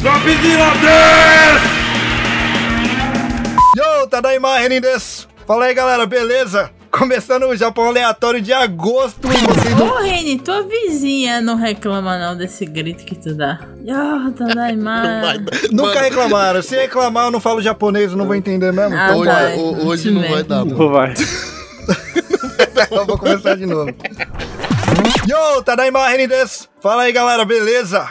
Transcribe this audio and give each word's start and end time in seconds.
Dropzilla 0.00 0.72
Yo, 3.76 4.06
Tadaima 4.08 4.58
Renin 4.58 4.80
desu. 4.80 5.26
Fala 5.46 5.64
aí, 5.64 5.74
galera, 5.74 6.06
beleza? 6.06 6.70
Começando 6.90 7.44
o 7.48 7.56
Japão 7.56 7.86
Aleatório 7.88 8.40
de 8.40 8.52
agosto 8.52 9.28
vocês... 9.28 9.80
Ô, 9.80 9.96
Reni, 10.00 10.38
tua 10.38 10.62
vizinha 10.62 11.40
não 11.40 11.56
reclama 11.56 12.16
não 12.18 12.36
desse 12.36 12.64
grito 12.64 13.04
que 13.04 13.14
tu 13.16 13.34
dá. 13.34 13.58
Yo, 13.84 14.30
Tadaima. 14.32 15.34
Nunca 15.72 16.00
reclamaram. 16.00 16.62
Se 16.62 16.76
reclamar, 16.76 17.26
eu 17.26 17.30
não 17.32 17.40
falo 17.40 17.60
japonês, 17.60 18.12
eu 18.12 18.16
não 18.16 18.24
vou 18.26 18.34
entender 18.36 18.72
mesmo. 18.72 18.96
Ah, 18.96 19.08
Então, 19.10 19.24
tá. 19.24 19.32
vai. 19.32 19.54
Hoje, 19.56 19.86
hoje 19.86 20.02
Isso 20.08 20.12
não 20.14 20.20
mesmo. 20.20 20.34
vai 20.36 20.44
dar, 20.44 20.64
mano. 20.64 20.78
Não 20.78 20.90
vai. 20.90 21.14
eu 22.90 23.06
vou 23.06 23.18
começar 23.18 23.56
de 23.56 23.66
novo. 23.66 23.92
Yo, 25.28 25.62
Tadaima 25.64 26.06
Renin 26.08 26.28
desu. 26.28 26.68
Fala 26.80 27.02
aí, 27.02 27.12
galera, 27.12 27.44
beleza? 27.44 28.08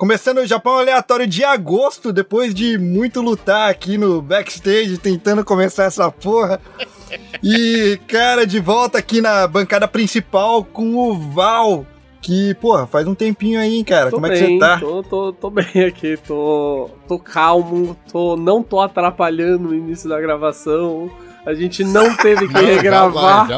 Começando 0.00 0.38
o 0.38 0.46
Japão 0.46 0.78
Aleatório 0.78 1.26
de 1.26 1.44
agosto, 1.44 2.10
depois 2.10 2.54
de 2.54 2.78
muito 2.78 3.20
lutar 3.20 3.68
aqui 3.68 3.98
no 3.98 4.22
backstage, 4.22 4.96
tentando 4.96 5.44
começar 5.44 5.84
essa 5.84 6.10
porra. 6.10 6.58
E, 7.42 8.00
cara, 8.08 8.46
de 8.46 8.58
volta 8.60 8.96
aqui 8.96 9.20
na 9.20 9.46
bancada 9.46 9.86
principal 9.86 10.64
com 10.64 10.96
o 10.96 11.12
Val. 11.32 11.84
Que, 12.22 12.54
porra, 12.54 12.86
faz 12.86 13.06
um 13.06 13.14
tempinho 13.14 13.60
aí, 13.60 13.76
hein, 13.76 13.84
cara. 13.84 14.08
Tô 14.08 14.16
Como 14.16 14.26
é 14.26 14.30
bem, 14.30 14.38
que 14.38 14.52
você 14.54 14.58
tá? 14.58 14.80
Tô, 14.80 15.02
tô, 15.02 15.32
tô 15.34 15.50
bem 15.50 15.84
aqui, 15.86 16.16
tô, 16.26 16.88
tô 17.06 17.18
calmo, 17.18 17.94
tô, 18.10 18.38
não 18.38 18.62
tô 18.62 18.80
atrapalhando 18.80 19.68
o 19.68 19.74
início 19.74 20.08
da 20.08 20.18
gravação. 20.18 21.10
A 21.44 21.54
gente 21.54 21.82
não 21.82 22.14
teve 22.16 22.46
que 22.48 22.60
regravar 22.60 23.48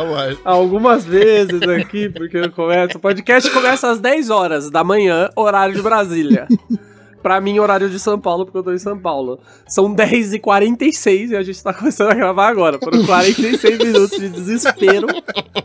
algumas 0.44 1.04
vezes 1.04 1.62
aqui, 1.62 2.08
porque 2.08 2.36
eu 2.38 2.50
começo. 2.50 2.96
O 2.96 3.00
podcast 3.00 3.50
começa 3.50 3.90
às 3.90 3.98
10 3.98 4.30
horas 4.30 4.70
da 4.70 4.84
manhã, 4.84 5.28
horário 5.36 5.74
de 5.74 5.82
Brasília. 5.82 6.46
Pra 7.22 7.40
mim, 7.40 7.58
horário 7.58 7.88
de 7.88 7.98
São 7.98 8.18
Paulo, 8.18 8.44
porque 8.44 8.58
eu 8.58 8.62
tô 8.62 8.72
em 8.72 8.78
São 8.78 8.98
Paulo. 8.98 9.38
São 9.68 9.94
10h46 9.94 11.30
e 11.30 11.36
a 11.36 11.42
gente 11.42 11.62
tá 11.62 11.72
começando 11.72 12.10
a 12.10 12.14
gravar 12.14 12.48
agora. 12.48 12.78
Foram 12.82 13.02
46 13.06 13.78
minutos 13.78 14.18
de 14.18 14.28
desespero 14.28 15.06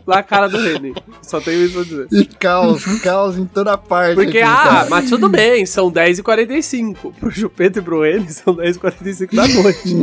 na 0.06 0.22
cara 0.22 0.48
do 0.48 0.58
Reni. 0.58 0.94
Só 1.22 1.40
tenho 1.40 1.64
isso 1.64 1.74
pra 1.74 1.82
dizer. 1.82 2.06
E 2.12 2.24
caos, 2.24 2.84
caos 3.02 3.36
em 3.36 3.44
toda 3.46 3.76
parte. 3.76 4.14
Porque, 4.14 4.38
aqui, 4.38 4.42
ah, 4.42 4.64
cara. 4.64 4.86
mas 4.90 5.10
tudo 5.10 5.28
bem, 5.28 5.66
são 5.66 5.90
10h45. 5.90 7.12
Pro 7.18 7.30
Chupeta 7.30 7.80
e 7.80 7.82
pro 7.82 8.04
N 8.04 8.28
são 8.32 8.54
10h45 8.54 9.34
da 9.34 9.48
noite. 9.48 9.94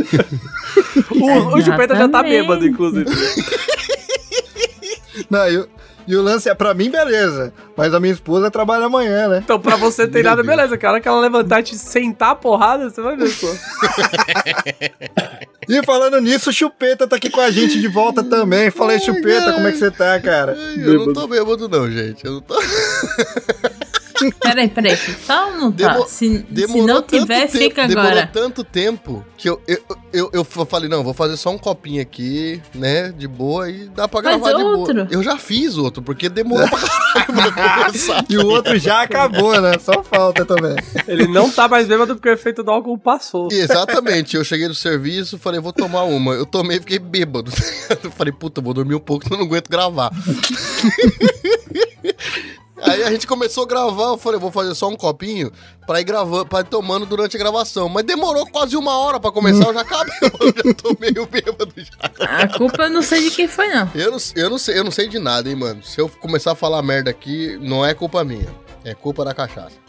o, 1.21 1.55
o 1.57 1.61
Chupeta 1.61 1.95
já 1.95 2.09
tá 2.09 2.21
bêbado, 2.21 2.67
inclusive. 2.67 3.05
Não, 5.29 5.49
e, 5.49 5.57
o- 5.57 5.67
e 6.07 6.15
o 6.15 6.21
lance 6.21 6.49
é 6.49 6.53
pra 6.53 6.73
mim, 6.73 6.89
beleza. 6.89 7.53
Mas 7.75 7.93
a 7.93 7.99
minha 7.99 8.13
esposa 8.13 8.49
trabalha 8.51 8.85
amanhã, 8.85 9.27
né? 9.27 9.41
Então, 9.43 9.59
pra 9.59 9.75
você 9.75 10.07
ter 10.07 10.23
nada, 10.23 10.43
Deus. 10.43 10.55
beleza. 10.55 10.77
Que 10.77 10.85
a 10.85 10.91
hora 10.91 11.01
que 11.01 11.07
ela 11.07 11.19
levantar 11.19 11.59
e 11.59 11.63
te 11.63 11.77
sentar 11.77 12.31
a 12.31 12.35
porrada, 12.35 12.89
você 12.89 13.01
vai 13.01 13.15
ver 13.15 13.29
só. 13.29 13.47
E 15.67 15.83
falando 15.83 16.21
nisso, 16.21 16.51
o 16.51 16.53
Chupeta 16.53 17.07
tá 17.07 17.15
aqui 17.15 17.27
com 17.27 17.41
a 17.41 17.49
gente 17.49 17.79
de 17.81 17.87
volta 17.87 18.23
também. 18.23 18.69
Falei, 18.69 18.99
Chupeta, 18.99 19.51
como 19.53 19.67
é 19.67 19.71
que 19.71 19.79
você 19.79 19.89
tá, 19.89 20.19
cara? 20.19 20.55
Ai, 20.55 20.75
Eu 20.77 21.07
não 21.07 21.13
tô 21.13 21.27
bêbado, 21.27 21.67
não, 21.67 21.89
gente. 21.89 22.23
Eu 22.23 22.33
não 22.33 22.41
tô. 22.41 22.53
Peraí, 24.41 24.69
peraí. 24.69 24.97
Ou 25.29 25.51
não 25.57 25.71
tá? 25.71 25.93
Demo- 25.93 26.07
se, 26.07 26.37
se 26.37 26.45
Demorou 26.49 26.87
não 26.87 27.01
tiver, 27.01 27.41
tempo, 27.47 27.51
fica 27.57 27.87
demorou 27.87 28.09
agora. 28.11 28.29
tanto 28.31 28.63
tempo 28.63 29.25
que 29.37 29.49
eu, 29.49 29.61
eu, 29.67 29.79
eu, 30.13 30.29
eu 30.33 30.43
falei, 30.45 30.87
não, 30.89 31.03
vou 31.03 31.13
fazer 31.13 31.35
só 31.37 31.49
um 31.51 31.57
copinho 31.57 32.01
aqui, 32.01 32.61
né? 32.73 33.11
De 33.11 33.27
boa 33.27 33.69
e 33.69 33.89
dá 33.89 34.07
pra 34.07 34.21
Faz 34.23 34.37
gravar 34.37 34.57
de 34.57 34.63
boa. 34.63 34.77
outro. 34.77 35.07
Eu 35.11 35.21
já 35.21 35.37
fiz 35.37 35.77
outro, 35.77 36.01
porque 36.01 36.29
demorou 36.29 36.67
pra 36.69 36.79
caralho 36.79 37.53
pra 37.53 37.85
começar. 37.85 38.25
E 38.29 38.37
o 38.37 38.47
outro 38.47 38.77
já 38.77 39.01
acabou, 39.01 39.59
né? 39.61 39.73
Só 39.79 40.03
falta 40.03 40.45
também. 40.45 40.75
Ele 41.07 41.27
não 41.27 41.49
tá 41.49 41.67
mais 41.67 41.87
bêbado 41.87 42.15
porque 42.15 42.29
o 42.29 42.33
efeito 42.33 42.63
do 42.63 42.71
álcool 42.71 42.97
passou. 42.97 43.49
Exatamente, 43.51 44.35
eu 44.37 44.43
cheguei 44.43 44.67
no 44.67 44.75
serviço, 44.75 45.37
falei, 45.37 45.59
vou 45.59 45.73
tomar 45.73 46.03
uma. 46.03 46.33
Eu 46.33 46.45
tomei 46.45 46.77
e 46.77 46.79
fiquei 46.79 46.99
bêbado. 46.99 47.51
Eu 48.03 48.11
falei, 48.15 48.31
puta, 48.33 48.61
vou 48.61 48.73
dormir 48.73 48.95
um 48.95 48.99
pouco, 48.99 49.23
senão 49.25 49.37
eu 49.37 49.41
não 49.41 49.47
aguento 49.47 49.69
gravar. 49.69 50.11
Aí 52.87 53.03
a 53.03 53.11
gente 53.11 53.25
começou 53.27 53.63
a 53.63 53.67
gravar, 53.67 54.09
eu 54.09 54.17
falei, 54.17 54.39
vou 54.39 54.51
fazer 54.51 54.73
só 54.75 54.87
um 54.87 54.95
copinho 54.95 55.51
pra 55.85 55.99
ir 56.01 56.03
gravando, 56.03 56.45
pra 56.45 56.61
ir 56.61 56.65
tomando 56.65 57.05
durante 57.05 57.35
a 57.35 57.39
gravação. 57.39 57.89
Mas 57.89 58.03
demorou 58.03 58.45
quase 58.47 58.75
uma 58.77 58.97
hora 58.97 59.19
pra 59.19 59.31
começar, 59.31 59.65
eu 59.67 59.73
já 59.73 59.81
acabei, 59.81 60.15
eu 60.21 60.53
já 60.55 60.73
tô 60.73 60.95
meio 60.99 61.25
bêbado 61.25 61.73
já. 61.77 62.25
A 62.25 62.47
culpa 62.57 62.83
eu 62.83 62.89
não 62.89 63.01
sei 63.01 63.29
de 63.29 63.35
quem 63.35 63.47
foi, 63.47 63.67
não. 63.67 63.89
Eu 63.95 64.11
não, 64.11 64.17
eu, 64.35 64.49
não 64.49 64.57
sei, 64.57 64.79
eu 64.79 64.83
não 64.83 64.91
sei 64.91 65.07
de 65.07 65.19
nada, 65.19 65.49
hein, 65.49 65.55
mano. 65.55 65.83
Se 65.83 65.99
eu 65.99 66.09
começar 66.09 66.51
a 66.51 66.55
falar 66.55 66.81
merda 66.81 67.09
aqui, 67.09 67.57
não 67.61 67.85
é 67.85 67.93
culpa 67.93 68.23
minha. 68.23 68.47
É 68.83 68.93
culpa 68.93 69.25
da 69.25 69.33
cachaça. 69.33 69.84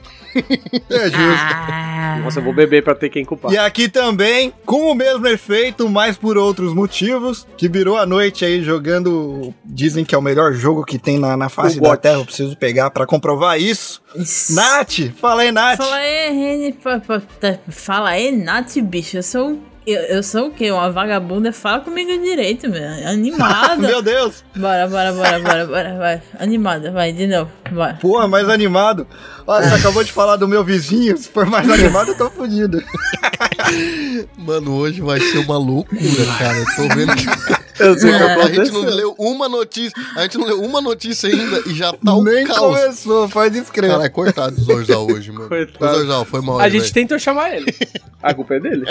É 0.91 1.05
justo. 1.05 1.17
Ah, 1.19 2.21
Nossa, 2.23 2.39
eu 2.41 2.45
vou 2.45 2.53
beber 2.53 2.83
pra 2.83 2.95
ter 2.95 3.09
quem 3.09 3.25
culpar. 3.25 3.53
E 3.53 3.59
aqui 3.59 3.89
também, 3.89 4.53
com 4.65 4.91
o 4.91 4.95
mesmo 4.95 5.27
efeito, 5.27 5.89
mas 5.89 6.17
por 6.17 6.37
outros 6.39 6.73
motivos, 6.75 7.47
que 7.57 7.69
virou 7.69 7.97
a 7.97 8.07
noite 8.07 8.45
aí 8.45 8.63
jogando. 8.63 9.53
Dizem 9.65 10.05
que 10.05 10.15
é 10.15 10.19
o 10.19 10.23
melhor 10.23 10.53
jogo 10.53 10.85
que 10.85 10.99
tem 10.99 11.19
na, 11.19 11.37
na 11.37 11.49
face 11.49 11.79
O 11.79 11.83
da. 11.83 11.97
Terra. 11.97 12.17
Eu 12.19 12.25
preciso 12.25 12.57
pegar 12.57 12.91
pra 12.91 13.07
comprovar 13.07 13.61
isso. 13.61 14.03
isso. 14.15 14.55
Nath, 14.55 15.11
fala 15.19 15.43
aí, 15.43 15.53
Nath. 15.53 15.77
Fala 15.79 15.97
aí, 15.97 16.31
Reni. 16.33 16.79
Fala 17.69 18.09
aí, 18.11 18.33
Nath, 18.33 18.77
bicho. 18.83 19.17
Eu 19.19 19.23
sou. 19.23 19.59
Eu, 19.87 20.01
eu 20.03 20.23
sou 20.23 20.49
o 20.49 20.51
quê? 20.51 20.71
Uma 20.73 20.91
vagabunda? 20.91 21.53
Fala 21.53 21.81
comigo 21.81 22.11
direito, 22.21 22.69
meu. 22.69 22.83
Animada. 23.09 23.77
Meu 23.87 24.03
Deus, 24.03 24.43
Bora, 24.57 24.89
bora, 24.89 25.13
bora, 25.13 25.39
bora, 25.39 25.67
bora, 25.67 25.95
vai. 25.97 26.23
Animada, 26.41 26.91
vai, 26.91 27.13
de 27.13 27.27
novo. 27.29 27.51
Vai. 27.71 27.97
porra, 27.99 28.27
mais 28.27 28.49
animado. 28.49 29.07
Ó, 29.47 29.63
você 29.63 29.75
acabou 29.75 30.03
de 30.03 30.11
falar 30.13 30.35
do 30.37 30.49
meu 30.49 30.65
vizinho. 30.65 31.17
Se 31.17 31.29
for 31.29 31.47
mais 31.47 31.71
animado, 31.71 32.09
eu 32.09 32.17
tô 32.17 32.29
fudido. 32.29 32.83
Mano, 34.37 34.75
hoje 34.77 35.01
vai 35.01 35.21
ser 35.21 35.39
uma 35.39 35.57
loucura, 35.57 36.01
cara. 36.39 36.59
Eu 36.59 36.65
tô 36.77 36.95
vendo 36.95 37.15
que. 37.15 37.27
Eu 37.79 37.95
sei 37.99 38.11
o 38.11 38.17
que 38.17 38.25
A 38.25 38.47
gente 38.55 38.73
não 38.73 38.81
leu 38.81 39.15
uma 39.19 39.51
notícia. 39.51 39.93
A 40.17 40.23
gente 40.23 40.39
não 40.39 40.47
leu 40.47 40.63
uma 40.63 40.81
notícia 40.81 41.29
ainda 41.29 41.61
e 41.67 41.75
já 41.75 41.93
tá 41.93 42.15
o 42.15 42.25
Nem 42.25 42.47
caos. 42.47 42.59
começou, 42.59 43.29
faz 43.29 43.53
discreto. 43.53 43.93
Caralho, 43.93 44.11
coitado 44.11 44.57
do 44.57 44.63
Zorzal 44.63 45.07
hoje, 45.07 45.31
mano. 45.31 45.47
Coitado. 45.47 45.85
Ô, 45.85 45.95
Zorzal, 45.99 46.25
foi 46.25 46.41
mal 46.41 46.59
A 46.59 46.63
aí, 46.65 46.71
gente 46.71 46.81
velho. 46.85 46.95
tentou 46.95 47.19
chamar 47.19 47.55
ele. 47.55 47.67
A 48.23 48.33
culpa 48.33 48.55
é 48.55 48.61
dele. 48.61 48.87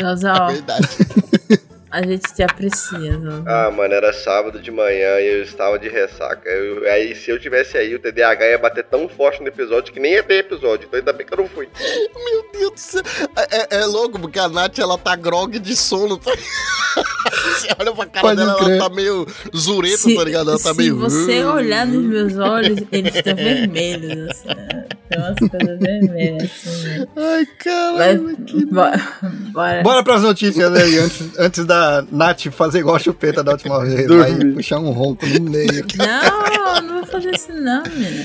Zozal, 0.00 0.48
Verdade. 0.52 0.88
a 1.90 2.02
gente 2.02 2.32
te 2.34 2.42
aprecia, 2.42 3.12
Zozal. 3.18 3.44
Ah, 3.46 3.70
mano, 3.70 3.94
era 3.94 4.12
sábado 4.12 4.60
de 4.60 4.70
manhã 4.70 5.18
e 5.20 5.26
eu 5.26 5.42
estava 5.42 5.78
de 5.78 5.88
ressaca. 5.88 6.48
Eu- 6.48 6.90
aí, 6.90 7.14
se 7.14 7.30
eu 7.30 7.38
tivesse 7.38 7.76
aí, 7.76 7.94
o 7.94 7.98
TDAH 7.98 8.46
ia 8.46 8.58
bater 8.58 8.84
tão 8.84 9.08
forte 9.08 9.40
no 9.42 9.48
episódio 9.48 9.92
que 9.92 10.00
nem 10.00 10.12
ia 10.14 10.22
ter 10.22 10.34
episódio. 10.44 10.86
Então 10.86 10.98
ainda 10.98 11.12
bem 11.12 11.26
que 11.26 11.32
eu 11.32 11.38
não 11.38 11.48
fui. 11.48 11.68
Meu 11.78 12.50
Deus 12.52 12.72
do 12.72 12.78
céu. 12.80 13.02
É, 13.50 13.78
é 13.78 13.84
louco, 13.86 14.18
porque 14.18 14.38
a 14.38 14.48
Nath, 14.48 14.78
ela 14.78 14.96
tá 14.98 15.14
grog 15.16 15.58
de 15.58 15.76
sono. 15.76 16.16
Tá? 16.18 16.30
Você 17.42 17.68
olha 17.78 17.92
pra 17.92 18.06
cara 18.06 18.20
Pode 18.20 18.36
dela, 18.36 18.54
crer. 18.56 18.70
ela 18.78 18.88
tá 18.88 18.94
meio 18.94 19.26
zureta, 19.56 19.96
Se, 19.98 20.14
tá 20.16 20.24
ligado? 20.24 20.50
Ela 20.50 20.58
tá 20.58 20.70
se 20.72 20.76
meio... 20.76 20.96
você 20.98 21.44
olhar 21.44 21.86
nos 21.86 22.04
meus 22.04 22.36
olhos, 22.38 22.78
eles 22.92 23.14
estão 23.14 23.34
vermelhos, 23.36 24.28
assim. 24.30 24.48
né? 24.48 24.84
Tem 25.08 25.18
umas 25.18 25.38
coisas 25.50 25.78
vermelhas, 25.80 26.42
assim. 26.66 26.88
né? 26.98 27.06
Ai, 27.16 27.46
caralho. 27.58 28.36
que- 28.46 28.66
bora, 28.66 29.08
bora. 29.52 29.82
Bora 29.82 30.04
pras 30.04 30.22
notícias 30.22 30.72
aí, 30.74 30.98
antes, 30.98 31.38
antes 31.38 31.64
da 31.64 32.04
Nath 32.12 32.46
fazer 32.52 32.78
igual 32.80 32.96
a 32.96 33.00
chupeta 33.00 33.42
da 33.42 33.52
última 33.52 33.80
vez. 33.84 34.06
Vai 34.06 34.34
puxar 34.52 34.78
um 34.78 34.90
ronco 34.90 35.26
no 35.26 35.50
meio. 35.50 35.84
Não, 35.96 36.82
não 36.82 36.94
vou 36.98 37.06
fazer 37.06 37.34
isso 37.34 37.52
não, 37.52 37.82
menina. 37.84 38.24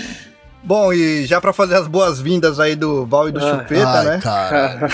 Bom, 0.63 0.91
e 0.91 1.25
já 1.27 1.39
pra 1.39 1.53
fazer 1.53 1.75
as 1.75 1.87
boas-vindas 1.87 2.59
aí 2.59 2.75
do 2.75 3.05
Val 3.05 3.29
e 3.29 3.31
do 3.31 3.39
Ai. 3.39 3.51
Chupeta, 3.51 3.87
Ai, 3.87 4.05
né? 4.05 4.19
cara. 4.21 4.89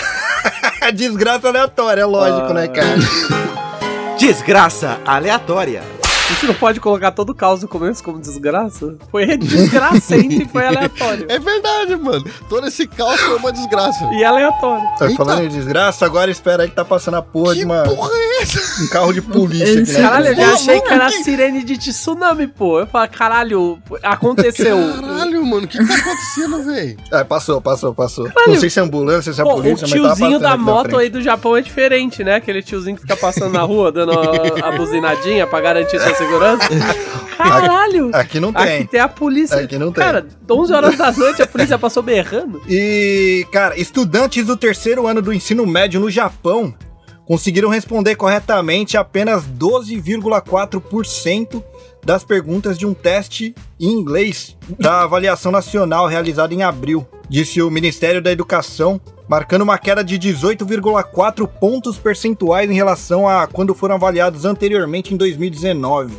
Desgraça 0.94 1.48
aleatória, 1.48 2.02
é 2.02 2.04
lógico, 2.04 2.50
Ah. 2.50 2.54
né, 2.54 2.68
cara? 2.68 2.98
Desgraça 4.26 5.00
aleatória. 5.04 5.82
A 5.82 6.32
gente 6.34 6.46
não 6.46 6.54
pode 6.54 6.78
colocar 6.78 7.10
todo 7.10 7.30
o 7.30 7.34
caos 7.34 7.60
no 7.60 7.66
começo 7.68 8.02
como 8.04 8.20
desgraça? 8.20 8.94
Foi 9.10 9.36
desgracente 9.36 10.44
e 10.44 10.48
foi 10.48 10.64
aleatório. 10.64 11.26
É 11.28 11.38
verdade, 11.40 11.96
mano. 11.96 12.24
Todo 12.48 12.68
esse 12.68 12.86
caos 12.86 13.20
foi 13.20 13.36
uma 13.36 13.52
desgraça. 13.52 14.08
E 14.14 14.22
aleatório. 14.24 14.84
Tá 14.96 15.06
Eita. 15.06 15.16
falando 15.16 15.48
de 15.48 15.56
desgraça, 15.56 16.06
agora 16.06 16.30
espera 16.30 16.62
aí 16.62 16.68
que 16.70 16.74
tá 16.76 16.84
passando 16.84 17.16
a 17.16 17.22
porra 17.22 17.52
de 17.54 17.60
Que 17.60 17.66
uma, 17.66 17.82
porra 17.82 18.10
é 18.14 18.42
essa? 18.42 18.82
um 18.84 18.86
carro 18.88 19.12
de 19.12 19.20
polícia 19.20 19.82
aqui, 19.82 19.92
né? 19.92 20.00
Caralho, 20.00 20.26
eu 20.28 20.34
já 20.36 20.52
achei 20.54 20.80
que 20.80 20.88
era 20.88 21.06
que- 21.10 21.24
sirene 21.24 21.64
de 21.64 21.76
tsunami, 21.76 22.46
pô. 22.46 22.78
Eu 22.78 22.86
falei, 22.86 23.08
caralho, 23.08 23.82
aconteceu. 24.04 24.76
Caralho, 25.02 25.31
mano. 25.44 25.64
O 25.64 25.68
que 25.68 25.78
tá 25.78 25.94
acontecendo, 25.94 26.64
velho? 26.64 26.96
Ah, 27.10 27.24
passou, 27.24 27.60
passou, 27.60 27.94
passou. 27.94 28.24
Caralho. 28.26 28.52
Não 28.52 28.60
sei 28.60 28.70
se 28.70 28.78
é 28.78 28.82
ambulância, 28.82 29.32
se 29.32 29.40
é 29.40 29.44
Pô, 29.44 29.52
o 29.52 29.56
polícia, 29.56 29.88
mas 29.88 29.90
tava 29.90 30.14
tiozinho 30.14 30.38
da 30.38 30.54
aqui 30.54 30.62
moto 30.62 30.96
aí 30.96 31.08
do 31.08 31.20
Japão 31.20 31.56
é 31.56 31.60
diferente, 31.60 32.24
né? 32.24 32.36
Aquele 32.36 32.62
tiozinho 32.62 32.96
que 32.96 33.02
fica 33.02 33.16
passando 33.16 33.52
na 33.52 33.62
rua 33.62 33.92
dando 33.92 34.12
a, 34.12 34.68
a 34.68 34.72
buzinadinha 34.72 35.46
pra 35.46 35.60
garantir 35.60 36.00
sua 36.00 36.14
segurança. 36.14 36.68
Caralho! 37.36 38.10
Aqui 38.12 38.38
não 38.38 38.52
tem. 38.52 38.76
Aqui 38.76 38.84
tem 38.86 39.00
a 39.00 39.08
polícia. 39.08 39.58
Aqui 39.58 39.78
não 39.78 39.92
tem. 39.92 40.04
Cara, 40.04 40.26
11 40.50 40.72
horas 40.72 40.96
da 40.96 41.12
noite 41.12 41.42
a 41.42 41.46
polícia 41.46 41.78
passou 41.78 42.02
berrando. 42.02 42.62
E, 42.68 43.46
cara, 43.50 43.78
estudantes 43.78 44.46
do 44.46 44.56
terceiro 44.56 45.06
ano 45.06 45.22
do 45.22 45.32
ensino 45.32 45.66
médio 45.66 46.00
no 46.00 46.10
Japão 46.10 46.74
conseguiram 47.24 47.68
responder 47.68 48.16
corretamente 48.16 48.96
apenas 48.96 49.44
12,4% 49.44 51.62
das 52.04 52.24
perguntas 52.24 52.76
de 52.76 52.86
um 52.86 52.94
teste 52.94 53.54
em 53.78 53.90
inglês 53.90 54.56
da 54.78 55.02
avaliação 55.04 55.52
nacional 55.52 56.06
realizada 56.06 56.52
em 56.52 56.62
abril, 56.62 57.06
disse 57.28 57.62
o 57.62 57.70
Ministério 57.70 58.20
da 58.20 58.30
Educação, 58.30 59.00
marcando 59.28 59.62
uma 59.62 59.78
queda 59.78 60.04
de 60.04 60.18
18,4 60.18 61.46
pontos 61.46 61.96
percentuais 61.96 62.70
em 62.70 62.74
relação 62.74 63.26
a 63.26 63.46
quando 63.46 63.74
foram 63.74 63.94
avaliados 63.94 64.44
anteriormente 64.44 65.14
em 65.14 65.16
2019. 65.16 66.14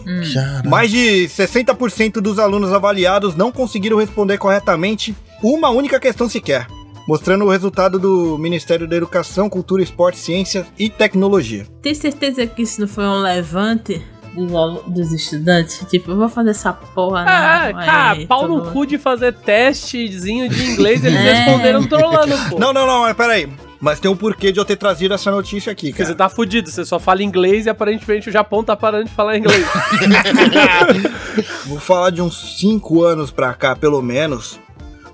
Mais 0.66 0.90
de 0.90 1.28
60% 1.28 2.14
dos 2.14 2.40
alunos 2.40 2.72
avaliados 2.72 3.36
não 3.36 3.52
conseguiram 3.52 3.98
responder 3.98 4.38
corretamente 4.38 5.16
uma 5.44 5.70
única 5.70 6.00
questão 6.00 6.30
sequer, 6.30 6.68
mostrando 7.08 7.46
o 7.46 7.50
resultado 7.50 8.00
do 8.00 8.38
Ministério 8.38 8.88
da 8.88 8.96
Educação, 8.96 9.50
Cultura, 9.50 9.84
Esporte, 9.84 10.18
Ciência 10.18 10.66
e 10.80 10.90
Tecnologia. 10.90 11.68
Tem 11.82 11.94
certeza 11.94 12.48
que 12.48 12.64
isso 12.64 12.82
não 12.82 12.88
foi 12.88 13.06
um 13.06 13.22
levante 13.22 14.02
dos, 14.36 14.54
alu- 14.54 14.84
dos 14.88 15.12
estudantes? 15.12 15.86
Tipo, 15.90 16.12
eu 16.12 16.18
vou 16.18 16.30
fazer 16.30 16.52
essa 16.52 16.72
porra, 16.74 17.26
Ah, 17.28 17.72
não. 17.74 17.86
cara, 17.86 18.12
Aí, 18.20 18.28
pau 18.28 18.48
no 18.48 18.58
mundo- 18.58 18.72
cu 18.72 18.86
de 18.86 18.98
fazer 18.98 19.34
testezinho 19.34 20.50
de 20.50 20.72
inglês, 20.72 21.04
eles 21.04 21.20
É. 21.24 21.34
responderam 21.34 21.86
trolando, 21.88 22.36
pô. 22.50 22.60
Não, 22.60 22.74
não, 22.74 22.86
não, 22.88 23.02
mas 23.02 23.16
peraí. 23.16 23.50
Mas 23.80 24.00
tem 24.00 24.10
um 24.10 24.16
porquê 24.16 24.50
de 24.52 24.60
eu 24.60 24.64
ter 24.64 24.78
trazido 24.78 25.14
essa 25.14 25.30
notícia 25.30 25.70
aqui, 25.70 25.90
Porque 25.90 26.06
você 26.06 26.16
cara. 26.16 26.30
tá 26.30 26.34
fudido, 26.34 26.70
você 26.70 26.86
só 26.86 26.98
fala 27.00 27.22
inglês 27.22 27.66
e 27.66 27.70
aparentemente 27.70 28.30
o 28.30 28.32
Japão 28.32 28.64
tá 28.64 28.78
parando 28.78 29.06
de 29.06 29.12
falar 29.12 29.38
inglês. 29.38 29.66
Vou 31.66 31.80
falar 31.80 32.10
de 32.10 32.22
uns 32.22 32.58
5 32.60 33.04
anos 33.04 33.32
pra 33.32 33.54
cá, 33.54 33.76
pelo 33.76 34.02
menos. 34.02 34.60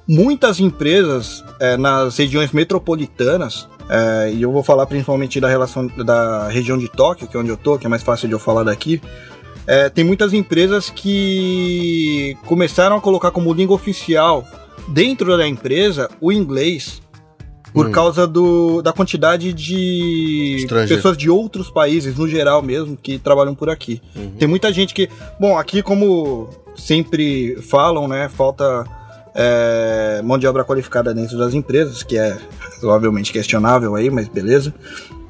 Muitas 0.07 0.59
empresas 0.59 1.43
é, 1.59 1.77
nas 1.77 2.17
regiões 2.17 2.51
metropolitanas, 2.51 3.67
é, 3.89 4.31
e 4.33 4.41
eu 4.41 4.51
vou 4.51 4.61
falar 4.63 4.85
principalmente 4.85 5.39
da 5.39 5.47
relação 5.49 5.87
da 5.87 6.47
região 6.47 6.77
de 6.77 6.87
Tóquio, 6.87 7.27
que 7.27 7.35
é 7.35 7.39
onde 7.39 7.49
eu 7.49 7.57
tô, 7.57 7.77
que 7.77 7.85
é 7.85 7.89
mais 7.89 8.03
fácil 8.03 8.27
de 8.27 8.33
eu 8.35 8.39
falar 8.39 8.63
daqui. 8.63 9.01
é, 9.67 9.89
tem 9.89 10.03
muitas 10.03 10.33
empresas 10.33 10.89
que 10.89 12.35
começaram 12.45 12.95
a 12.95 13.01
colocar 13.01 13.31
como 13.31 13.53
língua 13.53 13.75
oficial 13.75 14.43
dentro 14.87 15.37
da 15.37 15.47
empresa 15.47 16.09
o 16.21 16.31
inglês 16.31 17.01
por 17.71 17.85
Hum. 17.87 17.91
causa 17.91 18.25
do, 18.25 18.81
da 18.81 18.91
quantidade 18.91 19.53
de 19.53 20.55
Estrangeiro. 20.61 20.95
pessoas 20.95 21.15
de 21.15 21.29
outros 21.29 21.69
países, 21.69 22.15
no 22.17 22.27
geral 22.27 22.63
mesmo, 22.63 22.97
que 22.97 23.19
trabalham 23.19 23.53
por 23.53 23.69
aqui. 23.69 24.01
Uhum. 24.15 24.31
Tem 24.39 24.47
muita 24.47 24.73
gente 24.73 24.91
que. 24.91 25.07
Bom, 25.39 25.55
aqui, 25.55 25.83
como 25.83 26.49
sempre 26.75 27.57
falam, 27.61 28.07
né? 28.07 28.27
Falta 28.27 28.85
é, 29.41 30.21
mão 30.21 30.37
de 30.37 30.45
obra 30.45 30.65
qualificada 30.65 31.13
dentro 31.13 31.37
das 31.37 31.53
empresas, 31.53 32.03
que 32.03 32.17
é 32.17 32.37
provavelmente 32.81 33.31
questionável 33.31 33.95
aí, 33.95 34.09
mas 34.09 34.27
beleza. 34.27 34.73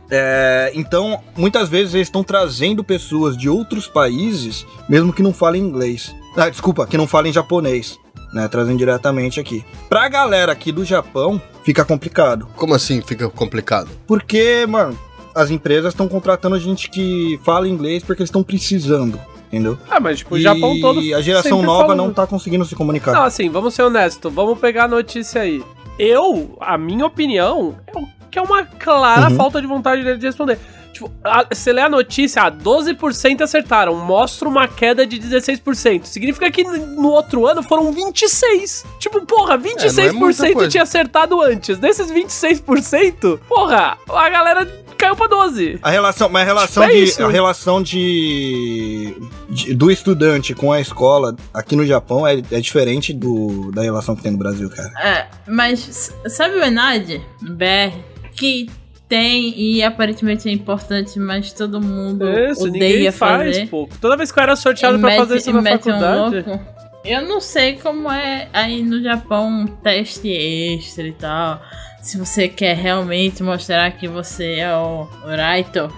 É, 0.10 0.72
então, 0.74 1.20
muitas 1.38 1.70
vezes 1.70 1.94
eles 1.94 2.08
estão 2.08 2.24
trazendo 2.24 2.84
pessoas 2.84 3.38
de 3.38 3.48
outros 3.48 3.88
países, 3.88 4.66
mesmo 4.90 5.14
que 5.14 5.22
não 5.22 5.32
falem 5.32 5.62
inglês. 5.62 6.16
Ah, 6.36 6.50
desculpa, 6.50 6.88
que 6.88 6.98
não 6.98 7.06
falem 7.06 7.32
japonês. 7.32 8.00
Né, 8.32 8.48
trazendo 8.48 8.78
diretamente 8.78 9.40
aqui. 9.40 9.66
Pra 9.90 10.08
galera 10.08 10.52
aqui 10.52 10.72
do 10.72 10.86
Japão, 10.86 11.42
fica 11.64 11.84
complicado. 11.84 12.48
Como 12.56 12.76
assim 12.76 13.02
fica 13.02 13.28
complicado? 13.28 13.90
Porque, 14.06 14.68
mano, 14.68 14.96
as 15.34 15.50
empresas 15.50 15.94
estão 15.94 16.08
contratando 16.08 16.60
gente 16.60 16.92
que 16.92 17.40
fala 17.44 17.68
inglês 17.68 18.04
porque 18.04 18.22
eles 18.22 18.28
estão 18.30 18.44
precisando, 18.44 19.20
entendeu? 19.50 19.78
ah, 19.90 20.00
mas 20.00 20.20
tipo, 20.20 20.36
o 20.36 20.38
E 20.38 20.42
Japão 20.42 20.80
todo. 20.80 21.00
a 21.00 21.22
geração 21.22 21.62
nova 21.62 21.94
não 21.96 22.14
tá 22.14 22.26
conseguindo 22.26 22.64
se 22.66 22.76
comunicar. 22.76 23.12
Não, 23.14 23.24
assim, 23.24 23.50
vamos 23.50 23.74
ser 23.74 23.84
honestos, 23.84 24.32
vamos 24.34 24.58
pegar 24.60 24.86
a 24.86 24.88
notícia 24.88 25.42
aí. 25.42 25.64
Eu, 25.98 26.56
a 26.62 26.78
minha 26.78 27.06
opinião, 27.06 27.76
é 27.88 28.02
que 28.32 28.40
é 28.40 28.42
uma 28.42 28.64
clara 28.64 29.30
Uhum. 29.30 29.36
falta 29.36 29.60
de 29.60 29.68
vontade 29.68 30.04
dele 30.04 30.18
de 30.18 30.26
responder. 30.28 30.58
Tipo, 30.94 31.12
a- 31.24 31.46
você 31.52 31.72
lê 31.72 31.82
a 31.82 31.90
notícia, 31.90 32.42
ah, 32.44 32.50
12% 32.50 33.42
acertaram, 33.44 33.96
mostra 33.96 34.48
uma 34.48 34.68
queda 34.68 35.06
de 35.06 35.18
16%. 35.20 36.06
Significa 36.08 36.50
que 36.52 36.64
no 36.64 37.10
outro 37.10 37.46
ano 37.48 37.62
foram 37.64 37.92
26. 37.92 38.86
Tipo, 39.00 39.26
porra, 39.26 39.58
26% 39.58 40.14
muita 40.14 40.54
coisa. 40.54 40.70
tinha 40.70 40.84
acertado 40.84 41.42
antes. 41.42 41.78
Desses 41.78 42.10
26%, 42.12 43.40
porra, 43.48 43.98
a 44.10 44.30
galera 44.30 44.66
caiu 45.00 45.16
pra 45.16 45.28
12. 45.28 45.80
A 45.82 45.90
relação, 45.90 46.30
mas 46.30 46.44
a 46.44 46.46
relação, 46.46 46.84
Tipo, 46.84 46.96
é 46.96 47.00
de, 47.00 47.04
isso. 47.10 47.24
a 47.24 47.30
relação 47.30 47.82
de, 47.82 49.16
de- 49.50 49.74
do 49.74 49.90
estudante 49.90 50.54
com 50.54 50.72
a 50.72 50.80
escola 50.80 51.36
aqui 51.54 51.76
no 51.76 51.86
Japão 51.86 52.26
é, 52.28 52.42
é 52.52 52.60
diferente 52.62 53.14
do, 53.14 53.72
da 53.72 53.82
relação 53.82 54.16
que 54.16 54.22
tem 54.24 54.32
no 54.32 54.38
Brasil, 54.38 54.70
cara. 54.70 54.92
É, 55.02 55.28
mas 55.48 56.14
sabe 56.28 56.56
o 56.56 56.64
Enad, 56.64 57.20
BR, 57.42 57.98
que 58.36 58.70
tem 59.08 59.60
e 59.60 59.82
aparentemente 59.84 60.48
é 60.48 60.52
importante, 60.52 61.18
mas 61.20 61.52
todo 61.52 61.82
mundo 61.82 62.30
Isso, 62.30 62.66
ninguém 62.66 62.92
odeia 62.94 63.12
faz, 63.12 63.56
fazer. 63.58 63.68
pô. 63.70 63.90
Toda 64.00 64.16
vez 64.16 64.32
que 64.32 64.40
eu 64.40 64.44
era 64.44 64.56
sorteado 64.56 64.98
E 64.98 65.00
pra 65.00 65.10
mete- 65.10 65.18
fazer 65.20 65.38
isso 65.38 65.52
na 65.52 65.60
um 65.60 65.64
faculdade... 65.64 66.36
louco. 66.48 66.60
Eu 67.06 67.22
não 67.28 67.40
sei 67.40 67.74
como 67.78 68.12
é 68.12 68.50
aí 68.52 68.84
no 68.84 69.02
Japão 69.02 69.48
um 69.48 69.66
teste 69.66 70.30
extra 70.30 71.08
e 71.08 71.14
tal. 71.14 71.60
Se 72.02 72.18
você 72.18 72.48
quer 72.48 72.76
realmente 72.76 73.44
mostrar 73.44 73.92
que 73.92 74.08
você 74.08 74.56
é 74.56 74.74
o 74.76 75.08
Raito 75.26 75.92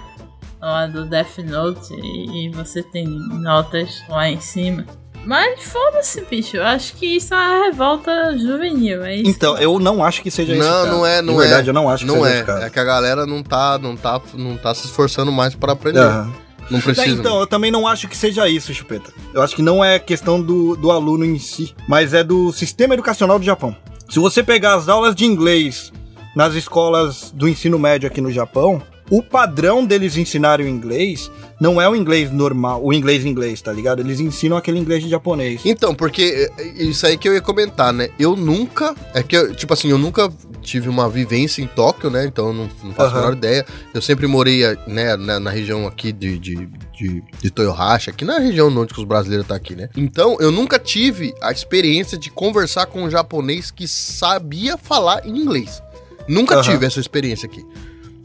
lá 0.61 0.87
do 0.87 1.05
Death 1.05 1.37
Note 1.39 1.93
e, 1.93 2.45
e 2.47 2.49
você 2.49 2.83
tem 2.83 3.07
notas 3.07 4.01
lá 4.09 4.29
em 4.29 4.39
cima. 4.39 4.85
Mas 5.25 5.61
foda-se, 5.63 6.21
bicho. 6.21 6.57
Eu 6.57 6.65
acho 6.65 6.93
que 6.95 7.05
isso 7.17 7.33
é 7.33 7.37
uma 7.37 7.65
revolta 7.65 8.37
juvenil. 8.37 9.03
É 9.03 9.17
isso 9.17 9.29
Então, 9.29 9.57
eu 9.57 9.79
não 9.79 10.03
acho 10.03 10.21
que 10.21 10.31
seja 10.31 10.53
isso. 10.53 10.67
Não, 10.67 10.83
cara. 10.85 10.91
não 10.91 11.05
é, 11.05 11.21
não 11.21 11.37
verdade, 11.37 11.67
é. 11.67 11.69
eu 11.69 11.73
não 11.73 11.87
acho 11.87 12.05
que 12.05 12.11
Não 12.11 12.23
seja 12.23 12.35
é. 12.35 12.43
caso. 12.43 12.65
É 12.65 12.69
que 12.69 12.79
a 12.79 12.83
galera 12.83 13.25
não 13.25 13.43
tá, 13.43 13.77
não 13.77 13.95
tá, 13.95 14.19
não 14.33 14.57
tá 14.57 14.73
se 14.73 14.85
esforçando 14.85 15.31
mais 15.31 15.53
para 15.53 15.73
aprender. 15.73 15.99
Aham. 15.99 16.33
Não 16.69 16.79
precisa. 16.79 17.09
Então, 17.19 17.39
eu 17.39 17.45
também 17.45 17.69
não 17.69 17.85
acho 17.85 18.07
que 18.07 18.15
seja 18.15 18.47
isso, 18.47 18.73
Chupeta. 18.73 19.11
Eu 19.33 19.41
acho 19.41 19.55
que 19.55 19.61
não 19.61 19.83
é 19.83 19.99
questão 19.99 20.41
do, 20.41 20.75
do 20.77 20.89
aluno 20.89 21.25
em 21.25 21.37
si, 21.37 21.75
mas 21.85 22.13
é 22.13 22.23
do 22.23 22.51
sistema 22.53 22.93
educacional 22.93 23.37
do 23.37 23.43
Japão. 23.43 23.75
Se 24.11 24.19
você 24.19 24.43
pegar 24.43 24.73
as 24.73 24.89
aulas 24.89 25.15
de 25.15 25.23
inglês 25.23 25.89
nas 26.35 26.53
escolas 26.53 27.31
do 27.31 27.47
ensino 27.47 27.79
médio 27.79 28.07
aqui 28.07 28.19
no 28.19 28.29
Japão, 28.29 28.83
o 29.11 29.21
padrão 29.21 29.85
deles 29.85 30.15
ensinarem 30.15 30.65
o 30.65 30.69
inglês 30.69 31.29
não 31.59 31.79
é 31.79 31.87
o 31.87 31.95
inglês 31.95 32.31
normal, 32.31 32.83
o 32.83 32.91
inglês 32.91 33.23
inglês, 33.23 33.61
tá 33.61 33.71
ligado? 33.71 33.99
Eles 33.99 34.19
ensinam 34.19 34.57
aquele 34.57 34.79
inglês 34.79 35.03
de 35.03 35.09
japonês. 35.09 35.61
Então, 35.63 35.93
porque 35.93 36.49
é, 36.57 36.83
isso 36.83 37.05
aí 37.05 37.15
que 37.17 37.29
eu 37.29 37.33
ia 37.35 37.41
comentar, 37.41 37.93
né? 37.93 38.09
Eu 38.17 38.35
nunca. 38.35 38.95
É 39.13 39.21
que, 39.21 39.37
eu, 39.37 39.53
tipo 39.53 39.71
assim, 39.71 39.89
eu 39.89 39.97
nunca 39.99 40.31
tive 40.63 40.89
uma 40.89 41.07
vivência 41.07 41.61
em 41.61 41.67
Tóquio, 41.67 42.09
né? 42.09 42.25
Então 42.25 42.47
eu 42.47 42.53
não, 42.53 42.69
não 42.83 42.93
faço 42.93 43.09
a 43.09 43.11
Aham. 43.11 43.19
menor 43.19 43.33
ideia. 43.33 43.65
Eu 43.93 44.01
sempre 44.01 44.25
morei 44.25 44.63
né, 44.87 45.15
na, 45.15 45.39
na 45.39 45.51
região 45.51 45.85
aqui 45.85 46.11
de, 46.11 46.39
de, 46.39 46.67
de, 46.97 47.23
de 47.41 47.51
Toyohashi, 47.51 48.09
aqui 48.09 48.25
na 48.25 48.39
região 48.39 48.75
onde 48.75 48.93
os 48.97 49.03
brasileiros 49.03 49.45
tá 49.45 49.55
aqui, 49.55 49.75
né? 49.75 49.89
Então 49.95 50.37
eu 50.39 50.51
nunca 50.51 50.79
tive 50.79 51.33
a 51.41 51.51
experiência 51.51 52.17
de 52.17 52.31
conversar 52.31 52.87
com 52.87 53.03
um 53.03 53.09
japonês 53.09 53.69
que 53.69 53.87
sabia 53.87 54.77
falar 54.77 55.27
em 55.27 55.37
inglês. 55.37 55.83
Nunca 56.27 56.55
Aham. 56.55 56.63
tive 56.63 56.85
essa 56.85 56.99
experiência 56.99 57.45
aqui. 57.45 57.63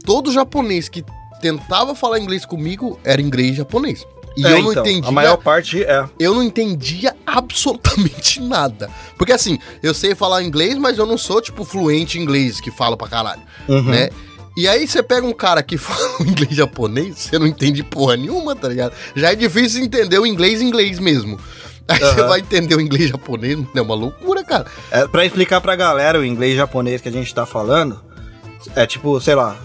Todo 0.07 0.31
japonês 0.31 0.87
que 0.87 1.03
tentava 1.41 1.93
falar 1.93 2.17
inglês 2.19 2.45
comigo 2.45 2.97
era 3.03 3.21
inglês 3.21 3.57
japonês. 3.57 4.05
E 4.37 4.45
É, 4.45 4.51
eu 4.53 4.61
não 4.63 4.71
então, 4.71 4.83
entendia 4.85 5.09
A 5.09 5.11
maior 5.11 5.37
parte 5.37 5.83
é. 5.83 6.05
eu 6.19 6.33
não 6.33 6.41
entendia 6.43 7.13
absolutamente 7.25 8.39
nada. 8.41 8.89
Porque 9.17 9.33
assim, 9.33 9.59
eu 9.83 9.93
sei 9.93 10.15
falar 10.15 10.43
inglês, 10.43 10.77
mas 10.77 10.97
eu 10.97 11.05
não 11.05 11.17
sou, 11.17 11.41
tipo, 11.41 11.65
fluente 11.65 12.17
em 12.17 12.21
inglês, 12.21 12.61
que 12.61 12.71
fala 12.71 12.95
pra 12.95 13.07
caralho, 13.09 13.41
Uhum. 13.67 13.83
né? 13.91 14.09
E 14.55 14.67
aí 14.67 14.87
você 14.87 15.03
pega 15.03 15.27
um 15.27 15.33
cara 15.33 15.61
que 15.61 15.75
fala 15.77 16.21
inglês 16.21 16.55
japonês, 16.55 17.17
você 17.17 17.37
não 17.37 17.45
entende 17.45 17.83
porra 17.83 18.15
nenhuma, 18.15 18.55
tá 18.55 18.67
ligado? 18.69 18.93
Já 19.15 19.31
é 19.31 19.35
difícil 19.35 19.83
entender 19.83 20.17
o 20.17 20.25
inglês 20.25 20.61
inglês 20.61 20.97
mesmo. 20.99 21.37
Aí 21.87 21.99
você 21.99 22.21
Aham. 22.21 22.27
vai 22.27 22.39
entender 22.39 22.75
o 22.75 22.81
inglês 22.81 23.09
japonês, 23.09 23.57
é 23.75 23.81
uma 23.81 23.95
loucura, 23.95 24.43
cara. 24.43 24.65
É, 24.91 25.07
pra 25.07 25.25
explicar 25.25 25.61
pra 25.61 25.75
galera 25.75 26.19
o 26.19 26.25
inglês 26.25 26.55
japonês 26.55 27.01
que 27.01 27.09
a 27.09 27.11
gente 27.11 27.33
tá 27.33 27.45
falando, 27.45 28.01
é 28.75 28.85
tipo, 28.85 29.19
sei 29.21 29.35
lá, 29.35 29.55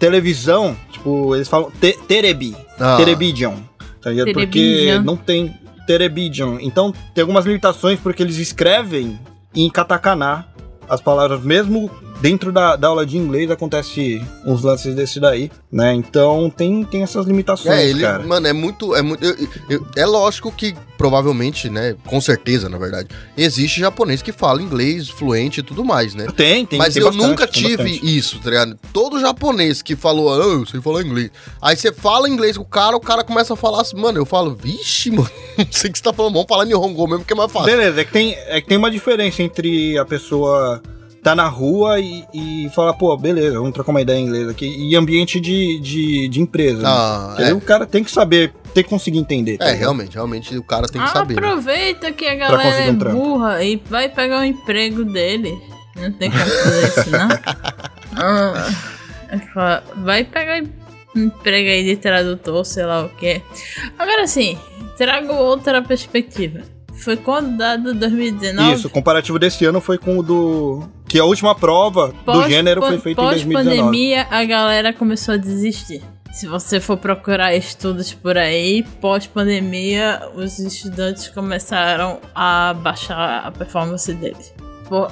televisão, 0.00 0.76
tipo, 0.90 1.36
eles 1.36 1.46
falam 1.48 1.70
te 1.80 1.92
terebi, 2.08 2.56
Ah. 2.80 2.96
television, 2.96 3.54
tá 4.02 4.10
ligado? 4.10 4.32
Porque 4.32 4.48
Television. 4.58 5.04
não 5.04 5.16
tem 5.16 5.54
television. 5.86 6.58
Então 6.60 6.92
tem 7.14 7.22
algumas 7.22 7.44
limitações 7.46 8.00
porque 8.00 8.22
eles 8.22 8.38
escrevem 8.38 9.18
em 9.54 9.68
katakana 9.70 10.46
as 10.88 11.00
palavras, 11.00 11.42
mesmo 11.42 11.88
dentro 12.20 12.52
da, 12.52 12.76
da 12.76 12.88
aula 12.88 13.04
de 13.06 13.16
inglês 13.16 13.50
acontece 13.50 14.24
uns 14.44 14.62
lances 14.62 14.94
desse 14.94 15.18
daí, 15.20 15.50
né? 15.70 15.94
Então 15.94 16.50
tem, 16.54 16.84
tem 16.84 17.02
essas 17.02 17.26
limitações, 17.26 17.78
É, 17.78 17.88
ele, 17.88 18.02
cara. 18.02 18.24
mano, 18.26 18.46
é 18.46 18.52
muito. 18.52 18.94
É, 18.94 19.02
muito 19.02 19.24
eu- 19.24 19.36
eu- 19.68 19.86
é 19.96 20.06
lógico 20.06 20.52
que 20.52 20.74
provavelmente, 20.98 21.70
né? 21.70 21.96
Com 22.06 22.20
certeza, 22.20 22.68
na 22.68 22.76
verdade, 22.76 23.08
existe 23.36 23.80
japonês 23.80 24.20
que 24.20 24.32
fala 24.32 24.60
inglês 24.62 25.08
fluente 25.08 25.60
e 25.60 25.62
tudo 25.62 25.82
mais, 25.82 26.14
né? 26.14 26.26
Tem, 26.36 26.66
tem. 26.66 26.78
Mas 26.78 26.92
tem 26.94 27.02
eu 27.02 27.08
bastante, 27.08 27.26
nunca 27.26 27.46
tive 27.46 27.98
isso, 28.02 28.38
tá 28.40 28.50
ligado? 28.50 28.78
Todo 28.92 29.18
japonês 29.18 29.80
que 29.80 29.96
falou, 29.96 30.32
ah, 30.34 30.36
eu 30.44 30.66
sei 30.66 30.80
falar 30.80 31.02
inglês. 31.02 31.30
Aí 31.62 31.74
você 31.74 31.90
fala 31.90 32.28
inglês 32.28 32.56
com 32.58 32.62
o 32.62 32.66
cara, 32.66 32.96
o 32.96 33.00
cara 33.00 33.24
começa 33.24 33.54
a 33.54 33.56
falar 33.56 33.80
assim, 33.80 33.96
mano, 33.96 34.18
eu 34.18 34.26
falo, 34.26 34.54
vixe, 34.54 35.08
mano, 35.10 35.30
não 35.56 35.66
sei 35.70 35.88
o 35.88 35.92
que 35.92 35.98
você 35.98 36.04
tá 36.04 36.12
falando, 36.12 36.34
vamos 36.34 36.48
falar 36.48 36.66
Nihongo 36.66 37.08
mesmo, 37.08 37.24
que 37.24 37.32
é 37.32 37.36
mais 37.36 37.50
fácil. 37.50 37.70
Beleza, 37.70 38.00
é 38.00 38.04
que, 38.04 38.12
tem, 38.12 38.34
é 38.46 38.60
que 38.60 38.66
tem 38.68 38.76
uma 38.76 38.90
diferença 38.90 39.42
entre 39.42 39.96
a 39.96 40.04
pessoa 40.04 40.82
tá 41.22 41.34
na 41.34 41.46
rua 41.48 42.00
e, 42.00 42.24
e 42.32 42.70
falar, 42.74 42.94
pô, 42.94 43.16
beleza, 43.16 43.58
vamos 43.58 43.72
trocar 43.72 43.90
uma 43.90 44.00
ideia 44.00 44.18
em 44.18 44.24
inglês 44.26 44.48
aqui, 44.48 44.66
e 44.66 44.96
ambiente 44.96 45.38
de, 45.40 45.78
de, 45.80 46.28
de 46.28 46.40
empresa. 46.40 46.82
né? 46.82 46.88
Ah, 46.88 47.30
Entendeu? 47.34 47.54
é. 47.54 47.58
O 47.58 47.60
cara 47.60 47.86
tem 47.86 48.02
que 48.02 48.10
saber, 48.10 48.52
tem 48.74 48.82
que 48.82 48.90
conseguir 48.90 49.18
entender. 49.18 49.58
tá 49.58 49.66
É, 49.68 49.72
realmente, 49.74 50.14
realmente 50.14 50.56
o 50.56 50.62
cara 50.62 50.86
tem 50.88 51.02
que 51.02 51.10
saber. 51.10 51.34
né? 51.40 51.46
aproveita 51.46 52.10
que 52.12 52.26
a 52.26 52.34
galera 52.34 52.62
é 52.68 52.90
um 52.90 52.98
trampo. 52.98 53.16
burra 53.18 53.62
e 53.62 53.76
vai 53.88 54.08
pegar 54.08 54.40
o 54.40 54.44
emprego 54.44 55.04
dele. 55.04 55.56
Não 55.96 56.10
tem 56.12 56.30
como 56.30 56.44
fazer 56.44 56.86
isso, 56.88 57.10
não? 57.10 57.28
Ah, 58.16 58.68
fala, 59.54 59.84
vai 59.98 60.24
pegar 60.24 60.62
emprego 61.14 61.68
aí 61.68 61.84
de 61.84 61.96
tradutor, 61.96 62.64
sei 62.64 62.84
lá 62.84 63.04
o 63.04 63.08
que. 63.10 63.40
Agora 63.96 64.26
sim, 64.26 64.58
trago 64.98 65.32
outra 65.34 65.80
perspectiva. 65.80 66.60
Foi 67.02 67.16
quando 67.16 67.56
dado 67.56 67.94
2019? 67.94 68.72
Isso, 68.74 68.86
o 68.86 68.90
comparativo 68.90 69.38
desse 69.38 69.64
ano 69.64 69.80
foi 69.80 69.98
com 69.98 70.18
o 70.18 70.22
do. 70.22 70.82
Que 71.08 71.18
a 71.18 71.24
última 71.24 71.54
prova 71.54 72.14
do 72.24 72.48
gênero 72.48 72.80
foi 72.82 72.98
feita 72.98 73.20
em 73.20 73.24
2019. 73.24 73.76
Pós-pandemia, 73.76 74.26
a 74.30 74.44
galera 74.44 74.92
começou 74.92 75.34
a 75.34 75.36
desistir. 75.36 76.02
Se 76.32 76.46
você 76.46 76.78
for 76.78 76.96
procurar 76.96 77.56
estudos 77.56 78.14
por 78.14 78.38
aí, 78.38 78.84
pós-pandemia, 79.00 80.20
os 80.34 80.60
estudantes 80.60 81.28
começaram 81.28 82.20
a 82.32 82.72
baixar 82.74 83.46
a 83.46 83.50
performance 83.50 84.12
deles. 84.14 84.54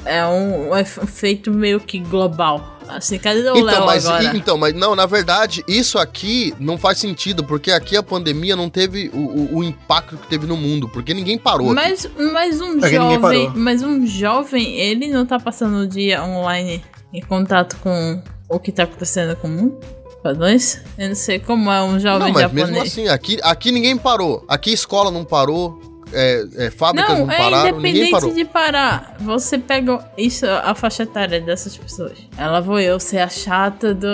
É 0.05 0.27
um, 0.27 0.71
um 0.71 0.77
efeito 0.77 1.51
meio 1.51 1.79
que 1.81 1.99
global. 1.99 2.77
Assim, 2.89 3.19
cadê 3.19 3.41
o 3.41 3.53
Então 3.57 3.65
Léo 3.65 3.85
mas, 3.87 4.07
agora? 4.07 4.37
então, 4.37 4.57
mas 4.57 4.75
não, 4.75 4.97
na 4.97 5.05
verdade, 5.05 5.63
isso 5.69 5.99
aqui 5.99 6.55
não 6.59 6.79
faz 6.79 6.97
sentido, 6.99 7.45
porque 7.45 7.71
aqui 7.71 7.97
a 7.97 8.03
pandemia 8.03 8.57
não 8.57 8.71
teve 8.71 9.11
o, 9.13 9.19
o- 9.19 9.57
o 9.59 9.65
impacto 9.65 10.17
que 10.17 10.27
teve 10.27 10.47
no 10.47 10.57
mundo, 10.57 10.89
porque 10.89 11.13
ninguém 11.13 11.37
parou. 11.37 11.67
aqui. 11.67 11.75
Mas, 11.75 12.09
mas 12.33 12.61
um 12.63 12.83
É 12.83 12.91
jovem, 12.91 13.21
parou. 13.21 13.53
mas 13.55 13.83
um 13.83 14.07
jovem, 14.07 14.77
ele 14.81 15.09
não 15.09 15.27
tá 15.27 15.39
passando 15.39 15.77
o 15.81 15.87
dia 15.87 16.25
online 16.25 16.83
em 17.13 17.21
contato 17.21 17.77
com 17.83 18.23
o 18.49 18.59
que 18.59 18.73
tá 18.73 18.85
acontecendo 18.85 19.37
com 19.37 19.49
o 19.49 19.51
mundo? 19.51 19.79
Padrões? 20.23 20.81
Eu 20.99 21.09
não 21.09 21.15
sei 21.15 21.39
como 21.39 21.71
é 21.71 21.83
um 21.83 21.99
jovem 22.01 22.19
Não, 22.27 22.33
mas 22.33 22.43
japonês. 22.43 22.71
mesmo 22.71 22.83
assim, 22.83 23.09
aqui, 23.09 23.39
aqui 23.43 23.71
ninguém 23.71 23.97
parou. 23.99 24.45
Aqui 24.49 24.73
escola 24.73 25.11
não 25.11 25.25
parou, 25.25 25.79
é, 26.13 26.47
é, 26.57 26.71
fábricas 26.71 27.19
não, 27.19 27.27
Não, 27.27 27.33
é 27.33 27.37
pararam, 27.37 27.77
ninguém 27.77 27.91
independente 27.91 28.11
parou. 28.11 28.35
de 28.35 28.45
parar. 28.45 29.17
Você 29.21 29.59
pega 29.59 30.11
isso, 30.17 30.47
a 30.47 30.75
faixa 30.75 31.03
etária 31.03 31.41
dessas 31.41 31.77
pessoas. 31.77 32.19
Ela 32.37 32.61
vou 32.61 32.81
eu 32.81 32.99
ser 32.99 33.19
a 33.19 33.29
chata 33.29 33.95
do. 33.95 34.09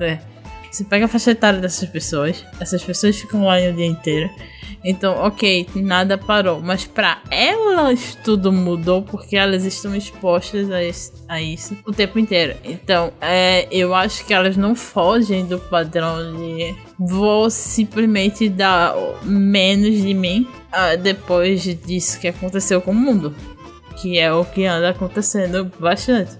É. 0.00 0.18
Você 0.70 0.84
pega 0.84 1.06
a 1.06 1.08
faixa 1.08 1.32
etária 1.32 1.58
dessas 1.60 1.88
pessoas. 1.88 2.44
Essas 2.60 2.82
pessoas 2.82 3.16
ficam 3.16 3.44
lá 3.44 3.56
o 3.56 3.72
dia 3.72 3.86
inteiro. 3.86 4.30
Então, 4.84 5.14
ok, 5.18 5.68
nada 5.74 6.16
parou. 6.16 6.60
Mas 6.60 6.84
pra 6.84 7.22
elas 7.30 8.16
tudo 8.24 8.52
mudou 8.52 9.02
porque 9.02 9.36
elas 9.36 9.64
estão 9.64 9.94
expostas 9.94 10.70
a 10.70 10.82
isso, 10.82 11.12
a 11.28 11.40
isso 11.40 11.76
o 11.86 11.92
tempo 11.92 12.18
inteiro. 12.18 12.56
Então, 12.64 13.12
é, 13.20 13.68
eu 13.70 13.94
acho 13.94 14.24
que 14.24 14.32
elas 14.32 14.56
não 14.56 14.74
fogem 14.74 15.44
do 15.44 15.58
padrão 15.58 16.36
de 16.36 16.74
vou 16.98 17.50
simplesmente 17.50 18.48
dar 18.48 18.94
menos 19.22 20.00
de 20.02 20.14
mim 20.14 20.46
ah, 20.72 20.96
depois 20.96 21.62
disso 21.62 22.18
que 22.18 22.28
aconteceu 22.28 22.80
com 22.80 22.92
o 22.92 22.94
mundo. 22.94 23.34
Que 24.00 24.18
é 24.18 24.32
o 24.32 24.44
que 24.44 24.64
anda 24.64 24.90
acontecendo 24.90 25.70
bastante. 25.78 26.32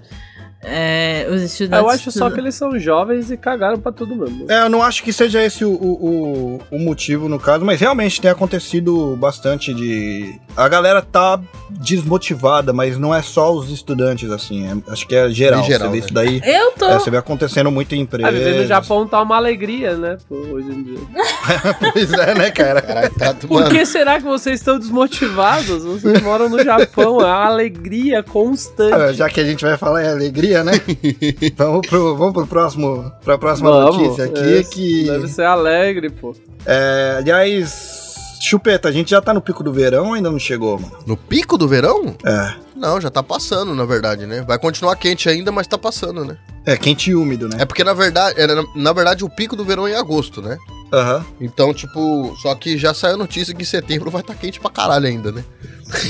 É, 0.62 1.26
os 1.30 1.42
estudantes. 1.42 1.82
Eu 1.82 1.88
acho 1.88 2.12
só 2.12 2.28
que 2.30 2.38
eles 2.38 2.54
são 2.54 2.78
jovens 2.78 3.30
e 3.30 3.36
cagaram 3.36 3.78
pra 3.78 3.90
tudo 3.90 4.14
mesmo. 4.14 4.44
É, 4.50 4.62
eu 4.64 4.68
não 4.68 4.82
acho 4.82 5.02
que 5.02 5.12
seja 5.12 5.42
esse 5.42 5.64
o, 5.64 5.70
o, 5.70 6.06
o- 6.06 6.60
o 6.70 6.78
motivo 6.78 7.28
no 7.30 7.38
caso, 7.40 7.64
mas 7.64 7.80
realmente 7.80 8.20
tem 8.20 8.30
acontecido 8.30 9.16
bastante 9.16 9.72
de. 9.72 10.38
A 10.56 10.68
galera 10.68 11.00
tá 11.00 11.40
desmotivada, 11.70 12.72
mas 12.72 12.98
não 12.98 13.14
é 13.14 13.22
só 13.22 13.52
os 13.52 13.70
estudantes, 13.70 14.30
assim. 14.30 14.66
é- 14.66 14.92
acho 14.92 15.06
que 15.06 15.14
é 15.14 15.30
geral. 15.30 15.60
Em 15.60 15.64
geral, 15.64 15.88
você 15.88 15.92
vê 15.92 15.98
né? 16.00 16.04
isso 16.04 16.14
daí. 16.14 16.42
Eu 16.44 16.72
tô. 16.72 16.86
é, 16.86 16.98
você 16.98 17.10
vê 17.10 17.16
acontecendo 17.16 17.70
muito 17.70 17.94
em 17.94 18.00
Ah, 18.00 18.02
empresas. 18.02 18.34
viver 18.34 18.60
no 18.62 18.66
Japão 18.66 19.06
tá 19.06 19.22
uma 19.22 19.36
alegria, 19.36 19.96
né? 19.96 20.18
Pô, 20.28 20.34
hoje 20.34 20.68
em 20.68 20.82
dia. 20.82 20.98
pois 21.92 22.12
é, 22.12 22.34
né, 22.34 22.50
cara? 22.50 22.82
Caralho, 22.82 23.14
tá, 23.14 23.34
Por 23.34 23.68
que 23.68 23.86
será 23.86 24.18
que 24.18 24.24
vocês 24.24 24.60
estão 24.60 24.78
desmotivados? 24.78 25.84
Vocês 25.84 26.20
moram 26.22 26.48
no 26.48 26.62
Japão, 26.62 27.20
é 27.20 27.24
uma 27.24 27.44
alegria 27.46 28.18
Ah, 28.20 28.22
constante. 28.22 29.14
Já 29.14 29.28
que 29.28 29.40
a 29.40 29.44
gente 29.44 29.64
vai 29.64 29.76
falar 29.76 30.04
em 30.04 30.08
alegria, 30.08 30.64
né? 30.64 30.72
vamos, 31.56 31.86
pro, 31.86 32.16
vamos 32.16 32.34
pro 32.34 32.46
próximo, 32.46 33.12
pra 33.24 33.38
próxima 33.38 33.70
Vamos, 33.70 33.96
notícia 33.96 34.24
aqui, 34.24 34.64
que... 34.70 35.04
Deve 35.04 35.28
ser 35.28 35.44
alegre, 35.44 36.10
pô. 36.10 36.34
É, 36.66 37.16
aliás, 37.18 38.09
Chupeta, 38.40 38.88
a 38.88 38.92
gente 38.92 39.10
já 39.10 39.20
tá 39.20 39.34
no 39.34 39.40
pico 39.40 39.62
do 39.62 39.72
verão 39.72 40.08
ou 40.08 40.14
ainda 40.14 40.30
não 40.30 40.38
chegou, 40.38 40.78
mano? 40.78 40.96
no 41.06 41.16
pico 41.16 41.58
do 41.58 41.68
verão? 41.68 42.14
É, 42.24 42.54
Não, 42.74 43.00
já 43.00 43.10
tá 43.10 43.22
passando, 43.22 43.74
na 43.74 43.84
verdade, 43.84 44.24
né? 44.26 44.42
Vai 44.42 44.58
continuar 44.58 44.96
quente 44.96 45.28
ainda, 45.28 45.52
mas 45.52 45.66
tá 45.66 45.76
passando, 45.76 46.24
né? 46.24 46.38
é 46.64 46.76
quente 46.76 47.10
e 47.10 47.14
úmido, 47.14 47.48
né? 47.48 47.56
É 47.60 47.64
porque, 47.64 47.82
na 47.84 47.92
verdade, 47.92 48.40
era, 48.40 48.62
na 48.74 48.92
verdade, 48.92 49.24
o 49.24 49.28
pico 49.30 49.54
do 49.56 49.64
verão 49.64 49.86
é 49.86 49.92
em 49.92 49.94
agosto, 49.94 50.40
né? 50.40 50.56
Aham. 50.92 51.24
Então, 51.40 51.72
tipo, 51.72 52.36
só 52.42 52.54
que 52.54 52.76
já 52.76 52.92
saiu 52.92 53.14
a 53.14 53.18
notícia 53.18 53.54
que 53.54 53.62
em 53.62 53.66
setembro 53.66 54.10
vai 54.10 54.20
estar 54.22 54.34
tá 54.34 54.40
quente 54.40 54.58
pra 54.60 54.70
caralho 54.70 55.06
ainda, 55.06 55.30
né? 55.30 55.44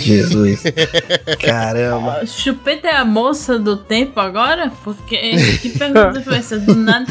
Jesus. 0.03 0.63
Caramba. 1.45 2.27
Chupeta 2.27 2.89
é 2.89 2.97
a 2.97 3.05
moça 3.05 3.59
do 3.59 3.77
tempo 3.77 4.21
agora? 4.21 4.71
Porque 4.85 5.17
que 5.59 5.71
pergunta 5.71 6.21
foi 6.23 6.37
essa? 6.37 6.59
Do 6.59 6.75
nada. 6.75 7.07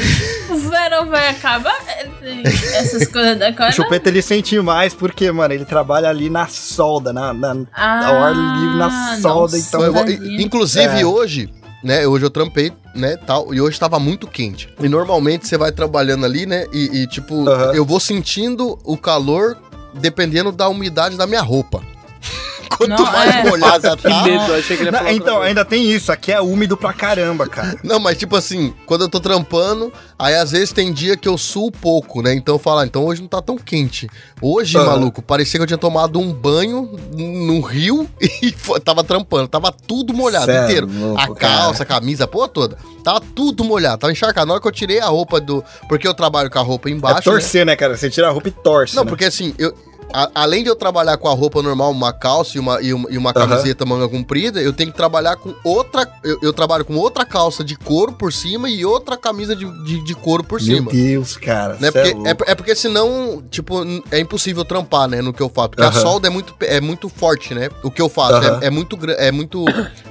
O 0.50 0.58
verão 0.58 1.08
vai 1.08 1.30
acabar? 1.30 1.76
Essas 2.76 3.08
coisas 3.08 3.38
da 3.40 3.50
O 3.50 3.56
coisa. 3.56 3.72
Chupeta 3.72 4.10
ele 4.10 4.22
sente 4.22 4.60
mais 4.60 4.94
porque, 4.94 5.32
mano, 5.32 5.54
ele 5.54 5.66
trabalha 5.66 6.10
ali 6.10 6.30
na 6.30 6.48
solda, 6.48 7.12
na, 7.12 7.34
na- 7.34 7.56
ao 7.76 8.24
ar 8.24 8.34
livre, 8.36 8.78
na 8.78 9.18
solda, 9.22 9.58
então- 9.58 9.82
Eu 9.84 10.40
inclusive 10.40 11.02
É. 11.02 11.06
hoje, 11.06 11.50
né? 11.84 12.08
Hoje 12.08 12.26
eu 12.26 12.30
trampei, 12.30 12.72
né, 12.96 13.16
tal, 13.18 13.54
e 13.54 13.62
hoje 13.62 13.80
tava 13.80 14.00
muito 14.00 14.28
quente. 14.28 14.70
E 14.80 14.90
normalmente 14.90 15.48
você 15.48 15.58
vai 15.58 15.72
trabalhando 15.72 16.26
ali, 16.26 16.46
né? 16.46 16.66
E, 16.74 17.02
e, 17.02 17.08
tipo, 17.08 17.48
Aham. 17.48 17.74
eu 17.74 17.86
vou 17.86 18.00
sentindo 18.00 18.78
o 18.84 18.98
calor 18.98 19.58
dependendo 19.94 20.52
da 20.52 20.68
umidade 20.70 21.18
da 21.18 21.26
minha 21.26 21.42
roupa. 21.42 21.82
Quanto 22.80 22.92
Não, 22.92 23.12
mais 23.12 23.36
é. 23.36 23.44
molhada 23.44 23.98
Que 23.98 24.04
tá. 24.04 24.24
medo, 24.24 24.54
achei 24.54 24.78
que 24.78 24.84
ele 24.84 24.86
ia 24.86 24.92
Não, 25.04 25.10
então, 25.10 25.42
ainda 25.42 25.66
tem 25.66 25.84
isso, 25.92 26.14
aqui 26.14 26.32
é 26.32 26.40
úmido 26.40 26.78
pra 26.78 26.94
caramba, 26.94 27.46
cara. 27.46 27.78
Não, 27.84 28.00
mas 28.00 28.18
tipo 28.18 28.38
assim, 28.38 28.74
quando 28.86 29.02
eu 29.02 29.10
tô 29.10 29.20
trampando, 29.20 29.92
aí 30.18 30.34
às 30.36 30.52
vezes 30.52 30.72
tem 30.72 30.94
dia 30.94 31.18
que 31.18 31.28
eu 31.28 31.38
suo 31.38 31.70
pouco, 31.72 32.22
né? 32.22 32.34
Então 32.34 32.56
eu 32.56 32.60
falo, 32.60 32.80
ah, 32.80 32.86
então 32.86 33.04
hoje 33.06 33.20
não 33.22 33.28
tá 33.28 33.42
tão 33.42 33.58
quente. 33.58 34.10
Hoje, 34.42 34.78
Aham. 34.78 34.86
maluco, 34.86 35.22
parecia 35.22 35.60
que 35.60 35.64
eu 35.64 35.68
tinha 35.68 35.78
tomado 35.78 36.20
um 36.20 36.32
banho 36.34 36.90
no 37.18 37.60
rio 37.60 38.10
e 38.42 38.52
tava 38.84 39.04
trampando. 39.04 39.50
Tava 39.50 39.74
tudo 39.74 40.14
molhado 40.14 40.46
Cê 40.46 40.52
é 40.52 40.64
inteiro. 40.64 40.88
louco, 40.90 41.20
a 41.20 41.36
calça, 41.36 41.84
a 41.84 41.86
camisa, 41.86 42.24
a 42.24 42.28
porra 42.28 42.48
toda. 42.48 42.78
Tava 43.04 43.20
tudo 43.36 43.66
molhado, 43.66 43.98
tava 43.98 44.14
encharcado. 44.14 44.48
Na 44.48 44.54
hora 44.54 44.62
que 44.62 44.68
eu 44.68 44.72
tirei 44.72 45.00
a 45.02 45.08
roupa 45.08 45.42
do. 45.42 45.62
Porque 45.90 46.08
eu 46.08 46.14
trabalho 46.14 46.50
com 46.50 46.60
a 46.60 46.62
roupa 46.62 46.88
É 46.88 46.92
embaixo. 46.94 47.18
né? 47.18 47.22
torcer, 47.24 47.66
né, 47.66 47.76
cara? 47.76 47.98
Você 47.98 48.10
tira 48.10 48.28
a 48.30 48.32
roupa 48.32 48.48
e 48.48 48.52
torce. 48.52 48.96
Não, 48.96 49.04
né? 49.04 49.10
porque 49.10 49.26
assim, 49.26 49.54
eu. 49.58 49.74
A- 50.14 50.30
além 50.36 50.64
de 50.64 50.70
eu 50.70 50.76
trabalhar 50.76 51.18
com 51.18 51.28
a 51.28 51.34
roupa 51.34 51.62
normal, 51.62 51.92
uma 51.92 52.12
calça 52.14 52.58
e 52.58 52.60
uma, 52.60 52.82
e 52.82 52.94
uma, 52.94 53.12
e 53.12 53.18
uma 53.18 53.34
camiseta 53.34 53.86
manga 53.86 54.08
comprida, 54.08 54.62
eu 54.62 54.74
tenho 54.74 54.92
que 54.92 54.98
trabalhar 54.98 55.36
com 55.38 55.54
outra. 55.64 56.08
Eu, 56.24 56.40
eu 56.42 56.54
trabalho 56.54 56.84
com 56.86 56.96
outra 56.96 57.26
calça 57.26 57.64
de 57.64 57.76
couro 57.76 58.14
por 58.14 58.32
cima 58.34 58.70
e 58.70 58.86
outra 58.86 59.16
camisa 59.18 59.56
de, 59.56 59.66
de, 59.84 60.04
de 60.04 60.16
couro 60.16 60.44
por 60.44 60.62
Meu 60.62 60.76
cima. 60.78 60.92
Deus, 60.92 61.38
cara. 61.38 61.78
Né? 61.80 61.88
é 61.88 61.92
Porque, 61.92 62.10
é, 62.10 62.14
louco. 62.14 62.44
é 62.48 62.56
porque 62.56 62.76
senão, 62.76 63.44
tipo, 63.50 63.76
é 64.12 64.20
impossível 64.20 64.64
trampar, 64.66 65.08
né, 65.08 65.22
no 65.22 65.32
que 65.34 65.42
eu 65.42 65.50
faço. 65.50 65.70
Porque 65.70 65.84
a 65.84 65.88
Aham. 65.88 66.02
solda 66.02 66.28
é 66.28 66.30
muito, 66.32 66.56
é 66.62 66.82
muito 66.82 67.10
forte, 67.10 67.54
né? 67.54 67.70
O 67.84 67.92
que 67.92 68.02
eu 68.02 68.10
faço 68.10 68.34
Aham. 68.36 68.60
é, 68.62 68.68
é 68.68 68.70
muito, 68.70 68.98
é 69.12 69.32
muito 69.32 69.66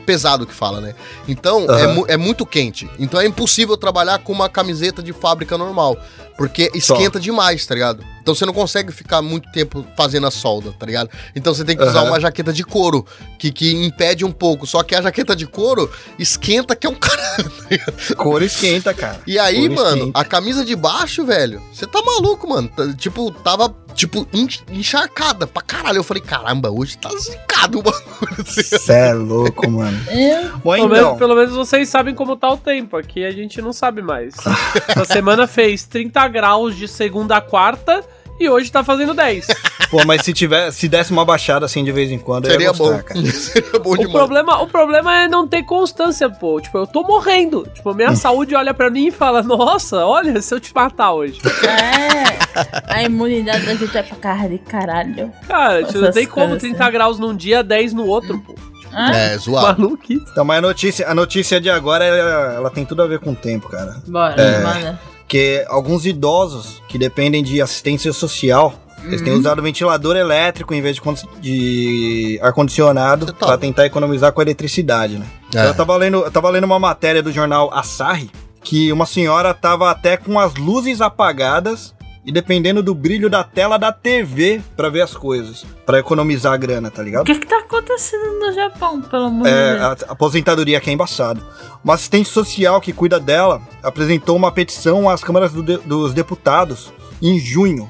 pesado 0.06 0.46
que 0.46 0.54
fala, 0.54 0.80
né? 0.80 0.94
Então, 1.26 1.64
é, 1.70 1.86
mu- 1.86 2.04
é 2.08 2.16
muito 2.16 2.46
quente. 2.46 2.88
Então 2.98 3.20
é 3.20 3.26
impossível 3.26 3.76
trabalhar 3.76 4.18
com 4.20 4.32
uma 4.32 4.48
camiseta 4.48 5.02
de 5.02 5.12
fábrica 5.12 5.58
normal. 5.58 5.96
Porque 6.36 6.70
esquenta 6.72 7.18
demais, 7.18 7.66
tá 7.66 7.74
ligado? 7.74 8.04
Então 8.28 8.34
você 8.34 8.44
não 8.44 8.52
consegue 8.52 8.92
ficar 8.92 9.22
muito 9.22 9.50
tempo 9.50 9.86
fazendo 9.96 10.26
a 10.26 10.30
solda, 10.30 10.70
tá 10.78 10.84
ligado? 10.84 11.08
Então 11.34 11.54
você 11.54 11.64
tem 11.64 11.74
que 11.74 11.82
usar 11.82 12.00
Aham. 12.00 12.08
uma 12.10 12.20
jaqueta 12.20 12.52
de 12.52 12.62
couro, 12.62 13.06
que, 13.38 13.50
que 13.50 13.72
impede 13.86 14.22
um 14.22 14.30
pouco. 14.30 14.66
Só 14.66 14.82
que 14.82 14.94
a 14.94 15.00
jaqueta 15.00 15.34
de 15.34 15.46
couro 15.46 15.90
esquenta 16.18 16.76
que 16.76 16.86
é 16.86 16.90
um 16.90 16.94
caralho. 16.94 17.50
Cor 18.18 18.42
esquenta, 18.42 18.92
cara. 18.92 19.18
E 19.26 19.38
aí, 19.38 19.66
Cor 19.66 19.76
mano, 19.76 19.96
esquenta. 19.96 20.20
a 20.20 20.24
camisa 20.26 20.62
de 20.62 20.76
baixo, 20.76 21.24
velho, 21.24 21.62
você 21.72 21.86
tá 21.86 22.02
maluco, 22.02 22.46
mano. 22.46 22.68
Tá- 22.68 22.92
tipo, 22.92 23.30
tava, 23.30 23.74
tipo, 23.94 24.28
en- 24.30 24.46
encharcada 24.72 25.46
pra 25.46 25.62
caralho. 25.62 25.96
Eu 25.96 26.04
falei, 26.04 26.22
caramba, 26.22 26.70
hoje 26.70 26.98
tá 26.98 27.08
zicado 27.18 27.78
o 27.78 27.82
bagulho. 27.82 28.44
Cê 28.46 28.92
é 28.92 29.12
louco, 29.14 29.70
mano. 29.70 29.98
Eu- 30.10 30.58
Bom, 30.58 30.72
Pelo, 30.74 30.86
então. 30.86 30.88
menos, 30.88 31.18
pelo 31.18 31.34
menos 31.34 31.52
vocês 31.54 31.88
sabem 31.88 32.14
como 32.14 32.36
tá 32.36 32.50
o 32.52 32.58
tempo. 32.58 32.94
Aqui 32.98 33.24
a 33.24 33.30
gente 33.30 33.62
não 33.62 33.72
sabe 33.72 34.02
mais. 34.02 34.34
Essa 34.86 35.06
semana 35.06 35.46
fez 35.46 35.84
30 35.86 36.28
graus 36.28 36.76
de 36.76 36.86
segunda 36.86 37.38
a 37.38 37.40
quarta 37.40 38.04
e 38.38 38.48
hoje 38.48 38.70
tá 38.70 38.82
fazendo 38.84 39.14
10. 39.14 39.46
Pô, 39.90 40.04
mas 40.06 40.22
se 40.22 40.32
tiver, 40.34 40.70
se 40.70 40.86
desse 40.86 41.10
uma 41.10 41.24
baixada 41.24 41.64
assim 41.64 41.82
de 41.82 41.90
vez 41.90 42.10
em 42.10 42.18
quando, 42.18 42.44
eu 42.44 42.50
Seria 42.50 42.66
ia 42.66 42.72
bom. 42.74 42.84
gostar, 42.88 43.02
cara. 43.04 43.20
Seria 43.32 43.78
bom 43.80 43.90
O 43.92 43.96
demais. 43.96 44.12
problema, 44.12 44.62
o 44.62 44.66
problema 44.66 45.16
é 45.22 45.28
não 45.28 45.48
ter 45.48 45.62
constância, 45.62 46.28
pô. 46.28 46.60
Tipo, 46.60 46.76
eu 46.78 46.86
tô 46.86 47.02
morrendo. 47.02 47.66
Tipo, 47.74 47.90
a 47.90 47.94
minha 47.94 48.14
saúde 48.14 48.54
olha 48.54 48.74
pra 48.74 48.90
mim 48.90 49.06
e 49.06 49.10
fala: 49.10 49.42
Nossa, 49.42 50.04
olha, 50.04 50.42
se 50.42 50.54
eu 50.54 50.60
te 50.60 50.74
matar 50.74 51.12
hoje. 51.12 51.40
É. 51.66 52.92
A 52.92 53.02
imunidade 53.02 53.64
da 53.64 53.74
gente 53.74 53.96
é 53.96 54.02
pra 54.02 54.16
carro 54.16 54.48
de 54.50 54.58
caralho. 54.58 55.32
Cara, 55.46 55.82
tipo, 55.84 55.98
não 55.98 56.10
tem 56.12 56.26
como 56.26 56.46
coisas, 56.48 56.60
30 56.62 56.84
né? 56.84 56.90
graus 56.90 57.18
num 57.18 57.34
dia, 57.34 57.62
10 57.62 57.94
no 57.94 58.04
outro, 58.06 58.38
pô. 58.40 58.54
Ah, 58.92 59.14
É, 59.14 59.38
zoado. 59.38 59.82
Maluquice. 59.82 60.24
Então, 60.32 60.44
mas 60.44 60.58
a 60.58 60.60
notícia, 60.62 61.08
a 61.08 61.14
notícia 61.14 61.60
de 61.60 61.70
agora, 61.70 62.04
ela, 62.04 62.54
ela 62.54 62.70
tem 62.70 62.84
tudo 62.84 63.02
a 63.02 63.06
ver 63.06 63.18
com 63.20 63.30
o 63.32 63.36
tempo, 63.36 63.68
cara. 63.68 63.96
Bora, 64.06 64.34
É. 64.40 64.62
manda. 64.62 65.00
Que 65.28 65.64
alguns 65.68 66.06
idosos 66.06 66.82
que 66.88 66.98
dependem 66.98 67.42
de 67.42 67.60
assistência 67.60 68.12
social 68.12 68.74
Eles 69.04 69.22
têm 69.22 69.34
usado 69.34 69.62
ventilador 69.62 70.16
elétrico 70.16 70.74
em 70.74 70.80
vez 70.80 70.96
de, 70.96 71.02
de 71.40 72.40
ar-condicionado 72.42 73.26
tá 73.26 73.46
pra 73.46 73.58
tentar 73.58 73.86
economizar 73.86 74.32
com 74.32 74.40
a 74.40 74.44
eletricidade, 74.44 75.18
né? 75.18 75.26
É. 75.54 75.68
Eu, 75.68 75.74
tava 75.74 75.96
lendo, 75.96 76.24
eu 76.24 76.30
tava 76.30 76.50
lendo 76.50 76.64
uma 76.64 76.78
matéria 76.78 77.22
do 77.22 77.30
jornal 77.30 77.72
Asahi 77.72 78.30
que 78.62 78.92
uma 78.92 79.06
senhora 79.06 79.54
tava 79.54 79.90
até 79.90 80.16
com 80.16 80.38
as 80.38 80.54
luzes 80.56 81.00
apagadas 81.00 81.94
e 82.28 82.32
dependendo 82.32 82.82
do 82.82 82.94
brilho 82.94 83.30
da 83.30 83.42
tela 83.42 83.78
da 83.78 83.90
TV 83.90 84.60
pra 84.76 84.88
ver 84.90 85.00
as 85.00 85.14
coisas, 85.14 85.64
Pra 85.86 85.98
economizar 85.98 86.52
a 86.52 86.56
grana, 86.58 86.90
tá 86.90 87.00
O 87.00 87.04
ligado? 87.04 87.24
que 87.24 87.34
que 87.34 87.46
tá 87.46 87.60
acontecendo 87.60 88.38
no 88.38 88.52
Japão, 88.52 89.00
pelo 89.00 89.24
amor 89.24 89.44
de 89.44 89.50
É, 89.50 89.70
Deus? 89.70 89.82
a, 89.82 89.86
a 89.86 90.12
aposentadoria 90.12 90.76
aqui 90.76 90.90
é 90.90 90.92
embaçado. 90.92 91.42
Uma 91.82 91.94
assistente 91.94 92.28
social 92.28 92.78
que 92.80 92.92
cuida 92.92 93.18
dela 93.18 93.62
apresentou 93.82 94.36
uma 94.36 94.52
petição 94.52 95.08
às 95.08 95.24
câmaras 95.24 95.52
do 95.52 95.62
de- 95.62 95.78
dos 95.78 96.12
deputados 96.12 96.92
em 97.22 97.38
junho 97.40 97.88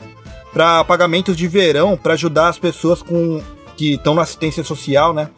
para 0.52 0.84
pagamentos 0.84 1.36
de 1.36 1.48
verão 1.48 1.96
para 1.96 2.12
ajudar 2.14 2.48
as 2.48 2.58
pessoas 2.58 3.02
com 3.02 3.42
que 3.76 3.94
estão 3.94 4.14
na 4.14 4.22
assistência 4.22 4.62
social, 4.62 5.12
né? 5.12 5.28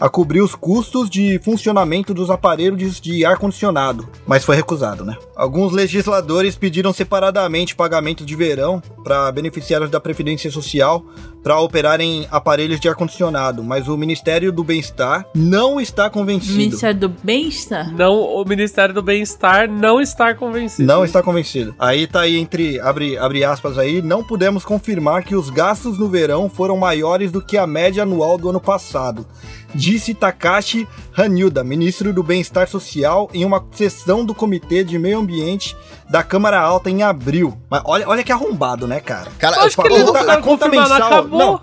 A 0.00 0.08
cobrir 0.08 0.40
os 0.40 0.54
custos 0.54 1.10
de 1.10 1.38
funcionamento 1.44 2.14
dos 2.14 2.30
aparelhos 2.30 3.00
de 3.00 3.24
ar-condicionado, 3.24 4.08
mas 4.26 4.44
foi 4.44 4.56
recusado, 4.56 5.04
né? 5.04 5.16
Alguns 5.36 5.72
legisladores 5.72 6.56
pediram 6.56 6.92
separadamente 6.92 7.76
pagamento 7.76 8.24
de 8.24 8.34
verão 8.34 8.82
para 9.04 9.30
beneficiários 9.30 9.90
da 9.90 10.00
Previdência 10.00 10.50
Social 10.50 11.04
para 11.42 11.58
operarem 11.58 12.26
aparelhos 12.30 12.80
de 12.80 12.88
ar-condicionado, 12.88 13.62
mas 13.64 13.88
o 13.88 13.96
Ministério 13.96 14.52
do 14.52 14.62
Bem-Estar 14.62 15.26
não 15.34 15.80
está 15.80 16.10
convencido. 16.10 16.58
Ministério 16.58 17.00
do 17.00 17.08
Bem-Estar? 17.08 17.94
Não, 17.94 18.20
o 18.20 18.44
Ministério 18.44 18.94
do 18.94 19.02
Bem-Estar 19.02 19.68
não 19.68 20.00
está 20.00 20.34
convencido. 20.34 20.86
Não 20.86 21.04
está 21.04 21.22
convencido. 21.22 21.74
Aí 21.78 22.06
tá 22.06 22.20
aí 22.20 22.36
entre, 22.36 22.78
abre, 22.80 23.16
abre 23.16 23.44
aspas 23.44 23.78
aí, 23.78 24.02
não 24.02 24.22
pudemos 24.22 24.64
confirmar 24.64 25.24
que 25.24 25.34
os 25.34 25.50
gastos 25.50 25.98
no 25.98 26.08
verão 26.08 26.48
foram 26.48 26.76
maiores 26.76 27.32
do 27.32 27.40
que 27.40 27.56
a 27.56 27.66
média 27.66 28.02
anual 28.02 28.36
do 28.36 28.50
ano 28.50 28.60
passado. 28.60 29.26
Disse 29.74 30.14
Takashi 30.14 30.86
Hanyuda, 31.16 31.62
ministro 31.62 32.12
do 32.12 32.22
Bem-Estar 32.22 32.68
Social, 32.68 33.28
em 33.32 33.44
uma 33.44 33.64
sessão 33.72 34.24
do 34.24 34.34
Comitê 34.34 34.82
de 34.84 34.98
Meio 34.98 35.18
Ambiente 35.20 35.76
da 36.08 36.22
Câmara 36.22 36.60
Alta 36.60 36.90
em 36.90 37.02
abril. 37.02 37.56
Mas 37.70 37.82
olha, 37.84 38.08
olha 38.08 38.24
que 38.24 38.32
arrombado, 38.32 38.86
né, 38.86 39.00
cara? 39.00 39.30
Cara, 39.38 39.56
Eu 39.56 39.62
acho 39.62 39.76
que 39.76 39.82
eu- 39.82 39.86
ele 39.86 39.94
a 39.94 39.98
não 40.00 40.12
conta- 40.12 40.24
tá 40.26 40.32
a 40.32 40.36
conta 40.42 40.68
mensal- 40.68 40.96
acabou. 41.02 41.38
não. 41.38 41.60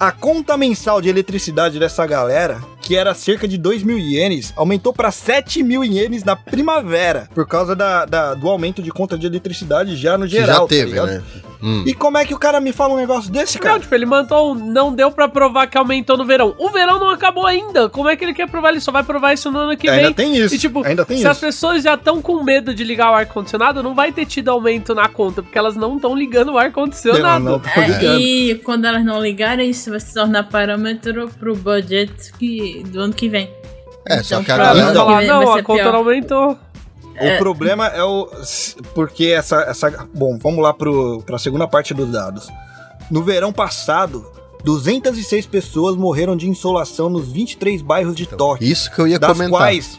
A 0.00 0.10
conta 0.10 0.56
mensal 0.56 1.00
de 1.00 1.08
eletricidade 1.08 1.78
dessa 1.78 2.04
galera, 2.06 2.60
que 2.84 2.94
era 2.94 3.14
cerca 3.14 3.48
de 3.48 3.56
2 3.56 3.82
mil 3.82 3.98
ienes, 3.98 4.52
aumentou 4.56 4.92
para 4.92 5.10
7 5.10 5.62
mil 5.62 5.82
ienes 5.82 6.22
na 6.22 6.36
primavera, 6.36 7.28
por 7.34 7.46
causa 7.46 7.74
da, 7.74 8.04
da- 8.04 8.34
do 8.34 8.48
aumento 8.48 8.82
de 8.82 8.90
conta 8.90 9.16
de 9.16 9.26
eletricidade 9.26 9.96
já 9.96 10.18
no 10.18 10.24
que 10.26 10.32
geral. 10.32 10.46
já 10.54 10.60
tá 10.60 10.66
teve, 10.66 10.90
ligado? 10.90 11.06
né? 11.08 11.22
Hum. 11.62 11.82
E 11.86 11.94
como 11.94 12.18
é 12.18 12.26
que 12.26 12.34
o 12.34 12.38
cara 12.38 12.60
me 12.60 12.72
fala 12.74 12.92
um 12.92 12.98
negócio 12.98 13.30
desse, 13.32 13.56
Não, 13.56 13.62
cara? 13.62 13.80
tipo, 13.80 13.94
ele 13.94 14.04
mandou 14.04 14.52
um, 14.52 14.54
não 14.54 14.94
deu 14.94 15.10
pra 15.10 15.26
provar 15.28 15.66
que 15.66 15.78
aumentou 15.78 16.14
no 16.18 16.26
verão. 16.26 16.54
O 16.58 16.68
verão 16.68 16.98
não 17.00 17.08
acabou 17.08 17.46
ainda. 17.46 17.88
Como 17.88 18.06
é 18.06 18.14
que 18.16 18.22
ele 18.22 18.34
quer 18.34 18.50
provar? 18.50 18.68
Ele 18.68 18.80
só 18.80 18.92
vai 18.92 19.02
provar 19.02 19.32
isso 19.32 19.50
no 19.50 19.60
ano 19.60 19.74
que 19.74 19.88
Ainda 19.88 20.04
vem. 20.08 20.12
tem 20.12 20.36
isso. 20.36 20.54
E 20.54 20.58
tipo, 20.58 20.84
ainda 20.84 21.06
tem 21.06 21.16
se 21.16 21.22
isso. 21.22 21.30
as 21.30 21.38
pessoas 21.38 21.82
já 21.82 21.94
estão 21.94 22.20
com 22.20 22.42
medo 22.44 22.74
de 22.74 22.84
ligar 22.84 23.10
o 23.10 23.14
ar-condicionado, 23.14 23.82
não 23.82 23.94
vai 23.94 24.12
ter 24.12 24.26
tido 24.26 24.50
aumento 24.50 24.94
na 24.94 25.08
conta, 25.08 25.42
porque 25.42 25.56
elas 25.56 25.74
não 25.74 25.96
estão 25.96 26.14
ligando 26.14 26.52
o 26.52 26.58
ar-condicionado. 26.58 27.42
não 27.42 27.62
É, 27.82 27.86
ligando. 27.86 28.20
e 28.20 28.54
quando 28.62 28.84
elas 28.84 29.02
não 29.02 29.18
ligarem, 29.22 29.70
isso 29.70 29.88
vai 29.88 30.00
se 30.00 30.12
tornar 30.12 30.42
parâmetro 30.50 31.30
pro 31.40 31.56
budget 31.56 32.30
que, 32.38 32.73
do 32.82 33.00
ano 33.00 33.12
que 33.14 33.28
vem. 33.28 33.50
É, 34.06 34.22
só 34.22 34.42
que 34.42 34.50
a 34.52 34.56
galera- 34.56 34.88
que 34.88 34.94
falar, 34.98 35.22
não, 35.22 35.46
vai 35.46 35.60
a 35.60 35.62
conta 35.62 35.82
pior. 35.82 35.92
não 35.92 35.98
aumentou. 36.00 36.58
O 37.16 37.38
problema 37.38 37.86
é 37.88 38.02
o. 38.02 38.28
Porque 38.94 39.26
essa. 39.26 39.62
essa 39.62 40.08
bom, 40.12 40.36
vamos 40.38 40.62
lá 40.62 40.74
pro, 40.74 41.22
pra 41.24 41.38
segunda 41.38 41.66
parte 41.68 41.94
dos 41.94 42.10
dados. 42.10 42.48
No 43.10 43.22
verão 43.22 43.52
passado, 43.52 44.26
206 44.64 45.46
pessoas 45.46 45.94
morreram 45.96 46.36
de 46.36 46.48
insolação 46.48 47.08
nos 47.08 47.30
23 47.30 47.82
bairros 47.82 48.16
de 48.16 48.26
Tóquio. 48.26 48.66
Isso 48.66 48.90
que 48.90 49.00
eu 49.00 49.06
ia 49.06 49.18
das 49.18 49.30
comentar. 49.32 49.60
quais 49.60 49.96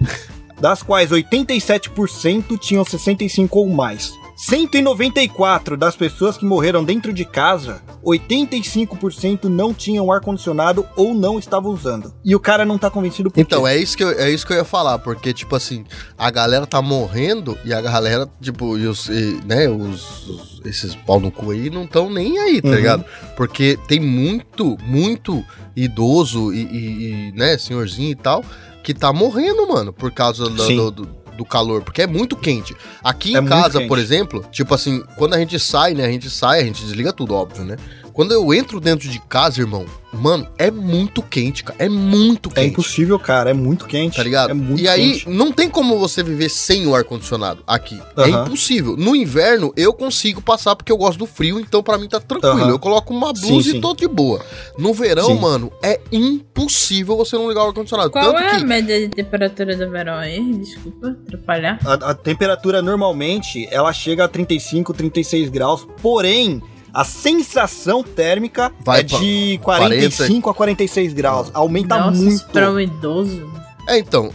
das 0.59 0.81
quais 0.83 1.11
87% 1.11 2.57
tinham 2.59 2.83
65 2.83 3.59
ou 3.59 3.67
mais. 3.69 4.11
194 4.35 5.77
das 5.77 5.95
pessoas 5.95 6.37
que 6.37 6.45
morreram 6.45 6.83
dentro 6.83 7.13
de 7.13 7.23
casa, 7.25 7.81
85% 8.03 9.45
não 9.45 9.73
tinham 9.73 10.11
ar 10.11 10.19
condicionado 10.21 10.85
ou 10.95 11.13
não 11.13 11.39
estavam 11.39 11.71
usando. 11.71 12.13
E 12.23 12.35
o 12.35 12.39
cara 12.39 12.65
não 12.65 12.77
tá 12.77 12.89
convencido 12.89 13.31
por 13.31 13.39
Então, 13.39 13.63
quê? 13.63 13.69
é 13.69 13.77
isso, 13.77 13.95
que 13.95 14.03
eu, 14.03 14.09
é 14.11 14.29
isso 14.29 14.45
que 14.45 14.53
eu 14.53 14.57
ia 14.57 14.63
falar, 14.65 14.99
porque, 14.99 15.33
tipo 15.33 15.55
assim, 15.55 15.85
a 16.17 16.29
galera 16.29 16.67
tá 16.67 16.81
morrendo 16.81 17.57
e 17.63 17.73
a 17.73 17.81
galera, 17.81 18.29
tipo, 18.41 18.77
e 18.77 18.85
os, 18.87 19.07
e, 19.07 19.39
né, 19.45 19.67
os, 19.69 20.27
os- 20.27 20.61
esses 20.65 20.95
pau 20.95 21.19
no 21.19 21.31
cu 21.31 21.51
aí 21.51 21.69
não 21.69 21.83
estão 21.83 22.09
nem 22.09 22.37
aí, 22.37 22.61
tá 22.61 22.69
Uhum. 22.69 22.75
ligado? 22.75 23.05
Porque 23.37 23.77
tem 23.87 23.99
muito, 23.99 24.77
muito 24.83 25.43
idoso 25.75 26.53
e, 26.53 26.61
e- 26.63 27.29
e, 27.29 27.31
né, 27.33 27.57
senhorzinho 27.57 28.11
e 28.11 28.15
tal, 28.15 28.43
que 28.83 28.93
tá 28.93 29.11
morrendo, 29.13 29.67
mano, 29.67 29.93
por 29.93 30.11
causa 30.11 30.45
do, 30.49 30.55
do- 30.67 30.91
do- 30.91 31.24
do 31.35 31.45
calor, 31.45 31.81
porque 31.83 32.01
é 32.01 32.07
muito 32.07 32.35
quente. 32.35 32.75
Aqui 33.03 33.35
É 33.35 33.39
em 33.39 33.45
casa, 33.45 33.81
por 33.87 33.99
exemplo, 33.99 34.45
tipo 34.51 34.73
assim, 34.73 35.03
quando 35.15 35.33
a 35.33 35.39
gente 35.39 35.59
sai, 35.59 35.93
né, 35.93 36.05
a 36.05 36.11
gente 36.11 36.29
sai, 36.29 36.61
a 36.61 36.63
gente 36.63 36.83
desliga 36.83 37.11
tudo, 37.13 37.33
óbvio, 37.35 37.63
né? 37.63 37.75
Quando 38.15 38.31
eu 38.31 38.53
entro 38.53 38.79
dentro 38.79 39.09
de 39.09 39.19
casa, 39.19 39.59
irmão, 39.59 39.85
mano, 40.13 40.47
é 40.57 40.71
muito 40.71 41.21
quente, 41.21 41.65
cara, 41.65 41.75
é 41.83 41.89
muito 41.89 42.49
É 42.51 42.61
quente. 42.61 42.67
impossível, 42.69 43.19
cara. 43.19 43.49
É 43.49 43.53
muito 43.53 43.85
quente. 43.85 44.15
Tá 44.15 44.23
ligado? 44.23 44.51
É 44.51 44.53
muito 44.53 44.81
e 44.81 44.87
aí, 44.87 45.11
quente. 45.19 45.29
não 45.29 45.51
tem 45.51 45.69
como 45.69 45.99
você 45.99 46.23
viver 46.23 46.47
sem 46.47 46.87
o 46.87 46.95
ar-condicionado 46.95 47.61
aqui. 47.67 48.01
É 48.15 48.21
Aham. 48.21 48.45
impossível. 48.45 48.95
No 48.95 49.17
inverno, 49.17 49.73
eu 49.75 49.91
consigo 49.91 50.41
passar 50.41 50.77
porque 50.77 50.93
eu 50.93 50.97
gosto 50.97 51.19
do 51.19 51.25
frio, 51.25 51.59
então 51.59 51.83
pra 51.83 51.97
mim 51.97 52.07
tá 52.07 52.21
tranquilo. 52.21 52.55
Aham. 52.55 52.69
Eu 52.69 52.79
coloco 52.79 53.13
uma 53.13 53.35
Sim, 53.35 53.47
blusa 53.49 53.71
sim. 53.71 53.77
e 53.79 53.81
tô 53.81 53.93
de 53.93 54.07
boa. 54.07 54.39
No 54.77 54.93
verão, 54.93 55.27
Sim. 55.27 55.39
mano, 55.41 55.69
é 55.83 55.99
impossível 56.09 57.17
você 57.17 57.35
não 57.35 57.49
ligar 57.49 57.65
o 57.65 57.67
ar-condicionado. 57.67 58.11
Qual 58.11 58.23
Tanto 58.31 58.39
é 58.39 58.47
a 58.55 58.59
que. 58.59 58.65
média 58.65 58.97
de 58.97 59.09
temperatura 59.09 59.75
do 59.75 59.89
verão 59.91 60.13
aí? 60.15 60.53
Desculpa 60.53 61.17
atrapalhar. 61.25 61.79
A, 61.85 61.93
a 62.11 62.13
temperatura 62.13 62.81
normalmente 62.81 63.67
ela 63.69 63.91
chega 63.91 64.23
a 64.23 64.27
35, 64.29 64.93
36 64.93 65.49
graus, 65.49 65.85
porém 66.01 66.61
a 66.95 67.03
sensação 67.03 68.01
térmica 68.03 68.71
Vai 68.83 69.01
é 69.01 69.03
de 69.03 69.59
45 69.61 70.49
a 70.49 70.53
46 70.53 71.13
graus. 71.13 71.51
Aumenta 71.53 71.97
Nossa, 71.97 72.21
muito. 72.21 72.45
Pra 72.45 72.71
um 72.71 72.79
idoso. 72.79 73.51
É, 73.87 73.97
então. 73.99 74.31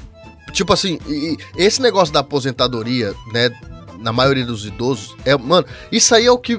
Tipo 0.53 0.73
assim, 0.73 0.99
e- 1.09 1.37
e 1.57 1.63
esse 1.63 1.81
negócio 1.81 2.13
da 2.13 2.21
aposentadoria, 2.21 3.15
né? 3.33 3.51
Na 4.01 4.13
maioria 4.15 4.47
dos 4.47 4.65
idosos, 4.65 5.15
é, 5.27 5.37
mano, 5.37 5.67
isso 5.93 6.15
aí 6.15 6.25
é 6.25 6.31
o 6.33 6.39
que. 6.39 6.59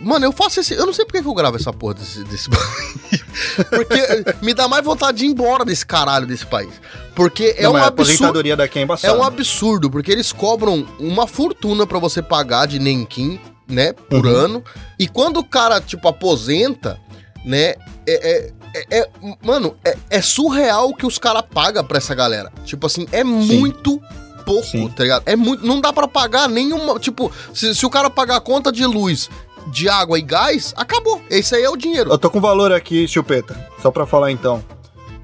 Mano, 0.00 0.26
eu 0.26 0.32
faço 0.32 0.60
esse. 0.60 0.74
Eu 0.74 0.84
não 0.84 0.92
sei 0.92 1.06
porque 1.06 1.22
que 1.22 1.26
eu 1.28 1.32
gravo 1.32 1.56
essa 1.56 1.72
porra 1.72 1.94
desse. 1.94 2.22
desse 2.24 2.50
porque 3.70 4.24
me 4.42 4.52
dá 4.54 4.68
mais 4.68 4.84
vontade 4.84 5.18
de 5.18 5.24
ir 5.24 5.28
embora 5.28 5.64
desse 5.64 5.86
caralho 5.86 6.26
desse 6.26 6.46
país. 6.46 6.70
Porque 7.14 7.54
é 7.56 7.62
Não, 7.62 7.70
um 7.70 7.72
mas 7.74 7.82
a 7.82 7.86
absurdo. 7.86 8.10
aposentadoria 8.12 8.56
daqui 8.56 8.78
é 8.78 8.86
É 9.02 9.12
um 9.12 9.22
absurdo, 9.22 9.90
porque 9.90 10.12
eles 10.12 10.32
cobram 10.32 10.86
uma 10.98 11.26
fortuna 11.26 11.86
pra 11.86 11.98
você 11.98 12.22
pagar 12.22 12.66
de 12.66 12.78
Nenquim, 12.78 13.40
né, 13.68 13.92
por 13.92 14.26
Uhum. 14.26 14.34
ano. 14.34 14.64
E 14.98 15.06
quando 15.08 15.38
o 15.38 15.44
cara, 15.44 15.80
tipo, 15.80 16.08
aposenta, 16.08 16.98
né, 17.44 17.74
é. 18.06 18.06
é- 18.06 18.52
é- 18.74 18.98
é- 19.00 19.10
mano, 19.42 19.76
é, 19.84 19.96
é 20.08 20.22
surreal 20.22 20.88
o 20.88 20.94
que 20.96 21.04
os 21.04 21.18
caras 21.18 21.42
pagam 21.52 21.84
pra 21.84 21.98
essa 21.98 22.14
galera. 22.14 22.50
Tipo 22.64 22.86
assim, 22.86 23.06
é 23.12 23.22
muito 23.22 24.00
pouco, 24.46 24.66
Sim. 24.66 24.88
tá 24.88 25.02
ligado? 25.02 25.22
É 25.26 25.36
muito. 25.36 25.66
Não 25.66 25.78
dá 25.80 25.92
pra 25.92 26.08
pagar 26.08 26.48
nenhuma. 26.48 26.98
Tipo, 26.98 27.30
se, 27.52 27.74
se 27.74 27.84
o 27.84 27.90
cara 27.90 28.08
pagar 28.08 28.36
a 28.36 28.40
conta 28.40 28.72
de 28.72 28.86
luz, 28.86 29.28
de 29.66 29.88
água 29.90 30.18
e 30.18 30.22
gás, 30.22 30.72
acabou. 30.76 31.20
Esse 31.28 31.54
aí 31.54 31.62
é 31.62 31.68
o 31.70 31.76
dinheiro. 31.76 32.10
Eu 32.10 32.18
tô 32.18 32.30
com 32.30 32.40
valor 32.40 32.72
aqui, 32.72 33.06
Chupeta, 33.06 33.54
só 33.82 33.90
pra 33.90 34.06
falar 34.06 34.30
então. 34.32 34.64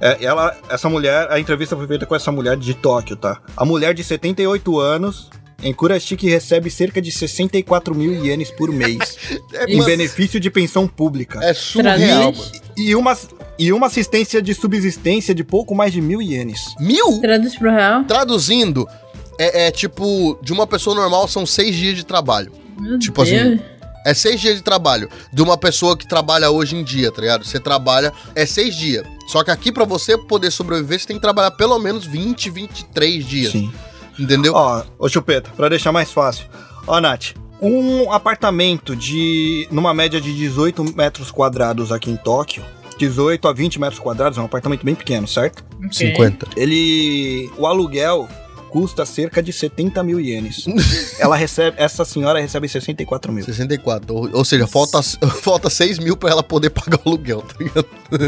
É, 0.00 0.22
ela, 0.24 0.56
essa 0.68 0.88
mulher, 0.88 1.26
a 1.32 1.40
entrevista 1.40 1.74
foi 1.74 1.86
feita 1.88 2.04
com 2.06 2.14
essa 2.14 2.30
mulher 2.30 2.56
de 2.56 2.72
Tóquio, 2.74 3.16
tá? 3.16 3.40
A 3.56 3.64
mulher 3.64 3.94
de 3.94 4.04
78 4.04 4.78
anos, 4.78 5.28
em 5.62 5.72
Kurashiki, 5.72 6.28
recebe 6.28 6.70
cerca 6.70 7.02
de 7.02 7.10
64 7.10 7.94
mil 7.94 8.12
ienes 8.24 8.50
por 8.50 8.70
mês, 8.72 9.16
É, 9.52 9.64
em 9.72 9.82
benefício 9.82 10.38
de 10.38 10.50
pensão 10.50 10.86
pública. 10.86 11.40
é 11.42 11.52
surreal, 11.52 12.32
mano. 12.32 12.52
E 12.76 12.94
uma, 12.94 13.16
e 13.58 13.72
uma 13.72 13.88
assistência 13.88 14.40
de 14.40 14.54
subsistência 14.54 15.34
de 15.34 15.42
pouco 15.42 15.74
mais 15.74 15.92
de 15.92 16.00
mil 16.00 16.22
ienes. 16.22 16.74
Mil? 16.78 17.20
Traduz 17.20 17.56
pro 17.56 17.70
real. 17.70 18.04
Traduzindo, 18.04 18.86
é, 19.38 19.66
é 19.66 19.70
tipo, 19.70 20.38
de 20.42 20.52
uma 20.52 20.66
pessoa 20.66 20.94
normal 20.94 21.26
são 21.26 21.44
seis 21.44 21.74
dias 21.74 21.96
de 21.96 22.04
trabalho. 22.04 22.52
Meu 22.78 22.98
Tipo 22.98 23.24
Deus. 23.24 23.36
assim, 23.36 23.60
É 24.06 24.14
seis 24.14 24.40
dias 24.40 24.54
de 24.54 24.62
trabalho. 24.62 25.08
De 25.32 25.42
uma 25.42 25.58
pessoa 25.58 25.96
que 25.96 26.06
trabalha 26.08 26.48
hoje 26.50 26.76
em 26.76 26.84
dia, 26.84 27.10
tá 27.10 27.20
ligado? 27.20 27.44
Você 27.44 27.58
trabalha, 27.58 28.12
é 28.36 28.46
seis 28.46 28.76
dias. 28.76 29.04
Só 29.26 29.42
que 29.42 29.50
aqui, 29.50 29.72
pra 29.72 29.84
você 29.84 30.16
poder 30.16 30.52
sobreviver, 30.52 31.00
você 31.00 31.06
tem 31.08 31.16
que 31.16 31.22
trabalhar 31.22 31.50
pelo 31.50 31.76
menos 31.80 32.06
20, 32.06 32.48
23 32.48 33.26
dias. 33.26 33.52
Sim. 33.52 33.72
Entendeu? 34.18 34.52
Ó, 34.54 34.82
ô 34.98 35.08
Chupeta, 35.08 35.50
pra 35.56 35.68
deixar 35.68 35.92
mais 35.92 36.10
fácil. 36.10 36.46
Ó, 36.86 37.00
Nath, 37.00 37.34
um 37.60 38.12
apartamento 38.12 38.94
de. 38.94 39.68
numa 39.70 39.92
média 39.92 40.20
de 40.20 40.34
18 40.34 40.96
metros 40.96 41.30
quadrados 41.30 41.92
aqui 41.92 42.10
em 42.10 42.16
Tóquio. 42.16 42.64
18 42.98 43.46
a 43.46 43.52
20 43.52 43.78
metros 43.80 44.00
quadrados, 44.00 44.38
é 44.38 44.40
um 44.40 44.46
apartamento 44.46 44.84
bem 44.84 44.94
pequeno, 44.94 45.28
certo? 45.28 45.64
Ok. 45.78 45.92
50. 45.92 46.48
Ele. 46.56 47.48
O 47.56 47.66
aluguel 47.66 48.28
custa 48.78 49.04
cerca 49.04 49.42
de 49.42 49.52
70 49.52 50.02
mil 50.04 50.20
ienes. 50.20 50.64
Ela 51.18 51.36
recebe, 51.36 51.76
essa 51.78 52.04
senhora 52.04 52.40
recebe 52.40 52.68
64 52.68 53.32
mil. 53.32 53.44
64. 53.44 54.14
Ou, 54.14 54.30
ou 54.32 54.44
seja, 54.44 54.66
falta, 54.66 55.02
falta 55.42 55.68
6 55.68 55.98
mil 55.98 56.16
pra 56.16 56.30
ela 56.30 56.42
poder 56.42 56.70
pagar 56.70 56.98
o 57.04 57.08
aluguel, 57.08 57.42
tá 57.42 57.54
ligado? 57.58 57.86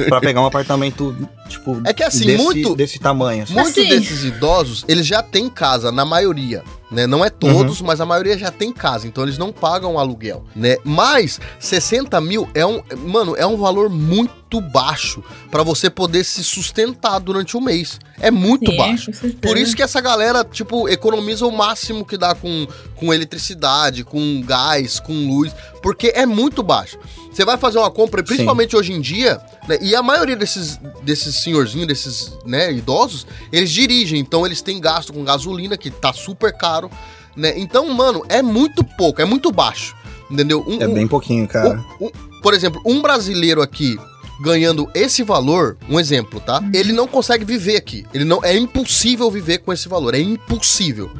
Pra 0.08 0.20
pegar 0.20 0.40
um 0.42 0.46
apartamento, 0.46 1.16
tipo, 1.48 1.80
É 1.84 1.92
que 1.92 2.02
assim, 2.02 2.26
desse, 2.26 2.42
muito- 2.42 2.74
desse 2.74 2.98
tamanho. 2.98 3.44
assim. 3.44 3.54
Muitos 3.54 3.78
Assim. 3.78 3.88
desses 3.88 4.24
idosos, 4.24 4.84
eles 4.88 5.06
já 5.06 5.22
têm 5.22 5.48
casa, 5.48 5.92
na 5.92 6.04
maioria. 6.04 6.62
Né? 6.90 7.06
Não 7.06 7.24
é 7.24 7.30
todos, 7.30 7.80
mas 7.80 8.00
a 8.00 8.06
maioria 8.06 8.36
já 8.36 8.50
tem 8.50 8.72
casa, 8.72 9.06
então 9.06 9.22
eles 9.22 9.38
não 9.38 9.52
pagam 9.52 9.98
aluguel, 9.98 10.44
né? 10.56 10.76
Mas 10.84 11.40
60 11.60 12.20
mil 12.20 12.48
é 12.52 12.66
um, 12.66 12.82
mano, 13.06 13.36
é 13.36 13.46
um 13.46 13.56
valor 13.56 13.88
muito 13.88 14.60
baixo 14.60 15.22
pra 15.50 15.62
você 15.62 15.88
poder 15.88 16.24
se 16.24 16.42
sustentar 16.42 17.20
durante 17.20 17.56
um 17.56 17.60
mês. 17.60 18.00
É 18.18 18.30
muito 18.30 18.72
Sim, 18.72 18.76
baixo. 18.76 19.10
Por 19.40 19.56
isso 19.56 19.76
que 19.76 19.82
essa 19.82 20.00
galera, 20.00 20.44
tipo, 20.44 20.88
economiza 20.88 21.46
o 21.46 21.52
máximo 21.52 22.04
que 22.04 22.18
dá 22.18 22.34
com, 22.34 22.66
com 22.96 23.14
eletricidade, 23.14 24.02
com 24.02 24.42
gás, 24.44 24.98
com 24.98 25.12
luz, 25.12 25.54
porque 25.80 26.12
é 26.14 26.26
muito 26.26 26.62
baixo. 26.62 26.98
Você 27.32 27.44
vai 27.44 27.56
fazer 27.56 27.78
uma 27.78 27.90
compra, 27.90 28.22
principalmente 28.22 28.76
hoje 28.76 28.92
em 28.92 29.00
dia, 29.00 29.40
né, 29.68 29.78
e 29.80 29.94
a 29.94 30.02
maioria 30.02 30.34
desses, 30.36 30.78
desses 31.02 31.36
senhorzinhos, 31.36 31.86
desses 31.86 32.32
né, 32.44 32.72
idosos, 32.72 33.26
eles 33.52 33.70
dirigem, 33.70 34.18
então 34.18 34.44
eles 34.44 34.60
têm 34.60 34.80
gasto 34.80 35.12
com 35.12 35.22
gasolina, 35.24 35.76
que 35.76 35.90
tá 35.90 36.12
super 36.12 36.52
caro, 36.52 36.90
né? 37.36 37.54
Então, 37.56 37.88
mano, 37.94 38.24
é 38.28 38.42
muito 38.42 38.82
pouco, 38.82 39.22
é 39.22 39.24
muito 39.24 39.52
baixo, 39.52 39.94
entendeu? 40.30 40.64
Um- 40.66 40.82
É 40.82 40.88
bem 40.88 41.06
pouquinho, 41.06 41.46
cara. 41.46 41.84
um- 42.00 42.06
um- 42.06 42.10
por 42.42 42.52
exemplo, 42.52 42.82
um 42.84 43.00
brasileiro 43.00 43.62
aqui 43.62 43.96
ganhando 44.42 44.88
esse 44.94 45.22
valor, 45.22 45.76
um 45.88 46.00
exemplo, 46.00 46.40
tá? 46.40 46.60
Ele 46.74 46.92
não 46.92 47.06
consegue 47.06 47.44
viver 47.44 47.76
aqui. 47.76 48.06
Ele 48.12 48.24
não 48.24 48.42
é 48.42 48.56
impossível 48.56 49.30
viver 49.30 49.58
com 49.58 49.70
esse 49.72 49.86
valor, 49.88 50.14
é 50.14 50.20
impossível. 50.20 51.10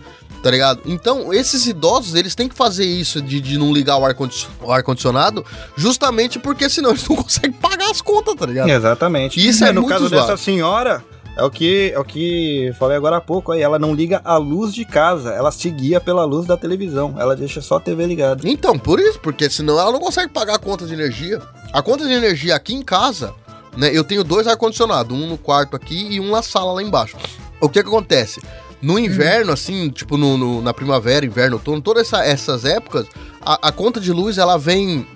Tá 0.43 0.51
ligado? 0.51 0.81
Então, 0.87 1.35
esses 1.35 1.67
idosos, 1.67 2.15
eles 2.15 2.35
têm 2.35 2.49
que 2.49 2.55
fazer 2.55 2.85
isso 2.87 3.21
de, 3.21 3.41
de 3.43 3.59
não 3.59 3.73
ligar 3.75 3.99
o 3.99 4.07
ar-condi- 4.07 4.49
o 4.63 4.73
ar-condicionado, 4.73 5.45
justamente 5.77 6.39
porque 6.39 6.69
senão 6.71 6.91
eles 6.97 7.07
não 7.07 7.17
conseguem 7.17 7.53
pagar 7.53 7.91
as 7.91 8.01
contas, 8.01 8.35
tá 8.37 8.47
ligado? 8.47 8.69
Exatamente. 8.71 9.47
Isso 9.47 9.65
é 9.65 9.73
no 9.73 9.83
muito 9.83 9.93
caso 9.93 10.09
zoado. 10.09 10.27
dessa 10.29 10.43
senhora, 10.43 11.05
é 11.37 11.45
o 11.45 11.51
que 11.51 11.93
é 11.95 11.99
o 11.99 12.05
que 12.05 12.73
falei 12.79 12.97
agora 12.97 13.19
há 13.19 13.21
pouco 13.21 13.53
aí, 13.53 13.61
ela 13.61 13.79
não 13.79 13.95
liga 13.95 14.21
a 14.25 14.39
luz 14.39 14.73
de 14.75 14.85
casa, 14.87 15.31
ela 15.31 15.51
se 15.53 15.71
guia 15.71 16.01
pela 16.01 16.25
luz 16.25 16.47
da 16.47 16.57
televisão, 16.57 17.17
ela 17.19 17.37
deixa 17.37 17.61
só 17.61 17.77
a 17.77 17.81
TV 17.81 18.07
ligada. 18.07 18.49
Então, 18.49 18.79
por 18.79 18.99
isso, 18.99 19.19
porque 19.21 19.49
senão 19.51 19.79
ela 19.79 19.93
não 19.93 20.01
consegue 20.01 20.33
pagar 20.33 20.55
a 20.55 20.59
conta 20.59 20.87
de 20.87 20.95
energia. 20.95 21.41
A 21.73 21.83
conta 21.83 22.07
de 22.07 22.13
energia 22.15 22.57
aqui 22.57 22.75
em 22.75 22.83
casa, 22.83 23.35
né? 23.77 23.91
Eu 23.93 24.05
tenho 24.05 24.25
dois 24.25 24.47
ar-condicionados, 24.47 25.15
um 25.17 25.27
no 25.29 25.37
quarto 25.37 25.77
aqui 25.77 26.09
e 26.15 26.19
um 26.19 26.31
na 26.31 26.43
sala 26.43 26.73
lá 26.73 26.83
embaixo. 26.83 27.17
O 27.61 27.69
que 27.69 27.83
que 27.83 27.89
acontece? 27.89 28.41
No 28.83 28.99
inverno, 28.99 29.53
assim, 29.53 29.91
tipo 29.91 30.17
no, 30.17 30.37
no- 30.39 30.63
na 30.63 30.73
primavera, 30.73 31.27
inverno, 31.27 31.57
outono, 31.57 31.83
todas 31.83 32.07
essa- 32.07 32.25
essas 32.25 32.65
épocas, 32.65 33.07
a, 33.41 33.69
a 33.69 33.73
conta 33.73 34.01
de 34.01 34.11
luz 34.13 34.39
ela 34.39 34.57
vem, 34.57 35.07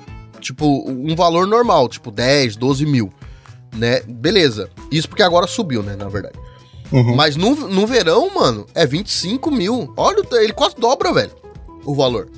tipo, 0.40 0.84
um 0.88 1.14
valor 1.16 1.46
normal, 1.46 1.88
tipo 1.88 2.10
10, 2.10 2.56
12 2.56 2.84
mil, 2.84 3.12
né? 3.74 4.00
Beleza. 4.06 4.68
Isso 4.90 5.08
porque 5.08 5.22
agora 5.22 5.46
subiu, 5.46 5.82
né, 5.82 5.96
na 5.96 6.08
verdade. 6.08 6.38
Uhum. 6.92 7.16
Mas 7.16 7.34
no, 7.36 7.54
no 7.68 7.86
verão, 7.86 8.30
mano, 8.34 8.66
é 8.74 8.86
25 8.86 9.50
mil. 9.50 9.92
Olha, 9.96 10.20
o- 10.22 10.36
ele 10.36 10.52
quase 10.52 10.76
dobra, 10.78 11.12
velho, 11.12 11.32
o 11.84 11.94
valor. 11.94 12.28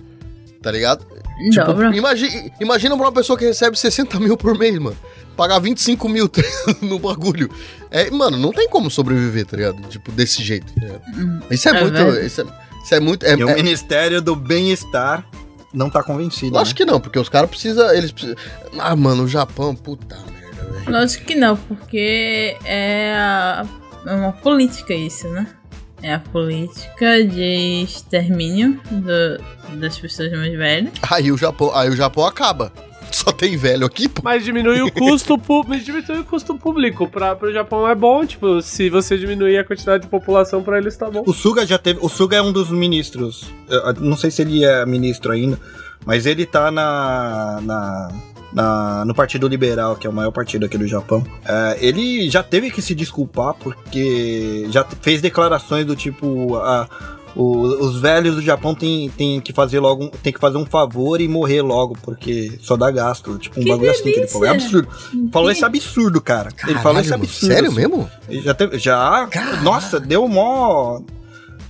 Tá 0.62 0.70
ligado? 0.70 1.04
Tipo, 1.50 1.66
Dobra. 1.66 1.94
imagi- 1.96 2.52
imagina 2.60 2.96
pra 2.96 3.06
uma 3.06 3.12
pessoa 3.12 3.38
que 3.38 3.44
recebe 3.44 3.78
60 3.78 4.18
mil 4.18 4.36
por 4.36 4.56
mês, 4.56 4.78
mano. 4.78 4.96
Pagar 5.36 5.58
25 5.58 6.08
mil 6.08 6.28
tá 6.28 6.42
no 6.80 6.98
bagulho. 6.98 7.50
É, 7.90 8.10
mano, 8.10 8.36
não 8.38 8.52
tem 8.52 8.68
como 8.68 8.90
sobreviver, 8.90 9.46
tá 9.46 9.56
ligado? 9.56 9.80
Tipo, 9.88 10.10
desse 10.12 10.42
jeito. 10.42 10.72
tá 10.74 10.80
ligado? 10.80 11.02
Isso 11.50 11.68
é, 11.68 11.72
É 11.76 11.80
muito. 11.82 11.98
Isso 12.24 12.40
é, 12.40 12.44
isso 12.82 12.94
é 12.94 13.00
muito. 13.00 13.26
É, 13.26 13.34
E 13.34 13.44
o 13.44 13.48
é- 13.50 13.54
Ministério 13.54 14.20
do 14.22 14.34
Bem-Estar 14.34 15.24
não 15.74 15.90
tá 15.90 16.02
convencido. 16.02 16.54
lógico 16.54 16.78
que 16.78 16.84
não, 16.84 16.98
porque 17.00 17.18
os 17.18 17.28
caras 17.28 17.50
precisam. 17.50 17.90
Eles 17.92 18.10
precisam. 18.10 18.36
Ah, 18.78 18.96
mano, 18.96 19.24
o 19.24 19.28
Japão, 19.28 19.74
puta 19.74 20.16
merda, 20.16 20.72
velho. 20.72 20.90
Lógico 20.90 21.24
que 21.26 21.34
não, 21.34 21.56
porque 21.56 22.56
é, 22.64 23.12
a- 23.14 23.66
é 24.06 24.14
uma 24.14 24.32
política 24.32 24.94
isso, 24.94 25.28
né? 25.28 25.46
É 26.02 26.14
a 26.14 26.18
política 26.20 27.24
de 27.24 27.82
extermínio 27.84 28.80
do- 28.90 29.78
das 29.78 29.98
pessoas 29.98 30.30
mais 30.32 30.56
velhas. 30.56 30.92
Aí 31.10 31.30
o 31.32 31.36
Japão, 31.38 31.74
aí 31.74 31.88
o 31.90 31.96
Japão 31.96 32.24
acaba. 32.26 32.72
Só 33.24 33.32
tem 33.32 33.56
velho 33.56 33.86
aqui, 33.86 34.08
pô. 34.08 34.20
Mas 34.24 34.44
diminui 34.44 34.82
o 34.82 34.90
custo, 34.92 35.40
mas 35.66 35.84
diminui 35.84 36.20
o 36.20 36.24
custo 36.24 36.54
público. 36.56 37.08
Pra, 37.08 37.34
pro 37.34 37.52
Japão 37.52 37.88
é 37.88 37.94
bom, 37.94 38.24
tipo, 38.26 38.60
se 38.60 38.90
você 38.90 39.16
diminuir 39.16 39.58
a 39.58 39.64
quantidade 39.64 40.02
de 40.04 40.08
população 40.08 40.62
pra 40.62 40.78
eles 40.78 40.96
tá 40.96 41.10
bom. 41.10 41.22
O 41.26 41.32
Suga 41.32 41.66
já 41.66 41.78
teve. 41.78 41.98
O 42.02 42.08
Suga 42.08 42.36
é 42.36 42.42
um 42.42 42.52
dos 42.52 42.70
ministros. 42.70 43.44
Eu- 43.68 43.94
não 43.94 44.16
sei 44.16 44.30
se 44.30 44.42
ele 44.42 44.64
é 44.64 44.84
ministro 44.84 45.32
ainda, 45.32 45.58
mas 46.04 46.26
ele 46.26 46.44
tá 46.44 46.70
na. 46.70 47.60
na- 47.62 48.08
na- 48.52 49.04
no 49.04 49.14
Partido 49.14 49.46
Liberal, 49.48 49.96
que 49.96 50.06
é 50.06 50.10
o 50.10 50.12
maior 50.12 50.30
partido 50.30 50.64
aqui 50.64 50.78
do 50.78 50.86
Japão. 50.86 51.22
É, 51.44 51.76
ele 51.80 52.30
já 52.30 52.42
teve 52.42 52.70
que 52.70 52.80
se 52.80 52.94
desculpar 52.94 53.52
porque 53.54 54.66
já 54.70 54.84
fez 55.02 55.20
declarações 55.20 55.84
do 55.84 55.94
tipo. 55.96 56.56
ah, 56.56 56.88
o- 57.36 57.84
os 57.86 58.00
velhos 58.00 58.36
do 58.36 58.42
Japão 58.42 58.74
tem, 58.74 59.08
tem 59.10 59.40
que 59.40 59.52
fazer 59.52 59.78
logo 59.78 60.04
um- 60.04 60.08
tem 60.08 60.32
que 60.32 60.40
fazer 60.40 60.56
um 60.56 60.64
favor 60.66 61.20
e 61.20 61.28
morrer 61.28 61.62
logo, 61.62 61.96
porque 62.02 62.58
só 62.60 62.76
dá 62.76 62.90
gasto. 62.90 63.38
Tipo, 63.38 63.60
um 63.60 63.62
Que 63.62 63.68
bagulho 63.70 63.90
assim 63.90 64.02
que 64.04 64.08
ele 64.20 64.26
falou. 64.26 64.46
É 64.46 64.50
delícia! 64.52 64.78
absurdo. 64.78 65.28
Falou 65.30 65.50
esse 65.50 65.64
absurdo, 65.64 66.20
cara. 66.20 66.50
ele 66.66 66.78
falou 66.80 67.00
esse 67.00 67.10
Caralho, 67.10 67.24
absurdo. 67.28 67.52
Sério 67.54 67.68
assim. 67.68 67.76
mesmo? 67.76 68.10
Já 68.44 68.54
teve, 68.54 68.78
já. 68.78 69.26
Caralho. 69.30 69.62
Nossa, 69.62 70.00
deu 70.00 70.26
mó. 70.26 71.00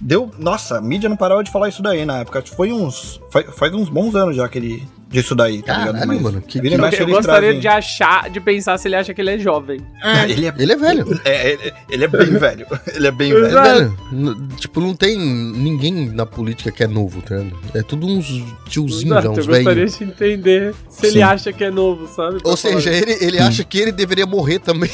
Deu. 0.01 0.31
Nossa, 0.39 0.79
a 0.79 0.81
mídia 0.81 1.09
não 1.09 1.17
parava 1.17 1.43
de 1.43 1.51
falar 1.51 1.69
isso 1.69 1.83
daí 1.83 2.05
na 2.05 2.19
época. 2.19 2.43
Foi 2.55 2.73
uns. 2.73 3.21
Faz, 3.31 3.47
faz 3.57 3.73
uns 3.75 3.89
bons 3.89 4.15
anos 4.15 4.37
já 4.37 4.49
que 4.49 4.59
ele. 4.59 4.83
Disso 5.09 5.37
daí, 5.37 5.63
tá 5.63 5.79
ligado? 5.79 6.01
Caralho, 6.01 6.21
mano, 6.21 6.41
que- 6.43 6.61
que- 6.61 6.67
Eu 6.67 6.73
eles 6.73 6.99
gostaria 7.07 7.23
trazem- 7.23 7.61
de 7.61 7.69
achar, 7.69 8.29
de 8.29 8.41
pensar 8.41 8.77
se 8.77 8.89
ele 8.89 8.97
acha 8.97 9.15
que 9.15 9.21
ele 9.21 9.31
é 9.31 9.39
jovem. 9.39 9.81
Ah, 10.03 10.25
Ele 10.29 10.47
é, 10.49 10.55
Ele 10.59 10.73
é 10.73 10.77
velho. 10.77 11.21
é, 11.25 11.51
ele- 11.53 11.73
ele 11.89 12.05
é 12.05 12.09
bem 12.09 12.27
velho. 12.33 12.67
Ele 12.93 13.07
é 13.07 13.11
bem 13.13 13.31
É 13.31 13.35
velho. 13.35 13.97
Velho. 14.11 14.49
Tipo, 14.57 14.81
não 14.81 14.95
tem 14.97 15.17
ninguém 15.17 16.09
na 16.11 16.27
política 16.27 16.73
que 16.73 16.83
é 16.83 16.89
novo, 16.89 17.23
tá 17.23 17.37
ligado? 17.37 17.57
É 17.73 17.83
tudo 17.85 18.05
uns 18.05 18.27
tiozinhos 18.69 19.23
já, 19.23 19.31
uns 19.31 19.39
eu 19.39 19.45
gostaria 19.47 19.65
velhos. 19.65 19.97
de 19.97 20.05
entender 20.05 20.75
se 20.89 21.03
Sim. 21.03 21.07
ele 21.07 21.23
acha 21.23 21.53
que 21.53 21.63
é 21.63 21.71
novo, 21.71 22.09
sabe? 22.09 22.39
Ou 22.43 22.57
falar 22.57 22.81
seja, 22.81 22.91
ele, 22.93 23.17
ele 23.25 23.39
acha 23.39 23.63
que 23.63 23.79
ele 23.79 23.93
deveria 23.93 24.27
morrer 24.27 24.59
também. 24.59 24.91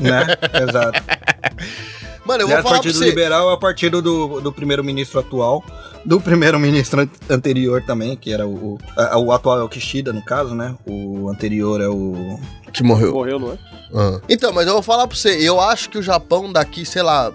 Né? 0.00 0.26
Exato. 0.68 1.00
Mano, 2.26 2.42
eu 2.42 2.48
Já 2.48 2.54
vou 2.54 2.60
o 2.60 2.62
falar 2.62 2.62
pra 2.62 2.72
Partido 2.82 2.98
você. 2.98 3.04
Liberal 3.04 3.50
é 3.50 3.52
o 3.54 3.58
partido 3.58 4.02
do, 4.02 4.40
do 4.40 4.52
primeiro-ministro 4.52 5.20
atual. 5.20 5.64
Do 6.04 6.20
primeiro-ministro 6.20 7.00
an- 7.02 7.08
anterior 7.30 7.82
também, 7.82 8.16
que 8.16 8.32
era 8.32 8.46
o, 8.46 8.74
o, 8.74 8.78
a- 8.96 9.18
o 9.18 9.32
atual 9.32 9.58
é 9.58 9.62
o 9.62 9.68
Kishida, 9.68 10.12
no 10.12 10.22
caso, 10.22 10.54
né? 10.54 10.74
O 10.86 11.28
anterior 11.28 11.80
é 11.80 11.88
o. 11.88 12.38
Que 12.72 12.82
morreu. 12.82 13.12
Morreu, 13.12 13.38
não 13.38 13.52
é? 13.52 13.58
Ah. 13.94 14.20
Então, 14.28 14.52
mas 14.52 14.66
eu 14.66 14.74
vou 14.74 14.82
falar 14.82 15.06
pra 15.06 15.16
você. 15.16 15.30
Eu 15.40 15.60
acho 15.60 15.88
que 15.88 15.98
o 15.98 16.02
Japão 16.02 16.52
daqui, 16.52 16.84
sei 16.84 17.02
lá. 17.02 17.32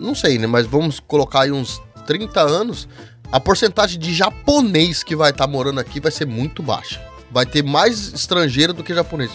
Não 0.00 0.14
sei, 0.14 0.38
né? 0.38 0.46
Mas 0.46 0.66
vamos 0.66 0.98
colocar 1.00 1.42
aí 1.42 1.52
uns 1.52 1.80
30 2.06 2.40
anos. 2.40 2.88
A 3.32 3.40
porcentagem 3.40 3.98
de 3.98 4.14
japonês 4.14 5.02
que 5.02 5.16
vai 5.16 5.30
estar 5.30 5.46
morando 5.46 5.80
aqui 5.80 5.98
vai 6.00 6.12
ser 6.12 6.26
muito 6.26 6.62
baixa. 6.62 7.00
Vai 7.30 7.44
ter 7.44 7.62
mais 7.64 8.12
estrangeiro 8.12 8.72
do 8.72 8.82
que 8.84 8.94
japonês. 8.94 9.30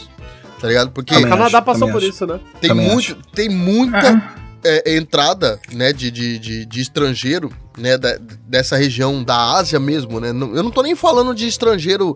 Tá 0.60 0.68
ligado? 0.68 0.92
Porque 0.92 1.16
O 1.16 1.22
Canadá 1.22 1.58
acho, 1.60 1.62
passou 1.66 1.88
por 1.90 1.98
acho. 1.98 2.08
isso, 2.08 2.26
né? 2.28 2.40
tem, 2.62 2.70
também 2.70 2.88
muito, 2.90 3.16
tem 3.34 3.50
muita 3.50 4.10
ah, 4.14 4.34
é, 4.64 4.96
entrada, 4.96 5.60
né, 5.72 5.92
de, 5.94 6.10
de, 6.12 6.40
de, 6.40 6.66
de 6.66 6.82
estrangeiro, 6.82 7.52
né, 7.78 7.98
da- 7.98 8.18
dessa 8.48 8.76
região 8.76 9.24
da 9.24 9.54
Ásia 9.56 9.80
mesmo, 9.80 10.20
né? 10.20 10.30
Eu 10.30 10.34
não 10.64 10.72
tô 10.72 10.82
nem 10.82 10.96
falando 10.96 11.34
de 11.34 11.48
estrangeiro 11.48 12.16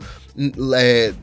é, 0.76 1.14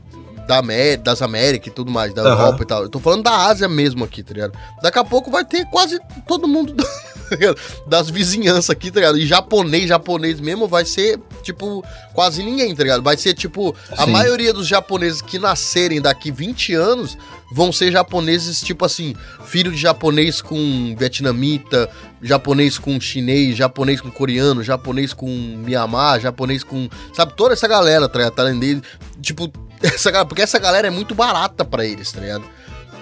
da 0.47 0.57
Amé- 0.57 0.97
das 0.97 1.21
Américas 1.21 1.67
e 1.67 1.75
tudo 1.75 1.91
mais, 1.91 2.13
da 2.13 2.21
Aham. 2.23 2.31
Europa 2.31 2.63
e 2.63 2.65
tal. 2.65 2.83
Eu 2.83 2.89
tô 2.89 2.99
falando 2.99 3.23
da 3.23 3.45
Ásia 3.47 3.69
mesmo 3.69 4.03
aqui, 4.03 4.23
tá 4.23 4.33
ligado? 4.33 4.57
Daqui 4.81 4.99
a 4.99 5.03
pouco 5.03 5.29
vai 5.31 5.45
ter 5.45 5.65
quase 5.69 5.99
todo 6.27 6.47
mundo 6.47 6.75
das 7.87 8.09
vizinhanças 8.09 8.69
aqui, 8.69 8.91
tá 8.91 8.99
ligado? 8.99 9.17
E 9.17 9.25
japonês, 9.25 9.87
japonês 9.87 10.39
mesmo 10.39 10.67
vai 10.67 10.83
ser, 10.85 11.17
tipo, 11.41 11.83
quase 12.13 12.43
ninguém, 12.43 12.75
tá 12.75 12.83
ligado? 12.83 13.01
Vai 13.03 13.17
ser, 13.17 13.33
tipo, 13.33 13.75
a 13.97 14.05
Sim. 14.05 14.11
maioria 14.11 14.53
dos 14.53 14.67
japoneses 14.67 15.21
que 15.21 15.37
nascerem 15.39 15.99
daqui 16.01 16.31
20 16.31 16.73
anos 16.73 17.17
vão 17.53 17.71
ser 17.71 17.91
japoneses, 17.91 18.61
tipo 18.61 18.85
assim, 18.85 19.13
filho 19.45 19.71
de 19.71 19.77
japonês 19.77 20.41
com 20.41 20.95
vietnamita, 20.97 21.89
japonês 22.21 22.77
com 22.77 22.99
chinês, 22.99 23.57
japonês 23.57 23.99
com 23.99 24.09
coreano, 24.09 24.63
japonês 24.63 25.13
com 25.13 25.27
Myanmar, 25.27 26.19
japonês 26.21 26.63
com. 26.63 26.87
Sabe, 27.13 27.33
toda 27.35 27.53
essa 27.53 27.67
galera, 27.67 28.07
tá 28.07 28.19
ligado? 28.19 28.33
Tailandês, 28.35 28.81
Tipo, 29.21 29.51
essa, 29.83 30.09
galera- 30.09 30.27
porque 30.27 30.41
essa 30.41 30.57
galera 30.59 30.87
é 30.87 30.91
muito 30.91 31.13
barata 31.13 31.65
pra 31.65 31.85
eles, 31.85 32.11
tá 32.11 32.21
ligado? 32.21 32.43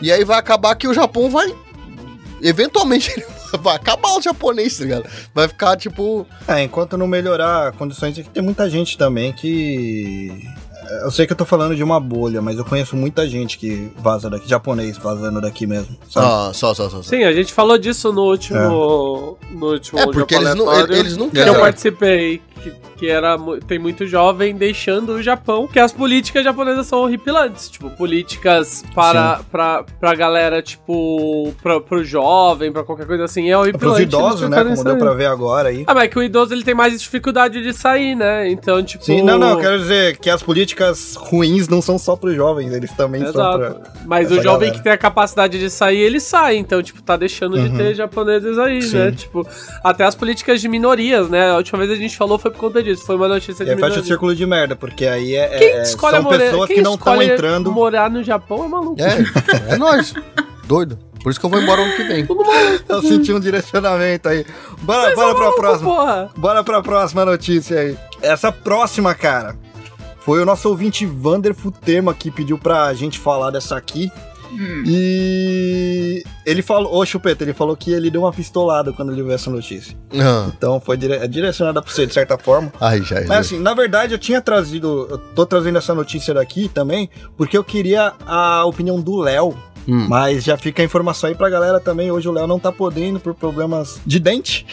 E 0.02 0.12
aí 0.12 0.24
vai 0.24 0.40
acabar 0.40 0.76
que 0.76 0.88
o 0.88 0.94
Japão 0.94 1.30
vai. 1.30 1.54
Eventualmente 2.42 3.12
ele 3.16 3.26
vai 3.62 3.76
acabar 3.76 4.18
o 4.18 4.22
japonês, 4.22 4.78
tá 4.78 4.84
ligado? 4.84 5.06
Vai 5.34 5.48
ficar 5.48 5.76
tipo. 5.78 6.26
É, 6.48 6.64
enquanto 6.64 6.98
não 6.98 7.08
melhorar 7.08 7.72
condições, 7.74 8.18
aqui 8.18 8.30
tem 8.30 8.44
muita 8.44 8.70
gente 8.70 8.98
também 8.98 9.32
que 9.34 10.32
Eu 11.04 11.12
sei 11.12 11.28
que 11.28 11.34
eu 11.34 11.38
tô 11.38 11.46
falando 11.46 11.76
de 11.76 11.84
uma 11.84 12.00
bolha, 12.00 12.42
mas 12.42 12.58
eu 12.58 12.66
conheço 12.66 12.96
muita 12.96 13.28
gente 13.30 13.58
que 13.60 13.92
vaza 13.98 14.30
daqui, 14.30 14.50
japonês 14.50 14.98
vazando 14.98 15.40
daqui 15.40 15.68
mesmo. 15.68 15.96
Sabe? 16.10 16.26
Ah, 16.28 16.52
só, 16.54 16.74
só, 16.74 16.90
só. 16.90 16.98
só. 16.98 17.04
Sim, 17.04 17.24
a 17.24 17.32
gente 17.34 17.54
falou 17.54 17.78
disso 17.78 18.12
no 18.12 18.24
último. 18.24 19.38
No 19.52 19.68
último 19.74 20.00
É, 20.00 20.06
porque 20.12 20.36
eles 20.36 20.56
não, 20.56 20.80
eles 20.90 21.16
não 21.18 21.30
que 21.30 21.38
eu 21.38 21.46
querem. 21.46 21.60
participei. 21.60 22.42
Que, 22.62 22.74
que 23.00 23.08
era, 23.10 23.38
tem 23.66 23.80
muito 23.80 24.06
jovem 24.06 24.54
deixando 24.54 25.14
o 25.14 25.24
Japão, 25.24 25.68
que 25.68 25.80
as 25.80 25.94
políticas 25.94 26.44
japonesas 26.44 26.86
são 26.86 27.00
horripilantes. 27.00 27.70
Tipo, 27.70 27.90
políticas 27.92 28.84
para 28.94 29.40
pra, 29.50 29.84
pra 30.00 30.14
galera, 30.14 30.62
tipo, 30.62 31.54
pra, 31.64 31.80
pro 31.80 32.04
jovem, 32.04 32.72
pra 32.72 32.84
qualquer 32.84 33.08
coisa 33.08 33.24
assim, 33.24 33.50
é 33.50 33.58
horripilante. 33.58 33.80
Pros 33.80 34.00
eles 34.00 34.14
idosos, 34.14 34.50
né? 34.50 34.64
Como 34.64 34.84
deu 34.84 34.98
pra 34.98 35.14
ver 35.14 35.28
agora 35.28 35.70
aí. 35.70 35.84
Ah, 35.88 35.94
mas 35.94 36.04
é 36.04 36.08
que 36.10 36.20
o 36.20 36.24
idoso 36.24 36.54
ele 36.54 36.64
tem 36.64 36.76
mais 36.76 37.00
dificuldade 37.00 37.64
de 37.64 37.72
sair, 37.72 38.16
né? 38.16 38.50
Então, 38.50 38.84
tipo. 38.84 39.04
Sim, 39.04 39.22
não, 39.22 39.38
não, 39.38 39.52
eu 39.52 39.58
quero 39.60 39.80
dizer 39.80 40.18
que 40.18 40.30
as 40.30 40.44
políticas 40.44 41.16
ruins 41.16 41.68
não 41.70 41.82
são 41.82 41.98
só 41.98 42.16
pros 42.18 42.36
jovens, 42.36 42.74
eles 42.74 42.92
também 42.92 43.22
são 43.22 43.32
pra. 43.32 43.68
Exato. 43.70 43.92
Mas 44.06 44.30
o 44.32 44.36
jovem 44.42 44.68
galera. 44.68 44.72
que 44.72 44.84
tem 44.84 44.92
a 44.92 44.98
capacidade 44.98 45.58
de 45.58 45.70
sair, 45.70 46.00
ele 46.00 46.20
sai. 46.20 46.58
Então, 46.58 46.84
tipo, 46.84 47.02
tá 47.02 47.16
deixando 47.16 47.58
de 47.58 47.70
Uhum. 47.70 47.78
ter 47.78 47.94
japoneses 47.96 48.58
aí, 48.58 48.82
Sim. 48.82 48.98
né? 48.98 49.12
Tipo, 49.12 49.48
até 49.84 50.04
as 50.04 50.16
políticas 50.16 50.60
de 50.60 50.68
minorias, 50.68 51.30
né? 51.30 51.52
A 51.52 51.58
última 51.58 51.78
vez 51.80 51.92
a 51.92 51.96
gente 51.96 52.18
falou 52.18 52.38
foi 52.38 52.52
por 52.52 52.60
conta 52.60 52.84
disso. 52.94 53.06
Foi 53.06 53.16
uma 53.16 53.28
notícia 53.28 53.64
E 53.64 53.66
de 53.66 53.72
aí 53.74 53.80
fecha 53.80 54.00
o 54.00 54.04
círculo 54.04 54.36
de 54.36 54.46
merda, 54.46 54.76
porque 54.76 55.06
aí 55.06 55.36
é, 55.36 55.48
Quem 55.58 55.68
é- 55.70 55.82
escolhe 55.84 56.16
são 56.16 56.24
morar, 56.24 56.38
pessoas 56.40 56.68
quem 56.68 56.76
que 56.78 56.82
não 56.82 56.96
estão 56.96 57.22
entrando. 57.22 57.72
morar 57.72 58.10
no 58.10 58.24
Japão 58.24 58.66
é 58.66 58.68
maluco. 58.68 58.98
É, 59.02 59.74
é 59.74 59.78
nóis. 59.78 60.14
Doido. 60.66 60.98
Por 61.22 61.32
isso 61.32 61.40
que 61.40 61.46
eu 61.46 61.50
vou 61.50 61.62
embora 61.62 61.82
ano 61.82 61.94
que 61.96 62.04
vem. 62.04 62.26
Tudo 62.26 62.46
maluco. 62.46 62.84
Eu 62.88 63.02
senti 63.02 63.34
um 63.34 63.40
direcionamento 63.40 64.30
aí. 64.30 64.46
Bora, 64.82 65.08
Mas 65.08 65.16
bora 65.16 65.30
é 65.32 65.34
pra 65.34 65.42
maluco, 65.44 65.60
próxima. 65.62 65.90
porra. 65.90 66.30
Bora 66.38 66.64
pra 66.64 66.82
próxima 66.82 67.26
notícia 67.26 67.78
aí. 67.80 67.98
Essa 68.22 68.52
próxima, 68.52 69.14
cara, 69.14 69.56
foi 70.20 70.42
o 70.42 70.46
nosso 70.46 70.70
ouvinte 70.70 71.06
Vander 71.06 71.54
Futema 71.54 72.14
que 72.14 72.32
pediu 72.32 72.58
pra 72.58 72.94
gente 72.94 73.20
falar 73.20 73.52
dessa 73.52 73.76
aqui. 73.76 74.10
E 74.54 76.24
ele 76.46 76.62
falou, 76.62 76.96
ô 76.96 77.06
Chupeta, 77.06 77.44
ele 77.44 77.54
falou 77.54 77.76
que 77.76 77.92
ele 77.92 78.10
deu 78.10 78.22
uma 78.22 78.32
pistolada 78.34 78.92
quando 78.94 79.12
ele 79.12 79.24
viu 79.24 79.32
essa 79.32 79.50
notícia. 79.50 79.96
Ah, 80.14 80.50
Então 80.58 80.80
foi 80.80 80.98
dire- 80.98 81.14
é 81.14 81.28
direcionada 81.28 81.82
pra 81.82 81.92
você, 81.92 82.06
de 82.06 82.14
certa 82.14 82.38
forma. 82.38 82.72
Ai, 82.80 83.02
já. 83.04 83.22
Mas 83.28 83.40
assim, 83.48 83.60
na 83.60 83.74
verdade 83.74 84.14
eu 84.14 84.20
tinha 84.20 84.42
trazido, 84.42 85.08
eu 85.10 85.18
tô 85.18 85.46
trazendo 85.46 85.78
essa 85.78 85.94
notícia 85.96 86.34
daqui 86.34 86.68
também, 86.70 87.10
porque 87.38 87.58
eu 87.58 87.64
queria 87.64 88.14
a 88.26 88.66
opinião 88.66 89.00
do 89.00 89.18
Léo. 89.18 89.56
Hum. 89.88 90.06
Mas 90.08 90.44
já 90.44 90.56
fica 90.56 90.84
a 90.84 90.86
informação 90.86 91.30
aí 91.30 91.36
pra 91.36 91.50
galera 91.50 91.80
também. 91.80 92.12
Hoje 92.12 92.28
o 92.28 92.32
Léo 92.32 92.46
não 92.46 92.60
tá 92.60 92.72
podendo 92.72 93.20
por 93.20 93.34
problemas 93.34 94.00
de 94.06 94.20
dente. 94.20 94.66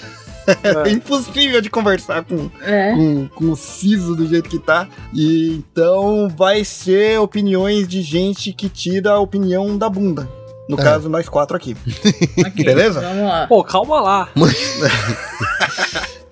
É 0.87 0.91
impossível 0.91 1.61
de 1.61 1.69
conversar 1.71 2.25
com, 2.25 2.51
É. 2.63 2.93
com, 2.93 3.29
com 3.29 3.51
o 3.53 3.57
siso 3.57 4.15
do 4.15 4.27
jeito 4.27 4.49
que 4.49 4.59
tá. 4.59 4.89
E 5.15 5.49
então 5.57 6.29
vai 6.29 6.65
ser 6.65 7.19
opiniões 7.21 7.87
de 7.89 8.03
gente 8.03 8.53
que 8.53 8.69
tira 8.69 9.11
a 9.13 9.19
opinião 9.21 9.77
da 9.77 9.89
bunda. 9.89 10.29
No 10.69 10.79
É. 10.79 10.83
caso, 10.83 11.09
nós 11.09 11.29
quatro 11.29 11.57
aqui. 11.57 11.77
Ok, 12.47 12.65
Beleza? 12.65 13.01
Vamos 13.01 13.25
lá. 13.25 13.47
Pô, 13.47 13.63
calma 13.65 14.01
lá. 14.01 14.29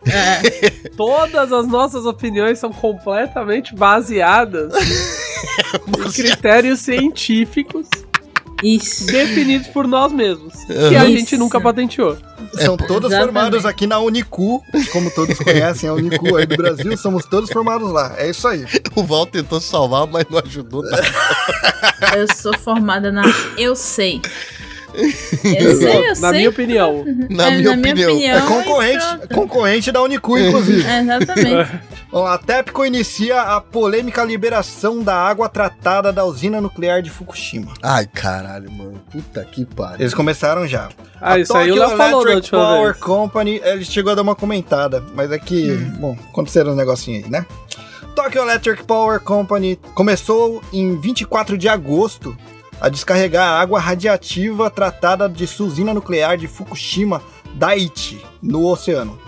É, 0.07 0.71
Todas 0.97 1.51
as 1.51 1.67
nossas 1.67 2.05
opiniões 2.05 2.59
são 2.59 2.71
completamente 2.71 3.75
baseadas 3.75 4.73
em 5.89 6.13
critérios 6.13 6.81
científicos 6.81 7.89
isso. 8.63 9.07
definidos 9.07 9.67
por 9.69 9.87
nós 9.87 10.13
mesmos. 10.13 10.55
Que 10.67 10.97
a 10.97 11.05
Isso. 11.05 11.19
gente 11.19 11.37
nunca 11.37 11.61
patenteou. 11.61 12.17
São 12.55 12.77
todos 12.77 13.11
Exatamente. 13.11 13.25
formados 13.25 13.67
aqui 13.67 13.87
na 13.87 13.99
Unicu, 13.99 14.63
como 14.93 15.11
todos 15.11 15.37
conhecem 15.41 15.89
a 15.89 15.93
Unicu 15.93 16.37
aí 16.37 16.47
do 16.47 16.57
Brasil, 16.57 16.97
somos 16.97 17.25
todos 17.27 17.51
formados 17.51 17.91
lá. 17.91 18.15
É 18.17 18.31
isso 18.31 18.47
aí. 18.47 18.65
O 18.95 19.03
Val 19.03 19.27
tentou 19.27 19.61
salvar, 19.61 20.07
mas 20.07 20.25
não 20.31 20.39
ajudou 20.39 20.83
nada. 20.83 21.03
Eu 22.17 22.27
sou 22.35 22.57
formada 22.59 23.11
na 23.11 23.25
Eu 23.57 23.75
Sei. 23.75 24.21
Eu 24.95 25.77
sei, 25.77 25.97
eu 25.97 26.09
Na 26.09 26.15
sei. 26.15 26.31
minha 26.33 26.51
opinião. 26.51 27.05
Na 27.31 27.49
É, 27.49 27.57
minha 27.57 27.71
na 27.71 27.77
minha 27.77 27.93
opinião. 27.95 28.13
opinião. 28.13 28.37
É 28.39 28.41
concorrente, 28.43 29.05
e 29.05 29.17
pronto. 29.19 29.35
concorrente 29.35 29.93
da 29.93 30.03
Unicu, 30.03 30.39
inclusive. 30.39 30.87
É, 30.87 31.01
exatamente. 31.01 31.71
Bom, 32.11 32.25
a 32.27 32.39
TEPCO 32.39 32.85
inicia 32.87 33.41
a 33.43 33.61
polêmica 33.61 34.23
liberação 34.23 35.03
da 35.03 35.17
água 35.17 35.49
tratada 35.49 36.13
da 36.13 36.25
usina 36.25 36.61
nuclear 36.61 37.03
de 37.03 37.11
Fukushima. 37.11 37.73
Ai, 37.83 38.07
caralho, 38.07 38.71
mano. 38.71 39.01
Puta 39.11 39.45
que 39.45 39.65
pariu. 39.65 39.97
Eles 40.01 40.15
começaram 40.15 40.65
já. 40.67 40.91
Ah, 41.21 41.33
A 41.33 41.39
isso 41.41 41.57
aí 41.57 41.73
o 41.73 41.75
Tokyo 41.75 41.89
Léo 41.89 41.97
falou 41.99 42.25
da 42.25 42.31
Electric 42.31 42.55
última 42.57 42.77
Power 42.77 42.93
vez. 42.93 43.05
Company, 43.05 43.61
ele 43.65 43.85
chegou 43.85 44.13
a 44.13 44.15
dar 44.15 44.23
uma 44.23 44.37
comentada, 44.37 45.03
mas 45.15 45.33
é 45.33 45.39
que, 45.41 45.75
bom, 45.99 46.17
aconteceram 46.31 46.71
uns 46.71 46.77
negocinhos 46.77 47.25
aí, 47.25 47.31
né? 47.31 47.45
Tokyo 48.15 48.43
Electric 48.43 48.85
Power 48.85 49.19
Company 49.19 49.77
começou 49.93 50.63
em 50.73 50.97
24 51.01 51.59
de 51.59 51.69
agosto 51.69 52.37
a 52.81 52.89
descarregar 52.89 53.47
a 53.49 53.61
água 53.61 53.81
radiativa 53.81 54.71
tratada 54.71 55.29
de 55.29 55.47
sua 55.47 55.67
usina 55.67 55.95
nuclear 55.95 56.37
de 56.37 56.47
Fukushima 56.49 57.23
Daiichi, 57.55 58.21
no 58.43 58.67
oceano, 58.67 59.19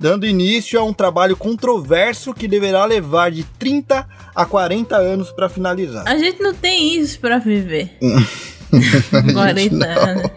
dando 0.00 0.26
início 0.26 0.78
a 0.80 0.84
um 0.84 0.92
trabalho 0.92 1.36
controverso 1.36 2.32
que 2.34 2.48
deverá 2.48 2.84
levar 2.84 3.30
de 3.30 3.44
30 3.44 4.06
a 4.34 4.44
40 4.44 4.96
anos 4.96 5.30
para 5.30 5.48
finalizar. 5.48 6.04
A 6.06 6.16
gente 6.16 6.42
não 6.42 6.52
tem 6.54 6.96
isso 6.98 7.18
pra 7.20 7.38
viver. 7.38 7.96
40 9.32 9.86
anos. 9.86 10.30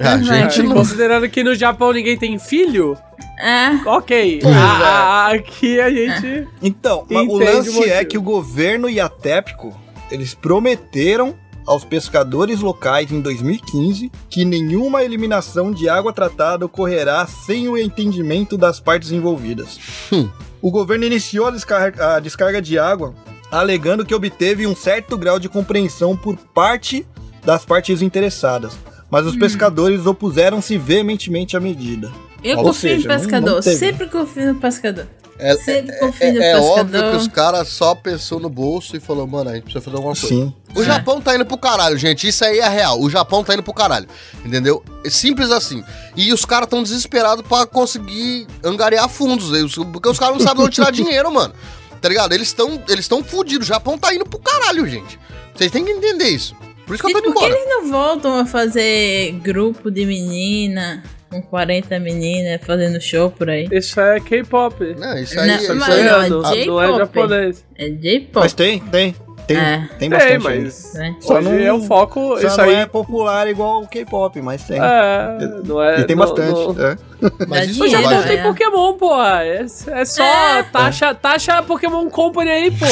A 0.00 0.16
gente 0.18 0.62
não. 0.62 0.76
Considerando 0.76 1.28
que 1.28 1.42
no 1.44 1.54
Japão 1.54 1.92
ninguém 1.92 2.16
tem 2.16 2.38
filho, 2.38 2.96
É. 3.40 3.70
ok. 3.88 4.38
Pois 4.42 4.54
A- 4.56 4.60
a- 4.60 5.32
aqui 5.32 5.80
a 5.80 5.90
gente. 5.90 6.48
Então, 6.62 7.00
o 7.08 7.12
Entende 7.12 7.28
o 7.32 7.36
lance 7.38 7.90
é 7.90 8.04
que 8.04 8.16
o 8.16 8.22
governo 8.22 8.88
e 8.88 9.00
a 9.00 9.08
TEPCO, 9.08 9.76
eles 10.10 10.34
prometeram 10.34 11.34
aos 11.66 11.84
pescadores 11.84 12.60
locais 12.60 13.10
em 13.12 13.20
2015 13.20 14.10
que 14.28 14.44
nenhuma 14.44 15.02
eliminação 15.02 15.70
de 15.70 15.88
água 15.88 16.12
tratada 16.12 16.66
ocorrerá 16.66 17.26
sem 17.26 17.68
o 17.68 17.78
entendimento 17.78 18.56
das 18.56 18.80
partes 18.80 19.12
envolvidas. 19.12 19.78
Hum. 20.12 20.28
O 20.60 20.70
governo 20.70 21.04
iniciou 21.04 21.46
a 21.46 21.50
descarga, 21.50 22.16
a 22.16 22.20
descarga 22.20 22.62
de 22.62 22.78
água 22.78 23.14
alegando 23.50 24.04
que 24.04 24.14
obteve 24.14 24.66
um 24.66 24.74
certo 24.74 25.18
grau 25.18 25.38
de 25.38 25.48
compreensão 25.48 26.16
por 26.16 26.36
parte 26.36 27.06
das 27.44 27.66
partes 27.66 28.00
interessadas, 28.00 28.78
mas 29.10 29.26
os 29.26 29.36
pescadores 29.36 30.06
opuseram-se 30.06 30.78
veementemente 30.78 31.54
à 31.54 31.60
medida. 31.60 32.10
Eu 32.42 32.58
Ou 32.58 32.64
confio 32.64 32.90
seja, 32.90 33.04
em 33.04 33.18
pescador. 33.18 33.54
não. 33.56 33.62
Sempre 33.62 34.08
confio 34.08 34.54
no 34.54 34.60
pescador. 34.60 35.06
É, 35.42 35.56
Sempre 35.56 35.96
é, 35.96 36.32
no 36.32 36.42
é 36.42 36.60
óbvio 36.60 37.10
que 37.10 37.16
os 37.16 37.26
caras 37.26 37.66
só 37.66 37.96
pensou 37.96 38.38
no 38.38 38.48
bolso 38.48 38.96
e 38.96 39.00
falou, 39.00 39.26
mano, 39.26 39.50
a 39.50 39.54
gente 39.54 39.64
precisa 39.64 39.84
fazer 39.84 39.96
alguma 39.96 40.14
coisa. 40.14 40.28
Sim. 40.28 40.54
O 40.72 40.84
Japão 40.84 41.20
tá 41.20 41.34
indo 41.34 41.44
pro 41.44 41.58
caralho, 41.58 41.98
gente. 41.98 42.28
Isso 42.28 42.44
aí 42.44 42.60
é 42.60 42.68
real. 42.68 43.00
O 43.00 43.10
Japão 43.10 43.42
tá 43.42 43.52
indo 43.52 43.62
pro 43.62 43.74
caralho. 43.74 44.06
Entendeu? 44.44 44.84
É 45.04 45.10
simples 45.10 45.50
assim. 45.50 45.82
E 46.16 46.32
os 46.32 46.44
caras 46.44 46.68
tão 46.68 46.80
desesperados 46.80 47.44
pra 47.46 47.66
conseguir 47.66 48.46
angariar 48.62 49.08
fundos. 49.08 49.50
Porque 49.92 50.08
os 50.08 50.18
caras 50.18 50.38
não 50.38 50.46
sabem 50.46 50.64
onde 50.64 50.76
tirar 50.76 50.92
dinheiro, 50.92 51.32
mano. 51.32 51.52
Tá 52.00 52.08
ligado? 52.08 52.32
Eles 52.32 52.48
estão 52.48 52.80
eles 52.88 53.08
tão 53.08 53.24
fudidos. 53.24 53.66
O 53.66 53.68
Japão 53.68 53.98
tá 53.98 54.14
indo 54.14 54.24
pro 54.24 54.38
caralho, 54.38 54.86
gente. 54.86 55.18
Vocês 55.54 55.72
têm 55.72 55.84
que 55.84 55.90
entender 55.90 56.28
isso. 56.28 56.54
Por 56.86 56.94
isso 56.94 57.02
que 57.02 57.10
eu 57.10 57.12
tô 57.12 57.18
indo 57.18 57.34
por 57.34 57.40
que 57.40 57.46
embora. 57.46 57.60
eles 57.60 57.68
não 57.68 57.90
voltam 57.90 58.38
a 58.38 58.46
fazer 58.46 59.32
grupo 59.42 59.90
de 59.90 60.06
menina, 60.06 61.02
com 61.32 61.42
40 61.42 61.98
meninas, 61.98 62.60
fazendo 62.64 63.00
show 63.00 63.30
por 63.30 63.48
aí? 63.50 63.66
Isso 63.72 63.98
é 64.00 64.20
K-pop. 64.20 64.94
Não, 64.98 65.18
isso 65.18 65.40
aí. 65.40 65.48
Não, 65.48 65.56
isso 65.56 65.74
mas 65.74 65.88
aí 65.88 66.04
não, 66.04 66.22
é 66.22 66.26
é- 66.26 66.66
não, 66.66 66.82
é 66.82 66.96
japonês. 66.98 67.64
É 67.76 67.88
J-pop. 67.88 68.44
Mas 68.44 68.52
tem, 68.52 68.78
tem. 68.78 69.14
Tem, 69.44 69.56
É. 69.56 69.88
tem 69.98 70.08
Tem, 70.08 70.10
bastante. 70.10 70.44
mas. 70.44 70.94
né? 70.94 71.16
Só 71.18 71.40
não- 71.40 71.52
é 71.52 71.72
o 71.72 71.82
foco. 71.82 72.38
Só 72.40 72.46
Isso 72.46 72.56
não 72.58 72.64
aí. 72.64 72.74
é 72.76 72.86
popular 72.86 73.48
igual 73.48 73.82
o 73.82 73.88
K-pop, 73.88 74.40
mas 74.40 74.62
tem. 74.62 74.78
É, 74.78 75.36
não 75.66 75.82
é. 75.82 76.00
e 76.00 76.04
tem 76.04 76.14
não- 76.14 76.24
bastante. 76.24 76.52
não- 76.52 76.86
é. 76.86 76.96
Mas 77.48 77.70
isso. 77.70 77.86
Japão 77.88 78.22
tem 78.22 78.38
é. 78.38 78.42
Pokémon, 78.42 78.94
porra. 78.94 79.44
É, 79.44 79.62
é 79.90 80.04
só 80.04 80.24
É. 80.24 80.62
taxa, 80.64 81.14
taxa 81.14 81.62
Pokémon 81.62 82.08
Company 82.08 82.50
aí, 82.50 82.70
pô. 82.70 82.86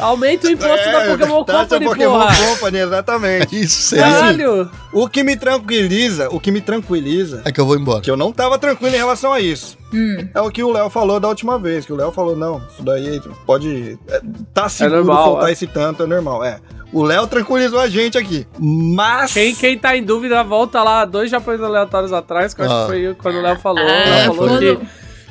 Aumenta 0.00 0.46
o 0.48 0.50
imposto 0.50 0.90
da 0.90 1.00
Pokémon 1.06 1.44
taxa 1.44 1.60
Company, 1.78 1.84
É, 1.84 1.88
Pokémon 1.88 2.18
porra. 2.20 2.34
Company, 2.36 2.78
exatamente. 2.78 3.60
Isso 3.60 3.82
seria. 3.82 4.04
Caralho. 4.04 4.70
o 4.92 5.08
que 5.08 5.22
me 5.22 5.36
tranquiliza, 5.36 6.28
o 6.30 6.40
que 6.40 6.50
me 6.50 6.60
tranquiliza, 6.60 7.42
É 7.44 7.52
que 7.52 7.60
eu 7.60 7.66
vou 7.66 7.76
embora. 7.76 8.00
que 8.00 8.10
eu 8.10 8.16
não 8.16 8.32
tava 8.32 8.58
tranquilo 8.58 8.94
em 8.94 8.98
relação 8.98 9.32
a 9.32 9.40
isso. 9.40 9.78
Hum. 9.92 10.28
É 10.34 10.40
o 10.40 10.50
que 10.50 10.62
o 10.62 10.70
Léo 10.72 10.88
falou 10.90 11.18
da 11.20 11.28
última 11.28 11.58
vez, 11.58 11.84
que 11.84 11.92
o 11.92 11.96
Léo 11.96 12.12
falou, 12.12 12.36
não, 12.36 12.58
isso 12.72 12.82
daí 12.82 13.20
pode... 13.44 13.98
é, 14.08 14.20
tá 14.54 14.68
seguro 14.68 14.96
normal, 15.04 15.24
faltar 15.24 15.48
é. 15.48 15.52
esse 15.52 15.66
tanto, 15.66 16.02
é 16.04 16.06
normal, 16.06 16.44
é. 16.44 16.60
O 16.92 17.02
Léo 17.04 17.24
tranquilizou 17.28 17.78
a 17.78 17.88
gente 17.88 18.18
aqui, 18.18 18.46
mas... 18.58 19.32
Quem, 19.32 19.54
quem 19.54 19.78
tá 19.78 19.96
em 19.96 20.02
dúvida, 20.02 20.42
volta 20.42 20.82
lá 20.82 21.04
dois 21.04 21.30
Japões 21.30 21.60
aleatórios 21.60 22.12
atrás, 22.12 22.52
que 22.52 22.60
eu 22.60 22.64
acho 22.66 22.74
Ah. 22.74 22.80
que 22.86 22.86
foi 22.92 23.14
quando 23.14 23.36
o 23.38 23.42
Léo 23.42 23.58
falou. 23.60 23.84
Ah, 23.84 24.24
Ele 24.26 24.34
falou 24.34 24.58
que 24.58 24.78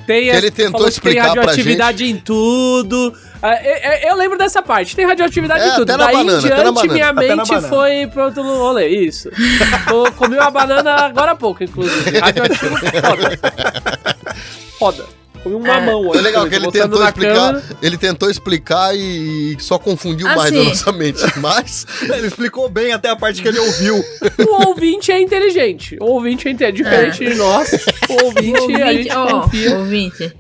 tem, 0.09 0.23
Que 0.23 0.35
ele 0.37 0.49
tentou 0.51 0.71
falou 0.71 0.85
que 0.87 0.91
explicar 0.93 1.23
tem 1.25 1.31
pra 1.33 1.41
radioatividade 1.43 2.03
em 2.03 2.17
tudo. 2.17 3.13
Ah, 3.43 3.55
eu, 4.03 4.15
lembro 4.15 4.37
dessa 4.39 4.61
parte, 4.61 4.95
tem 4.95 5.05
radioatividade 5.05 5.63
É, 5.63 5.67
em 5.67 5.75
tudo. 5.75 5.83
até 5.83 5.97
na 5.97 6.05
Daí 6.05 6.15
banana, 6.15 6.31
em 6.31 6.37
até 6.39 6.49
na 6.49 6.63
diante, 6.63 6.73
banana. 6.73 6.93
minha 6.93 7.09
Até 7.09 7.27
na 7.27 7.35
mente 7.35 7.47
banana. 7.49 7.67
foi 7.69 8.07
pro 8.07 8.23
outro 8.25 8.43
rolê. 8.43 8.87
Isso. 8.87 9.29
Eu 9.87 10.11
comi 10.13 10.35
uma 10.35 10.49
banana 10.49 10.95
agora 11.05 11.31
há 11.33 11.35
pouco, 11.35 11.63
inclusive. 11.63 12.09
Radioativo, 12.19 12.75
foda. 12.77 13.39
Foda. 14.79 15.05
Comi 15.43 15.55
um 15.55 15.65
É. 15.65 15.79
mamão. 15.79 16.13
É 16.15 16.21
legal 16.21 16.47
que 16.47 16.55
ele 16.55 16.69
tentou 16.71 16.99
na 16.99 17.07
explicar, 17.07 17.33
câmera. 17.53 17.63
ele 17.81 17.97
tentou 17.97 18.29
explicar 18.29 18.95
e 18.95 19.55
só 19.59 19.77
confundiu 19.79 20.27
mais 20.27 20.41
Assim. 20.53 20.59
a 20.61 20.63
nossa 20.63 20.91
mente. 20.91 21.19
Mas 21.39 21.85
Ele 22.01 22.27
explicou 22.27 22.67
bem 22.69 22.91
até 22.91 23.09
a 23.09 23.15
parte 23.15 23.41
que 23.41 23.47
ele 23.47 23.59
ouviu. 23.59 24.03
O 24.47 24.67
ouvinte 24.67 25.11
é 25.11 25.19
inteligente. 25.21 25.97
O 26.01 26.05
ouvinte 26.05 26.47
é 26.47 26.51
inteligente. 26.51 26.83
Diferente 26.83 27.25
de 27.25 27.35
nós, 27.35 27.71
o 28.09 28.25
ouvinte, 28.25 28.81
a 28.81 28.91
gente 28.93 29.11
Ouvinte, 29.15 29.15
ó, 29.15 29.41
confia. 29.41 29.77
ouvinte, 29.77 30.33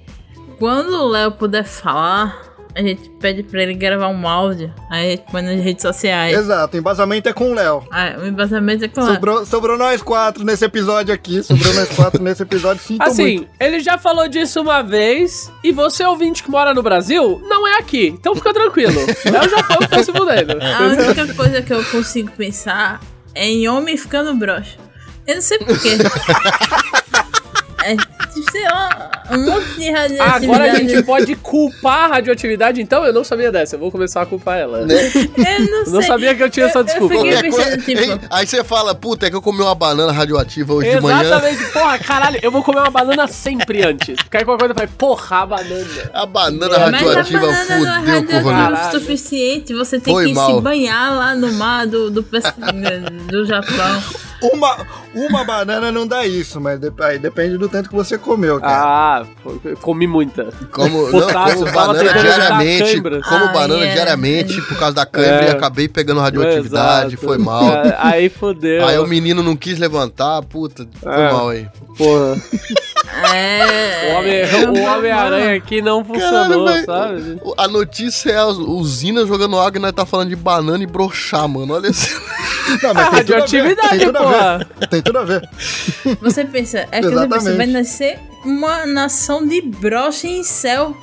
quando 0.57 0.93
o 0.93 1.07
Léo 1.07 1.31
puder 1.31 1.63
falar, 1.63 2.48
a 2.75 2.81
gente 2.81 3.09
pede 3.19 3.43
pra 3.43 3.63
ele 3.63 3.73
gravar 3.73 4.09
um 4.09 4.27
áudio, 4.27 4.73
aí 4.89 5.07
a 5.07 5.11
gente 5.11 5.31
põe 5.31 5.41
nas 5.41 5.59
redes 5.59 5.81
sociais. 5.81 6.37
Exato, 6.37 6.77
o 6.77 6.79
embasamento 6.79 7.27
é 7.27 7.33
com 7.33 7.51
o 7.51 7.53
Léo. 7.53 7.83
Ah, 7.91 8.15
o 8.21 8.27
embasamento 8.27 8.85
é 8.85 8.87
com 8.87 9.01
o 9.01 9.03
Léo. 9.03 9.13
Sobrou, 9.15 9.45
sobrou 9.45 9.77
nós 9.77 10.01
quatro 10.01 10.43
nesse 10.43 10.65
episódio 10.65 11.13
aqui. 11.13 11.41
Sobrou 11.43 11.73
nós 11.73 11.89
quatro 11.89 12.21
nesse 12.21 12.43
episódio. 12.43 12.81
Sinto 12.83 12.99
muito. 12.99 13.11
Assim, 13.11 13.47
ele 13.59 13.79
já 13.79 13.97
falou 13.97 14.27
disso 14.27 14.61
uma 14.61 14.81
vez, 14.81 15.51
e 15.63 15.71
você, 15.71 16.03
ouvinte 16.05 16.43
que 16.43 16.51
mora 16.51 16.73
no 16.73 16.83
Brasil, 16.83 17.41
não 17.47 17.67
é 17.67 17.79
aqui. 17.79 18.07
Então 18.07 18.35
fica 18.35 18.53
tranquilo. 18.53 18.99
É 18.99 19.45
o 19.45 19.49
Japão 19.49 19.77
que 19.79 19.87
tá 19.87 20.03
se 20.03 20.11
fudendo. 20.11 20.57
A 20.61 20.83
única 20.83 21.33
coisa 21.33 21.61
que 21.61 21.73
eu 21.73 21.83
consigo 21.85 22.31
pensar 22.31 23.01
é 23.33 23.47
em 23.47 23.67
homem 23.67 23.97
ficando 23.97 24.33
broxa. 24.35 24.77
Eu 25.25 25.35
não 25.35 25.41
sei 25.41 25.59
porquê. 25.59 25.91
é, 27.83 27.95
sei 28.51 28.63
lá, 28.65 29.11
um 29.31 29.45
monte 29.45 29.75
de 29.79 29.91
radioatividade. 29.91 30.45
Agora 30.45 30.71
a 30.71 30.75
gente 30.75 31.03
pode 31.03 31.35
culpar 31.35 32.05
a 32.05 32.07
radioatividade, 32.15 32.81
então? 32.81 33.05
Eu 33.05 33.13
não 33.13 33.23
sabia 33.23 33.51
dessa. 33.51 33.75
Eu 33.75 33.79
vou 33.79 33.91
começar 33.91 34.21
a 34.21 34.25
culpar 34.25 34.57
ela. 34.57 34.79
Eu 34.79 34.87
não 34.87 34.95
sei. 35.85 35.93
Não 35.93 36.01
sabia 36.01 36.35
que 36.35 36.43
eu 36.43 36.49
tinha 36.49 36.65
essa 36.67 36.79
Eu- 36.79 36.83
desculpa. 36.83 37.13
Eu 37.15 37.19
fiquei 37.21 37.49
qualquer 37.49 37.51
coisa- 37.71 37.83
pensando, 37.85 38.19
tipo... 38.19 38.27
Aí 38.35 38.47
você 38.47 38.63
fala, 38.63 38.93
puta, 38.95 39.27
é 39.27 39.29
que 39.29 39.35
eu 39.35 39.41
comi 39.41 39.61
uma 39.61 39.75
banana 39.75 40.11
radioativa 40.11 40.73
hoje 40.73 40.89
de 40.89 40.99
manhã. 41.01 41.21
Exatamente, 41.21 41.65
porra, 41.71 41.99
caralho, 41.99 42.39
eu 42.41 42.51
vou 42.51 42.63
comer 42.63 42.79
uma 42.79 42.91
banana 42.91 43.27
sempre 43.27 43.83
antes. 43.85 44.15
Porque 44.17 44.37
aí 44.37 44.45
qualquer 44.45 44.59
coisa 44.67 44.73
vai, 44.73 44.87
porra, 44.87 45.37
a 45.37 45.45
banana. 45.45 45.85
A 46.13 46.25
banana 46.25 46.67
Mas 46.69 46.77
a 46.77 46.85
radioativa 46.97 47.39
banana 47.39 47.77
não 47.77 48.13
é 48.13 48.19
fudeu 48.19 48.25
com 48.25 48.35
o 48.37 48.41
rolê. 48.41 48.55
radioativa 48.55 48.97
o 48.97 48.99
suficiente. 48.99 49.73
Você 49.73 49.99
tem 49.99 50.13
Foi 50.13 50.27
que 50.27 50.33
mal. 50.33 50.55
se 50.55 50.61
banhar 50.61 51.15
lá 51.15 51.35
no 51.35 51.51
mar 51.53 51.85
do, 51.87 52.09
do, 52.11 52.23
pes- 52.23 52.43
do 53.27 53.45
Japão. 53.45 54.03
Uma, 54.41 54.77
uma 55.13 55.43
banana 55.43 55.91
não 55.91 56.07
dá 56.07 56.25
isso, 56.25 56.61
mas 56.61 56.79
de- 56.79 56.91
aí 57.01 57.19
depende 57.19 57.57
do 57.57 57.67
tanto 57.67 57.89
que 57.89 57.95
você 57.95 58.17
comeu, 58.17 58.59
cara. 58.59 58.73
Ah, 58.73 59.25
comi 59.81 60.07
muita. 60.07 60.49
Como, 60.71 61.09
não, 61.11 61.27
como 61.29 61.65
banana 61.71 62.13
diariamente, 62.13 63.01
como 63.01 63.45
Ah, 63.45 63.51
banana 63.53 63.85
é. 63.85 63.93
diariamente 63.93 64.61
por 64.61 64.77
causa 64.77 64.95
da 64.95 65.05
câimbra 65.05 65.45
É. 65.45 65.47
e 65.49 65.51
acabei 65.51 65.87
pegando 65.89 66.21
radioatividade, 66.21 67.15
Exato. 67.15 67.25
foi 67.25 67.37
mal. 67.37 67.63
É, 67.69 67.95
Aí 67.99 68.29
fodeu. 68.29 68.85
Aí 68.87 68.97
o 68.97 69.05
menino 69.07 69.43
não 69.43 69.55
quis 69.55 69.77
levantar, 69.77 70.41
puta, 70.43 70.87
foi 71.01 71.11
É. 71.11 71.31
mal 71.31 71.49
aí. 71.49 71.67
Porra. 71.97 72.37
É. 73.33 74.11
O 74.13 74.17
Homem- 74.17 74.87
Homem-Aranha 74.87 75.55
aqui 75.57 75.81
não 75.81 76.03
funcionou, 76.05 76.67
sabe? 76.85 77.41
A 77.57 77.67
notícia 77.67 78.31
é 78.31 78.37
a 78.37 78.45
usina 78.47 79.25
jogando 79.25 79.59
água 79.59 79.77
e 79.77 79.81
nós 79.81 79.91
tá 79.91 80.05
falando 80.05 80.29
de 80.29 80.35
banana 80.35 80.81
e 80.83 80.87
broxar, 80.87 81.47
mano. 81.47 81.73
Olha 81.73 81.89
assim. 81.89 82.15
Não, 82.83 82.93
mas 82.93 83.09
tem 83.09 83.23
tudo 83.25 83.33
a 83.33 83.45
ver, 83.45 83.57
radioatividade, 83.57 83.89
tem 83.97 84.05
tudo 84.05 84.17
a 84.19 84.28
ver. 84.29 84.87
Tem 84.89 85.01
tudo 85.01 85.17
a 85.19 85.23
ver. 85.25 85.49
Você 86.21 86.45
pensa, 86.45 86.87
é 86.91 87.01
que 87.01 87.09
você 87.09 87.55
vai 87.55 87.65
nascer 87.67 88.19
uma 88.45 88.85
nação 88.85 89.45
de 89.45 89.61
brocha 89.61 90.27
em 90.27 90.43
céu 90.43 90.95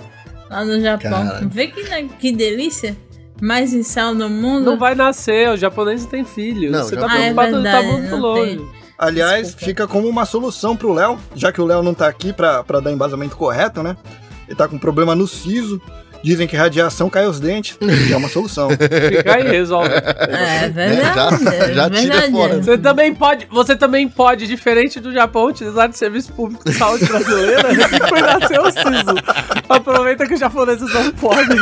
lá 0.51 0.65
no 0.65 0.81
Japão. 0.81 1.11
Cara. 1.27 1.49
Vê 1.51 1.67
que, 1.69 1.83
ne- 1.89 2.09
que 2.19 2.33
delícia. 2.33 2.97
Mais 3.41 3.75
em 3.75 3.83
céu 3.83 4.15
no 4.15 4.31
mundo. 4.31 4.65
Não 4.65 4.79
vai 4.79 4.95
nascer, 4.95 5.51
os 5.51 5.61
japoneses 5.61 6.07
têm 6.07 6.25
filhos. 6.25 6.73
Não, 6.73 6.85
Você 6.85 6.95
já- 6.95 7.03
tá 7.03 7.07
Ah, 7.11 7.17
é 7.19 7.21
preocupado, 7.35 7.51
tá 7.53 7.61
verdade, 7.61 7.87
muito 7.89 8.17
longe. 8.17 8.57
tem. 8.57 8.69
Aliás, 8.99 9.43
Desculpa. 9.49 9.67
fica 9.67 9.87
como 9.87 10.09
uma 10.09 10.25
solução 10.25 10.75
pro 10.75 10.95
Léo, 10.95 11.19
já 11.35 11.53
que 11.53 11.61
o 11.61 11.67
Léo 11.67 11.83
não 11.83 11.93
tá 11.93 12.09
aqui 12.09 12.33
pra, 12.33 12.65
pra 12.65 12.81
dar 12.81 12.91
embasamento 12.91 13.37
correto, 13.37 13.83
né? 13.83 13.95
Ele 14.49 14.57
tá 14.57 14.67
com 14.67 14.79
problema 14.79 15.15
no 15.15 15.27
siso. 15.29 15.83
Dizem 16.23 16.47
que 16.49 16.57
radiação 16.57 17.09
cai 17.09 17.27
os 17.27 17.39
dentes. 17.39 17.77
E 17.81 18.13
é 18.13 18.17
uma 18.17 18.29
solução. 18.29 18.69
Fica 18.75 19.35
aí, 19.35 19.47
resolve. 19.49 19.89
É 19.95 20.69
verdade. 20.69 21.45
Já- 21.45 21.55
é 21.55 21.75
já 21.75 21.91
tira 21.91 22.01
verdade. 22.15 22.33
fora. 22.33 22.57
Você 22.63 22.79
também 22.79 23.15
pode, 23.15 23.47
você 23.51 23.77
também 23.77 24.09
pode, 24.09 24.47
diferente 24.47 24.99
do 24.99 25.13
Japão, 25.13 25.47
utilizar 25.47 25.89
de 25.89 25.97
serviço 25.97 26.33
público 26.33 26.65
de 26.65 26.73
saúde 26.77 27.05
brasileira 27.05 27.69
e 27.73 27.77
foi 28.09 28.21
nascer 28.21 28.61
o 28.61 28.71
SISO. 28.71 29.15
Aproveita 29.69 30.27
que 30.27 30.35
os 30.35 30.41
japoneses 30.41 30.93
não 30.93 31.11
podem. 31.13 31.59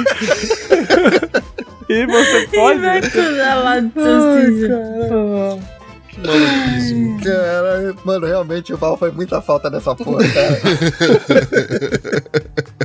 e 1.88 2.07
você 2.07 2.40
E 2.45 2.47
pode. 2.49 2.81
vai 2.81 3.01
cuidar 3.03 3.55
lá 3.57 3.81
do 3.81 3.93
seu 3.93 4.40
siso, 4.40 4.69
por 4.69 5.09
favor. 5.09 5.59
Cara, 7.25 7.95
mano, 8.05 8.25
realmente 8.27 8.73
o 8.73 8.77
Val 8.77 8.97
faz 8.97 9.12
muita 9.12 9.43
falta 9.43 9.69
nessa 9.69 9.97
porra, 9.97 10.23
cara. 10.29 10.61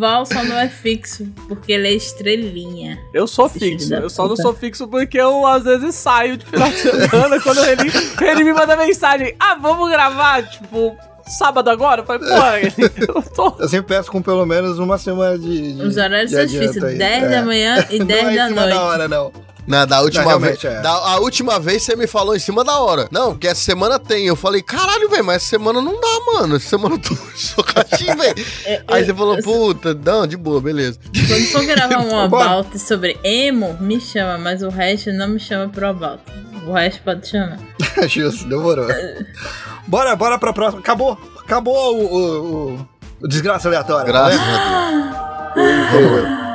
O 0.00 0.02
Val 0.02 0.24
só 0.24 0.42
não 0.42 0.58
é 0.58 0.66
fixo, 0.66 1.28
porque 1.46 1.72
ele 1.72 1.86
é 1.88 1.92
estrelinha. 1.92 2.98
Eu 3.12 3.26
sou 3.26 3.50
fixo. 3.50 3.92
Eu 3.92 4.08
só 4.08 4.26
não 4.26 4.34
sou 4.34 4.54
fixo 4.54 4.88
porque 4.88 5.20
eu 5.20 5.46
às 5.46 5.62
vezes 5.64 5.94
saio 5.94 6.38
de 6.38 6.46
final 6.46 6.70
de 6.70 6.76
semana 6.78 7.38
quando 7.38 7.62
ele, 7.66 7.92
ele 8.22 8.44
me 8.44 8.54
manda 8.54 8.76
mensagem. 8.78 9.34
Ah, 9.38 9.56
vamos 9.60 9.90
gravar, 9.90 10.42
tipo, 10.48 10.96
sábado 11.26 11.68
agora? 11.68 12.00
Eu 12.00 12.06
falei, 12.06 12.26
porra, 12.26 12.60
ele, 12.60 12.72
eu 13.06 13.22
tô. 13.22 13.54
Eu 13.58 13.68
sempre 13.68 13.94
peço 13.94 14.10
com 14.10 14.22
pelo 14.22 14.46
menos 14.46 14.78
uma 14.78 14.96
semana 14.96 15.38
de. 15.38 15.74
de 15.74 15.82
Os 15.82 15.98
horários 15.98 16.30
são 16.30 16.46
difíceis. 16.46 16.82
aí. 16.82 16.96
10 16.96 17.22
É. 17.24 17.28
da 17.28 17.42
manhã 17.42 17.86
e 17.90 18.02
10 18.02 18.22
não 18.24 18.30
é 18.30 18.36
da 18.36 18.44
em 18.44 18.48
cima 18.48 18.60
noite. 18.62 18.74
da 18.74 18.82
hora, 18.82 19.06
não. 19.06 19.32
Não, 19.70 19.86
da 19.86 20.00
última 20.02 20.24
Não, 20.24 20.40
vez. 20.40 20.64
é. 20.64 20.80
Da, 20.82 20.90
a 20.90 21.18
última 21.20 21.60
vez 21.60 21.82
você 21.82 21.94
me 21.94 22.06
falou 22.06 22.34
em 22.34 22.38
cima 22.40 22.64
da 22.64 22.78
hora. 22.80 23.08
Não, 23.10 23.30
porque 23.32 23.46
essa 23.46 23.60
semana 23.62 23.98
tem. 23.98 24.26
Eu 24.26 24.34
falei, 24.36 24.60
caralho, 24.62 25.08
velho, 25.08 25.24
mas 25.24 25.36
essa 25.36 25.46
semana 25.46 25.80
não 25.80 25.92
dá, 26.00 26.32
mano. 26.34 26.56
Essa 26.56 26.68
semana 26.70 26.96
eu 26.96 26.98
tô 26.98 27.14
socadinho, 27.36 28.16
velho. 28.16 28.46
Aí 28.88 29.04
você 29.04 29.14
falou, 29.14 29.40
puta, 29.42 29.94
não, 29.94 30.26
de 30.26 30.36
boa, 30.36 30.60
beleza. 30.60 30.98
Quando 31.28 31.46
for 31.52 31.64
gravar 31.64 32.00
um 32.00 32.18
about 32.20 32.76
sobre 32.78 33.16
emo, 33.22 33.76
me 33.80 34.00
chama, 34.00 34.36
mas 34.38 34.62
o 34.62 34.68
resto 34.68 35.12
não 35.12 35.28
me 35.28 35.38
chama 35.38 35.68
pro 35.72 35.86
about. 35.88 36.20
O 36.66 36.72
resto 36.72 37.00
pode 37.02 37.26
chamar. 37.28 37.58
Justo, 38.08 38.48
demorou. 38.48 38.86
Bora, 39.86 40.14
bora 40.16 40.38
pra 40.38 40.52
próxima. 40.52 40.80
Acabou. 40.80 41.16
Acabou 41.38 41.96
o, 41.96 42.04
o, 42.04 42.72
o- 42.74 42.88
o 43.22 43.28
desgraça 43.28 43.68
aleatória. 43.68 44.04
Graças 44.12 44.40
né? 44.40 44.46
a 44.46 45.52
Deus. 45.54 46.49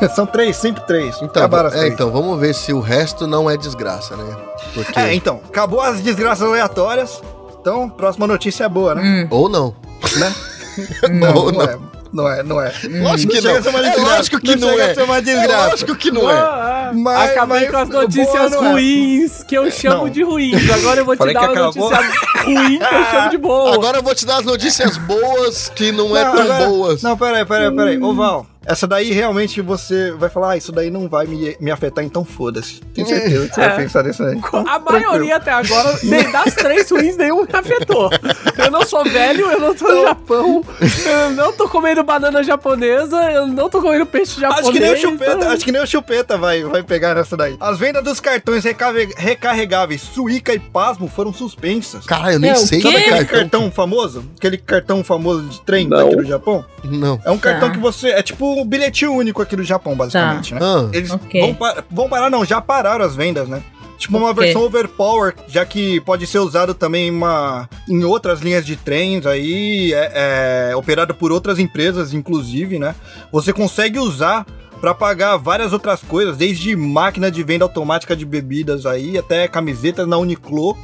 São 0.14 0.26
três, 0.26 0.56
sempre 0.56 0.82
três. 0.86 1.16
Então, 1.16 1.42
Acabaram 1.42 1.68
as 1.68 1.74
é, 1.74 1.78
três. 1.78 1.92
então, 1.94 2.10
vamos 2.10 2.38
ver 2.40 2.54
se 2.54 2.72
o 2.72 2.80
resto 2.80 3.26
não 3.26 3.48
é 3.50 3.56
desgraça, 3.56 4.16
né? 4.16 4.36
Porque. 4.74 4.98
É, 4.98 5.14
então, 5.14 5.40
acabou 5.48 5.80
as 5.80 6.00
desgraças 6.00 6.46
aleatórias. 6.46 7.20
Então, 7.60 7.88
próxima 7.88 8.26
notícia 8.26 8.64
é 8.64 8.68
boa, 8.68 8.94
né? 8.94 9.02
Hum. 9.02 9.28
Ou 9.30 9.48
não. 9.48 9.74
Né? 10.16 10.34
Não, 11.10 11.32
não, 11.32 11.52
não. 11.52 11.62
é. 11.62 11.78
Não 12.12 12.28
é, 12.30 12.42
não 12.42 12.60
é. 12.60 12.72
Lógico 13.02 13.32
que 13.32 13.40
não. 13.42 13.54
a 13.56 13.62
ser 13.62 13.68
uma 13.70 13.78
É 13.78 13.82
desgraça. 13.90 14.16
lógico 14.16 14.40
que 14.40 14.56
não 14.56 14.68
chega 14.70 14.82
é. 14.82 14.90
a 14.90 14.94
ser 14.94 15.02
uma 15.02 15.16
É 15.16 15.20
desgraça. 15.20 15.68
lógico 15.70 15.96
que 15.96 16.10
não 16.10 16.30
é. 16.30 16.92
Mas- 16.94 17.30
Acabei 17.30 17.60
mas 17.60 17.70
com 17.70 17.76
as 17.78 17.88
boa 17.88 18.02
notícias 18.02 18.50
não 18.52 18.64
é. 18.66 18.70
ruins, 18.72 19.42
que 19.42 19.54
eu 19.58 19.70
chamo 19.70 20.04
Não. 20.04 20.08
de 20.10 20.22
ruins. 20.22 20.70
Agora 20.70 21.00
eu 21.00 21.04
vou 21.04 21.14
te 21.14 21.18
Falei 21.18 21.34
dar 21.34 21.40
que 21.40 21.46
uma 21.58 21.68
acabou. 21.68 21.90
notícia 21.90 22.44
ruim 22.44 22.78
que 22.78 22.84
eu 22.94 23.04
chamo 23.10 23.30
de 23.30 23.38
boa. 23.38 23.74
Agora 23.74 23.98
eu 23.98 24.02
vou 24.02 24.14
te 24.14 24.24
dar 24.26 24.36
as 24.38 24.44
notícias 24.44 24.96
boas 24.98 25.68
que 25.74 25.92
não, 25.92 26.16
é 26.16 26.22
tão 26.24 26.40
agora- 26.42 26.66
boas. 26.68 27.02
Não, 27.02 27.16
peraí, 27.18 27.44
peraí, 27.44 27.74
peraí. 27.74 27.98
Ô, 28.02 28.14
Val, 28.14 28.46
essa 28.66 28.86
daí 28.86 29.12
realmente 29.12 29.60
você 29.60 30.10
vai 30.12 30.28
falar, 30.28 30.50
ah, 30.52 30.56
isso 30.56 30.72
daí 30.72 30.90
não 30.90 31.08
vai 31.08 31.26
me, 31.26 31.56
me 31.60 31.70
afetar, 31.70 32.04
então 32.04 32.24
foda-se. 32.24 32.80
Tenho 32.94 33.06
certeza 33.06 33.48
que 33.48 33.54
você 33.54 33.60
É. 33.60 33.68
vai 33.68 33.76
pensar 33.76 34.04
nisso 34.04 34.22
aí. 34.22 34.38
A 34.68 34.78
maioria 34.78 35.36
até 35.36 35.50
agora, 35.52 35.98
nem 36.02 36.30
das 36.30 36.54
três 36.54 36.90
ruins, 36.90 37.16
nenhum 37.16 37.42
me 37.42 37.48
afetou. 37.52 38.10
Eu 38.58 38.70
não 38.70 38.82
sou 38.84 39.04
velho, 39.04 39.50
eu 39.50 39.60
não 39.60 39.74
tô 39.74 39.86
no 39.86 40.02
Japão, 40.02 40.64
eu 41.06 41.30
não 41.30 41.52
tô 41.52 41.68
comendo 41.68 42.02
banana 42.02 42.42
japonesa, 42.42 43.16
eu 43.32 43.46
não 43.46 43.68
tô 43.68 43.80
comendo 43.80 44.06
peixe 44.06 44.40
japonês. 44.40 44.66
Acho 44.66 44.72
que 44.72 44.80
nem 44.80 44.92
o 44.92 44.96
chupeta, 44.96 45.48
acho 45.50 45.64
que 45.64 45.72
nem 45.72 45.82
o 45.82 45.86
chupeta 45.86 46.36
vai, 46.38 46.62
vai 46.64 46.82
pegar 46.82 47.14
nessa 47.14 47.36
daí. 47.36 47.56
As 47.60 47.78
vendas 47.78 48.02
dos 48.02 48.20
cartões 48.20 48.64
recarre- 48.64 49.14
recarregáveis 49.16 50.00
Suica 50.02 50.52
e 50.54 50.58
Pasmo 50.58 51.08
foram 51.08 51.32
suspensas. 51.32 52.04
Cara, 52.06 52.32
eu 52.32 52.38
nem 52.40 52.50
É, 52.50 52.54
sei 52.56 52.80
que 52.80 52.88
é 52.88 52.90
Aquele 52.90 53.10
cartão. 53.24 53.38
cartão 53.40 53.70
famoso? 53.70 54.24
Aquele 54.36 54.58
cartão 54.58 55.04
famoso 55.04 55.42
de 55.48 55.60
trem 55.62 55.86
Não. 55.88 55.96
daqui 55.98 56.16
do 56.16 56.24
Japão? 56.24 56.64
Não. 56.84 57.20
É 57.24 57.30
um 57.30 57.38
cartão 57.38 57.68
Tá. 57.68 57.74
que 57.74 57.80
você. 57.80 58.08
É 58.08 58.22
tipo 58.22 58.55
um 58.62 58.66
bilhete 58.66 59.06
único 59.06 59.42
aqui 59.42 59.56
do 59.56 59.64
Japão, 59.64 59.94
basicamente, 59.96 60.54
né? 60.54 60.60
Ah, 60.62 60.88
Eles 60.92 61.10
Ok. 61.10 61.40
vão, 61.40 61.54
pa- 61.54 61.84
vão 61.90 62.08
parar, 62.08 62.30
não, 62.30 62.44
já 62.44 62.60
pararam 62.60 63.04
as 63.04 63.14
vendas, 63.16 63.48
né? 63.48 63.62
Tipo 63.98 64.18
uma 64.18 64.32
versão 64.34 64.62
overpower, 64.62 65.34
já 65.48 65.64
que 65.64 66.00
pode 66.02 66.26
ser 66.26 66.38
usado 66.38 66.74
também 66.74 67.08
em 67.08 67.10
uma, 67.10 67.66
em 67.88 68.04
outras 68.04 68.40
linhas 68.40 68.64
de 68.66 68.76
trens 68.76 69.24
aí, 69.24 69.92
é, 69.94 70.68
é, 70.72 70.76
operado 70.76 71.14
por 71.14 71.32
outras 71.32 71.58
empresas, 71.58 72.12
inclusive, 72.12 72.78
né? 72.78 72.94
Você 73.32 73.54
consegue 73.54 73.98
usar 73.98 74.44
pra 74.82 74.92
pagar 74.92 75.38
várias 75.38 75.72
outras 75.72 76.02
coisas, 76.02 76.36
desde 76.36 76.76
máquina 76.76 77.30
de 77.30 77.42
venda 77.42 77.64
automática 77.64 78.14
de 78.14 78.26
bebidas 78.26 78.84
aí, 78.84 79.16
até 79.16 79.48
camisetas 79.48 80.06
na 80.06 80.18
Uniqlo 80.18 80.76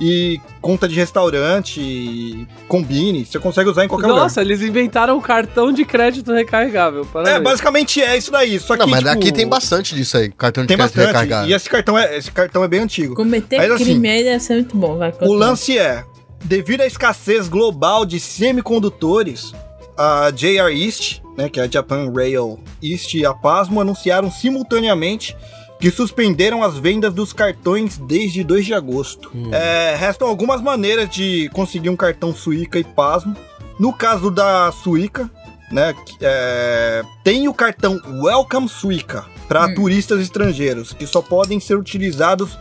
e 0.00 0.40
conta 0.60 0.88
de 0.88 0.94
restaurante, 0.94 1.80
e 1.80 2.46
combine, 2.66 3.24
você 3.24 3.38
consegue 3.38 3.68
usar 3.68 3.84
em 3.84 3.88
qualquer 3.88 4.06
lugar. 4.06 4.22
Nossa, 4.22 4.40
eles 4.40 4.62
inventaram 4.62 5.16
um 5.16 5.20
cartão 5.20 5.72
de 5.72 5.84
crédito 5.84 6.32
recarregável. 6.32 7.02
É, 7.02 7.06
Parabéns. 7.06 7.42
basicamente 7.42 8.02
é 8.02 8.16
isso 8.16 8.30
daí, 8.30 8.58
só 8.58 8.74
que 8.74 8.80
não, 8.80 8.86
mas 8.86 9.00
tipo, 9.00 9.10
aqui 9.10 9.32
tem 9.32 9.46
bastante 9.46 9.94
disso 9.94 10.16
aí, 10.16 10.30
cartão 10.30 10.64
de 10.64 10.68
tem 10.68 10.76
crédito 10.76 10.96
bastante. 10.96 11.06
recarregado. 11.12 11.48
E 11.48 11.52
esse 11.52 11.68
cartão 11.68 11.98
é, 11.98 12.16
esse 12.16 12.30
cartão 12.30 12.64
é 12.64 12.68
bem 12.68 12.80
antigo. 12.80 13.14
Cometer 13.14 13.58
Mas, 13.58 13.70
assim, 13.72 13.84
crime 13.84 14.08
aí 14.08 14.24
deve 14.24 14.40
ser 14.40 14.54
muito 14.54 14.76
bom. 14.76 14.96
Vai, 14.96 15.12
O 15.20 15.32
lance 15.32 15.78
é, 15.78 16.04
devido 16.44 16.80
à 16.80 16.86
escassez 16.86 17.48
global 17.48 18.04
de 18.04 18.18
semicondutores, 18.18 19.52
a 19.96 20.30
JR 20.30 20.70
East, 20.72 21.20
né, 21.36 21.48
que 21.48 21.60
é 21.60 21.64
a 21.64 21.68
Japan 21.70 22.10
Rail 22.14 22.58
East 22.82 23.14
e 23.14 23.26
a 23.26 23.34
Pasmo 23.34 23.80
anunciaram 23.80 24.30
simultaneamente 24.30 25.36
que 25.82 25.90
suspenderam 25.90 26.62
as 26.62 26.78
vendas 26.78 27.12
dos 27.12 27.32
cartões 27.32 27.98
desde 27.98 28.44
2 28.44 28.66
de 28.66 28.72
agosto. 28.72 29.32
É, 29.50 29.96
restam 29.96 30.28
algumas 30.28 30.62
maneiras 30.62 31.10
de 31.10 31.50
conseguir 31.52 31.90
um 31.90 31.96
cartão 31.96 32.32
Suica 32.32 32.78
e 32.78 32.84
Pasmo. 32.84 33.36
No 33.80 33.92
caso 33.92 34.30
da 34.30 34.70
Suica, 34.70 35.28
né, 35.72 35.92
é, 36.20 37.02
tem 37.24 37.48
o 37.48 37.52
cartão 37.52 38.00
Welcome 38.22 38.68
Suica 38.68 39.24
para 39.48 39.74
turistas 39.74 40.20
estrangeiros, 40.20 40.92
que 40.92 41.04
só 41.04 41.20
podem 41.20 41.58
ser 41.58 41.76
utilizados 41.76 42.56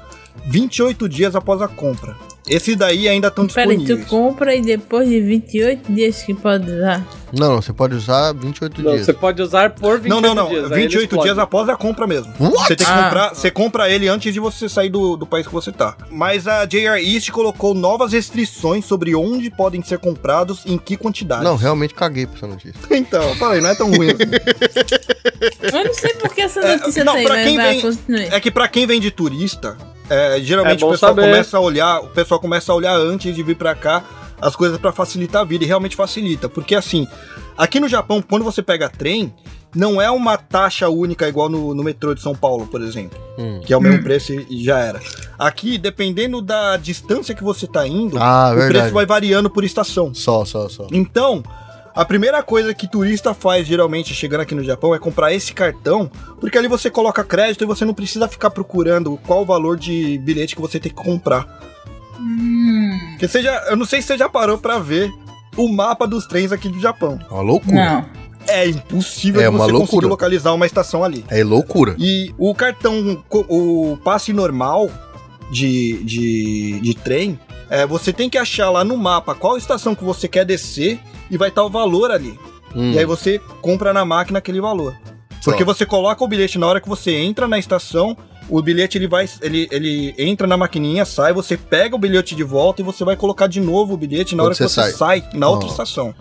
28 0.48 1.08
dias 1.10 1.36
após 1.36 1.62
a 1.62 1.68
compra. 1.68 2.16
Esses 2.50 2.76
daí 2.76 3.08
ainda 3.08 3.28
estão 3.28 3.46
Peraí, 3.48 3.78
disponíveis. 3.78 4.08
tu 4.08 4.10
compra 4.10 4.56
e 4.56 4.62
depois 4.62 5.08
de 5.08 5.22
28 5.22 5.94
dias 5.94 6.24
que 6.24 6.34
pode 6.34 6.70
usar. 6.70 7.06
Não, 7.32 7.50
não, 7.54 7.62
você 7.62 7.72
pode 7.72 7.94
usar 7.96 8.34
28 8.34 8.82
Não, 8.82 8.92
dias. 8.94 9.06
você 9.06 9.14
pode 9.14 9.42
usar 9.42 9.70
por 9.70 10.00
28 10.00 10.10
Não, 10.10 10.22
não, 10.22 10.36
não. 10.36 10.50
dias. 10.50 10.66
aí 10.66 10.72
ele 10.72 10.82
28 10.82 11.04
explode. 11.04 11.24
dias 11.28 11.38
após 11.38 11.70
a 11.70 11.76
compra 11.78 12.08
mesmo. 12.08 12.34
What? 12.40 12.58
Você 12.68 12.76
tem 12.76 12.86
que 12.88 12.92
Ah. 12.92 13.04
comprar, 13.04 13.30
você 13.36 13.52
compra 13.52 13.90
ele 13.90 14.08
antes 14.08 14.34
de 14.34 14.40
você 14.40 14.68
sair 14.68 14.90
do, 14.90 15.16
do 15.16 15.26
país 15.26 15.46
que 15.46 15.54
você 15.54 15.72
tá. 15.72 15.96
Mas 16.10 16.48
a 16.48 16.66
JR 16.66 16.98
East 17.00 17.30
colocou 17.30 17.76
novas 17.76 18.12
restrições 18.12 18.86
sobre 18.86 19.16
onde 19.16 19.50
podem 19.52 19.82
ser 19.84 20.00
comprados 20.00 20.64
e 20.66 20.74
em 20.74 20.78
que 20.80 20.98
quantidade. 20.98 21.44
Não, 21.44 21.56
realmente 21.56 21.94
caguei 21.94 22.26
pra 22.26 22.38
essa 22.38 22.48
notícia. 22.48 22.74
Então, 22.90 23.22
eu 23.22 23.36
falei, 23.36 23.62
não 23.62 23.70
é 23.70 23.76
tão 23.76 23.90
ruim 23.92 24.10
assim. 24.10 25.72
Eu 25.78 25.86
não 25.86 25.94
sei 25.94 26.14
por 26.16 26.34
que 26.34 26.42
essa 26.42 26.60
É, 26.60 26.76
notícia 26.78 27.04
não, 27.04 27.14
tem, 27.14 27.24
pra 27.26 27.36
mas 27.36 27.46
quem 27.46 27.56
vai, 27.58 27.82
vem-. 28.08 28.30
É 28.32 28.40
que 28.40 28.50
pra 28.52 28.68
quem 28.68 28.86
vem 28.88 29.00
de 29.00 29.12
turista, 29.12 29.78
é, 30.14 30.40
geralmente 30.42 30.84
É 30.84 30.86
o 30.86 30.92
pessoal 30.92 31.14
saber. 31.16 31.30
começa 31.30 31.58
a 31.58 31.60
olhar, 31.60 32.02
o 32.02 32.08
pessoal 32.08 32.40
começa 32.40 32.72
a 32.72 32.76
olhar 32.76 32.96
antes 32.96 33.34
de 33.36 33.42
vir 33.44 33.56
pra 33.56 33.74
cá 33.74 34.04
as 34.42 34.56
coisas 34.56 34.78
pra 34.78 34.92
facilitar 34.92 35.42
a 35.42 35.46
vida 35.46 35.64
e 35.64 35.68
realmente 35.68 35.96
facilita, 35.96 36.50
porque 36.50 36.74
assim, 36.76 37.08
aqui 37.58 37.80
no 37.80 37.88
Japão, 37.88 38.22
quando 38.22 38.44
você 38.44 38.62
pega 38.62 38.90
trem, 38.90 39.34
não 39.74 40.02
é 40.02 40.10
uma 40.12 40.36
taxa 40.38 40.90
única 40.90 41.28
igual 41.30 41.48
no, 41.48 41.74
no 41.74 41.82
metrô 41.84 42.14
de 42.14 42.22
São 42.22 42.36
Paulo, 42.36 42.68
por 42.68 42.82
exemplo, 42.82 43.18
Hum. 43.38 43.62
que 43.66 43.72
é 43.72 43.78
o 43.78 43.82
mesmo 43.82 44.04
preço 44.04 44.34
e 44.34 44.64
já 44.64 44.80
era. 44.80 45.00
Aqui, 45.40 45.78
dependendo 45.78 46.42
da 46.42 46.76
distância 46.76 47.34
que 47.34 47.44
você 47.44 47.66
tá 47.68 47.88
indo, 47.88 48.18
Ah, 48.20 48.50
o 48.52 48.56
verdade. 48.56 48.74
preço 48.80 48.94
vai 48.94 49.06
variando 49.06 49.50
por 49.50 49.64
estação. 49.64 50.14
Só, 50.14 50.44
só, 50.44 50.68
só. 50.68 50.88
Então, 50.92 51.42
a 51.94 52.06
primeira 52.06 52.42
coisa 52.42 52.74
que 52.74 52.88
turista 52.88 53.34
faz 53.34 53.68
geralmente 53.68 54.14
chegando 54.14 54.42
aqui 54.42 54.56
no 54.56 54.64
Japão 54.64 54.94
é 54.96 55.00
comprar 55.00 55.34
esse 55.34 55.54
cartão, 55.54 56.10
porque 56.40 56.58
ali 56.58 56.68
você 56.68 56.90
coloca 56.90 57.24
crédito 57.24 57.64
e 57.64 57.68
você 57.68 57.84
não 57.86 57.94
precisa 57.94 58.28
ficar 58.28 58.50
procurando 58.50 59.18
qual 59.26 59.42
o 59.42 59.46
valor 59.46 59.78
de 59.78 60.18
bilhete 60.20 60.56
que 60.56 60.62
você 60.62 60.80
tem 60.80 60.92
que 60.92 61.04
comprar. 61.04 61.46
Hum, 62.20 62.98
você 63.20 63.42
já, 63.42 63.66
eu 63.70 63.76
não 63.76 63.86
sei 63.86 64.02
se 64.02 64.08
você 64.08 64.18
já 64.18 64.30
parou 64.30 64.58
pra 64.58 64.80
ver 64.80 65.12
o 65.58 65.68
mapa 65.68 66.08
dos 66.08 66.26
trens 66.26 66.52
aqui 66.52 66.70
do 66.70 66.80
Japão. 66.80 67.20
É 67.30 67.34
uma 67.34 67.42
loucura. 67.42 67.76
não. 67.76 68.22
É 68.48 68.68
impossível 68.68 69.40
É 69.40 69.46
você 69.50 69.58
conseguir 69.60 69.74
loucura. 69.78 70.08
localizar 70.08 70.52
uma 70.54 70.66
estação 70.66 71.04
ali. 71.04 71.24
É 71.30 71.44
loucura. 71.44 71.96
E 72.00 72.34
o 72.40 72.56
cartão, 72.56 73.24
o 73.30 73.98
passe 74.04 74.34
normal 74.34 74.90
de, 75.52 76.04
de, 76.04 76.80
de 76.82 76.94
trem, 76.96 77.40
é, 77.70 77.86
você 77.86 78.12
tem 78.12 78.32
que 78.32 78.40
achar 78.40 78.72
lá 78.72 78.84
no 78.84 78.98
mapa 78.98 79.36
qual 79.36 79.58
estação 79.58 79.94
que 79.94 80.04
você 80.04 80.28
quer 80.28 80.44
descer 80.44 81.00
e 81.32 81.38
vai 81.38 81.50
estar 81.50 81.64
o 81.64 81.70
valor 81.70 82.12
ali. 82.12 82.38
Hum. 82.76 82.92
E 82.92 83.00
aí 83.00 83.06
você 83.06 83.40
compra 83.62 83.92
na 83.94 84.06
máquina 84.06 84.38
aquele 84.40 84.62
valor. 84.62 84.96
Porque 85.44 85.64
Só. 85.64 85.74
você 85.74 85.86
coloca 85.86 86.24
o 86.24 86.28
bilhete 86.28 86.60
na 86.60 86.68
hora 86.68 86.80
que 86.80 86.88
você 86.88 87.12
entra 87.16 87.48
na 87.48 87.58
estação, 87.58 88.16
o 88.48 88.62
bilhete 88.62 88.98
ele 88.98 89.08
vai, 89.08 89.28
ele, 89.42 89.68
ele 89.72 90.14
entra 90.18 90.46
na 90.46 90.56
maquininha, 90.56 91.04
sai, 91.06 91.34
você 91.34 91.58
pega 91.58 91.96
o 91.96 92.00
bilhete 92.00 92.36
de 92.36 92.44
volta 92.44 92.82
e 92.82 92.86
você 92.86 93.04
vai 93.04 93.16
colocar 93.16 93.48
de 93.48 93.60
novo 93.60 93.94
o 93.96 93.98
bilhete 93.98 94.36
na 94.36 94.44
Quando 94.44 94.46
hora 94.48 94.56
que 94.56 94.64
você 94.70 94.82
você 94.84 94.92
sai, 94.98 95.24
na 95.34 95.50
outra 95.50 95.68
Oh. 95.68 95.72
estação. 95.72 96.14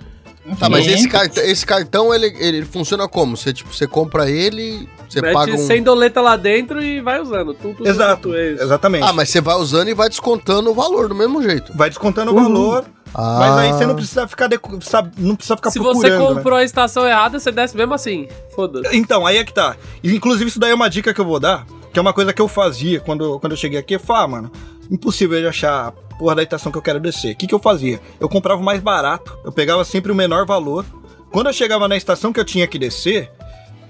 Tá, 0.58 0.70
mas 0.70 0.84
Ok. 0.86 0.94
esse 0.94 1.06
cartão, 1.08 1.44
esse 1.44 1.66
cartão 1.66 2.14
ele, 2.14 2.34
ele 2.38 2.64
funciona 2.64 3.06
como? 3.06 3.36
Você, 3.36 3.52
tipo, 3.52 3.72
você 3.74 3.86
compra 3.86 4.28
ele, 4.28 4.88
você 5.08 5.20
Mete 5.20 5.34
paga 5.34 5.52
um... 5.54 5.58
100 5.58 5.82
doleta 5.82 6.20
lá 6.22 6.34
dentro 6.34 6.82
e 6.82 6.98
vai 7.00 7.20
usando. 7.20 7.52
Tum, 7.52 7.74
tum, 7.74 7.86
Exato, 7.86 8.22
tum, 8.22 8.28
tum, 8.30 8.34
é 8.34 8.52
exatamente. 8.52 9.04
Ah, 9.04 9.12
mas 9.12 9.28
você 9.28 9.40
vai 9.40 9.56
usando 9.56 9.88
e 9.88 9.94
vai 9.94 10.08
descontando 10.08 10.70
o 10.70 10.74
valor 10.74 11.08
do 11.08 11.14
mesmo 11.14 11.42
jeito. 11.42 11.72
Vai 11.76 11.90
descontando 11.90 12.32
o 12.32 12.34
Uhum. 12.34 12.42
valor, 12.42 12.84
Ah. 13.14 13.36
mas 13.40 13.58
aí 13.58 13.72
você 13.72 13.86
não 13.86 13.94
precisa 13.96 14.26
ficar, 14.28 14.46
deco- 14.46 14.80
sabe, 14.82 15.10
não 15.18 15.34
precisa 15.34 15.56
ficar 15.56 15.70
Se 15.70 15.78
você 15.78 16.08
procurando, 16.08 16.28
né? 16.30 16.36
comprou 16.36 16.58
a 16.58 16.64
estação 16.64 17.06
errada, 17.06 17.38
você 17.38 17.50
desce 17.50 17.76
mesmo 17.76 17.92
assim. 17.94 18.28
Foda-se. 18.54 18.96
Então, 18.96 19.26
aí 19.26 19.36
é 19.38 19.44
que 19.44 19.52
tá. 19.52 19.76
Inclusive, 20.02 20.48
isso 20.48 20.60
daí 20.60 20.70
é 20.70 20.74
uma 20.74 20.88
dica 20.88 21.12
que 21.12 21.20
eu 21.20 21.24
vou 21.24 21.40
dar, 21.40 21.66
que 21.92 21.98
é 21.98 22.02
uma 22.02 22.12
coisa 22.12 22.32
que 22.32 22.40
eu 22.40 22.48
fazia 22.48 23.00
quando, 23.00 23.38
quando 23.40 23.52
eu 23.52 23.56
cheguei 23.56 23.78
aqui. 23.78 23.94
Eu 23.94 24.00
falei, 24.00 24.22
ah, 24.24 24.28
mano, 24.28 24.52
impossível 24.90 25.40
de 25.40 25.46
achar 25.46 25.88
a 25.88 25.92
porra 26.16 26.34
da 26.36 26.42
estação 26.42 26.70
que 26.70 26.78
eu 26.78 26.82
quero 26.82 27.00
descer. 27.00 27.32
O 27.32 27.36
que, 27.36 27.46
que 27.46 27.54
eu 27.54 27.58
fazia? 27.58 28.00
Eu 28.20 28.28
comprava 28.28 28.60
o 28.60 28.64
mais 28.64 28.80
barato, 28.80 29.36
eu 29.44 29.50
pegava 29.52 29.84
sempre 29.84 30.12
o 30.12 30.14
menor 30.14 30.46
valor. 30.46 30.84
Quando 31.32 31.46
eu 31.48 31.52
chegava 31.52 31.88
na 31.88 31.96
estação 31.96 32.32
que 32.32 32.38
eu 32.40 32.44
tinha 32.44 32.66
que 32.66 32.78
descer, 32.78 33.30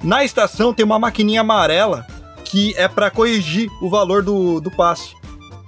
na 0.03 0.25
estação 0.25 0.73
tem 0.73 0.85
uma 0.85 0.99
maquininha 0.99 1.41
amarela 1.43 2.07
que 2.45 2.75
é 2.77 2.89
pra 2.89 3.11
corrigir 3.11 3.68
o 3.83 3.89
valor 3.91 4.23
do, 4.23 4.61
do 4.61 4.71
passe. 4.71 5.14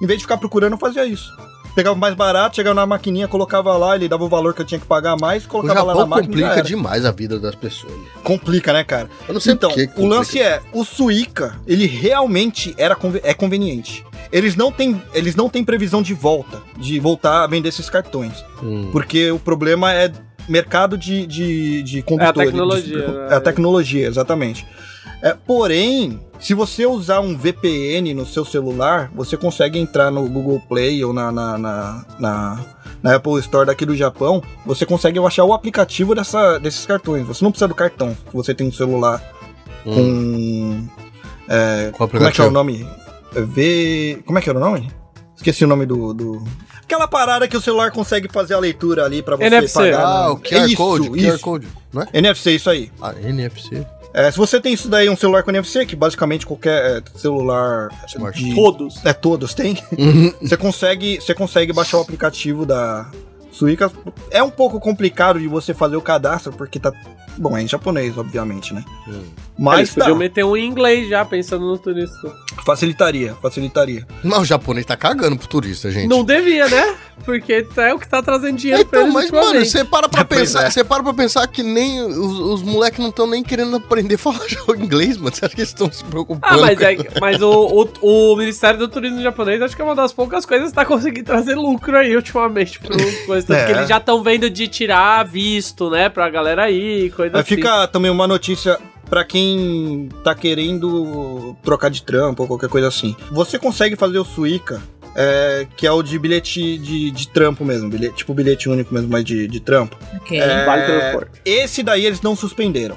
Em 0.01 0.07
vez 0.07 0.19
de 0.19 0.25
ficar 0.25 0.37
procurando, 0.37 0.73
eu 0.73 0.79
fazia 0.79 1.05
isso. 1.07 1.31
Pegava 1.75 1.97
mais 1.97 2.15
barato, 2.15 2.57
chegava 2.57 2.75
na 2.75 2.85
maquininha, 2.87 3.27
colocava 3.27 3.77
lá, 3.77 3.97
ele 3.97 4.07
dava 4.09 4.25
o 4.25 4.29
valor 4.29 4.53
que 4.53 4.61
eu 4.61 4.65
tinha 4.67 4.79
que 4.79 4.87
pagar 4.87 5.13
a 5.13 5.17
mais, 5.17 5.47
colocava 5.47 5.83
lá 5.83 5.95
na 5.95 6.07
máquina. 6.07 6.35
e 6.35 6.43
complica 6.43 6.63
demais 6.63 7.05
a 7.07 7.11
vida 7.11 7.39
das 7.39 7.55
pessoas. 7.55 7.93
Complica, 8.23 8.73
né, 8.73 8.85
cara? 8.85 9.09
Eu 9.27 9.35
não 9.35 9.41
sei 9.41 9.55
então, 9.55 9.71
que 9.71 9.89
o 9.97 10.07
lance 10.07 10.41
é, 10.41 10.61
o 10.73 10.85
Suica, 10.85 11.57
ele 11.67 11.87
realmente 11.87 12.75
era 12.77 12.97
é 13.23 13.33
conveniente. 13.33 14.05
Eles 14.31 14.55
não 14.57 14.71
têm, 14.73 15.01
eles 15.15 15.35
não 15.35 15.49
têm 15.49 15.65
previsão 15.65 16.03
de 16.03 16.15
volta, 16.15 16.61
de 16.77 16.99
voltar 17.01 17.45
a 17.45 17.47
vender 17.47 17.69
esses 17.71 17.89
cartões, 17.89 18.45
Hum. 18.63 18.89
porque 18.93 19.31
o 19.31 19.39
problema 19.39 19.93
é 19.93 20.13
mercado 20.49 20.99
de, 20.99 21.27
de, 21.27 21.83
de 21.83 22.03
condutores. 22.03 22.51
tecnologia, 22.51 23.01
de- 23.01 23.13
né? 23.13 23.27
É 23.31 23.35
a 23.35 23.41
tecnologia, 23.41 24.07
exatamente. 24.09 24.67
É, 25.23 25.35
porém, 25.47 26.19
se 26.41 26.53
você 26.53 26.85
usar 26.85 27.21
um 27.21 27.37
VPN 27.37 28.13
no 28.13 28.27
seu 28.27 28.45
celular, 28.45 29.09
você 29.15 29.37
consegue 29.37 29.79
entrar 29.79 30.11
no 30.11 30.29
Google 30.29 30.61
Play 30.69 31.05
ou 31.05 31.13
na, 31.13 31.31
na, 31.31 31.57
na, 31.57 32.05
na- 32.19 32.61
na 33.03 33.15
Apple 33.17 33.39
Store 33.41 33.67
daqui 33.67 33.85
do 33.87 33.97
Japão, 33.97 34.43
você 34.67 34.85
consegue 34.87 35.19
baixar 35.21 35.45
o 35.45 35.53
aplicativo 35.53 36.15
dessa, 36.15 36.59
desses 36.59 36.85
cartões. 36.87 37.27
Você 37.27 37.43
não 37.45 37.51
precisa 37.53 37.69
do 37.69 37.75
cartão, 37.75 38.17
você 38.33 38.55
tem 38.55 38.67
um 38.67 38.73
celular 38.73 39.23
Hum. 39.87 39.95
com. 39.95 40.89
é, 41.49 41.91
Qual 41.97 42.09
como 42.09 42.25
é 42.27 42.31
que 42.33 42.41
é 42.41 42.45
o 42.45 42.51
nome? 42.51 42.87
V. 43.33 44.23
Como 44.27 44.39
é 44.39 44.43
que 44.43 44.49
era 44.49 44.59
o 44.59 44.61
nome? 44.61 44.89
Esqueci 45.37 45.65
o 45.65 45.69
nome 45.69 45.87
do. 45.87 46.13
do... 46.15 46.45
Aquela 46.83 47.09
parada 47.09 47.49
que 47.49 47.57
o 47.57 47.61
celular 47.61 47.91
consegue 47.91 48.29
fazer 48.31 48.55
a 48.55 48.59
leitura 48.59 49.05
ali 49.05 49.23
pra 49.23 49.35
você 49.37 49.45
NFC. 49.45 49.75
pagar. 49.79 50.05
Ah, 50.05 50.21
na- 50.25 50.31
o 50.33 50.37
QR 50.39 50.67
isso, 50.67 50.77
Code, 50.77 51.09
QR 51.11 51.19
isso. 51.35 51.41
Code, 51.41 51.69
não 51.93 52.03
é? 52.03 52.09
NFC, 52.13 52.51
isso 52.53 52.71
aí. 52.71 52.93
Ah, 53.01 53.15
NFC. 53.21 53.85
É, 54.15 54.31
se 54.31 54.37
você 54.37 54.61
tem 54.61 54.75
isso 54.75 54.89
daí, 54.89 55.09
um 55.09 55.17
celular 55.17 55.43
com 55.43 55.51
NFC, 55.51 55.87
que 55.87 55.97
basicamente 55.97 56.47
qualquer 56.47 56.99
é, 56.99 57.19
celular 57.19 57.89
de- 58.35 58.55
Todos. 58.55 59.05
É, 59.05 59.13
todos 59.13 59.55
têm. 59.55 59.79
Uhum. 59.99 60.33
você 60.43 60.57
consegue, 60.57 61.21
você 61.21 61.35
consegue 61.35 61.73
baixar 61.73 61.99
o 61.99 62.03
aplicativo 62.03 62.67
da 62.67 63.11
Suica. 63.51 63.91
É 64.31 64.43
um 64.43 64.51
pouco 64.51 64.79
complicado 64.81 65.39
de 65.41 65.49
você 65.49 65.73
fazer 65.73 65.97
o 65.97 66.03
cadastro, 66.03 66.53
porque 66.53 66.79
tá. 66.79 66.93
Bom, 67.39 67.57
é 67.57 67.63
em 67.63 67.69
japonês, 67.69 68.19
obviamente, 68.19 68.75
né? 68.75 68.85
Hum. 69.09 69.23
Mas 69.59 69.79
Eles 69.79 69.95
tá, 69.95 70.01
podiam 70.01 70.19
meter 70.19 70.45
um 70.45 70.55
em 70.55 70.67
inglês 70.67 71.09
já, 71.09 71.25
pensando 71.25 71.65
no 71.67 71.79
turista. 71.79 72.31
Facilitaria, 72.65 73.35
facilitaria. 73.41 74.07
Mas 74.23 74.39
o 74.39 74.45
japonês 74.45 74.87
tá 74.87 74.97
cagando 74.97 75.37
pro 75.37 75.49
turista, 75.49 75.91
gente. 75.91 76.09
Não 76.09 76.25
devia, 76.25 76.69
né? 76.69 76.97
Porque 77.25 77.65
é 77.77 77.95
o 77.95 77.99
que 77.99 78.09
tá 78.09 78.23
trazendo 78.23 78.57
dinheiro 78.57 78.85
pra 78.87 79.01
Então, 79.03 79.19
eles 79.21 79.31
mas, 79.31 79.45
mano, 79.47 79.65
você 79.65 79.85
para 79.85 80.09
pra 80.09 80.25
Pois 80.25 80.41
pensar, 80.41 80.65
é. 80.67 80.71
você 80.71 80.83
para 80.83 81.03
pra 81.03 81.15
pensar 81.15 81.47
que 81.47 81.63
nem 81.63 82.03
os, 82.03 82.39
os 82.39 82.63
moleques 82.63 82.99
não 82.99 83.11
estão 83.11 83.27
nem 83.27 83.43
querendo 83.45 83.77
aprender 83.77 84.15
a 84.17 84.19
falar 84.19 84.41
inglês, 84.79 85.17
mano. 85.17 85.35
Você 85.35 85.45
acha 85.45 85.55
que 85.55 85.61
eles 85.61 85.69
estão 85.71 85.91
se 85.93 86.03
preocupando? 86.05 86.41
Ah, 86.55 86.59
mas, 86.59 86.79
com- 86.79 86.85
é, 86.85 86.97
mas 87.21 87.41
o, 87.43 87.89
o, 88.03 88.33
o 88.33 88.37
Ministério 88.37 88.79
do 88.79 88.89
Turismo 88.89 89.21
japonês 89.23 89.61
acho 89.63 89.77
que 89.77 89.83
é 89.83 89.85
uma 89.85 89.95
das 89.95 90.13
poucas 90.13 90.45
coisas 90.47 90.71
que 90.71 90.75
tá 90.75 90.85
conseguindo 90.85 91.27
trazer 91.27 91.55
lucro 91.55 91.97
aí 91.97 92.17
ultimamente. 92.17 92.81
Pro 92.81 92.97
coisa, 93.27 93.47
tanto 93.47 93.59
É. 93.61 93.67
que 93.67 93.73
eles 93.73 93.89
já 93.89 93.99
estão 93.99 94.23
vendo 94.23 94.49
de 94.51 94.67
tirar 94.67 95.25
visto, 95.25 95.91
né? 95.91 96.09
Pra 96.09 96.29
galera 96.29 96.65
aí, 96.65 97.11
coisa 97.11 97.37
Aí 97.37 97.41
assim. 97.43 97.55
fica 97.57 97.87
também 97.89 98.11
uma 98.11 98.27
notícia 98.27 98.79
pra 99.13 99.25
quem 99.25 100.09
tá 100.25 100.35
querendo 100.35 101.55
trocar 101.63 101.91
de 101.91 102.03
trampo 102.03 102.45
ou 102.45 102.49
qualquer 102.49 102.71
coisa 102.71 102.89
assim. 102.89 103.15
Você 103.31 103.59
consegue 103.59 103.95
fazer 103.95 104.19
o 104.19 104.25
Suica, 104.25 104.83
é, 105.15 105.67
que 105.77 105.87
é 105.87 105.93
o 105.93 106.03
de 106.03 106.19
bilhete 106.19 106.79
de, 106.79 107.11
de 107.11 107.29
trampo 107.29 107.63
mesmo, 107.63 107.91
bilhete, 107.91 108.15
tipo 108.17 108.33
bilhete 108.33 108.71
único 108.71 108.95
mesmo, 108.95 109.11
mas 109.11 109.23
de, 109.23 109.47
de 109.47 109.61
trampo. 109.61 109.99
Ok. 110.17 110.41
É, 110.41 110.65
Vale 110.65 110.87
transporte. 110.87 111.31
Esse 111.45 111.83
daí 111.83 112.07
eles 112.07 112.23
não 112.23 112.35
suspenderam. 112.35 112.97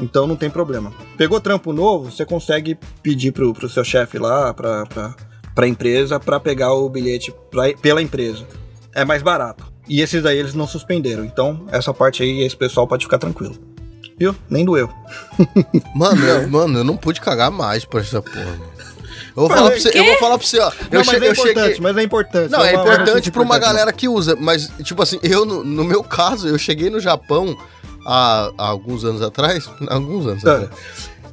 Então 0.00 0.24
não 0.24 0.36
tem 0.36 0.48
problema. 0.48 0.92
Pegou 1.16 1.40
trampo 1.40 1.72
novo, 1.72 2.12
você 2.12 2.24
consegue 2.24 2.78
pedir 3.02 3.32
pro, 3.32 3.52
pro 3.52 3.68
seu 3.68 3.82
chefe 3.82 4.20
lá, 4.20 4.54
pra, 4.54 4.86
pra, 4.86 5.16
pra 5.52 5.66
empresa, 5.66 6.20
pra 6.20 6.38
pegar 6.38 6.74
o 6.74 6.88
bilhete 6.88 7.34
pra- 7.50 7.74
pela 7.82 8.00
empresa. 8.00 8.46
É 8.94 9.04
mais 9.04 9.20
barato. 9.20 9.66
E 9.88 10.00
esses 10.00 10.22
daí 10.22 10.38
eles 10.38 10.54
não 10.54 10.68
suspenderam. 10.68 11.24
Então, 11.24 11.66
essa 11.72 11.92
parte 11.92 12.22
aí, 12.22 12.42
esse 12.42 12.56
pessoal 12.56 12.86
pode 12.86 13.04
ficar 13.04 13.18
tranquilo. 13.18 13.56
Viu? 14.18 14.34
Nem 14.48 14.64
doeu. 14.64 14.88
Mano, 15.94 16.24
eu, 16.26 16.48
mano, 16.48 16.78
eu 16.78 16.84
não 16.84 16.96
pude 16.96 17.20
cagar 17.20 17.50
mais 17.50 17.84
por 17.84 18.00
essa 18.00 18.22
porra. 18.22 18.44
mano. 18.44 18.76
Eu 19.36 19.42
vou 19.42 19.48
falar 19.50 19.66
é 19.66 19.70
pra 19.72 19.80
você, 19.80 19.98
eu 19.98 20.04
vou 20.04 20.16
falar 20.18 20.38
pra 20.38 20.46
você, 20.46 20.58
ó. 20.58 20.70
Não, 20.70 20.76
Eu 20.92 20.98
mas 21.00 21.06
cheguei, 21.08 21.28
é 21.28 21.30
eu 21.30 21.32
importante, 21.34 21.64
cheguei. 21.66 21.80
mas 21.82 21.96
é 21.98 22.02
importante. 22.02 22.50
Não, 22.50 22.64
é 22.64 22.72
uma 22.72 22.80
importante 22.94 23.30
pra 23.30 23.42
uma 23.42 23.56
importante. 23.56 23.74
galera 23.74 23.92
que 23.92 24.08
usa, 24.08 24.34
mas, 24.34 24.70
tipo 24.82 25.02
assim, 25.02 25.18
eu, 25.22 25.44
no, 25.44 25.62
no 25.62 25.84
meu 25.84 26.02
caso, 26.02 26.48
eu 26.48 26.56
cheguei 26.56 26.88
no 26.88 26.98
Japão 26.98 27.54
há, 28.06 28.50
há 28.56 28.66
alguns 28.66 29.04
anos 29.04 29.20
atrás. 29.20 29.68
Alguns 29.88 30.26
anos 30.26 30.42
É. 30.44 30.50
atrás. 30.50 30.70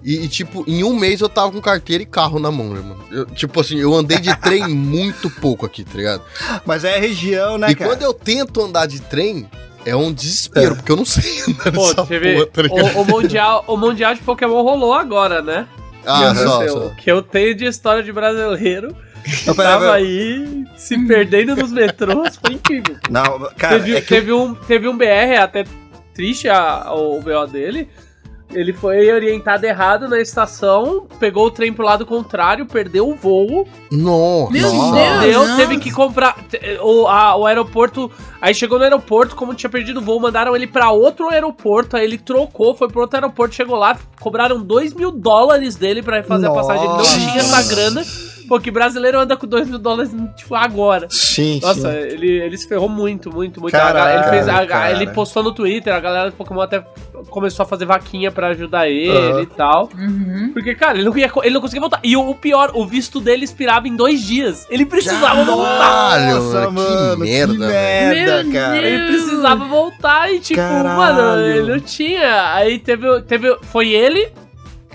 E, 0.03 0.25
e, 0.25 0.27
tipo, 0.27 0.65
em 0.67 0.84
um 0.84 0.93
mês 0.93 1.21
eu 1.21 1.29
tava 1.29 1.49
com 1.53 1.61
carteira 1.61 2.03
e 2.03 2.05
carro 2.05 2.38
na 2.38 2.51
mão, 2.51 2.65
mano? 2.67 2.97
Eu, 3.09 3.25
tipo 3.27 3.61
assim, 3.61 3.77
eu 3.77 3.93
andei 3.95 4.17
de 4.17 4.36
trem 4.41 4.67
muito 4.75 5.29
pouco 5.29 5.65
aqui, 5.65 5.86
tá 5.86 5.95
ligado? 5.95 6.21
Mas 6.65 6.84
é 6.84 6.97
a 6.97 6.99
região, 6.99 7.57
né, 7.57 7.71
e 7.71 7.75
cara? 7.75 7.89
quando 7.89 8.01
eu 8.01 8.13
tento 8.13 8.61
andar 8.61 8.86
de 8.86 8.99
trem, 9.01 9.49
é 9.86 9.95
um 9.95 10.11
desespero, 10.13 10.73
É. 10.73 10.75
porque 10.75 10.91
eu 10.91 10.95
não 10.97 11.05
sei 11.05 11.41
andar 11.47 11.71
Pô, 11.71 11.81
nessa 11.81 11.95
porra, 11.95 12.45
tá 12.47 12.61
ligado? 12.61 12.97
o, 12.97 13.01
o 13.01 13.05
mundial, 13.05 13.63
o 13.67 13.77
Mundial 13.77 14.13
de 14.15 14.21
Pokémon 14.21 14.61
rolou 14.63 14.93
agora, 14.93 15.41
né? 15.41 15.67
Ah, 16.05 16.31
Que 16.34 16.39
só, 16.43 16.63
eu- 16.63 16.73
só. 16.73 16.89
Que 16.95 17.11
eu 17.11 17.21
tenho 17.21 17.55
de 17.55 17.65
história 17.65 18.03
de 18.03 18.11
brasileiro. 18.11 18.95
Pera, 19.45 19.55
Tava 19.55 19.79
pera. 19.86 19.93
aí 19.93 20.65
se 20.75 20.97
perdendo 21.07 21.55
nos 21.55 21.71
metrôs, 21.71 22.36
foi 22.36 22.55
incrível. 22.55 22.97
Não, 23.09 23.49
cara, 23.57 23.79
teve, 23.79 23.95
é 23.95 24.01
que 24.01 24.07
teve, 24.07 24.34
um, 24.34 24.53
teve 24.53 24.88
um 24.89 24.97
BR, 24.97 25.38
até 25.41 25.63
triste 26.13 26.49
a, 26.49 26.91
o 26.93 27.21
BO 27.21 27.47
dele. 27.47 27.88
Ele 28.51 28.71
foi 28.71 29.11
orientado 29.11 29.65
errado 29.65 30.07
na 30.07 30.19
estação, 30.19 31.07
pegou 31.19 31.47
o 31.47 31.51
trem 31.51 31.73
pro 31.73 31.83
lado 31.83 32.05
contrário, 32.05 32.65
perdeu 32.67 33.09
o 33.09 33.15
voo. 33.15 33.67
Nossa. 33.91 34.51
Meu 34.51 34.71
Nossa. 34.71 34.95
Deus! 34.95 35.21
Deu, 35.21 35.47
não. 35.47 35.57
teve 35.57 35.77
que 35.79 35.91
comprar. 35.91 36.37
O, 36.81 37.07
a- 37.07 37.35
o 37.35 37.45
aeroporto. 37.47 38.11
Aí 38.39 38.53
chegou 38.53 38.77
no 38.77 38.83
aeroporto, 38.83 39.35
como 39.35 39.55
tinha 39.55 39.69
perdido 39.69 39.99
o 40.01 40.03
voo, 40.03 40.19
mandaram 40.19 40.55
ele 40.55 40.67
pra 40.67 40.91
outro 40.91 41.29
aeroporto. 41.29 41.97
Aí 41.97 42.03
ele 42.03 42.17
trocou, 42.17 42.75
foi 42.75 42.87
pro 42.89 43.01
outro 43.01 43.17
aeroporto, 43.17 43.55
chegou 43.55 43.75
lá, 43.75 43.97
cobraram 44.19 44.61
2 44.61 44.93
mil 44.93 45.11
dólares 45.11 45.75
dele 45.75 46.03
pra 46.03 46.21
fazer 46.23 46.45
a 46.47 46.51
passagem. 46.51 46.83
Ele 46.83 46.91
não 46.91 46.97
Nossa. 46.97 47.17
tinha 47.19 47.37
essa 47.37 47.63
grana. 47.73 48.03
Porque 48.47 48.69
brasileiro 48.71 49.19
anda 49.19 49.35
com 49.37 49.47
2 49.47 49.67
mil 49.69 49.79
dólares, 49.79 50.11
tipo, 50.35 50.53
agora. 50.55 51.07
Sim, 51.09 51.59
Nossa, 51.61 51.91
sim. 51.91 51.97
ele, 51.97 52.27
ele 52.41 52.57
se 52.57 52.67
ferrou 52.67 52.89
muito, 52.89 53.31
muito, 53.33 53.59
muito. 53.61 53.71
Caralho, 53.71 54.19
ele, 54.21 54.29
fez, 54.29 54.47
a- 54.47 54.65
cara. 54.65 54.91
ele 54.91 55.07
postou 55.11 55.41
no 55.43 55.51
Twitter, 55.51 55.93
a 55.93 55.99
galera 55.99 56.29
do 56.29 56.35
Pokémon 56.35 56.61
até 56.61 56.85
começou 57.29 57.63
a 57.63 57.67
fazer 57.67 57.85
vaquinha 57.85 58.31
pra 58.31 58.47
ajudar 58.49 58.87
ele 58.89 59.09
Aham. 59.17 59.41
e 59.41 59.45
tal. 59.45 59.89
Uhum. 59.97 60.51
Porque, 60.53 60.75
cara, 60.75 60.97
ele 60.97 61.05
não, 61.09 61.17
ia, 61.17 61.31
ele 61.43 61.53
não 61.53 61.61
conseguia 61.61 61.81
voltar. 61.81 61.99
E 62.03 62.15
o, 62.17 62.29
o 62.29 62.35
pior, 62.35 62.71
o 62.75 62.85
visto 62.85 63.19
dele 63.19 63.43
expirava 63.45 63.87
em 63.87 63.95
dois 63.95 64.21
dias. 64.21 64.67
Ele 64.69 64.85
precisava 64.85 65.43
voltar. 65.43 65.77
Caralho, 65.79 66.35
Nossa, 66.43 66.69
mano, 66.69 67.15
que 67.15 67.21
merda, 67.23 67.53
que 67.53 67.59
velho. 67.59 68.15
merda, 68.27 68.51
cara. 68.51 68.73
Deus. 68.73 68.85
Ele 68.85 69.07
precisava 69.07 69.65
voltar 69.65 70.31
e, 70.33 70.39
tipo, 70.39 70.59
Caralho. 70.59 70.97
mano, 70.97 71.39
ele 71.45 71.71
não 71.73 71.79
tinha. 71.79 72.53
Aí 72.53 72.77
teve. 72.79 73.21
teve 73.21 73.57
foi 73.63 73.89
ele 73.89 74.29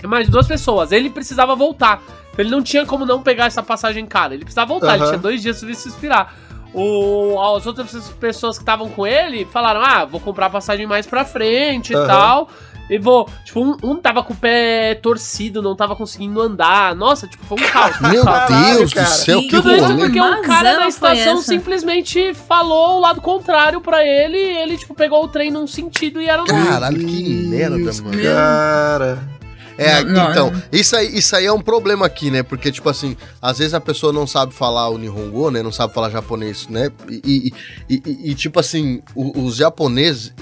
e 0.01 0.07
mais 0.07 0.29
duas 0.29 0.47
pessoas. 0.47 0.91
Ele 0.91 1.09
precisava 1.09 1.55
voltar. 1.55 2.01
Então 2.39 2.45
ele 2.45 2.51
não 2.51 2.63
tinha 2.63 2.85
como 2.85 3.05
não 3.05 3.21
pegar 3.21 3.45
essa 3.47 3.61
passagem 3.61 4.05
cara. 4.05 4.33
Ele 4.33 4.43
precisava 4.43 4.67
voltar. 4.69 4.93
Ele 4.93 5.01
Aham. 5.03 5.09
tinha 5.09 5.21
dois 5.21 5.41
dias 5.41 5.61
pra 5.61 5.73
se 5.73 5.89
expirar. 5.89 6.33
O, 6.73 7.37
as 7.57 7.65
outras 7.65 7.91
pessoas 8.19 8.57
que 8.57 8.61
estavam 8.61 8.87
com 8.89 9.05
ele 9.05 9.45
falaram: 9.45 9.81
Ah, 9.81 10.05
vou 10.05 10.21
comprar 10.21 10.45
a 10.45 10.49
passagem 10.49 10.85
mais 10.87 11.05
pra 11.05 11.25
frente 11.25 11.91
e 11.91 11.95
Aham. 11.95 12.07
tal. 12.07 12.49
E 12.89 12.97
vou. 12.97 13.29
Tipo, 13.43 13.61
um, 13.61 13.77
um 13.83 13.95
tava 13.97 14.23
com 14.23 14.33
o 14.33 14.35
pé 14.37 14.95
torcido, 14.95 15.61
não 15.61 15.75
tava 15.75 15.95
conseguindo 15.97 16.41
andar. 16.41 16.95
Nossa, 16.95 17.27
tipo, 17.27 17.45
foi 17.45 17.57
um 17.61 17.69
caos. 17.69 17.99
Meu 17.99 18.23
Caralho, 18.23 18.77
Deus 18.77 18.93
cara. 18.93 19.07
do 19.07 19.11
céu, 19.11 19.39
E 19.39 19.43
que 19.43 19.49
Tudo 19.49 19.75
isso 19.75 19.97
porque 19.97 20.21
um 20.21 20.41
cara 20.41 20.75
foi 20.75 20.87
estação 20.87 21.41
simplesmente 21.41 22.33
falou 22.33 22.97
o 22.97 22.99
lado 23.01 23.19
contrário 23.21 23.81
pra 23.81 24.03
ele 24.03 24.37
e 24.37 24.57
ele, 24.57 24.77
tipo, 24.77 24.95
pegou 24.95 25.23
o 25.23 25.27
trem 25.27 25.51
num 25.51 25.67
sentido 25.67 26.21
e 26.21 26.27
era 26.29 26.41
no 26.41 26.47
Caralho, 26.47 26.97
que 26.97 27.29
merda, 27.47 27.77
mano. 27.77 28.23
Cara. 28.23 29.38
É, 29.79 30.03
Não, 30.03 30.29
então, 30.31 30.51
não. 30.51 30.61
isso 30.71 30.95
aí, 30.95 31.17
isso 31.17 31.35
aí 31.35 31.45
é 31.45 31.53
um 31.53 31.61
problema 31.61 32.05
aqui, 32.05 32.29
né? 32.29 32.43
Porque, 32.43 32.71
tipo 32.71 32.89
assim, 32.89 33.15
às 33.41 33.57
vezes 33.59 33.73
a 33.73 33.79
pessoa 33.79 34.11
não 34.11 34.27
sabe 34.27 34.53
falar 34.53 34.89
o 34.89 34.97
Nihongo, 34.97 35.49
né? 35.49 35.63
Não 35.63 35.71
sabe 35.71 35.93
falar 35.93 36.09
japonês, 36.09 36.67
né? 36.67 36.89
E, 37.09 37.51
e- 37.89 37.95
e- 38.05 38.31
e, 38.31 38.35
tipo 38.35 38.59
assim, 38.59 39.01
o- 39.15 39.43
os 39.45 39.55
japoneses. 39.55 40.33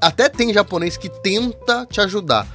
até 0.00 0.28
tem 0.28 0.52
japonês 0.54 0.96
que 0.96 1.08
tenta 1.08 1.84
te 1.90 2.00
ajudar. 2.00 2.46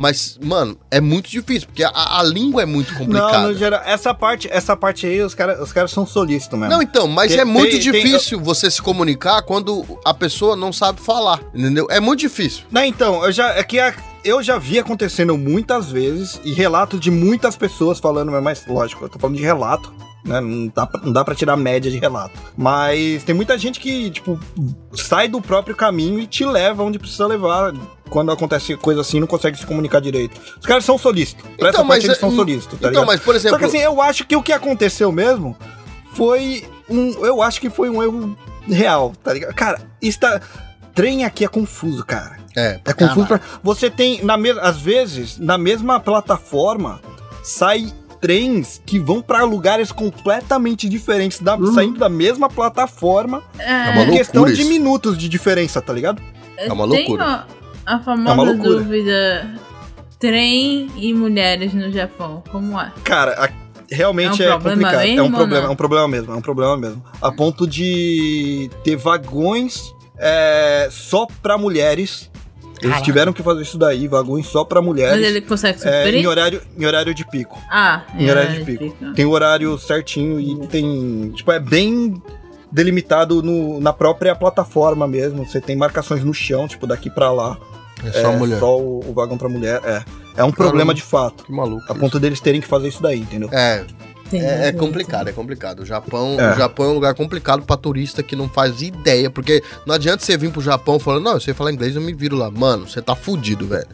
Mas, 0.00 0.38
mano, 0.40 0.78
é 0.92 1.00
muito 1.00 1.28
difícil, 1.28 1.66
porque 1.66 1.82
a, 1.82 1.90
a 2.20 2.22
língua 2.22 2.62
é 2.62 2.66
muito 2.66 2.92
Não, 2.92 2.98
complicada. 3.00 3.48
no 3.48 3.54
geral, 3.54 3.82
essa 3.84 4.14
parte, 4.14 4.48
essa 4.48 4.76
parte 4.76 5.04
aí, 5.06 5.20
os 5.20 5.34
caras 5.34 5.58
os 5.60 5.72
caras 5.72 5.90
são 5.90 6.06
solistas 6.06 6.56
mesmo. 6.58 6.72
Não, 6.72 6.80
então, 6.80 7.08
mas 7.08 7.32
Tem- 7.32 7.40
é 7.40 7.44
muito 7.44 7.72
tem- 7.72 7.80
tem- 7.80 7.92
difícil 8.04 8.38
você 8.40 8.70
se 8.70 8.80
comunicar 8.80 9.42
quando 9.42 9.84
a 10.04 10.14
pessoa 10.14 10.54
não 10.54 10.72
sabe 10.72 11.00
falar, 11.00 11.40
entendeu? 11.52 11.88
É 11.90 11.98
muito 11.98 12.20
difícil. 12.20 12.62
Não, 12.70 12.84
então, 12.84 13.24
eu 13.24 13.32
já, 13.32 13.48
é 13.56 13.62
que 13.64 13.80
a- 13.80 13.92
eu 14.28 14.42
já 14.42 14.58
vi 14.58 14.78
acontecendo 14.78 15.36
muitas 15.36 15.90
vezes 15.90 16.40
e 16.44 16.52
relatos 16.52 17.00
de 17.00 17.10
muitas 17.10 17.56
pessoas 17.56 17.98
falando, 17.98 18.30
mas 18.42 18.64
lógico, 18.66 19.04
eu 19.04 19.08
tô 19.08 19.18
falando 19.18 19.36
de 19.36 19.42
relato, 19.42 19.92
né? 20.24 20.40
Não 20.40 20.68
dá, 20.68 20.86
pra, 20.86 21.00
não 21.02 21.12
dá 21.12 21.24
pra 21.24 21.34
tirar 21.34 21.56
média 21.56 21.90
de 21.90 21.98
relato. 21.98 22.38
Mas 22.56 23.22
tem 23.24 23.34
muita 23.34 23.56
gente 23.56 23.80
que, 23.80 24.10
tipo, 24.10 24.38
sai 24.92 25.28
do 25.28 25.40
próprio 25.40 25.74
caminho 25.76 26.18
e 26.20 26.26
te 26.26 26.44
leva 26.44 26.82
onde 26.82 26.98
precisa 26.98 27.26
levar. 27.26 27.72
Quando 28.10 28.32
acontece 28.32 28.74
coisa 28.76 29.02
assim, 29.02 29.20
não 29.20 29.26
consegue 29.26 29.58
se 29.58 29.66
comunicar 29.66 30.00
direito. 30.00 30.40
Os 30.58 30.64
caras 30.66 30.84
são 30.84 30.96
solistas. 30.96 31.44
Pra 31.58 31.68
essa 31.68 31.84
parte, 31.84 32.06
eles 32.06 32.16
é- 32.16 32.20
são 32.20 32.30
solistas, 32.34 32.72
tá 32.72 32.76
Então, 32.88 32.90
ligado? 32.90 33.06
mas, 33.06 33.20
por 33.20 33.34
exemplo. 33.36 33.56
Só 33.56 33.58
que 33.58 33.64
assim, 33.66 33.78
eu 33.84 34.00
acho 34.00 34.26
que 34.26 34.34
o 34.34 34.42
que 34.42 34.52
aconteceu 34.52 35.12
mesmo 35.12 35.54
foi 36.14 36.64
um. 36.88 37.10
Eu 37.24 37.42
acho 37.42 37.60
que 37.60 37.68
foi 37.68 37.90
um 37.90 38.02
erro 38.02 38.36
real, 38.66 39.12
tá 39.22 39.32
ligado? 39.32 39.54
Cara, 39.54 39.80
está. 40.00 40.40
Trem 40.94 41.24
aqui 41.24 41.44
é 41.44 41.48
confuso, 41.48 42.04
cara. 42.04 42.37
É, 42.58 42.80
É 42.84 42.92
confuso 42.92 43.26
pra... 43.26 43.40
Você 43.62 43.90
tem, 43.90 44.24
na 44.24 44.36
me... 44.36 44.50
às 44.50 44.80
vezes, 44.80 45.38
na 45.38 45.56
mesma 45.58 46.00
plataforma, 46.00 47.00
sai 47.42 47.92
trens 48.20 48.82
que 48.84 48.98
vão 48.98 49.22
pra 49.22 49.44
lugares 49.44 49.92
completamente 49.92 50.88
diferentes, 50.88 51.40
da... 51.40 51.54
Uhum. 51.56 51.72
saindo 51.72 51.98
da 51.98 52.08
mesma 52.08 52.48
plataforma, 52.48 53.42
É, 53.58 53.90
uma 53.90 54.02
em 54.04 54.10
questão 54.10 54.42
loucura 54.42 54.56
de 54.56 54.62
isso. 54.62 54.70
minutos 54.70 55.16
de 55.16 55.28
diferença, 55.28 55.80
tá 55.80 55.92
ligado? 55.92 56.20
É 56.56 56.72
uma 56.72 56.88
Tem 56.88 56.98
loucura. 57.06 57.24
a, 57.24 57.46
a 57.86 57.96
É 57.96 58.02
famosa 58.02 58.34
uma 58.34 58.42
loucura. 58.42 58.70
dúvida: 58.80 59.54
trem 60.18 60.90
e 60.96 61.14
mulheres 61.14 61.72
no 61.72 61.92
Japão, 61.92 62.42
como 62.50 62.78
é? 62.80 62.92
Cara, 63.04 63.44
a- 63.44 63.50
realmente 63.90 64.42
É 64.42 64.50
um 64.52 64.58
é, 64.58 64.60
complicado. 64.60 64.94
é 65.00 65.06
mesmo 65.06 65.22
um 65.22 65.26
ou 65.26 65.32
problema, 65.32 65.62
não? 65.62 65.68
é 65.68 65.72
um 65.72 65.76
problema 65.76 66.08
mesmo, 66.08 66.32
é 66.32 66.36
um 66.36 66.40
problema 66.42 66.76
mesmo. 66.76 67.04
A 67.22 67.30
ponto 67.30 67.66
de 67.66 68.68
ter 68.82 68.96
vagões 68.96 69.94
é, 70.18 70.88
só 70.90 71.26
pra 71.40 71.56
mulheres. 71.56 72.28
Eles 72.82 73.02
tiveram 73.02 73.32
que 73.32 73.42
fazer 73.42 73.62
isso 73.62 73.76
daí, 73.78 74.06
vagões 74.08 74.46
só 74.46 74.64
pra 74.64 74.80
Mas 74.80 74.86
mulheres. 74.88 75.26
ele 75.26 75.40
consegue 75.40 75.78
é, 75.86 76.02
suprir? 76.04 76.14
em, 76.22 76.26
horário, 76.26 76.62
em 76.78 76.86
horário 76.86 77.14
de 77.14 77.24
pico. 77.26 77.58
Ah, 77.70 78.02
Em 78.18 78.28
horário 78.30 78.52
de 78.54 78.64
pico. 78.64 78.94
Tem 79.14 79.24
o 79.24 79.30
horário 79.30 79.78
certinho 79.78 80.38
e 80.40 80.66
tem. 80.68 81.32
Tipo, 81.34 81.52
é 81.52 81.58
bem 81.60 82.20
delimitado 82.70 83.42
no- 83.42 83.80
na 83.80 83.92
própria 83.92 84.34
plataforma 84.34 85.06
mesmo. 85.06 85.44
Você 85.46 85.60
tem 85.60 85.76
marcações 85.76 86.22
no 86.22 86.34
chão, 86.34 86.68
tipo, 86.68 86.86
daqui 86.86 87.08
pra 87.10 87.30
lá. 87.32 87.56
É 88.04 88.12
só 88.12 88.32
é, 88.32 88.36
mulher. 88.36 88.58
Só 88.60 88.78
o, 88.78 89.00
o 89.08 89.12
vagão 89.12 89.36
pra 89.38 89.48
mulher. 89.48 89.80
É. 89.84 90.02
É 90.36 90.44
um 90.44 90.52
problema 90.52 90.94
de 90.94 91.02
fato. 91.02 91.44
Que 91.44 91.52
maluco. 91.52 91.82
A 91.90 91.94
ponto 91.96 92.20
deles 92.20 92.38
terem 92.40 92.60
que 92.60 92.66
fazer 92.68 92.86
isso 92.88 93.02
daí, 93.02 93.18
entendeu? 93.20 93.48
É, 93.52 93.84
Tem 94.30 94.40
é, 94.40 94.44
é 94.44 94.64
razão, 94.66 94.78
complicado, 94.80 95.28
é 95.28 95.32
complicado. 95.32 95.80
O 95.80 95.86
Japão, 95.86 96.36
É. 96.38 96.52
o 96.52 96.56
Japão 96.56 96.86
é 96.86 96.88
um 96.90 96.94
lugar 96.94 97.14
complicado 97.14 97.62
pra 97.62 97.76
turista 97.76 98.22
que 98.22 98.36
não 98.36 98.48
faz 98.48 98.82
ideia, 98.82 99.30
porque 99.30 99.62
não 99.86 99.94
adianta 99.94 100.24
você 100.24 100.36
vir 100.36 100.50
pro 100.50 100.60
Japão 100.60 100.98
falando, 100.98 101.24
não, 101.24 101.32
eu 101.34 101.40
sei 101.40 101.54
falar 101.54 101.72
inglês, 101.72 101.94
eu 101.96 102.02
me 102.02 102.12
viro 102.12 102.36
lá. 102.36 102.50
Mano, 102.50 102.88
você 102.88 103.00
tá 103.02 103.14
fudido, 103.16 103.66
velho. 103.66 103.86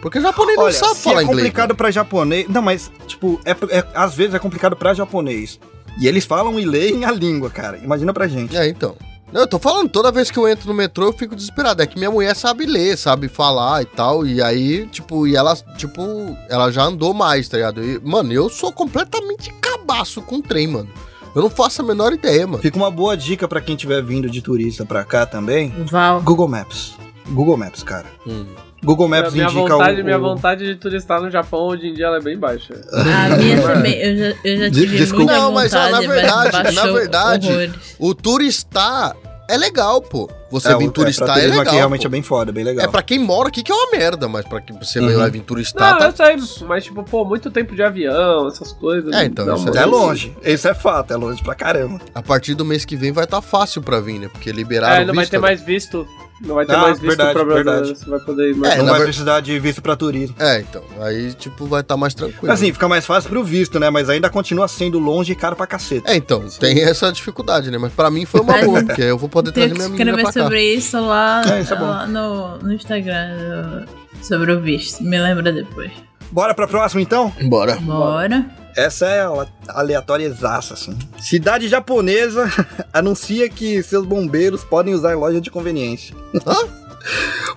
Porque 0.00 0.18
o 0.18 0.22
japonês 0.22 0.56
não 0.56 0.64
Olha, 0.64 0.74
sabe 0.74 0.94
se 0.96 1.02
falar 1.02 1.20
é 1.20 1.24
inglês. 1.24 1.38
complicado 1.40 1.74
pra 1.74 1.90
japonês. 1.90 2.46
Não, 2.48 2.62
mas, 2.62 2.90
tipo, 3.06 3.40
é, 3.44 3.50
é- 3.76 3.84
às 3.94 4.14
vezes 4.14 4.34
é 4.34 4.38
complicado 4.38 4.76
pra 4.76 4.94
japonês. 4.94 5.58
E 6.00 6.06
eles 6.06 6.24
falam 6.24 6.58
e 6.60 6.64
leem 6.64 7.04
a 7.04 7.10
língua, 7.10 7.50
cara. 7.50 7.76
Imagina 7.78 8.12
pra 8.12 8.28
gente. 8.28 8.56
É, 8.56 8.68
então. 8.68 8.94
Não, 9.32 9.42
eu 9.42 9.46
tô 9.46 9.58
falando, 9.58 9.90
toda 9.90 10.10
vez 10.10 10.30
que 10.30 10.38
eu 10.38 10.48
entro 10.48 10.68
no 10.68 10.74
metrô 10.74 11.06
eu 11.06 11.12
fico 11.12 11.36
desesperado. 11.36 11.82
É 11.82 11.86
que 11.86 11.98
minha 11.98 12.10
mulher 12.10 12.34
sabe 12.34 12.64
ler, 12.64 12.96
sabe 12.96 13.28
falar 13.28 13.82
e 13.82 13.86
tal. 13.86 14.26
E 14.26 14.42
aí, 14.42 14.86
tipo, 14.86 15.26
e 15.26 15.36
ela, 15.36 15.54
tipo, 15.76 16.00
ela 16.48 16.70
já 16.70 16.84
andou 16.84 17.12
mais, 17.12 17.48
tá 17.48 17.56
ligado? 17.58 17.84
E, 17.84 18.00
mano, 18.00 18.32
eu 18.32 18.48
sou 18.48 18.72
completamente 18.72 19.52
cabaço 19.60 20.22
com 20.22 20.40
trem, 20.40 20.66
mano. 20.66 20.88
Eu 21.34 21.42
não 21.42 21.50
faço 21.50 21.82
a 21.82 21.84
menor 21.84 22.12
ideia, 22.12 22.46
mano. 22.46 22.62
Fica 22.62 22.76
uma 22.76 22.90
boa 22.90 23.16
dica 23.16 23.46
pra 23.46 23.60
quem 23.60 23.76
tiver 23.76 24.02
vindo 24.02 24.30
de 24.30 24.40
turista 24.40 24.84
pra 24.84 25.04
cá 25.04 25.26
também. 25.26 25.72
Val. 25.84 26.22
Google 26.22 26.48
Maps. 26.48 26.94
Google 27.28 27.56
Maps, 27.56 27.82
cara. 27.82 28.06
Hum. 28.26 28.46
Google 28.84 29.08
Maps 29.08 29.32
minha, 29.32 29.44
indica 29.46 29.60
vontade, 29.76 30.00
o, 30.00 30.04
minha 30.04 30.18
vontade 30.18 30.64
de 30.66 30.76
turistar 30.76 31.20
no 31.20 31.30
Japão 31.30 31.60
hoje 31.66 31.86
em 31.88 31.94
dia 31.94 32.06
ela 32.06 32.18
é 32.18 32.20
bem 32.20 32.38
baixa. 32.38 32.74
A 32.92 33.34
minha 33.36 33.60
também, 33.60 33.94
eu 34.00 34.16
já, 34.16 34.38
eu 34.44 34.56
já 34.58 34.70
tive 34.70 34.96
desculpa. 34.98 35.24
muita 35.32 35.38
Não, 35.40 35.52
mas, 35.52 35.74
ó, 35.74 35.84
vontade, 35.84 35.92
na 36.06 36.12
verdade- 36.14 36.50
mas 36.64 36.74
na 36.74 36.86
verdade, 36.92 37.48
horrores. 37.48 37.72
O 37.98 38.14
turistar 38.14 39.16
é 39.50 39.56
legal, 39.56 40.00
pô. 40.02 40.30
Você 40.50 40.68
É, 40.72 40.76
vir 40.78 40.86
é, 40.88 40.90
turistar 40.90 41.26
pra 41.26 41.34
é, 41.36 41.40
turismo 41.40 41.58
legal. 41.58 41.70
aqui 41.72 41.76
realmente 41.76 42.00
pô. 42.02 42.06
é 42.06 42.10
bem 42.10 42.22
foda, 42.22 42.52
bem 42.52 42.64
legal. 42.64 42.84
É 42.84 42.88
pra 42.88 43.02
quem 43.02 43.18
mora 43.18 43.48
aqui 43.48 43.62
que 43.62 43.70
é 43.70 43.74
uma 43.74 43.90
merda, 43.90 44.28
mas 44.28 44.46
pra 44.46 44.60
que 44.62 44.72
você 44.72 44.98
Uhum. 45.00 45.16
vai 45.18 45.30
vir 45.30 45.40
turistar, 45.42 45.92
Não, 45.92 45.98
tá... 45.98 46.06
eu 46.30 46.40
sei, 46.40 46.66
mas 46.66 46.84
tipo, 46.84 47.02
pô, 47.02 47.24
muito 47.24 47.50
tempo 47.50 47.74
de 47.74 47.82
avião, 47.82 48.46
essas 48.48 48.72
coisas. 48.72 49.12
É, 49.12 49.24
então, 49.24 49.54
isso 49.56 49.68
É 49.76 49.84
longe. 49.84 50.34
Isso 50.42 50.68
é 50.68 50.72
fato, 50.74 51.12
é 51.12 51.16
longe 51.16 51.42
pra 51.42 51.54
caramba. 51.54 52.00
a 52.14 52.22
partir 52.22 52.54
do 52.54 52.64
mês 52.64 52.84
que 52.86 52.96
vem 52.96 53.12
vai 53.12 53.24
estar 53.24 53.42
fácil 53.42 53.82
pra 53.82 54.00
vir, 54.00 54.18
né? 54.18 54.28
Porque 54.28 54.50
liberaram 54.52 55.02
É, 55.02 55.04
não 55.04 55.12
vai 55.14 55.26
ter 55.26 55.38
mais 55.38 55.60
visto. 55.60 56.06
Não 56.40 56.54
vai 56.54 56.64
ter 56.64 56.74
Ah, 56.74 56.78
mais 56.78 57.00
visto 57.00 57.08
verdade, 57.08 57.32
pra 57.32 57.42
verdade. 57.44 57.88
Você 57.96 58.08
vai 58.08 58.20
poder 58.20 58.50
ir 58.50 58.56
mais. 58.56 58.74
É, 58.74 58.78
não 58.78 58.86
vai 58.86 58.98
ver- 59.00 59.04
precisar 59.06 59.40
de 59.40 59.58
visto 59.58 59.82
pra 59.82 59.96
turismo. 59.96 60.36
É, 60.38 60.60
então. 60.60 60.82
Aí, 61.00 61.32
tipo, 61.34 61.66
vai 61.66 61.80
estar 61.80 61.96
mais 61.96 62.14
tranquilo. 62.14 62.52
Assim, 62.52 62.72
fica 62.72 62.86
mais 62.88 63.04
fácil 63.04 63.28
pro 63.28 63.42
visto, 63.42 63.80
né? 63.80 63.90
Mas 63.90 64.08
ainda 64.08 64.30
continua 64.30 64.68
sendo 64.68 64.98
longe 64.98 65.32
e 65.32 65.34
caro 65.34 65.56
pra 65.56 65.66
caceta. 65.66 66.10
É, 66.10 66.16
então, 66.16 66.44
tem 66.60 66.82
essa 66.82 67.10
dificuldade, 67.12 67.70
né? 67.70 67.78
Mas 67.78 67.92
pra 67.92 68.08
mim 68.10 68.24
foi 68.24 68.40
uma 68.40 68.56
boa, 68.62 68.84
porque 68.84 69.02
eu 69.02 69.18
vou 69.18 69.28
poder 69.28 69.50
trazer 69.52 69.74
minha 69.74 69.88
menina 69.88 70.10
escrever 70.10 70.22
pra 70.22 70.32
cá. 70.32 70.42
sobre 70.44 70.74
isso 70.74 71.00
lá, 71.00 71.42
É, 71.56 71.60
isso 71.60 71.74
é 71.74 71.78
lá 71.80 72.06
no, 72.06 72.58
no 72.58 72.72
Instagram 72.72 73.84
sobre 74.22 74.52
o 74.52 74.60
visto. 74.60 75.02
Me 75.02 75.18
lembra 75.18 75.52
depois. 75.52 75.90
Bora 76.30 76.54
pra 76.54 76.66
próxima, 76.68 77.00
então? 77.00 77.32
Bora. 77.48 77.76
Bora. 77.76 78.46
Essa 78.76 79.06
é 79.06 79.22
a 79.22 79.46
aleatória 79.80 80.24
exaça, 80.24 80.74
assim. 80.74 80.96
Cidade 81.20 81.66
japonesa 81.68 82.48
anuncia 82.92 83.48
que 83.48 83.82
seus 83.82 84.06
bombeiros 84.06 84.62
podem 84.62 84.94
usar 84.94 85.16
loja 85.16 85.40
de 85.40 85.50
conveniência. 85.50 86.14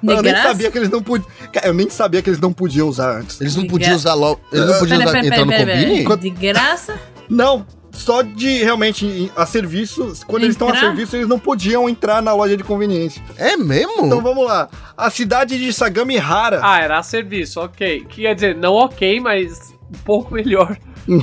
De 0.02 0.14
eu 0.14 0.22
nem 0.24 0.36
sabia 0.36 0.72
que 0.72 0.78
eles 0.78 0.90
não 0.90 1.04
podiam. 1.04 1.30
Eu 1.64 1.74
nem 1.74 1.90
sabia 1.90 2.22
que 2.22 2.30
eles 2.30 2.40
não 2.40 2.52
podiam 2.54 2.88
usar 2.88 3.20
antes. 3.20 3.40
Eles 3.42 3.56
não 3.56 3.64
De 3.64 3.70
podiam 3.70 3.90
gra- 3.90 3.98
usar 3.98 4.14
logo. 4.16 4.40
Eles 4.52 4.66
não 4.68 4.80
podiam 4.80 4.98
Pera, 5.00 5.10
usar, 5.10 5.22
pera, 5.22 5.28
entrar 5.28 5.46
no 5.46 5.52
pera, 5.52 5.66
pera, 5.66 5.80
combine? 5.84 6.04
pera. 6.04 6.18
De 6.18 6.30
graça? 6.30 7.00
Não, 7.30 7.66
só 7.92 8.22
de 8.22 8.64
realmente 8.64 9.32
a 9.36 9.46
serviço. 9.46 10.14
Quando 10.26 10.44
eles 10.44 10.56
estão 10.56 10.68
a 10.68 10.72
Entrar? 10.72 10.88
serviço, 10.88 11.16
eles 11.16 11.28
não 11.28 11.40
podiam 11.40 11.90
entrar 11.90 12.22
na 12.22 12.34
loja 12.34 12.56
de 12.58 12.64
conveniência. 12.64 13.22
É 13.38 13.58
mesmo? 13.58 14.06
Então 14.06 14.22
vamos 14.22 14.46
lá. 14.46 14.70
A 14.98 15.10
cidade 15.10 15.58
de 15.58 15.72
Sagamihara. 15.74 16.60
Ah, 16.64 16.80
era 16.80 16.98
a 16.98 17.04
serviço, 17.04 17.60
ok. 17.60 18.06
Que 18.10 18.22
quer 18.24 18.36
dizer, 18.36 18.56
não 18.56 18.74
ok, 18.74 19.20
mas 19.20 19.74
um 19.90 19.98
pouco 20.04 20.34
melhor. 20.34 20.78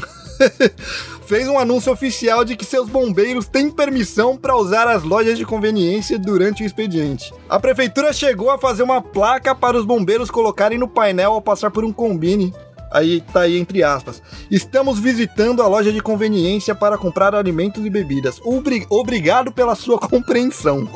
fez 1.29 1.47
um 1.47 1.59
anúncio 1.59 1.93
oficial 1.93 2.43
de 2.43 2.57
que 2.57 2.64
seus 2.64 2.89
bombeiros 2.89 3.47
têm 3.47 3.71
permissão 3.71 4.35
para 4.35 4.57
usar 4.57 4.89
as 4.89 5.03
lojas 5.03 5.37
de 5.37 5.45
conveniência 5.45 6.19
durante 6.19 6.62
o 6.62 6.66
expediente. 6.66 7.35
A 7.47 7.61
prefeitura 7.61 8.14
chegou 8.14 8.51
a 8.51 8.59
fazer 8.59 8.83
uma 8.83 9.03
placa 9.03 9.55
para 9.55 9.77
os 9.77 9.85
bombeiros 9.85 10.31
colocarem 10.31 10.79
no 10.79 10.89
painel 10.89 11.33
ao 11.33 11.43
passar 11.43 11.71
por 11.71 11.85
um 11.85 11.93
combine. 11.93 12.55
Aí 12.91 13.20
tá 13.32 13.41
aí 13.43 13.59
entre 13.59 13.82
aspas. 13.82 14.22
Estamos 14.51 14.99
visitando 14.99 15.62
a 15.62 15.66
loja 15.66 15.93
de 15.93 16.01
conveniência 16.01 16.74
para 16.74 16.97
comprar 16.99 17.34
alimentos 17.34 17.84
e 17.84 17.91
bebidas. 17.91 18.41
Obri- 18.43 18.86
obrigado 18.89 19.53
pela 19.53 19.74
sua 19.74 19.99
compreensão. 20.01 20.86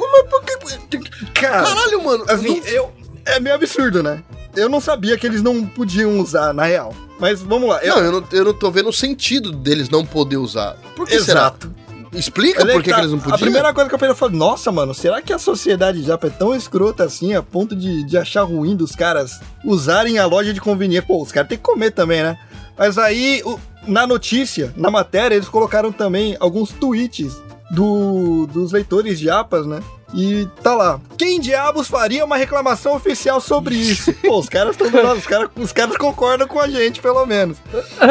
Cara, 1.35 1.65
Caralho, 1.65 2.03
mano. 2.05 2.25
assim, 2.29 2.61
não- 2.61 2.67
eu 2.67 2.91
é 3.25 3.39
meio 3.41 3.55
absurdo, 3.55 4.03
né? 4.03 4.23
Eu 4.55 4.69
não 4.69 4.81
sabia 4.81 5.17
que 5.17 5.27
eles 5.27 5.43
não 5.43 5.65
podiam 5.67 6.19
usar 6.21 6.53
na 6.53 6.65
real. 6.65 6.95
Mas 7.19 7.41
vamos 7.41 7.69
lá. 7.69 7.83
Eu, 7.85 7.97
Não, 7.97 8.05
eu 8.05 8.13
não, 8.13 8.25
eu 8.33 8.45
não 8.45 8.53
tô 8.55 8.71
vendo 8.71 8.89
o 8.89 8.93
sentido 8.93 9.53
deles 9.53 9.89
não 9.89 10.05
poder 10.05 10.37
usar. 10.37 10.77
Por 10.97 11.07
que 11.07 11.15
Exato. 11.15 11.69
será? 11.69 11.82
Explica 12.13 12.63
Olha 12.63 12.75
por 12.75 12.83
que, 12.83 12.91
tá, 12.91 12.97
que 12.97 13.01
eles 13.03 13.13
não 13.13 13.19
podiam. 13.19 13.35
A 13.35 13.39
primeira 13.39 13.73
coisa 13.73 13.89
que 13.89 13.95
eu 13.95 13.99
pensei 13.99 14.15
foi, 14.15 14.31
nossa, 14.31 14.71
mano, 14.71 14.93
será 14.93 15.23
que 15.23 15.33
a 15.33 15.39
sociedade 15.39 16.03
japa 16.03 16.27
é 16.27 16.31
tão 16.31 16.55
escrota 16.55 17.05
assim, 17.05 17.35
a 17.35 17.43
ponto 17.43 17.75
de, 17.75 18.05
de 18.05 18.19
achar 18.19 18.43
ruim 18.43 18.77
dos 18.77 18.95
caras 18.95 19.41
usarem 19.65 20.19
a 20.19 20.27
loja 20.27 20.53
de 20.53 20.61
conveniência? 20.61 21.07
Pô, 21.07 21.23
os 21.23 21.33
caras 21.33 21.49
têm 21.49 21.57
que 21.57 21.65
comer 21.65 21.91
também, 21.91 22.23
né? 22.23 22.39
Mas 22.77 22.99
aí, 22.99 23.43
na 23.87 24.07
notícia, 24.07 24.73
na 24.77 24.91
matéria, 24.91 25.35
eles 25.35 25.49
colocaram 25.49 25.91
também 25.91 26.37
alguns 26.39 26.71
tweets 26.71 27.41
do, 27.71 28.47
dos 28.47 28.73
leitores 28.73 29.19
japas, 29.19 29.67
né? 29.67 29.81
E 30.15 30.47
tá 30.63 30.75
lá. 30.75 31.01
Quem 31.17 31.41
diabos 31.41 31.89
faria 31.89 32.25
uma 32.25 32.37
reclamação 32.37 32.95
oficial 32.95 33.41
sobre 33.41 33.75
isso? 33.75 34.13
Pô, 34.23 34.39
os 34.41 34.49
caras 34.49 34.73
estão 34.73 34.91
do 34.91 35.03
lado, 35.03 35.19
os 35.19 35.27
caras, 35.27 35.49
os 35.57 35.73
caras 35.73 35.97
concordam 35.97 36.47
com 36.47 36.61
a 36.61 36.69
gente, 36.69 37.01
pelo 37.01 37.25
menos. 37.25 37.57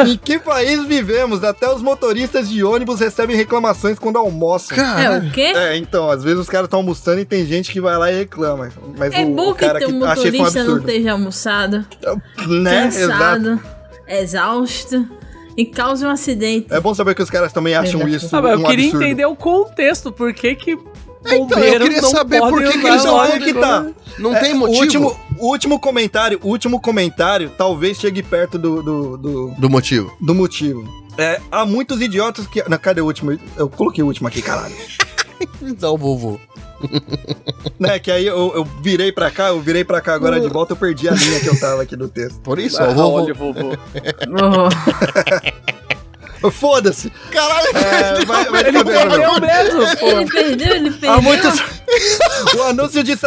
Em 0.06 0.16
que 0.16 0.38
país 0.38 0.84
vivemos? 0.84 1.44
Até 1.44 1.68
os 1.72 1.80
motoristas 1.80 2.48
de 2.48 2.64
ônibus 2.64 2.98
recebem 3.00 3.36
reclamações 3.36 3.98
quando 4.00 4.18
almoçam. 4.18 4.76
É 4.76 4.80
Cara, 4.80 5.18
o 5.24 5.30
quê? 5.30 5.52
É, 5.54 5.76
então, 5.76 6.10
às 6.10 6.24
vezes 6.24 6.40
os 6.40 6.48
caras 6.48 6.66
estão 6.66 6.80
almoçando 6.80 7.20
e 7.20 7.24
tem 7.24 7.46
gente 7.46 7.70
que 7.70 7.80
vai 7.80 7.96
lá 7.96 8.10
e 8.10 8.16
reclama. 8.18 8.70
Mas 8.98 9.12
É 9.14 9.24
o, 9.24 9.34
bom 9.34 9.50
o 9.50 9.54
que 9.54 9.60
teu 9.60 9.76
achei 9.76 9.86
foi 9.86 9.92
um 9.94 9.98
motorista 10.00 10.64
não 10.64 10.78
esteja 10.78 11.12
almoçado, 11.12 11.86
Né? 12.48 12.86
Exato. 12.86 13.12
cansado, 13.12 13.60
exausto 14.08 15.08
e 15.56 15.66
cause 15.66 16.04
um 16.04 16.08
acidente. 16.10 16.66
É 16.70 16.80
bom 16.80 16.94
saber 16.94 17.14
que 17.14 17.22
os 17.22 17.30
caras 17.30 17.52
também 17.52 17.74
acham 17.74 18.00
Exato. 18.08 18.26
isso 18.26 18.36
Ah, 18.36 18.40
um 18.40 18.48
eu 18.48 18.62
queria 18.64 18.86
absurdo. 18.86 19.04
entender 19.04 19.26
o 19.26 19.36
contexto, 19.36 20.10
por 20.10 20.32
que 20.32 20.54
que 20.54 20.78
É, 21.24 21.36
então, 21.36 21.58
eu 21.58 21.80
queria 21.80 22.02
não 22.02 22.10
saber 22.10 22.40
por 22.40 22.62
que 22.62 22.78
que 22.78 22.86
eles 22.86 23.04
não 23.04 23.16
tá. 23.18 23.26
conveniência? 23.32 23.94
não 24.18 24.34
É, 24.34 24.40
tem 24.40 24.52
O 24.54 24.58
motivo 24.58 24.80
último, 24.80 25.16
o 25.38 25.46
último 25.46 25.78
comentário, 25.80 26.40
o 26.42 26.48
último 26.48 26.80
comentário 26.80 27.50
talvez 27.56 27.98
chegue 27.98 28.22
perto 28.22 28.58
do, 28.58 28.82
do, 28.82 29.16
do, 29.16 29.48
do 29.58 29.70
motivo. 29.70 30.12
do 30.20 30.34
motivo. 30.34 30.84
É, 31.18 31.40
há 31.50 31.64
muitos 31.66 32.00
idiotas 32.00 32.46
que. 32.46 32.66
Não, 32.68 32.78
cadê 32.78 33.00
o 33.00 33.04
último? 33.06 33.38
Eu 33.56 33.68
coloquei 33.68 34.02
o 34.02 34.06
último 34.06 34.28
aqui, 34.28 34.40
caralho. 34.42 34.74
Então, 35.60 35.96
vovô. 35.96 36.38
né, 37.80 37.98
que 37.98 38.10
aí 38.12 38.26
eu, 38.26 38.52
eu 38.54 38.64
virei 38.80 39.10
pra 39.10 39.28
cá, 39.30 39.48
eu 39.48 39.60
virei 39.60 39.84
pra 39.84 40.00
cá 40.00 40.14
agora 40.14 40.40
de 40.40 40.48
volta, 40.48 40.72
eu 40.72 40.76
perdi 40.76 41.08
a 41.08 41.12
linha 41.12 41.40
que 41.40 41.46
eu 41.48 41.58
tava 41.58 41.82
aqui 41.82 41.96
no 41.96 42.08
texto. 42.08 42.38
Por 42.40 42.58
isso, 42.60 42.80
Ah, 42.80 42.88
ó, 42.90 42.92
vovô. 42.94 43.22
olha, 43.22 43.34
vovô. 43.34 43.70
Foda-se! 46.50 47.10
Caralho, 47.30 47.68
É, 47.76 48.24
vai, 48.24 48.44
vai 48.46 48.68
Ele 48.68 48.84
perdeu 48.84 49.40
mesmo, 49.40 49.96
pô. 49.98 50.06
ele 50.06 50.30
perdeu, 50.30 50.74
ele 50.76 50.90
perdeu. 50.90 51.12
Há 51.12 51.20
muitos. 51.20 51.60
o 52.56 52.62
anúncio 52.64 53.02
de. 53.02 53.12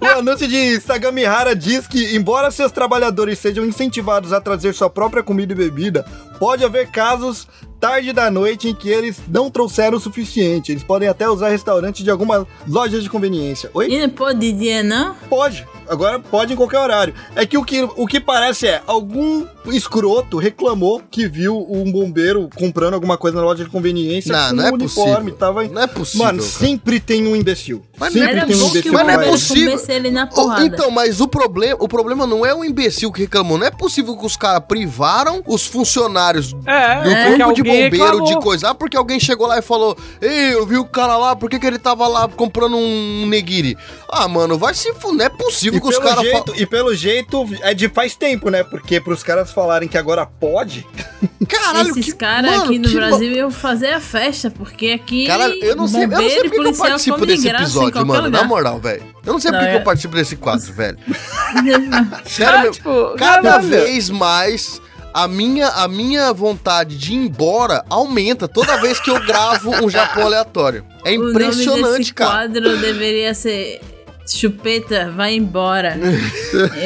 O 0.00 0.06
anúncio 0.18 0.46
de 0.46 0.80
Sagamihara 0.80 1.54
diz 1.54 1.86
que, 1.86 2.14
embora 2.16 2.50
seus 2.50 2.70
trabalhadores 2.72 3.38
sejam 3.38 3.64
incentivados 3.64 4.32
a 4.32 4.40
trazer 4.40 4.72
sua 4.74 4.88
própria 4.90 5.22
comida 5.22 5.52
e 5.52 5.56
bebida, 5.56 6.04
pode 6.38 6.64
haver 6.64 6.88
casos 6.90 7.46
tarde 7.80 8.12
da 8.12 8.28
noite 8.28 8.68
em 8.68 8.74
que 8.74 8.88
eles 8.88 9.20
não 9.28 9.48
trouxeram 9.50 9.98
o 9.98 10.00
suficiente. 10.00 10.72
Eles 10.72 10.82
podem 10.82 11.08
até 11.08 11.28
usar 11.28 11.48
restaurantes 11.50 12.02
de 12.02 12.10
algumas 12.10 12.44
lojas 12.66 13.04
de 13.04 13.08
conveniência. 13.10 13.70
Oi? 13.72 13.88
E 13.88 14.00
não 14.00 14.08
pode 14.10 14.40
de 14.40 14.52
dia, 14.52 14.82
não? 14.82 15.14
Pode. 15.28 15.64
Agora 15.88 16.18
pode 16.18 16.52
em 16.52 16.56
qualquer 16.56 16.80
horário. 16.80 17.14
É 17.36 17.46
que 17.46 17.56
o 17.56 17.64
que, 17.64 17.82
o 17.96 18.06
que 18.06 18.18
parece 18.20 18.66
é, 18.66 18.82
algum 18.86 19.46
escroto 19.66 20.36
reclamou 20.38 21.00
que 21.08 21.28
viu 21.28 21.66
um 21.70 21.90
bombeiro 21.90 22.50
comprando 22.56 22.94
alguma 22.94 23.16
coisa 23.16 23.36
na 23.38 23.44
loja 23.44 23.62
de 23.64 23.70
conveniência 23.70 24.32
Não, 24.32 24.48
com 24.50 24.56
não 24.56 24.64
um 24.64 24.66
é 24.66 24.72
uniforme. 24.72 25.14
possível. 25.14 25.34
Tava 25.36 25.64
Não 25.68 25.82
é 25.82 25.86
possível. 25.86 26.26
Mano, 26.26 26.38
cara. 26.40 26.50
sempre 26.50 26.98
tem 27.00 27.26
um 27.28 27.36
imbecil. 27.36 27.82
Mas 27.96 28.12
sempre 28.12 28.28
Era 28.38 28.46
tem 28.46 28.56
um 28.56 28.66
imbecil. 28.68 28.92
mas 28.92 29.06
não 29.06 29.10
é 29.14 29.30
possível. 29.30 29.80
ele 29.88 30.10
na 30.10 30.26
porrada. 30.26 30.66
então, 30.66 30.90
mas 30.90 31.20
o 31.20 31.28
problema, 31.28 31.76
o 31.80 31.88
problema 31.88 32.26
não 32.26 32.44
é 32.44 32.52
o 32.52 32.64
imbecil 32.64 33.12
que 33.12 33.20
reclamou. 33.22 33.56
Não 33.56 33.66
é 33.66 33.70
possível 33.70 34.16
que 34.16 34.26
os 34.26 34.36
caras 34.36 34.64
privaram 34.66 35.42
os 35.46 35.64
funcionários 35.64 36.27
É, 36.66 36.96
do 36.96 37.02
porque 37.02 37.14
corpo 37.22 37.36
de 37.36 37.42
alguém 37.42 37.64
bombeiro 37.64 38.04
reclamou. 38.06 38.26
de 38.26 38.40
coisa. 38.40 38.70
Ah, 38.70 38.74
porque 38.74 38.96
alguém 38.96 39.18
chegou 39.20 39.46
lá 39.46 39.58
e 39.58 39.62
falou: 39.62 39.96
Ei, 40.20 40.54
eu 40.54 40.66
vi 40.66 40.76
o 40.78 40.84
cara 40.84 41.16
lá, 41.16 41.34
por 41.36 41.48
que, 41.50 41.58
que 41.58 41.66
ele 41.66 41.78
tava 41.78 42.06
lá 42.06 42.28
comprando 42.28 42.76
um 42.76 43.26
negiri? 43.26 43.76
Ah, 44.10 44.26
mano, 44.28 44.58
vai 44.58 44.74
se 44.74 44.92
fuder. 44.94 45.18
Não 45.18 45.24
é 45.24 45.28
possível 45.30 45.78
E 45.78 45.80
que 45.80 45.88
os 45.88 45.98
caras. 45.98 46.20
jeito, 46.22 46.54
e 46.56 46.66
pelo 46.66 46.94
jeito 46.94 47.44
é 47.62 47.74
de 47.74 47.88
faz 47.88 48.14
tempo, 48.14 48.50
né? 48.50 48.62
Porque 48.62 49.00
pros 49.00 49.22
caras 49.22 49.50
falarem 49.52 49.88
que 49.88 49.96
agora 49.98 50.24
pode. 50.26 50.86
Caralho, 51.48 51.90
Esses 51.90 52.06
que- 52.06 52.12
caras 52.12 52.62
aqui 52.62 52.78
no 52.78 52.90
Brasil 52.90 53.32
iam 53.32 53.50
fazer 53.50 53.88
a 53.94 54.00
festa, 54.00 54.50
porque 54.50 54.90
aqui 54.90 55.26
Caralho, 55.26 55.54
eu 55.64 55.74
não 55.74 55.88
sei, 55.88 56.04
eu 56.04 56.08
não 56.08 56.18
sei 56.18 56.42
porque 56.42 56.58
que 56.60 56.66
eu 56.68 56.74
participo 56.74 57.20
de 57.20 57.26
desse 57.26 57.48
episódio, 57.48 58.06
mano. 58.06 58.22
Na 58.22 58.26
lugar. 58.40 58.44
moral, 58.48 58.78
velho. 58.78 59.02
Eu 59.24 59.32
não 59.32 59.40
sei 59.40 59.50
Não, 59.50 59.58
porque 59.58 59.70
que 59.72 59.76
é- 59.76 59.80
eu 59.80 59.84
participo 59.84 60.14
desse 60.14 60.36
quadro, 60.36 60.72
velho. 60.72 60.98
Sério, 62.26 62.54
Ah, 62.58 62.62
meu. 62.62 62.72
tipo, 62.72 63.14
Cada 63.16 63.58
vez 63.58 64.10
mais 64.10 64.80
a 65.12 65.26
minha, 65.26 65.68
a 65.68 65.88
minha 65.88 66.32
vontade 66.32 66.96
de 66.96 67.12
ir 67.12 67.16
embora 67.16 67.84
aumenta 67.88 68.46
toda 68.46 68.76
vez 68.78 69.00
que 69.00 69.10
eu 69.10 69.24
gravo 69.24 69.70
um 69.84 69.90
Japão 69.90 70.24
aleatório. 70.26 70.84
É 71.04 71.12
o 71.12 71.18
nome 71.18 71.30
impressionante, 71.30 71.98
desse 71.98 72.14
cara. 72.14 72.48
quadro 72.48 72.76
deveria 72.78 73.34
ser 73.34 73.80
Chupeta, 74.28 75.10
vai 75.16 75.34
embora. 75.34 75.96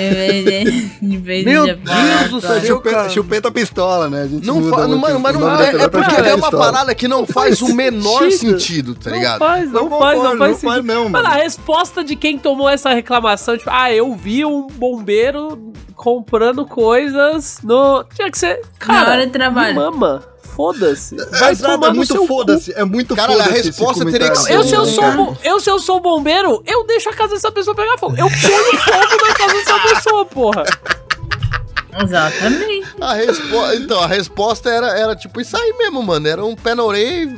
de, 1.00 1.16
vez 1.18 1.44
Meu 1.44 1.66
de 1.66 1.74
Deus 1.74 2.30
do 2.30 2.40
céu. 2.40 2.60
Chupeta, 2.64 3.08
chupeta 3.08 3.50
pistola, 3.50 4.08
né? 4.08 4.22
A 4.22 4.26
gente 4.28 4.46
Não 4.46 4.60
muda 4.60 4.76
fa... 4.76 4.86
muito 4.88 5.00
Mano, 5.00 5.18
mas 5.20 5.34
não, 5.36 5.60
é, 5.60 5.74
é 5.82 5.88
porque 5.88 6.14
é 6.14 6.34
uma 6.34 6.50
parada 6.50 6.94
que 6.94 7.08
não 7.08 7.26
faz 7.26 7.60
o 7.60 7.74
menor 7.74 8.30
sentido. 8.30 8.60
sentido, 8.60 8.94
tá 8.94 9.10
Não 9.10 9.16
ligado? 9.16 9.38
faz, 9.38 9.70
não, 9.72 9.88
Não 9.88 9.98
faz, 9.98 10.18
não 10.18 10.22
concordo, 10.24 10.38
faz 10.38 10.50
não 10.52 10.58
faz 10.60 10.76
sentido. 10.76 10.86
não, 10.94 11.08
Mano, 11.08 11.10
mano. 11.10 11.26
a 11.28 11.42
resposta 11.42 12.04
de 12.04 12.14
quem 12.16 12.38
tomou 12.38 12.68
essa 12.68 12.90
reclamação, 12.90 13.56
tipo, 13.56 13.70
ah, 13.72 13.92
eu 13.92 14.14
vi 14.14 14.44
um 14.44 14.66
bombeiro 14.68 15.72
comprando 15.96 16.64
coisas 16.66 17.58
no... 17.64 18.04
Tinha 18.14 18.30
que 18.30 18.38
ser... 18.38 18.60
Cara, 18.78 19.10
hora 19.12 19.26
de 19.26 19.32
trabalho. 19.32 19.74
mama. 19.74 20.22
Foda-se. 20.54 21.16
Vai 21.38 21.52
Exato, 21.52 21.72
tomar 21.74 21.88
é 21.88 21.92
muito 21.94 22.26
foda-se. 22.26 22.72
É 22.74 22.84
muito 22.84 23.16
Cara, 23.16 23.32
foda-se. 23.32 23.48
a 23.48 23.52
resposta 23.52 24.04
teria 24.10 24.30
que 24.30 24.36
ser 24.38 24.52
Eu 24.54 24.62
se 24.64 24.74
eu, 24.74 24.84
sou, 24.84 25.12
bo- 25.12 25.36
eu, 25.42 25.60
se 25.60 25.70
eu 25.70 25.78
sou 25.78 25.98
bombeiro, 26.00 26.62
eu 26.66 26.86
deixo 26.86 27.08
a 27.08 27.12
casa 27.14 27.34
dessa 27.34 27.50
pessoa 27.50 27.74
pegar 27.74 27.96
fogo. 27.98 28.14
Eu 28.16 28.28
ponho 28.28 28.78
fogo 28.78 29.26
na 29.26 29.34
casa 29.34 29.52
dessa 29.54 29.78
pessoa, 29.80 30.24
porra. 30.26 30.64
Exatamente. 32.02 32.86
A 33.00 33.14
respo... 33.14 33.44
Então, 33.74 34.00
a 34.02 34.06
resposta 34.06 34.70
era, 34.70 34.88
era 34.98 35.14
tipo 35.16 35.40
isso 35.40 35.56
aí 35.56 35.74
mesmo, 35.78 36.02
mano. 36.02 36.26
Era 36.26 36.44
um 36.44 36.54
pé 36.56 36.74
na 36.74 36.82
orelha, 36.84 37.34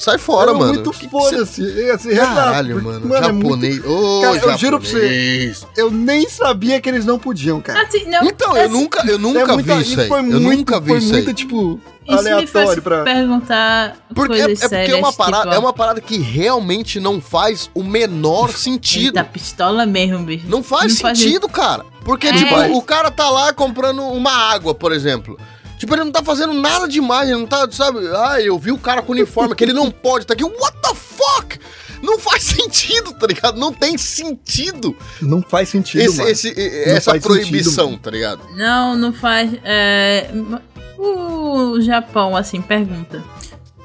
sai 0.00 0.18
fora, 0.18 0.50
é 0.50 0.54
mano. 0.54 0.72
muito 0.74 0.90
Que 0.90 1.00
que 1.00 1.08
foda-se. 1.08 1.62
Assim, 1.90 2.14
Caralho, 2.14 2.78
Renato, 2.78 3.06
mano. 3.06 3.14
é 3.16 3.32
muito- 3.32 3.50
japonês. 3.66 3.78
Cara, 3.80 4.52
eu 4.52 4.58
juro 4.58 4.80
pra 4.80 4.88
você. 4.88 5.00
japonês. 5.00 5.66
Eu 5.76 5.90
nem 5.90 6.28
sabia 6.28 6.80
que 6.80 6.88
eles 6.88 7.04
não 7.04 7.18
podiam, 7.18 7.60
cara. 7.60 7.82
Assim, 7.82 8.04
não, 8.06 8.24
Então, 8.24 8.56
eu 8.56 8.64
assim, 8.64 8.72
nunca, 8.72 9.06
eu 9.06 9.14
É 9.14 9.18
nunca 9.18 9.52
muita- 9.54 9.76
vi 9.76 9.82
isso 9.82 10.00
aí. 10.00 10.08
foi 10.08 10.18
Eu 10.20 10.24
muito, 10.24 10.40
nunca 10.58 10.80
vi 10.80 10.88
foi 10.88 10.98
isso 10.98 11.14
aí. 11.14 11.22
muito, 11.22 11.34
tipo, 11.34 11.80
Isso 12.06 12.16
me 12.16 12.16
faz 12.16 12.26
aleatório 12.26 12.82
pra... 12.82 13.02
perguntar 13.04 13.96
Porque 14.14 14.34
é, 14.40 14.44
coisas 14.46 14.64
é 14.72 14.76
porque 14.78 14.92
é 14.92 14.96
uma, 14.96 15.12
parada, 15.12 15.42
tipo, 15.44 15.54
é 15.54 15.58
uma 15.58 15.72
parada 15.72 16.00
que 16.00 16.18
realmente 16.18 16.98
não 16.98 17.20
faz 17.20 17.70
o 17.74 17.82
menor 17.84 18.50
sentido. 18.52 19.16
Eita, 19.18 19.24
pistola 19.24 19.86
mesmo, 19.86 20.18
bicho. 20.24 20.46
Não 20.48 20.62
faz 20.62 20.94
sentido, 20.94 21.48
cara. 21.48 21.84
Porque, 22.04 22.26
É. 22.28 22.32
tipo, 22.32 22.54
o 22.76 22.82
cara 22.82 23.10
tá 23.10 23.28
lá 23.30 23.52
comprando 23.52 24.02
uma 24.02 24.32
água, 24.32 24.74
por 24.74 24.90
exemplo. 24.92 25.38
Tipo, 25.80 25.94
ele 25.94 26.04
não 26.04 26.12
tá 26.12 26.22
fazendo 26.22 26.52
nada 26.52 26.86
demais, 26.86 27.26
ele 27.30 27.38
não 27.38 27.46
tá, 27.46 27.66
sabe? 27.72 28.00
Ah, 28.14 28.38
eu 28.38 28.58
vi 28.58 28.70
o 28.70 28.76
cara 28.76 29.00
com 29.00 29.12
uniforme 29.12 29.54
que 29.54 29.64
ele 29.64 29.72
não 29.72 29.90
pode, 29.90 30.26
tá 30.26 30.34
aqui. 30.34 30.44
What 30.44 30.76
the 30.82 30.94
fuck? 30.94 31.58
Não 32.02 32.18
faz 32.18 32.42
sentido, 32.52 33.14
tá 33.14 33.26
ligado? 33.26 33.58
Não 33.58 33.72
tem 33.72 33.96
sentido 33.96 34.94
Não 35.22 35.40
faz 35.42 35.70
sentido, 35.70 36.02
esse, 36.02 36.18
mano. 36.18 36.28
esse- 36.30 36.54
essa 36.84 37.12
faz 37.12 37.22
proibição, 37.22 37.86
sentido, 37.86 38.02
tá 38.02 38.10
ligado? 38.10 38.42
Não, 38.56 38.94
não 38.94 39.10
faz. 39.12 39.50
É, 39.64 40.28
o 40.98 41.80
Japão, 41.80 42.36
assim, 42.36 42.60
pergunta. 42.60 43.24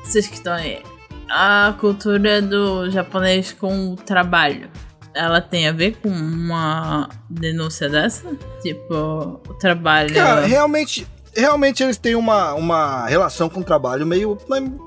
Vocês 0.04 0.28
que 0.28 0.36
estão 0.36 0.54
aí. 0.54 0.82
A 1.30 1.74
cultura 1.80 2.42
do 2.42 2.90
japonês 2.92 3.52
com 3.54 3.94
o 3.94 3.96
trabalho. 3.96 4.70
Ela 5.14 5.40
tem 5.40 5.68
a 5.68 5.72
ver 5.72 5.96
com 6.04 6.10
uma 6.10 7.08
denúncia 7.30 7.88
dessa? 7.90 8.24
Tipo, 8.62 9.40
o 9.48 9.54
trabalho. 9.54 10.14
Cara, 10.14 10.46
realmente, 10.46 11.08
realmente 11.36 11.84
eles 11.84 11.98
têm 11.98 12.16
uma, 12.16 12.54
uma 12.54 13.06
relação 13.08 13.50
com 13.50 13.60
o 13.60 13.64
trabalho 13.64 14.06
meio... 14.06 14.38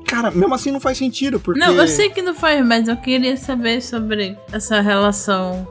Cara, 0.06 0.30
mesmo 0.30 0.54
assim 0.54 0.70
não 0.70 0.80
faz 0.80 0.96
sentido, 0.98 1.38
porque... 1.38 1.60
Não, 1.60 1.74
eu 1.74 1.86
sei 1.88 2.10
que 2.10 2.22
não 2.22 2.34
faz, 2.34 2.64
mas 2.66 2.88
eu 2.88 2.96
queria 2.96 3.36
saber 3.36 3.80
sobre 3.82 4.36
essa 4.52 4.80
relação. 4.80 5.66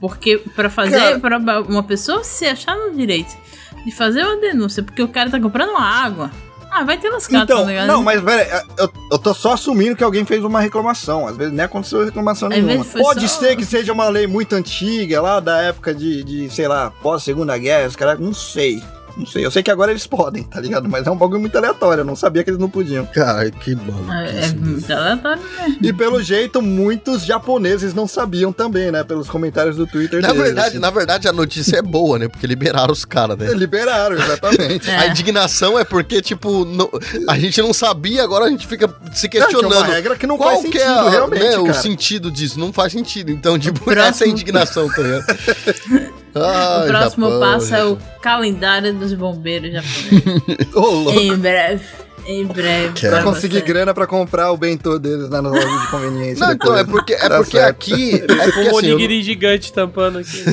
Porque 0.00 0.38
pra 0.56 0.68
fazer, 0.70 1.18
Cara- 1.18 1.38
pra 1.38 1.60
uma 1.62 1.82
pessoa 1.82 2.24
se 2.24 2.46
achar 2.46 2.76
no 2.76 2.92
direito 2.94 3.36
de 3.84 3.90
fazer 3.92 4.24
uma 4.24 4.36
denúncia, 4.36 4.82
porque 4.82 5.02
o 5.02 5.08
cara 5.08 5.30
tá 5.30 5.40
comprando 5.40 5.70
uma 5.70 5.84
água. 5.84 6.30
Ah, 6.72 6.84
vai 6.84 6.96
ter 6.98 7.10
lascado, 7.10 7.42
Então, 7.44 7.62
tá 7.62 7.68
ligado? 7.68 7.86
não, 7.88 8.00
mas 8.02 8.20
velho, 8.20 8.48
eu, 8.78 8.88
eu 9.10 9.18
tô 9.18 9.34
só 9.34 9.54
assumindo 9.54 9.96
que 9.96 10.04
alguém 10.04 10.24
fez 10.24 10.44
uma 10.44 10.60
reclamação. 10.60 11.26
Às 11.26 11.36
vezes 11.36 11.52
nem 11.52 11.64
aconteceu 11.64 12.04
reclamação 12.04 12.48
Às 12.48 12.54
nenhuma. 12.62 12.84
Pode 12.84 13.28
só- 13.28 13.40
ser 13.40 13.56
que 13.56 13.64
seja 13.64 13.92
uma 13.92 14.08
lei 14.08 14.28
muito 14.28 14.54
antiga, 14.54 15.20
lá 15.20 15.40
da 15.40 15.60
época 15.62 15.92
de, 15.92 16.22
de 16.22 16.48
sei 16.50 16.68
lá, 16.68 16.92
pós-segunda 17.02 17.58
guerra, 17.58 17.88
os 17.88 17.96
caras, 17.96 18.20
não 18.20 18.32
sei. 18.32 18.80
Não 19.20 19.26
sei. 19.26 19.44
Eu 19.44 19.50
sei 19.50 19.62
que 19.62 19.70
agora 19.70 19.90
eles 19.92 20.06
podem, 20.06 20.42
tá 20.42 20.60
ligado? 20.60 20.88
Mas 20.88 21.06
é 21.06 21.10
um 21.10 21.16
bagulho 21.16 21.40
muito 21.40 21.56
aleatório. 21.56 22.00
Eu 22.00 22.04
não 22.04 22.16
sabia 22.16 22.42
que 22.42 22.50
eles 22.50 22.58
não 22.60 22.68
podiam. 22.70 23.06
Cara, 23.06 23.50
que 23.50 23.74
maluco. 23.76 24.10
É, 24.12 24.46
é 24.46 24.52
muito 24.52 24.92
aleatório 24.92 25.42
mesmo. 25.42 25.76
E 25.82 25.92
pelo 25.92 26.22
jeito, 26.22 26.60
muitos 26.62 27.24
japoneses 27.24 27.94
não 27.94 28.06
sabiam 28.08 28.52
também, 28.52 28.90
né? 28.90 29.04
Pelos 29.04 29.28
comentários 29.28 29.76
do 29.76 29.86
Twitter 29.86 30.20
Na 30.22 30.28
deles, 30.28 30.42
verdade, 30.44 30.68
assim. 30.70 30.78
na 30.78 30.90
verdade, 30.90 31.28
a 31.28 31.32
notícia 31.32 31.76
é 31.78 31.82
boa, 31.82 32.18
né? 32.18 32.28
Porque 32.28 32.46
liberaram 32.46 32.92
os 32.92 33.04
caras, 33.04 33.36
né? 33.38 33.52
Liberaram, 33.52 34.16
exatamente. 34.16 34.88
É. 34.90 34.96
A 34.96 35.06
indignação 35.08 35.78
é 35.78 35.84
porque, 35.84 36.20
tipo, 36.22 36.64
não- 36.64 36.90
a 37.28 37.38
gente 37.38 37.60
não 37.60 37.72
sabia, 37.72 38.22
agora 38.24 38.46
a 38.46 38.48
gente 38.48 38.66
fica 38.66 38.88
se 39.12 39.26
É, 39.26 39.28
que 39.28 39.38
é 39.38 39.42
questionando. 39.42 39.72
uma 39.76 39.84
regra 39.86 40.16
que 40.16 40.26
não 40.26 40.36
Qual 40.36 40.50
faz 40.50 40.62
que 40.62 40.78
sentido, 40.78 40.82
é 40.82 41.06
a- 41.06 41.10
realmente, 41.10 41.42
né, 41.44 41.58
o 41.58 41.74
sentido 41.74 42.30
disso? 42.30 42.58
Não 42.58 42.72
faz 42.72 42.92
sentido. 42.92 43.30
Então, 43.30 43.58
tipo, 43.58 43.80
próximo- 43.80 44.02
essa 44.02 44.24
é 44.24 44.26
a 44.26 44.30
indignação, 44.30 44.88
tá 44.90 45.02
ligado? 45.02 45.24
o 46.34 46.86
próximo 46.86 47.26
Japão, 47.30 47.40
passo 47.40 47.74
é 47.74 47.78
Japão. 47.78 47.92
o 47.92 48.20
calendário 48.20 48.94
dos 48.94 49.12
bombeiros 49.14 49.72
japoneses. 49.72 50.68
Em 51.20 51.36
breve. 51.36 51.84
Em 52.26 52.44
breve. 52.46 52.92
Quero. 52.94 53.12
Pra 53.14 53.22
pra 53.22 53.32
conseguir 53.32 53.60
você. 53.60 53.64
grana 53.64 53.94
pra 53.94 54.06
comprar 54.06 54.52
o 54.52 54.56
bentô 54.56 54.98
deles 54.98 55.28
lá 55.30 55.40
na 55.42 55.48
loja 55.48 55.66
de 55.80 55.86
conveniência. 55.88 56.46
Não, 56.46 56.52
então, 56.52 56.76
é 56.76 56.84
porque, 56.84 57.14
é 57.14 57.28
Tá 57.28 57.36
porque 57.38 57.56
certo. 57.56 57.70
aqui. 57.70 58.22
É 58.22 58.26
Com 58.26 58.34
porque, 58.52 58.60
um 58.68 58.76
assim, 58.78 58.86
eu, 58.88 58.94
onigiri 58.96 59.22
gigante 59.22 59.72
tampando 59.72 60.18
aqui. 60.18 60.44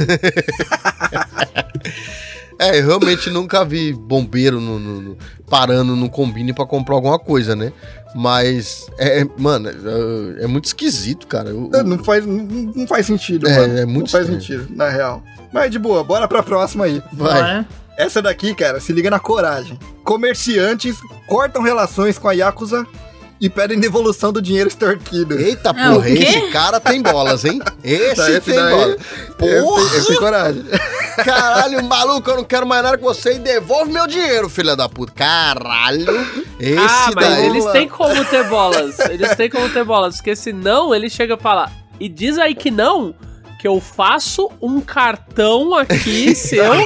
é, 2.60 2.80
eu 2.80 2.88
realmente 2.88 3.30
nunca 3.30 3.64
vi 3.64 3.94
bombeiro 3.94 4.60
no, 4.60 4.80
no- 4.80 5.02
no- 5.02 5.18
parando 5.50 5.96
no 5.96 6.10
combine 6.10 6.54
pra 6.54 6.66
comprar 6.66 6.96
alguma 6.96 7.18
coisa, 7.20 7.56
né? 7.56 7.72
Mas, 8.16 8.88
é, 8.98 9.26
mano, 9.38 9.70
é, 9.70 10.44
é 10.44 10.48
muito 10.48 10.66
esquisito, 10.66 11.28
cara. 11.28 11.50
Eu- 11.50 11.70
É, 11.74 11.84
Não 11.84 12.04
faz, 12.04 12.26
não, 12.26 12.36
não 12.76 12.88
faz 12.88 13.06
sentido, 13.06 13.48
É, 13.48 13.56
mano. 13.60 13.78
é 13.78 13.86
muito 13.86 14.06
Não 14.06 14.12
faz 14.12 14.24
estranho. 14.30 14.42
sentido, 14.42 14.76
na 14.76 14.90
real. 14.90 15.22
Mas 15.54 15.70
de 15.72 15.78
boa, 15.80 16.04
bora 16.04 16.28
pra 16.28 16.42
próxima 16.44 16.86
aí. 16.86 17.02
Vai. 17.14 17.34
Bora. 17.42 17.68
Essa 17.98 18.22
daqui, 18.22 18.54
cara, 18.54 18.80
se 18.80 18.92
liga 18.94 19.10
na 19.10 19.20
coragem. 19.20 19.78
Comerciantes 20.04 20.98
cortam 21.28 21.62
relações 21.64 22.18
com 22.20 22.28
a 22.28 22.32
Yakuza 22.34 22.86
e 23.40 23.50
pedem 23.50 23.80
devolução 23.80 24.32
do 24.34 24.42
dinheiro 24.42 24.68
extorquido. 24.68 25.38
Eita, 25.40 25.70
É, 25.70 25.90
o 25.90 25.94
porra, 25.96 26.10
esse 26.10 26.42
cara 26.52 26.80
tem 26.80 27.02
bolas, 27.02 27.46
hein? 27.46 27.62
Esse 27.84 28.16
Tá, 28.16 28.30
esse 28.32 28.42
tem 28.42 28.56
daí- 28.56 28.76
bola. 28.76 28.94
Esse, 28.96 29.34
Porra! 29.38 29.90
tem- 29.90 29.98
esse 30.00 30.08
tem 30.08 30.18
coragem. 30.18 30.64
Caralho, 31.24 31.84
maluco, 31.84 32.30
eu 32.30 32.38
não 32.38 32.44
quero 32.44 32.66
mais 32.68 32.84
nada 32.84 32.98
com 32.98 33.06
você 33.06 33.34
e 33.36 33.40
devolve 33.40 33.92
meu 33.92 34.06
dinheiro, 34.08 34.50
filha 34.50 34.76
da 34.76 34.88
puta. 34.90 35.12
Caralho, 35.14 36.06
esse 36.60 36.78
ah, 36.80 37.12
mas 37.16 37.30
daí. 37.30 37.46
eles 37.48 37.66
têm 37.72 37.88
como 37.88 38.24
ter 38.26 38.44
bolas. 38.48 39.00
Eles 39.00 39.36
têm 39.36 39.50
como 39.50 39.70
ter 39.70 39.84
bolas. 39.84 40.16
Porque 40.18 40.36
senão 40.36 40.94
ele 40.94 41.10
chega 41.10 41.34
e 41.36 41.38
fala. 41.42 41.72
E 42.00 42.08
diz 42.08 42.38
aí 42.38 42.54
que 42.54 42.70
não. 42.70 43.16
Que 43.60 43.68
eu 43.68 43.82
faço 43.82 44.52
um 44.62 44.80
cartão 44.80 45.74
aqui 45.74 46.34
seu 46.36 46.76
de, 46.76 46.86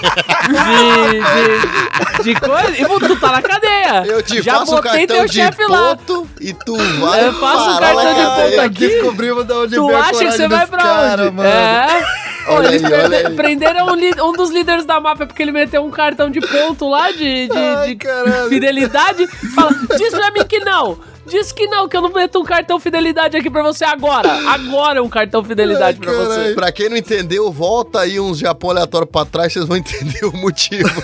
de, 2.24 2.34
de 2.34 2.40
coisa. 2.40 2.72
E 2.78 2.86
tu 3.08 3.20
tá 3.20 3.32
na 3.34 3.42
cadeia. 3.42 4.04
Eu 4.06 4.22
te 4.24 4.42
Já 4.42 4.60
faço 4.60 4.72
um 4.72 4.76
botei 4.76 4.92
cartão 5.06 5.18
teu 5.18 5.26
de 5.26 5.34
chefe 5.34 5.66
lá. 5.68 5.96
ponto 5.98 6.30
e 6.40 6.54
tu 6.54 6.78
vai 7.00 7.28
Eu 7.28 7.34
faço 7.34 7.70
um 7.70 7.74
parar 7.74 7.94
cartão 7.96 8.14
de 8.14 8.22
ponto 8.22 8.36
cadeia. 8.40 8.64
aqui. 8.64 8.88
Descobrimos 8.88 9.46
de 9.46 9.54
onde 9.54 9.76
Tu 9.76 9.96
acha 9.96 10.20
que 10.20 10.32
você 10.32 10.48
vai 10.48 10.66
pra 10.68 10.82
cara, 10.82 11.24
onde? 11.24 11.32
mano. 11.36 11.50
É. 11.50 12.06
Olha 12.48 12.68
eles 12.70 12.84
aí, 12.84 12.94
olha 12.94 13.28
aí. 13.28 13.36
prenderam 13.36 13.88
um, 13.88 14.30
um 14.30 14.34
dos 14.34 14.50
líderes 14.50 14.84
da 14.86 15.00
máfia 15.00 15.28
porque 15.28 15.42
ele 15.44 15.52
meteu 15.52 15.84
um 15.86 15.92
cartão 15.92 16.30
de 16.30 16.40
ponto 16.42 16.90
lá 16.90 17.12
de, 17.12 17.48
de- 17.48 17.58
Ai, 17.58 17.96
de 17.96 18.50
fidelidade. 18.50 19.28
Fala, 19.54 19.72
diz 19.98 20.10
pra 20.12 20.32
mim 20.32 20.44
que 20.46 20.60
não. 20.62 20.98
Diz 21.26 21.52
que 21.52 21.68
não, 21.68 21.88
que 21.88 21.96
eu 21.96 22.02
não 22.02 22.10
meto 22.10 22.40
um 22.40 22.44
cartão 22.44 22.80
fidelidade 22.80 23.38
aqui 23.38 23.50
pra 23.50 23.62
você 23.62 23.86
agora. 23.86 24.32
Agora 24.50 25.00
é 25.00 25.02
um 25.02 25.10
cartão 25.10 25.44
fidelidade 25.44 26.00
Ai, 26.02 26.06
pra 26.06 26.14
você. 26.14 26.36
caralho. 26.36 26.56
Pra 26.56 26.72
quem 26.72 26.90
não 26.90 26.98
entendeu, 26.98 27.52
volta 27.52 28.00
aí 28.02 28.20
uns 28.20 28.40
Japão 28.40 28.72
aleatórios 28.72 29.10
pra 29.12 29.24
trás, 29.26 29.54
vocês 29.54 29.66
vão 29.66 29.78
entender 29.78 30.26
o 30.26 30.36
motivo. 30.36 30.90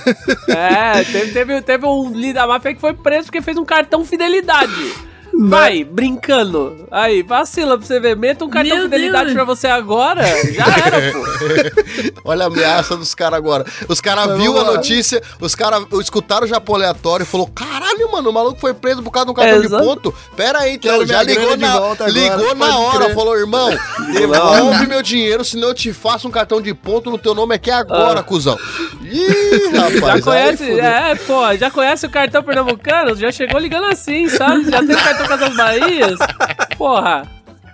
É, 0.49 1.03
teve, 1.03 1.31
teve, 1.31 1.61
teve 1.61 1.85
um 1.85 2.11
líder 2.11 2.33
da 2.33 2.47
máfia 2.47 2.73
que 2.73 2.79
foi 2.81 2.93
preso 2.93 3.25
porque 3.25 3.41
fez 3.41 3.57
um 3.57 3.65
cartão 3.65 4.03
fidelidade. 4.03 4.93
Vai, 5.39 5.83
brincando. 5.83 6.87
Aí, 6.91 7.21
vacila 7.21 7.77
pra 7.77 7.85
você 7.85 7.99
ver. 7.99 8.15
Meta 8.15 8.43
um 8.43 8.49
cartão 8.49 8.75
Meu 8.75 8.85
fidelidade 8.85 9.25
Deus. 9.25 9.35
pra 9.35 9.43
você 9.43 9.67
agora. 9.67 10.23
Já 10.51 10.65
era, 10.85 11.11
pô. 11.13 12.21
Olha 12.29 12.45
a 12.45 12.47
ameaça 12.47 12.95
dos 12.97 13.13
caras 13.13 13.37
agora. 13.37 13.65
Os 13.87 14.01
caras 14.01 14.37
viu 14.37 14.57
a 14.59 14.63
notícia, 14.63 15.21
os 15.39 15.53
caras 15.53 15.85
escutaram 16.01 16.45
o 16.45 16.47
Japão 16.49 16.75
aleatório 16.75 17.23
e 17.23 17.27
falou: 17.27 17.47
caralho, 17.47 18.11
mano, 18.11 18.29
o 18.29 18.33
maluco 18.33 18.59
foi 18.59 18.73
preso 18.73 19.03
por 19.03 19.11
causa 19.11 19.25
de 19.25 19.31
um 19.31 19.35
cartão 19.35 19.63
Exato. 19.63 19.83
de 19.83 19.87
ponto. 19.89 20.15
Pera 20.35 20.59
aí, 20.59 20.73
então. 20.75 20.91
Quero 20.97 21.05
Já 21.07 21.23
ligou 21.23 21.55
de 21.55 21.61
na, 21.61 21.79
volta 21.79 22.05
agora, 22.05 22.19
ligou 22.19 22.55
na 22.55 22.79
hora, 22.79 23.03
crer. 23.05 23.15
falou: 23.15 23.37
irmão, 23.37 23.69
devolve 24.13 24.87
meu 24.87 25.01
dinheiro, 25.03 25.43
senão 25.45 25.69
eu 25.69 25.73
te 25.75 25.93
faço 25.93 26.27
um 26.27 26.31
cartão 26.31 26.61
de 26.61 26.73
ponto 26.73 27.11
no 27.11 27.17
teu 27.17 27.35
nome 27.35 27.53
aqui 27.55 27.69
agora, 27.71 28.19
Ah. 28.19 28.23
cuzão. 28.23 28.57
Ih, 29.03 29.69
rapaz. 29.73 30.01
Já 30.19 30.21
conhece, 30.21 30.79
é, 30.79 31.15
pô, 31.15 31.55
já 31.55 31.71
conhece 31.71 32.05
o 32.05 32.09
cartão 32.09 32.43
pernambucano? 32.43 33.15
Já 33.15 33.31
chegou 33.31 33.59
ligando 33.59 33.85
assim, 33.85 34.27
sabe? 34.29 34.69
Já 34.69 34.79
tem 34.85 34.95
o 34.95 34.99
cartão 35.03 35.26
Casas 35.27 35.55
Bahias? 35.55 36.19
Porra, 36.77 37.23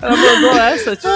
ela 0.03 0.15
mandou 0.17 0.51
essa, 0.59 0.95
tipo. 0.95 1.07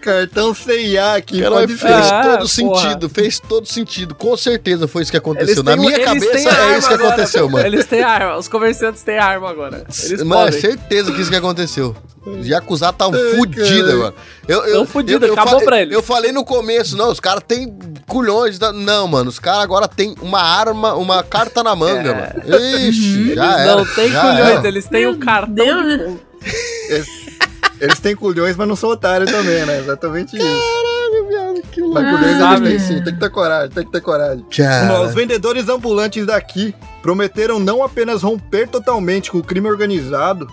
Cartão 0.00 0.52
CIA 0.52 1.14
aqui, 1.14 1.40
Cara, 1.40 1.54
pode 1.54 1.76
fez 1.76 1.92
Ah, 2.10 2.22
todo 2.22 2.38
porra. 2.38 2.48
sentido, 2.48 3.08
fez 3.08 3.38
todo 3.40 3.66
sentido. 3.68 4.14
Com 4.16 4.36
certeza 4.36 4.88
foi 4.88 5.02
isso 5.02 5.10
que 5.12 5.16
aconteceu. 5.16 5.54
Eles 5.54 5.62
Na 5.62 5.72
têm, 5.72 5.80
minha 5.80 5.92
eles 5.94 6.04
cabeça 6.04 6.32
têm 6.32 6.48
é 6.48 6.78
isso 6.78 6.88
que 6.88 6.94
agora, 6.94 7.08
aconteceu, 7.12 7.48
mano. 7.48 7.66
Eles 7.66 7.86
têm 7.86 8.02
arma, 8.02 8.36
os 8.36 8.48
comerciantes 8.48 9.02
têm 9.04 9.18
arma 9.18 9.48
agora. 9.48 9.84
Eles 10.04 10.22
Mano, 10.24 10.42
é 10.42 10.44
podem. 10.46 10.60
certeza 10.60 11.12
que 11.12 11.20
isso 11.20 11.30
que 11.30 11.36
aconteceu. 11.36 11.94
Acusar 12.56 12.92
tá 12.92 13.06
Ai, 13.06 13.36
fudido, 13.36 13.84
cara. 13.84 13.96
mano. 13.98 14.14
Eu, 14.48 14.64
eu, 14.64 14.72
Tão 14.78 14.86
fudido, 14.86 15.24
eu- 15.24 15.28
eu 15.28 15.34
acabou 15.34 15.60
fa- 15.60 15.66
pra 15.66 15.82
eles. 15.82 15.94
Eu 15.94 16.02
falei 16.02 16.32
no 16.32 16.44
começo, 16.44 16.96
não, 16.96 17.10
os 17.10 17.20
caras 17.20 17.42
têm 17.46 17.72
culhões. 18.08 18.58
da- 18.58 18.72
Não, 18.72 19.06
mano, 19.06 19.28
os 19.30 19.38
caras 19.38 19.62
agora 19.62 19.86
têm 19.86 20.14
uma 20.20 20.40
arma, 20.40 20.94
uma 20.94 21.22
carta 21.22 21.62
na 21.62 21.76
manga, 21.76 22.10
É. 22.10 22.50
mano. 22.50 22.64
Ixi, 22.88 23.34
já 23.36 23.60
era. 23.60 23.76
Não 23.76 23.86
tem 23.86 24.10
já 24.10 24.20
culhões, 24.20 24.58
era. 24.58 24.68
eles 24.68 24.86
têm 24.86 25.06
o 25.06 25.16
cartão 25.18 25.54
Deus. 25.54 26.18
Ponto. 26.88 27.32
Eles 27.80 27.98
têm 27.98 28.14
culhões, 28.14 28.56
mas 28.56 28.68
não 28.68 28.76
são 28.76 28.90
otários 28.90 29.30
também, 29.30 29.66
né? 29.66 29.80
Exatamente 29.80 30.36
isso. 30.36 30.44
Caralho, 30.46 31.28
viado, 31.28 31.62
que 31.72 31.80
louco. 31.80 31.94
Mas 31.94 32.04
culhões 32.10 32.26
eles 32.26 32.38
Sabe? 32.38 32.68
têm 32.68 32.78
sim, 32.78 33.02
tem 33.02 33.14
que 33.14 33.20
ter 33.20 33.30
coragem, 33.30 33.70
tem 33.70 33.84
que 33.84 33.90
ter 33.90 34.00
coragem. 34.00 34.44
Cara. 34.56 35.00
Os 35.02 35.14
vendedores 35.14 35.68
ambulantes 35.68 36.24
daqui 36.24 36.72
prometeram 37.02 37.58
não 37.58 37.82
apenas 37.82 38.22
romper 38.22 38.68
totalmente 38.68 39.32
com 39.32 39.38
o 39.38 39.42
crime 39.42 39.68
organizado, 39.68 40.46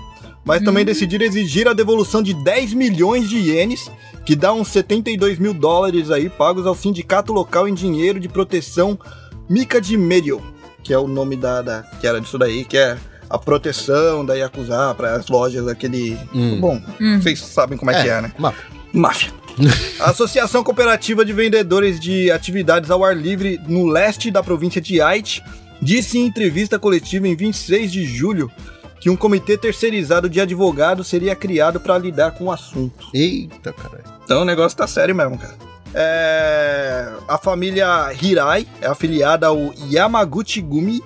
mas 0.43 0.63
também 0.63 0.83
decidiram 0.83 1.23
exigir 1.25 1.67
a 1.67 1.73
devolução 1.73 2.23
de 2.23 2.33
10 2.33 2.73
milhões 2.73 3.29
de 3.29 3.37
ienes, 3.37 3.91
que 4.25 4.35
dá 4.35 4.51
uns 4.51 4.69
72 4.69 5.37
mil 5.37 5.53
dólares 5.53 6.09
aí, 6.09 6.29
pagos 6.29 6.65
ao 6.65 6.73
sindicato 6.73 7.31
local 7.31 7.67
em 7.67 7.73
dinheiro 7.75 8.19
de 8.19 8.27
proteção 8.27 8.97
Mica 9.47 9.79
de 9.79 9.95
Medio, 9.97 10.41
que 10.83 10.91
é 10.93 10.97
o 10.97 11.07
nome 11.07 11.35
da, 11.35 11.61
da- 11.61 11.83
que 12.01 12.07
era 12.07 12.19
disso 12.19 12.39
daí, 12.39 12.65
que 12.65 12.77
é 12.77 12.97
a 13.29 13.37
proteção 13.37 14.25
da 14.25 14.33
Yakuza 14.33 14.93
para 14.95 15.13
as 15.15 15.27
lojas 15.27 15.65
daquele. 15.65 16.17
Hum. 16.33 16.59
Bom, 16.59 16.81
Hum. 16.99 17.21
vocês 17.21 17.39
sabem 17.39 17.77
como 17.77 17.91
é, 17.91 18.01
que 18.01 18.09
é, 18.09 18.21
né? 18.21 18.31
Máfia. 18.93 19.31
A 19.99 20.09
Associação 20.11 20.63
Cooperativa 20.63 21.23
de 21.25 21.33
Vendedores 21.33 21.99
de 21.99 22.31
Atividades 22.31 22.89
ao 22.89 23.03
Ar 23.03 23.15
Livre 23.15 23.59
no 23.67 23.85
leste 23.87 24.31
da 24.31 24.41
província 24.41 24.79
de 24.81 25.01
Haiti 25.01 25.43
disse 25.81 26.17
em 26.17 26.25
entrevista 26.25 26.79
coletiva 26.79 27.27
em 27.27 27.35
26 27.35 27.91
de 27.91 28.05
julho 28.05 28.49
que 28.99 29.09
um 29.09 29.15
comitê 29.15 29.57
terceirizado 29.57 30.29
de 30.29 30.41
advogados 30.41 31.07
seria 31.07 31.35
criado 31.35 31.79
para 31.79 31.97
lidar 31.97 32.31
com 32.31 32.45
o 32.45 32.51
assunto. 32.51 33.07
eita, 33.13 33.71
caralho. 33.71 34.03
Então 34.25 34.41
o 34.41 34.45
negócio 34.45 34.77
tá 34.77 34.87
sério 34.87 35.15
mesmo, 35.15 35.37
cara. 35.37 35.55
É, 35.93 37.09
A 37.27 37.37
família 37.37 38.11
Hirai 38.21 38.65
é 38.81 38.87
afiliada 38.87 39.47
ao 39.47 39.73
Yamaguchi 39.91 40.61
Gumi, 40.61 41.01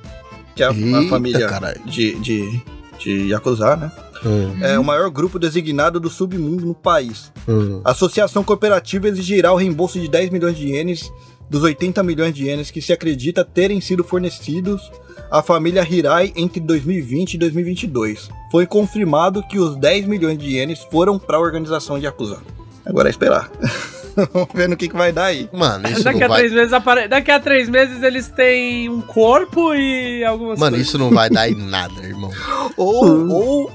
que 0.55 0.63
é 0.63 0.65
a, 0.65 0.69
a 0.69 0.73
Eita, 0.73 1.09
família 1.09 1.49
de, 1.85 2.15
de, 2.19 2.61
de 2.99 3.27
Yakuza, 3.29 3.75
né? 3.75 3.91
Hum, 4.25 4.57
É 4.61 4.79
o 4.79 4.83
maior 4.83 5.09
grupo 5.09 5.37
designado 5.37 5.99
do 5.99 6.09
submundo 6.09 6.65
no 6.65 6.73
país. 6.73 7.31
hum. 7.47 7.81
A 7.83 7.91
associação 7.91 8.43
cooperativa 8.43 9.07
exigirá 9.07 9.51
o 9.51 9.57
reembolso 9.57 9.99
de 9.99 10.07
10 10.07 10.29
milhões 10.29 10.57
de 10.57 10.67
ienes 10.67 11.11
dos 11.49 11.61
80 11.61 12.01
milhões 12.03 12.33
de 12.33 12.45
ienes 12.45 12.71
que 12.71 12.81
se 12.81 12.93
acredita 12.93 13.43
terem 13.43 13.79
sido 13.81 14.03
fornecidos 14.03 14.91
à 15.29 15.41
família 15.43 15.85
Hirai 15.87 16.31
entre 16.35 16.59
2020 16.59 17.33
e 17.33 17.37
2022. 17.37 18.29
Foi 18.51 18.65
confirmado 18.65 19.43
que 19.47 19.59
os 19.59 19.75
10 19.75 20.07
milhões 20.07 20.37
de 20.37 20.47
ienes 20.55 20.79
foram 20.91 21.19
para 21.19 21.37
a 21.37 21.39
organização 21.39 21.99
de 21.99 22.05
Yakuza. 22.05 22.39
Agora 22.85 23.09
é 23.09 23.11
esperar. 23.11 23.51
Vamos 24.33 24.49
ver 24.53 24.69
no 24.69 24.77
que, 24.77 24.87
que 24.87 24.95
vai 24.95 25.11
dar 25.11 25.25
aí. 25.25 25.49
Mano, 25.51 25.87
isso 25.89 26.03
Daqui 26.05 26.19
não 26.19 26.25
a, 26.25 26.29
vai. 26.29 26.37
três 26.39 26.53
meses 26.53 26.73
apare... 26.73 27.07
Daqui 27.07 27.31
a 27.31 27.39
três 27.39 27.69
meses 27.69 28.01
eles 28.03 28.27
têm 28.29 28.89
um 28.89 29.01
corpo 29.01 29.73
e 29.73 30.23
algumas 30.23 30.59
Mano, 30.59 30.71
coisas. 30.71 30.87
isso 30.87 30.97
não 30.97 31.09
vai 31.09 31.29
dar 31.29 31.49
em 31.49 31.55
nada, 31.69 32.01
irmão. 32.03 32.31
Ou, 32.77 33.29
ou 33.29 33.71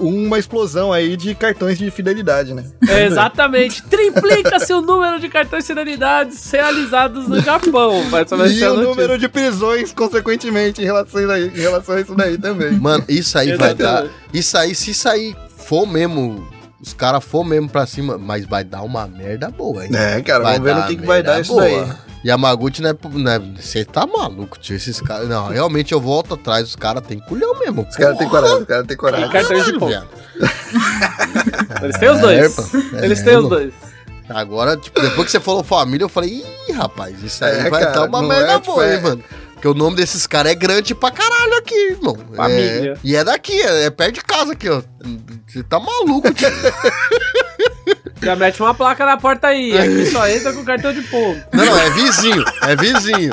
uma 0.00 0.38
explosão 0.38 0.92
aí 0.92 1.16
de 1.16 1.34
cartões 1.34 1.76
de 1.78 1.90
fidelidade, 1.90 2.54
né? 2.54 2.64
É, 2.88 3.04
exatamente. 3.04 3.82
Triplica-se 3.82 4.72
o 4.72 4.80
número 4.80 5.20
de 5.20 5.28
cartões 5.28 5.64
de 5.64 5.68
fidelidades 5.68 6.50
realizados 6.50 7.28
no 7.28 7.40
Japão. 7.40 8.02
E 8.50 8.64
o 8.64 8.76
número 8.76 9.18
de 9.18 9.28
prisões, 9.28 9.92
consequentemente, 9.92 10.80
em 10.80 10.84
relação 10.84 11.30
a, 11.30 11.38
em 11.38 11.48
relação 11.50 11.96
a 11.96 12.00
isso 12.00 12.14
daí 12.14 12.38
também. 12.38 12.72
Mano, 12.72 13.04
isso 13.08 13.36
aí 13.38 13.54
vai 13.56 13.74
dar. 13.74 14.06
Isso 14.32 14.56
aí, 14.56 14.74
se 14.74 14.92
isso 14.92 15.08
aí 15.08 15.36
for 15.58 15.86
mesmo. 15.86 16.48
Os 16.82 16.94
caras 16.94 17.22
for 17.24 17.44
mesmo 17.44 17.68
pra 17.68 17.84
cima, 17.86 18.16
mas 18.16 18.46
vai 18.46 18.64
dar 18.64 18.82
uma 18.82 19.06
merda 19.06 19.50
boa, 19.50 19.84
hein? 19.84 19.90
É, 19.94 20.20
cara, 20.22 20.42
Vai 20.44 20.52
vamos 20.58 20.64
ver 20.68 20.74
no 20.74 20.80
dar 20.80 20.86
que, 20.88 20.96
que 20.96 21.06
vai 21.06 21.22
dar 21.22 21.40
isso 21.40 21.52
boa. 21.52 21.62
daí. 21.62 21.92
Yamaguchi, 22.24 22.82
né? 22.82 22.92
né, 23.14 23.38
Você 23.58 23.84
tá 23.84 24.06
maluco, 24.06 24.58
tio. 24.58 24.76
Esses 24.76 25.00
caras. 25.00 25.28
Não, 25.28 25.48
realmente 25.48 25.92
eu 25.92 26.00
volto 26.00 26.34
atrás. 26.34 26.68
Os 26.68 26.76
caras 26.76 27.02
têm 27.06 27.18
culhão 27.18 27.58
mesmo. 27.58 27.86
Os 27.88 27.96
caras 27.96 28.16
têm 28.18 28.28
coragem, 28.28 28.58
os 28.58 28.64
caras 28.66 28.86
têm 28.86 28.96
coragem. 28.96 29.30
Tem 29.30 29.40
cartões 29.40 29.64
de 29.64 29.78
ponto. 29.78 30.08
Eles 31.82 31.98
têm 31.98 32.08
os 32.10 32.18
É, 32.18 32.20
dois. 32.20 32.54
pô. 32.54 32.62
Eles 33.02 33.20
É, 33.20 33.24
têm 33.24 33.36
os 33.36 33.44
mano. 33.44 33.48
dois. 33.48 33.72
Agora, 34.34 34.76
tipo, 34.76 35.00
depois 35.00 35.26
que 35.26 35.32
você 35.32 35.40
falou 35.40 35.64
família, 35.64 36.04
eu 36.04 36.08
falei, 36.08 36.44
ih, 36.68 36.72
rapaz, 36.72 37.22
isso 37.22 37.44
aí 37.44 37.66
É, 37.66 37.70
vai 37.70 37.82
cara, 37.82 37.92
dar 37.92 38.04
uma 38.06 38.22
merda 38.22 38.52
é, 38.52 38.58
tipo, 38.60 38.72
boa, 38.72 38.86
é- 38.86 38.94
hein, 38.96 39.02
mano. 39.02 39.24
Porque 39.54 39.68
o 39.68 39.74
nome 39.74 39.94
desses 39.96 40.26
caras 40.26 40.52
é 40.52 40.54
grande 40.54 40.94
pra 40.94 41.10
caralho 41.10 41.58
aqui, 41.58 41.74
irmão. 41.90 42.16
Família. 42.34 42.92
É, 42.94 42.98
e 43.04 43.14
é 43.14 43.22
daqui, 43.22 43.60
é, 43.60 43.84
é 43.84 43.90
perto 43.90 44.14
de 44.14 44.22
casa 44.22 44.52
aqui, 44.52 44.68
ó. 44.70 44.80
Você 45.46 45.62
tá 45.62 45.78
maluco, 45.78 46.32
tio. 46.32 46.48
Já 48.22 48.36
mete 48.36 48.60
uma 48.62 48.72
placa 48.72 49.04
na 49.04 49.16
porta 49.18 49.48
aí. 49.48 49.76
Aqui 49.76 50.06
só 50.10 50.26
entra 50.28 50.52
com 50.54 50.64
cartão 50.64 50.92
de 50.94 51.02
ponto. 51.02 51.42
Não, 51.52 51.64
não, 51.64 51.78
é 51.78 51.90
vizinho, 51.90 52.44
é 52.62 52.76
vizinho. 52.76 53.32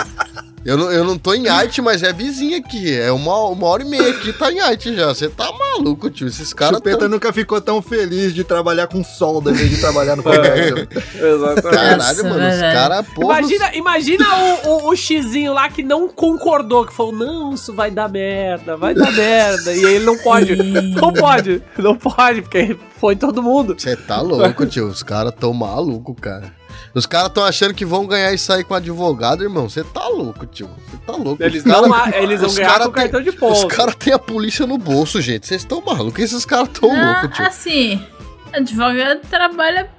Eu 0.67 0.75
não, 0.75 0.91
eu 0.91 1.05
não 1.05 1.17
tô 1.17 1.33
em 1.33 1.47
arte, 1.47 1.81
mas 1.81 2.03
é 2.03 2.11
vizinho 2.11 2.57
aqui. 2.57 2.93
É 2.93 3.09
uma, 3.09 3.37
uma 3.45 3.67
hora 3.67 3.83
e 3.83 3.85
meia 3.85 4.09
aqui, 4.09 4.33
tá 4.33 4.51
em 4.51 4.59
arte 4.59 4.93
já. 4.93 5.07
Você 5.07 5.29
tá 5.29 5.49
maluco, 5.49 6.09
tio. 6.09 6.27
Esses 6.27 6.53
caras 6.53 6.79
Chupeta 6.79 6.97
tão... 6.97 7.07
nunca 7.07 7.31
ficou 7.31 7.61
tão 7.61 7.81
feliz 7.81 8.35
de 8.35 8.43
trabalhar 8.43 8.87
com 8.87 9.01
solda 9.01 9.51
em 9.51 9.53
vez 9.53 9.69
de 9.69 9.77
trabalhar 9.77 10.17
no 10.17 10.23
comércio. 10.23 10.85
Exatamente. 11.15 11.61
Caralho, 11.61 11.97
Nossa, 11.97 12.23
mano, 12.23 12.49
os 12.49 12.59
caras, 12.59 13.07
porra. 13.15 13.39
Imagina, 13.39 13.75
imagina 13.75 14.25
o, 14.65 14.67
o, 14.67 14.89
o 14.89 14.95
xizinho 14.97 15.53
lá 15.53 15.69
que 15.69 15.81
não 15.81 16.09
concordou, 16.09 16.85
que 16.85 16.93
falou, 16.93 17.13
não, 17.13 17.53
isso 17.53 17.73
vai 17.73 17.89
dar 17.89 18.09
merda, 18.09 18.75
vai 18.75 18.93
dar 18.93 19.09
merda. 19.13 19.73
E 19.73 19.85
aí 19.85 19.95
ele 19.95 20.05
não 20.05 20.17
pode. 20.17 20.53
Não 20.53 21.13
pode, 21.13 21.63
não 21.77 21.95
pode, 21.95 22.41
porque 22.41 22.77
foi 22.99 23.15
todo 23.15 23.41
mundo. 23.41 23.73
Você 23.77 23.95
tá 23.95 24.19
louco, 24.19 24.65
tio. 24.65 24.87
Os 24.87 25.01
caras 25.01 25.33
tão 25.39 25.53
maluco, 25.53 26.13
cara. 26.13 26.56
Os 26.93 27.05
caras 27.05 27.29
tão 27.33 27.43
achando 27.43 27.73
que 27.73 27.85
vão 27.85 28.05
ganhar 28.07 28.33
isso 28.33 28.51
aí 28.51 28.63
com 28.63 28.73
advogado, 28.73 29.43
irmão. 29.43 29.69
Você 29.69 29.83
tá 29.83 30.07
louco, 30.07 30.45
tio. 30.45 30.69
Você 30.89 30.97
tá 31.05 31.13
louco. 31.13 31.41
Eles, 31.43 31.63
Os 31.65 31.71
cara- 31.71 31.87
não, 31.87 32.07
eles 32.07 32.39
vão 32.39 32.49
os 32.49 32.57
ganhar 32.57 32.77
com 32.79 32.83
tem- 32.85 32.91
cartão 32.93 33.21
de 33.21 33.29
Os 33.29 33.35
ponto. 33.35 33.67
caras 33.67 33.95
têm 33.95 34.13
a 34.13 34.19
polícia 34.19 34.65
no 34.65 34.77
bolso, 34.77 35.21
gente. 35.21 35.45
Vocês 35.47 35.61
estão 35.61 35.81
malucos. 35.81 36.23
Esses 36.23 36.45
caras 36.45 36.69
tão 36.69 36.91
Ah, 36.91 37.21
loucos, 37.21 37.37
tio. 37.37 37.45
assim, 37.45 38.01
advogado 38.53 39.19
trabalha 39.29 39.89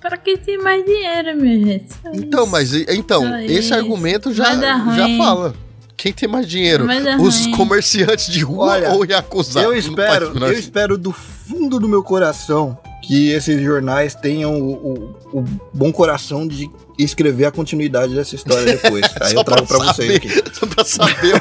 para 0.00 0.16
quem 0.16 0.36
tem 0.36 0.58
mais 0.58 0.84
dinheiro, 0.84 1.36
minha 1.40 1.64
gente. 1.66 1.92
Só 1.92 2.10
Então, 2.12 2.42
isso. 2.44 2.52
mas 2.52 2.72
e- 2.74 2.86
então, 2.90 3.22
Só 3.22 3.36
esse 3.38 3.54
isso. 3.58 3.74
argumento 3.74 4.32
já, 4.32 4.54
já 4.56 5.16
fala. 5.18 5.54
Quem 5.96 6.14
tem 6.14 6.26
mais 6.26 6.48
dinheiro? 6.48 6.86
Os 7.20 7.44
ruim. 7.44 7.52
comerciantes 7.56 8.32
de 8.32 8.40
rua 8.42 8.68
Olha, 8.72 8.92
ou 8.94 9.04
Yakuza? 9.04 9.60
Eu 9.60 9.76
espero, 9.76 10.32
eu 10.34 10.52
espero 10.54 10.96
do 10.96 11.12
fundo 11.12 11.78
do 11.78 11.86
meu 11.86 12.02
coração 12.02 12.78
que 13.10 13.30
esses 13.32 13.60
jornais 13.60 14.14
tenham 14.14 14.56
o, 14.60 14.70
o- 14.72 15.38
o 15.40 15.44
bom 15.74 15.90
coração 15.90 16.46
de 16.46 16.70
escrever 17.04 17.46
a 17.46 17.50
continuidade 17.50 18.14
dessa 18.14 18.34
história 18.34 18.64
depois. 18.76 19.04
Aí 19.20 19.32
Só 19.32 19.40
eu 19.40 19.44
trago 19.44 19.66
pra 19.66 19.78
pra 19.78 19.92
vocês 19.92 20.16
aqui. 20.16 20.28
Só 20.52 20.66
pra 20.66 20.84
saber 20.84 21.34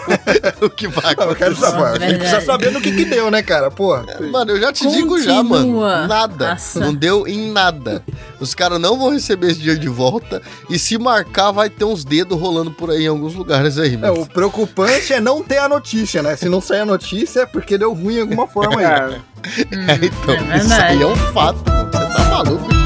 o, 0.62 0.66
o 0.66 0.70
que 0.70 0.88
vai 0.88 1.16
Não, 1.16 1.26
eu 1.30 1.36
quero 1.36 1.54
acontecer. 1.54 1.72
saber. 1.78 2.04
A 2.04 2.10
gente 2.10 2.20
precisa 2.20 2.42
saber 2.42 2.72
no 2.72 2.82
que 2.82 2.92
que 2.92 3.06
deu, 3.06 3.30
né, 3.32 3.42
cara? 3.42 3.70
Porra. 3.72 4.06
Mano, 4.32 4.52
eu 4.52 4.60
já 4.60 4.72
te 4.74 4.88
digo 4.90 5.22
já, 5.22 5.44
mano. 5.44 5.66
Continua. 5.66 6.08
Nada. 6.08 6.50
Nossa. 6.52 6.80
Não 6.80 6.94
deu 6.94 7.28
em 7.28 7.52
nada. 7.52 8.04
Os 8.40 8.54
caras 8.56 8.80
não 8.80 8.98
vão 8.98 9.10
receber 9.12 9.48
esse 9.52 9.60
dinheiro 9.60 9.80
de 9.80 9.90
volta. 9.90 10.42
E 10.70 10.80
se 10.80 10.98
marcar, 10.98 11.52
vai 11.52 11.70
ter 11.70 11.86
uns 11.86 12.04
dedos 12.06 12.40
rolando 12.40 12.72
por 12.72 12.90
aí 12.92 13.04
em 13.04 13.08
alguns 13.08 13.34
lugares 13.36 13.78
aí, 13.78 13.96
É, 13.96 13.98
mano. 13.98 14.22
o 14.22 14.26
preocupante 14.26 15.14
é 15.14 15.20
não 15.20 15.44
ter 15.44 15.58
a 15.58 15.68
notícia, 15.68 16.24
né? 16.24 16.36
Se 16.36 16.48
não 16.48 16.62
sair 16.62 16.80
a 16.82 16.86
notícia 16.86 17.42
é 17.42 17.46
porque 17.46 17.78
deu 17.78 17.94
ruim 17.94 18.16
de 18.16 18.22
alguma 18.22 18.48
forma 18.48 18.80
aí. 18.80 19.20
É, 19.42 20.06
então, 20.06 20.52
é 20.54 20.58
isso 20.58 20.74
aí 20.74 21.02
é 21.02 21.06
um 21.06 21.16
fato. 21.16 21.60
Você 21.60 22.14
tá 22.14 22.30
maluco? 22.30 22.79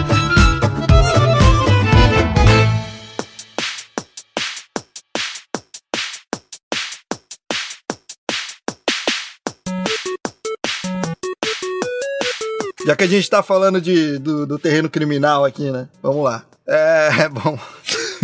Já 12.85 12.95
que 12.95 13.03
a 13.03 13.07
gente 13.07 13.29
tá 13.29 13.41
falando 13.41 13.79
de, 13.79 14.17
do, 14.19 14.45
do 14.45 14.59
terreno 14.59 14.89
criminal 14.89 15.45
aqui, 15.45 15.71
né? 15.71 15.87
Vamos 16.01 16.23
lá. 16.23 16.43
É, 16.67 17.27
bom. 17.31 17.57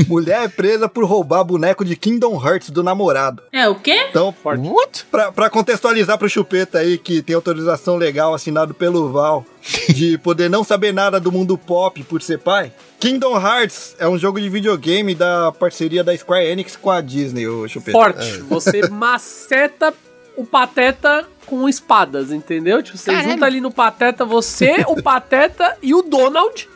Mulher 0.08 0.44
é 0.44 0.48
presa 0.48 0.88
por 0.88 1.04
roubar 1.04 1.44
boneco 1.44 1.84
de 1.84 1.96
Kingdom 1.96 2.42
Hearts 2.42 2.70
do 2.70 2.82
namorado. 2.82 3.44
É 3.52 3.68
o 3.68 3.76
quê? 3.76 4.08
Então, 4.10 4.34
What? 4.44 5.06
pra, 5.12 5.32
pra 5.32 5.50
contextualizar 5.50 6.18
pro 6.18 6.30
Chupeta 6.30 6.80
aí, 6.80 6.98
que 6.98 7.22
tem 7.22 7.36
autorização 7.36 7.98
legal 7.98 8.34
assinado 8.34 8.74
pelo 8.74 9.12
Val, 9.12 9.46
de 9.90 10.18
poder 10.18 10.50
não 10.50 10.64
saber 10.64 10.94
nada 10.94 11.20
do 11.20 11.32
mundo 11.32 11.58
pop 11.58 12.02
por 12.04 12.22
ser 12.22 12.40
pai, 12.40 12.72
Kingdom 13.00 13.38
Hearts 13.40 13.96
é 14.00 14.08
um 14.08 14.18
jogo 14.18 14.40
de 14.40 14.50
videogame 14.50 15.14
da 15.14 15.52
parceria 15.52 16.04
da 16.04 16.16
Square 16.16 16.46
Enix 16.46 16.76
com 16.78 16.92
a 16.92 17.02
Disney, 17.02 17.48
o 17.48 17.68
Chupeta. 17.68 17.92
forte. 17.92 18.40
Você 18.50 18.88
maceta 18.92 19.94
o 20.40 20.46
Pateta 20.46 21.26
com 21.46 21.68
espadas, 21.68 22.32
entendeu? 22.32 22.82
Tipo, 22.84 22.98
você 22.98 23.22
junta 23.24 23.46
ali 23.46 23.60
no 23.60 23.72
Pateta 23.72 24.24
você, 24.26 24.84
o 24.88 25.02
Pateta 25.04 25.78
e 25.82 25.94
o 25.94 26.02
Donald. 26.02 26.68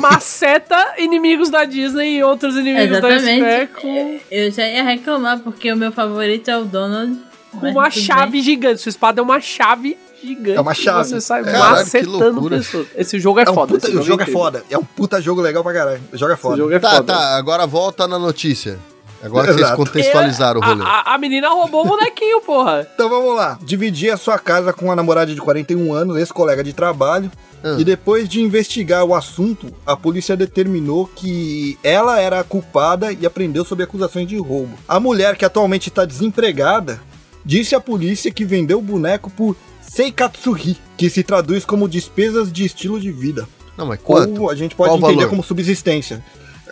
Maceta 0.00 0.94
inimigos 0.98 1.48
da 1.50 1.64
Disney 1.64 2.18
e 2.18 2.22
outros 2.22 2.56
inimigos 2.56 3.00
da 3.00 3.10
Exatamente. 3.10 3.40
Square 3.40 3.66
com, 3.80 4.20
Eu 4.30 4.50
já 4.50 4.68
ia 4.68 4.82
reclamar 4.82 5.38
porque 5.40 5.72
o 5.72 5.76
meu 5.76 5.90
favorito 5.92 6.48
é 6.50 6.58
o 6.58 6.64
Donald. 6.64 7.18
com 7.52 7.70
uma 7.70 7.90
chave 7.90 8.32
bem. 8.32 8.42
gigante. 8.42 8.80
Sua 8.82 8.90
espada 8.90 9.20
é 9.20 9.22
uma 9.22 9.40
chave 9.40 9.96
gigante. 10.22 10.58
É 10.58 10.60
uma 10.60 10.74
chave. 10.74 11.08
Você 11.08 11.20
sai 11.20 11.42
Caralho, 11.42 11.76
macetando 11.76 12.48
pessoas. 12.50 12.86
Esse 12.94 13.18
jogo 13.18 13.40
é, 13.40 13.44
É 13.44 13.50
um 13.50 13.54
foda. 13.54 13.72
puta, 13.74 13.86
esse 13.88 13.96
o 13.96 14.02
jogo 14.02 14.20
é 14.20 14.24
incrível. 14.24 14.40
foda. 14.42 14.64
É 14.70 14.78
um 14.78 14.84
puta 14.84 15.20
jogo 15.22 15.40
legal 15.40 15.62
pra 15.62 15.72
caralho. 15.72 16.00
O 16.12 16.16
jogo 16.18 16.32
é 16.32 16.36
foda. 16.36 16.56
jogo 16.58 16.72
é 16.74 16.78
Tá, 16.78 16.90
foda. 16.96 17.12
tá, 17.14 17.36
agora 17.38 17.66
volta 17.66 18.06
na 18.06 18.18
notícia. 18.18 18.78
Agora 19.22 19.46
que 19.46 19.52
vocês 19.54 19.66
Exato. 19.66 19.76
contextualizaram 19.76 20.60
o 20.60 20.64
É, 20.64 20.66
rolê. 20.68 20.82
A, 20.84 20.86
a- 20.86 21.14
a 21.14 21.18
menina 21.18 21.48
roubou 21.48 21.84
o 21.84 21.88
bonequinho, 21.88 22.40
porra. 22.42 22.86
Então 22.94 23.08
vamos 23.08 23.34
lá. 23.36 23.58
Dividir 23.62 24.12
a 24.12 24.16
sua 24.16 24.38
casa 24.38 24.72
com 24.72 24.86
uma 24.86 24.96
namorada 24.96 25.34
de 25.34 25.40
41 25.40 25.92
anos, 25.92 26.16
ex-colega 26.18 26.62
de 26.62 26.72
trabalho. 26.72 27.30
Ah. 27.64 27.76
E 27.78 27.84
depois 27.84 28.28
de 28.28 28.40
investigar 28.40 29.04
o 29.04 29.14
assunto, 29.14 29.72
a 29.86 29.96
polícia 29.96 30.36
determinou 30.36 31.06
que 31.06 31.78
ela 31.82 32.20
era 32.20 32.40
a 32.40 32.44
culpada 32.44 33.12
e 33.12 33.24
aprendeu 33.26 33.64
sobre 33.64 33.82
acusações 33.84 34.28
de 34.28 34.36
roubo. 34.36 34.76
A 34.86 35.00
mulher, 35.00 35.36
que 35.36 35.44
atualmente 35.44 35.88
está 35.88 36.04
desempregada, 36.04 37.00
disse 37.44 37.74
à 37.74 37.80
polícia 37.80 38.30
que 38.30 38.44
vendeu 38.44 38.78
o 38.78 38.82
boneco 38.82 39.30
por 39.30 39.56
Seikatsuhi, 39.80 40.76
que 40.96 41.08
se 41.08 41.22
traduz 41.22 41.64
como 41.64 41.88
despesas 41.88 42.52
de 42.52 42.64
estilo 42.64 43.00
de 43.00 43.10
vida. 43.10 43.48
Não, 43.76 43.86
mas 43.86 43.98
quanto? 44.02 44.42
Ou 44.42 44.50
a 44.50 44.54
gente 44.54 44.74
pode 44.74 44.90
Qual 44.90 44.98
entender 44.98 45.14
valor? 45.24 45.30
como 45.30 45.42
subsistência. 45.42 46.22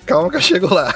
Calma 0.07 0.31
que 0.31 0.37
eu 0.37 0.41
chego 0.43 0.73
lá. 0.73 0.95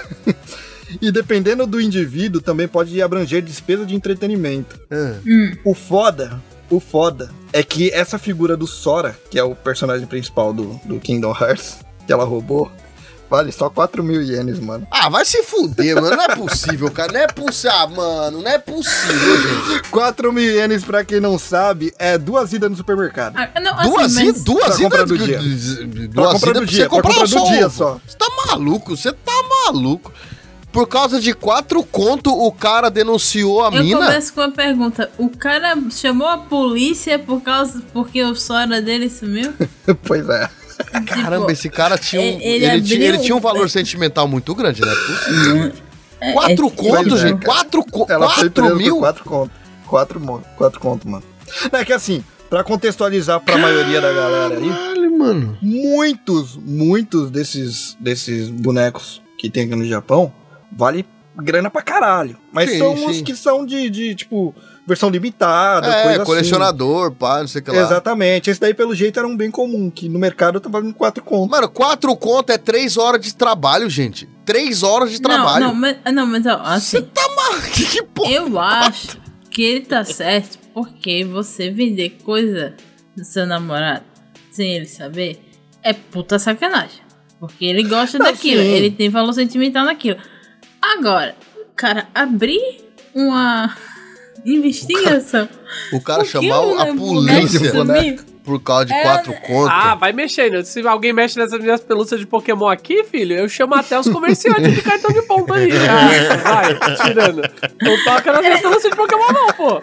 E 1.02 1.10
dependendo 1.12 1.66
do 1.66 1.80
indivíduo, 1.80 2.40
também 2.40 2.66
pode 2.68 3.00
abranger 3.02 3.42
despesa 3.42 3.84
de 3.84 3.94
entretenimento. 3.94 4.78
Ah, 4.90 5.16
O 5.64 5.74
foda, 5.74 6.40
o 6.70 6.80
foda, 6.80 7.30
é 7.52 7.62
que 7.62 7.90
essa 7.90 8.18
figura 8.18 8.56
do 8.56 8.66
Sora, 8.66 9.18
que 9.30 9.38
é 9.38 9.42
o 9.42 9.54
personagem 9.54 10.06
principal 10.06 10.52
do, 10.52 10.80
do 10.84 10.98
Kingdom 11.00 11.34
Hearts, 11.38 11.78
que 12.06 12.12
ela 12.12 12.24
roubou, 12.24 12.70
vale 13.30 13.52
só 13.52 13.68
4 13.68 14.02
mil 14.02 14.22
ienes, 14.22 14.58
mano. 14.58 14.86
Ah, 14.90 15.08
vai 15.10 15.24
se 15.26 15.42
fuder, 15.42 15.94
mano. 15.96 16.16
Não 16.16 16.22
é 16.24 16.34
possível, 16.34 16.90
cara. 16.90 17.12
Não 17.12 17.20
é 17.20 17.26
possível. 17.26 17.76
Ah, 17.76 17.86
mano, 17.86 18.40
não 18.42 18.50
é 18.50 18.58
possível, 18.58 19.42
gente. 19.76 19.88
4 19.90 20.32
mil 20.32 20.44
ienes, 20.50 20.82
pra 20.84 21.04
quem 21.04 21.20
não 21.20 21.38
sabe, 21.38 21.92
é 21.98 22.16
duas 22.16 22.52
idas 22.54 22.70
no 22.70 22.76
supermercado. 22.76 23.36
Ah, 23.36 23.60
não, 23.60 23.76
Duas 23.82 24.06
assim, 24.16 24.28
idas? 24.28 24.34
mas- 24.36 24.44
Duas 24.44 24.80
idas? 24.80 25.08
do 25.08 25.18
dia. 25.18 25.38
Duas 26.08 26.32
comprar 26.32 26.52
do 26.52 26.58
idas 26.60 26.70
dia, 26.70 26.82
você 26.84 26.88
pra 26.88 26.96
comprar 26.96 27.10
comprar 27.14 27.24
do 27.26 27.28
só 27.30 27.44
dia 27.52 27.66
ovo. 27.66 27.76
só. 27.76 28.00
Você 28.06 28.16
tá 28.16 28.26
maluco? 28.46 28.96
Você 28.96 29.12
tá 29.12 29.42
maluco. 29.66 30.12
Por 30.78 30.86
causa 30.86 31.18
de 31.20 31.34
quatro 31.34 31.82
conto, 31.82 32.30
o 32.30 32.52
cara 32.52 32.88
denunciou 32.88 33.64
a 33.64 33.74
Eu 33.74 33.82
mina? 33.82 34.06
começo 34.06 34.32
com 34.32 34.40
uma 34.42 34.52
pergunta. 34.52 35.10
O 35.18 35.28
cara 35.28 35.76
chamou 35.90 36.28
a 36.28 36.38
polícia 36.38 37.18
por 37.18 37.40
causa 37.42 37.82
porque 37.92 38.22
o 38.22 38.32
Sora 38.36 38.80
dele 38.80 39.10
sumiu? 39.10 39.52
pois 40.06 40.28
é. 40.28 40.48
Caramba, 41.04 41.38
Tipo, 41.46 41.50
esse 41.50 41.68
cara 41.68 41.98
tinha 41.98 42.22
um, 42.22 42.24
ele- 42.24 42.44
ele, 42.44 42.64
ele 42.64 42.82
tinha, 42.82 43.06
ele 43.08 43.18
tinha 43.18 43.34
um 43.34 43.40
valor 43.40 43.68
sentimental 43.68 44.28
muito 44.28 44.54
grande, 44.54 44.80
né? 44.82 44.92
Quatro 46.32 46.66
é- 46.66 46.70
conto, 46.70 47.08
Pois 47.08 47.12
é, 47.24 47.28
gente. 47.28 47.44
Quatro, 47.44 47.84
Ela 48.08 48.28
foi 48.30 48.44
quatro 48.48 48.76
mil? 48.76 48.94
por 48.94 49.00
4 49.00 49.24
conto. 49.24 49.50
4 49.88 50.20
mo- 50.20 50.42
quatro 50.56 50.78
conto, 50.78 51.08
mano. 51.08 51.24
Não, 51.72 51.80
é 51.80 51.84
que 51.84 51.92
assim, 51.92 52.22
pra 52.48 52.62
contextualizar 52.62 53.40
pra 53.40 53.58
maioria 53.58 54.00
da 54.00 54.12
galera 54.12 54.56
aí, 54.58 54.68
Caralho, 54.68 55.18
mano. 55.18 55.58
muitos, 55.60 56.56
muitos 56.56 57.32
desses, 57.32 57.96
desses 57.98 58.48
bonecos 58.48 59.20
que 59.36 59.50
tem 59.50 59.64
aqui 59.64 59.74
no 59.74 59.84
Japão 59.84 60.32
vale 60.70 61.04
grana 61.36 61.70
pra 61.70 61.82
caralho. 61.82 62.36
Mas 62.52 62.70
Sim, 62.70 62.78
são 62.78 62.96
sim. 62.96 63.06
os 63.06 63.20
que 63.22 63.36
são 63.36 63.64
de, 63.64 63.88
de, 63.88 64.14
tipo, 64.16 64.52
versão 64.84 65.08
limitada, 65.08 65.86
É, 65.86 66.02
coisa 66.02 66.24
colecionador, 66.24 67.12
pá, 67.12 67.40
não 67.40 67.46
sei 67.46 67.60
o 67.60 67.64
que 67.64 67.70
assim. 67.70 67.78
lá. 67.78 67.86
Exatamente. 67.86 68.50
Esse 68.50 68.60
daí, 68.60 68.74
pelo 68.74 68.92
jeito, 68.94 69.18
era 69.20 69.28
um 69.28 69.36
bem 69.36 69.48
comum, 69.50 69.88
que 69.88 70.08
no 70.08 70.18
mercado 70.18 70.58
tá 70.58 70.68
valendo 70.68 70.94
4 70.94 71.22
conto. 71.22 71.48
Mano, 71.50 71.68
quatro 71.68 72.16
conto 72.16 72.50
é 72.50 72.58
três 72.58 72.96
horas 72.96 73.20
de 73.20 73.34
trabalho, 73.34 73.88
gente. 73.88 74.28
Três 74.44 74.82
horas 74.82 75.12
de 75.12 75.20
trabalho. 75.20 75.66
Não, 75.66 75.74
não, 75.74 75.80
mas, 75.80 75.96
não, 76.12 76.26
mas 76.26 76.44
ó, 76.46 76.56
Você 76.78 76.96
assim, 76.98 77.02
tá 77.02 77.28
maluco? 77.36 77.68
Que, 77.72 77.84
que 77.86 78.02
porra? 78.02 78.32
eu 78.32 78.58
acho 78.58 79.20
que 79.50 79.62
ele 79.62 79.80
tá 79.86 80.04
certo 80.04 80.58
porque 80.74 81.24
você 81.24 81.70
vender 81.70 82.18
coisa 82.24 82.74
do 83.16 83.24
seu 83.24 83.46
namorado 83.46 84.04
sem 84.50 84.74
ele 84.74 84.86
saber 84.86 85.40
é 85.84 85.92
puta 85.92 86.36
sacanagem. 86.38 87.00
Porque 87.38 87.64
ele 87.64 87.84
gosta 87.84 88.18
Não, 88.18 88.26
daquilo, 88.26 88.60
sim. 88.60 88.68
ele 88.68 88.90
tem 88.90 89.08
valor 89.08 89.32
sentimental 89.32 89.84
naquilo. 89.84 90.18
Agora, 90.80 91.34
o 91.56 91.74
cara 91.74 92.08
abrir 92.14 92.84
uma 93.14 93.74
investigação. 94.44 95.48
O 95.92 96.00
cara 96.00 96.20
Por 96.20 96.26
que 96.26 96.32
chamar 96.32 96.60
o 96.60 96.78
a 96.78 96.86
polícia 96.94 97.70
sumiu? 97.70 98.16
por 98.44 98.62
causa 98.62 98.86
de 98.86 98.94
É, 98.94 99.02
quatro 99.02 99.34
conto. 99.34 99.70
Ah, 99.70 99.94
vai 99.94 100.12
mexendo. 100.12 100.64
Se 100.64 100.80
alguém 100.86 101.12
mexe 101.12 101.38
nessas 101.38 101.60
minhas 101.60 101.82
pelúcias 101.82 102.18
de 102.18 102.26
Pokémon 102.26 102.66
aqui, 102.68 103.04
filho, 103.04 103.36
eu 103.36 103.48
chamo 103.48 103.74
até 103.74 103.98
os 103.98 104.08
comerciantes 104.08 104.74
de 104.74 104.80
cartão 104.80 105.12
de 105.12 105.20
ponto 105.22 105.52
aí. 105.52 105.68
Ah, 106.44 106.62
vai, 106.62 106.96
tirando. 106.96 107.42
Não 107.82 108.04
toca 108.04 108.32
nas 108.32 108.40
minhas 108.40 108.60
pelúcias 108.60 108.90
de 108.90 108.96
Pokémon, 108.96 109.32
não, 109.32 109.48
pô. 109.48 109.82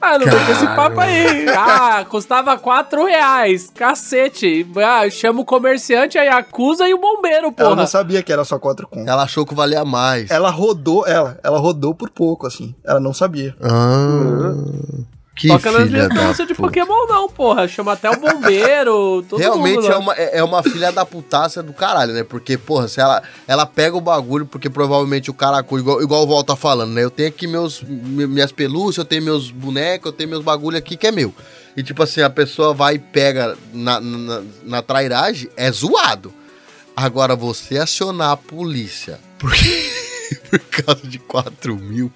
Ah, 0.00 0.18
não 0.18 0.26
vem 0.26 0.44
com 0.46 0.52
esse 0.52 0.66
papo 0.76 1.00
aí. 1.00 1.46
Ah, 1.48 2.04
custava 2.08 2.56
4 2.56 3.04
reais. 3.04 3.70
Cacete. 3.74 4.66
Ah, 4.76 5.08
chama 5.10 5.40
o 5.40 5.44
comerciante, 5.44 6.16
a 6.18 6.22
Yakuza 6.22 6.88
e 6.88 6.94
o 6.94 6.98
bombeiro, 6.98 7.46
Ela 7.46 7.52
porra. 7.52 7.76
não 7.76 7.86
sabia 7.86 8.22
que 8.22 8.32
era 8.32 8.44
só 8.44 8.58
4 8.58 8.86
conto. 8.86 9.08
Ela 9.08 9.22
achou 9.24 9.44
que 9.44 9.54
valia 9.54 9.84
mais. 9.84 10.30
Ela 10.30 10.50
rodou, 10.50 11.06
ela, 11.06 11.38
ela 11.42 11.58
rodou 11.58 11.94
por 11.94 12.10
pouco, 12.10 12.46
assim. 12.46 12.74
Ela 12.84 13.00
não 13.00 13.12
sabia. 13.12 13.54
Ah, 13.60 14.54
que 15.38 15.48
Toca 15.48 15.70
nas 15.70 15.88
pelúcias 15.88 16.48
de 16.48 16.54
puta. 16.54 16.68
Pokémon, 16.68 17.06
não, 17.06 17.28
porra. 17.30 17.68
Chama 17.68 17.92
até 17.92 18.10
o 18.10 18.18
bombeiro, 18.18 19.22
todo 19.30 19.38
Realmente 19.38 19.82
mundo. 19.82 19.92
é 19.92 19.96
uma, 19.96 20.14
é 20.14 20.38
é 20.38 20.42
uma 20.44 20.62
filha 20.62 20.90
da 20.90 21.06
putácia 21.06 21.62
do 21.62 21.72
caralho, 21.72 22.12
né? 22.12 22.24
Porque, 22.24 22.58
porra, 22.58 22.88
se 22.88 23.00
ela, 23.00 23.22
ela 23.46 23.64
pega 23.64 23.96
o 23.96 24.00
bagulho, 24.00 24.44
porque 24.46 24.68
provavelmente 24.68 25.30
o 25.30 25.34
cara, 25.34 25.60
igual, 25.60 26.02
igual 26.02 26.24
o 26.24 26.26
Val 26.26 26.42
tá 26.42 26.56
falando, 26.56 26.92
né? 26.92 27.04
Eu 27.04 27.10
tenho 27.10 27.28
aqui 27.28 27.46
meus, 27.46 27.82
mi- 27.82 28.26
minhas 28.26 28.50
pelúcias, 28.52 28.98
eu 28.98 29.04
tenho 29.04 29.22
meus 29.22 29.50
bonecos, 29.50 30.06
eu 30.10 30.12
tenho 30.16 30.28
meus 30.28 30.42
bagulho 30.42 30.76
aqui 30.76 30.96
que 30.96 31.06
é 31.06 31.12
meu. 31.12 31.32
E 31.76 31.82
tipo 31.84 32.02
assim, 32.02 32.20
a 32.22 32.28
pessoa 32.30 32.74
vai 32.74 32.96
e 32.96 32.98
pega 32.98 33.56
na, 33.72 34.00
na, 34.00 34.42
na 34.64 34.82
trairagem, 34.82 35.48
é 35.56 35.70
zoado. 35.70 36.34
Agora, 36.96 37.36
você 37.36 37.78
acionar 37.78 38.32
a 38.32 38.36
polícia 38.36 39.20
por, 39.38 39.52
por 40.50 40.58
causa 40.84 41.06
de 41.06 41.20
4 41.20 41.76
mil 41.76 42.10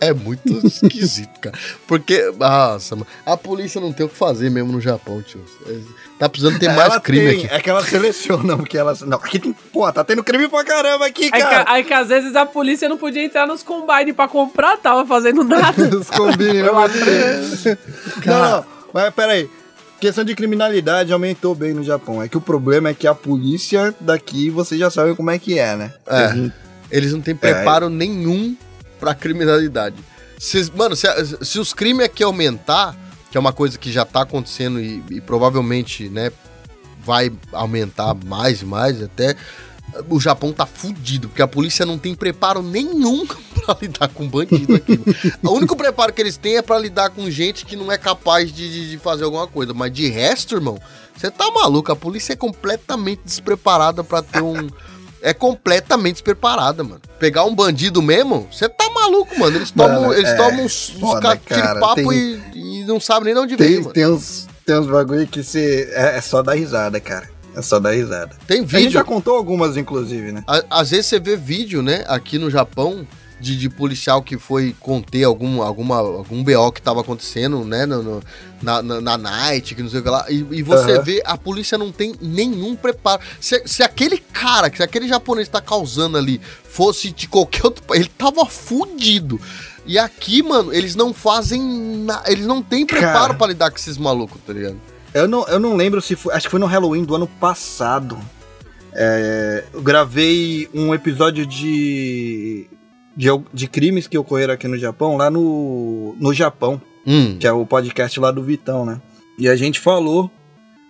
é 0.00 0.12
muito 0.12 0.66
esquisito, 0.66 1.38
cara. 1.40 1.56
Porque, 1.86 2.32
nossa, 2.38 2.96
mano, 2.96 3.06
a 3.26 3.36
polícia 3.36 3.80
não 3.80 3.92
tem 3.92 4.06
o 4.06 4.08
que 4.08 4.16
fazer 4.16 4.50
mesmo 4.50 4.72
no 4.72 4.80
Japão, 4.80 5.20
tio. 5.22 5.44
É, 5.66 5.76
Tá 6.18 6.28
precisando 6.28 6.58
ter 6.58 6.68
mais 6.68 6.90
Ela 6.90 7.00
crime 7.00 7.30
tem- 7.30 7.44
aqui. 7.46 7.54
É 7.54 7.60
que 7.60 7.70
ela 7.70 7.82
seleciona, 7.82 8.54
porque 8.54 8.76
ela. 8.76 8.94
Não, 9.06 9.16
aqui 9.16 9.38
tem. 9.38 9.54
Pô, 9.72 9.90
tá 9.90 10.04
tendo 10.04 10.22
crime 10.22 10.48
pra 10.48 10.62
caramba 10.64 11.06
aqui, 11.06 11.30
Aí, 11.32 11.40
cara. 11.40 11.64
que, 11.64 11.70
aí 11.70 11.84
que 11.84 11.94
às 11.94 12.08
vezes 12.08 12.36
a 12.36 12.44
polícia 12.44 12.88
não 12.90 12.98
podia 12.98 13.24
entrar 13.24 13.46
nos 13.46 13.62
combine 13.62 14.12
pra 14.12 14.28
comprar, 14.28 14.76
tava 14.76 15.06
fazendo 15.06 15.42
nada. 15.42 15.82
Os 15.96 16.10
combine, 16.10 16.62
não 16.62 16.74
Não, 18.26 18.50
não, 18.50 18.64
mas 18.92 19.14
peraí. 19.14 19.48
Questão 19.98 20.24
de 20.24 20.34
criminalidade 20.34 21.12
aumentou 21.12 21.54
bem 21.54 21.74
no 21.74 21.82
Japão. 21.82 22.22
É 22.22 22.28
que 22.28 22.36
o 22.36 22.40
problema 22.40 22.88
é 22.88 22.94
que 22.94 23.06
a 23.06 23.14
polícia 23.14 23.94
daqui, 24.00 24.48
vocês 24.50 24.78
já 24.80 24.90
sabem 24.90 25.14
como 25.14 25.30
é 25.30 25.38
que 25.38 25.58
é, 25.58 25.76
né? 25.76 25.92
É. 26.06 26.50
Eles 26.90 27.12
não 27.12 27.20
têm 27.20 27.34
preparo 27.36 27.88
nenhum 27.90 28.56
pra 29.00 29.14
criminalidade. 29.14 29.96
Se, 30.38 30.70
mano, 30.76 30.94
se, 30.94 31.06
se 31.42 31.58
os 31.58 31.72
crimes 31.72 32.04
aqui 32.06 32.22
aumentar, 32.22 32.96
que 33.30 33.36
é 33.36 33.40
uma 33.40 33.52
coisa 33.52 33.78
que 33.78 33.90
já 33.90 34.04
tá 34.04 34.22
acontecendo 34.22 34.80
e, 34.80 35.02
e 35.10 35.20
provavelmente, 35.20 36.08
né, 36.08 36.30
vai 37.04 37.32
aumentar 37.52 38.14
mais 38.14 38.62
e 38.62 38.64
mais 38.66 39.02
até, 39.02 39.34
o 40.08 40.20
Japão 40.20 40.52
tá 40.52 40.64
fudido, 40.66 41.28
porque 41.28 41.42
a 41.42 41.48
polícia 41.48 41.84
não 41.84 41.98
tem 41.98 42.14
preparo 42.14 42.62
nenhum 42.62 43.26
pra 43.64 43.76
lidar 43.82 44.08
com 44.08 44.28
bandido 44.28 44.76
aqui. 44.76 45.00
o 45.42 45.50
único 45.50 45.74
preparo 45.74 46.12
que 46.12 46.20
eles 46.22 46.36
têm 46.36 46.56
é 46.58 46.62
pra 46.62 46.78
lidar 46.78 47.10
com 47.10 47.28
gente 47.30 47.66
que 47.66 47.74
não 47.74 47.90
é 47.90 47.98
capaz 47.98 48.52
de, 48.52 48.70
de- 48.70 48.90
de 48.90 48.98
fazer 48.98 49.24
alguma 49.24 49.46
coisa. 49.48 49.74
Mas 49.74 49.92
de 49.92 50.08
resto, 50.08 50.54
irmão, 50.54 50.78
você 51.16 51.28
tá 51.30 51.50
maluco. 51.50 51.90
A 51.90 51.96
polícia 51.96 52.34
é 52.34 52.36
completamente 52.36 53.22
despreparada 53.24 54.04
pra 54.04 54.22
ter 54.22 54.42
um. 54.42 54.68
É 55.22 55.34
completamente 55.34 56.14
despreparada, 56.14 56.82
mano. 56.82 57.00
Pegar 57.18 57.44
um 57.44 57.54
bandido 57.54 58.00
mesmo, 58.00 58.48
você 58.50 58.68
tá 58.68 58.88
maluco, 58.90 59.38
mano. 59.38 59.56
Eles 59.56 59.70
tomam, 59.70 60.02
Mano, 60.02 60.14
eles 60.14 60.30
é 60.30 60.34
tomam 60.36 60.64
uns, 60.64 60.90
uns 60.94 61.00
foda, 61.00 61.36
cara. 61.36 61.62
tira-papo 61.62 61.94
Tem- 61.96 62.40
e, 62.54 62.80
e 62.80 62.84
não 62.84 62.98
sabem 62.98 63.26
nem 63.26 63.34
de 63.34 63.40
onde 63.40 63.56
veio, 63.56 63.70
Tem, 63.72 63.80
mano. 63.80 63.92
tem, 63.92 64.06
uns, 64.06 64.48
tem 64.64 64.78
uns 64.78 64.86
bagulho 64.86 65.26
que 65.26 65.42
você. 65.42 65.90
É, 65.94 66.16
é 66.16 66.20
só 66.20 66.42
dar 66.42 66.54
risada, 66.54 66.98
cara. 67.00 67.28
É 67.54 67.60
só 67.62 67.78
dar 67.80 67.90
risada. 67.90 68.30
Tem 68.46 68.58
A 68.58 68.60
gente 68.62 68.70
vídeo. 68.76 68.90
já 68.92 69.02
contou 69.04 69.36
algumas, 69.36 69.76
inclusive, 69.76 70.30
né? 70.32 70.42
A- 70.46 70.62
Às 70.70 70.90
vezes 70.90 71.06
você 71.06 71.18
vê 71.18 71.36
vídeo, 71.36 71.82
né, 71.82 72.04
aqui 72.06 72.38
no 72.38 72.48
Japão, 72.48 73.06
de, 73.40 73.56
de 73.56 73.68
policial 73.70 74.22
que 74.22 74.36
foi 74.38 74.74
conter 74.78 75.24
algum, 75.24 75.62
alguma, 75.62 75.96
algum 75.98 76.44
BO 76.44 76.70
que 76.72 76.82
tava 76.82 77.00
acontecendo, 77.00 77.64
né, 77.64 77.86
no, 77.86 78.02
no- 78.02 78.22
na, 78.62 78.82
na, 78.82 79.00
na 79.00 79.16
night, 79.18 79.74
que 79.74 79.82
não 79.82 79.88
sei 79.88 80.00
o 80.00 80.02
que 80.02 80.08
lá, 80.10 80.26
e, 80.28 80.44
e 80.50 80.62
você 80.62 80.92
Aham. 80.92 81.02
vê 81.02 81.22
a 81.24 81.36
polícia 81.38 81.78
não 81.78 81.90
tem 81.90 82.14
nenhum 82.20 82.76
preparo. 82.76 83.22
Se, 83.40 83.62
se 83.66 83.82
aquele 83.82 84.18
cara, 84.18 84.70
se 84.74 84.82
aquele 84.82 85.08
japonês 85.08 85.48
tá 85.48 85.60
causando 85.62 86.18
ali, 86.18 86.38
fosse 86.64 87.10
de 87.10 87.26
qualquer 87.26 87.64
outro 87.64 87.82
país, 87.84 88.00
ele 88.02 88.10
tava 88.18 88.44
fudido. 88.44 89.40
E 89.86 89.98
aqui, 89.98 90.42
mano, 90.42 90.72
eles 90.74 90.94
não 90.94 91.14
fazem 91.14 91.60
nada, 92.04 92.30
eles 92.30 92.46
não 92.46 92.62
têm 92.62 92.84
preparo 92.84 93.34
pra 93.36 93.46
lidar 93.46 93.70
com 93.70 93.78
esses 93.78 93.96
malucos, 93.96 94.38
tá 94.46 94.52
ligado? 94.52 94.76
Eu 95.14 95.26
não, 95.26 95.48
eu 95.48 95.58
não 95.58 95.74
lembro 95.74 96.00
se 96.02 96.14
foi. 96.14 96.34
Acho 96.34 96.46
que 96.46 96.50
foi 96.50 96.60
no 96.60 96.66
Halloween 96.66 97.02
do 97.04 97.14
ano 97.16 97.26
passado. 97.26 98.18
É, 98.92 99.64
eu 99.72 99.80
gravei 99.82 100.68
um 100.74 100.92
episódio 100.94 101.46
de, 101.46 102.68
de. 103.16 103.28
de 103.52 103.68
crimes 103.68 104.06
que 104.06 104.18
ocorreram 104.18 104.54
aqui 104.54 104.68
no 104.68 104.78
Japão, 104.78 105.16
lá 105.16 105.30
no. 105.30 106.16
no 106.18 106.32
Japão, 106.34 106.80
Hum, 107.06 107.38
que 107.38 107.46
é 107.46 107.52
o 107.52 107.64
podcast 107.64 108.20
lá 108.20 108.30
do 108.30 108.42
Vitão, 108.42 108.84
né? 108.84 109.00
E 109.38 109.48
a 109.48 109.56
gente 109.56 109.80
falou 109.80 110.30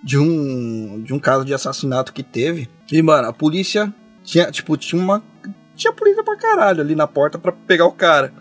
de 0.02 0.18
um. 0.18 1.02
de 1.02 1.14
um 1.14 1.18
caso 1.18 1.44
de 1.44 1.54
assassinato 1.54 2.12
que 2.12 2.22
teve. 2.22 2.68
E, 2.90 3.00
mano, 3.00 3.28
a 3.28 3.32
polícia 3.32 3.92
tinha, 4.24 4.50
tipo, 4.50 4.76
tinha 4.76 5.00
uma. 5.00 5.22
Tinha 5.76 5.92
polícia 5.92 6.22
pra 6.24 6.36
caralho 6.36 6.80
ali 6.80 6.94
na 6.94 7.06
porta 7.06 7.38
pra 7.38 7.52
pegar 7.52 7.86
o 7.86 7.92
cara. 7.92 8.32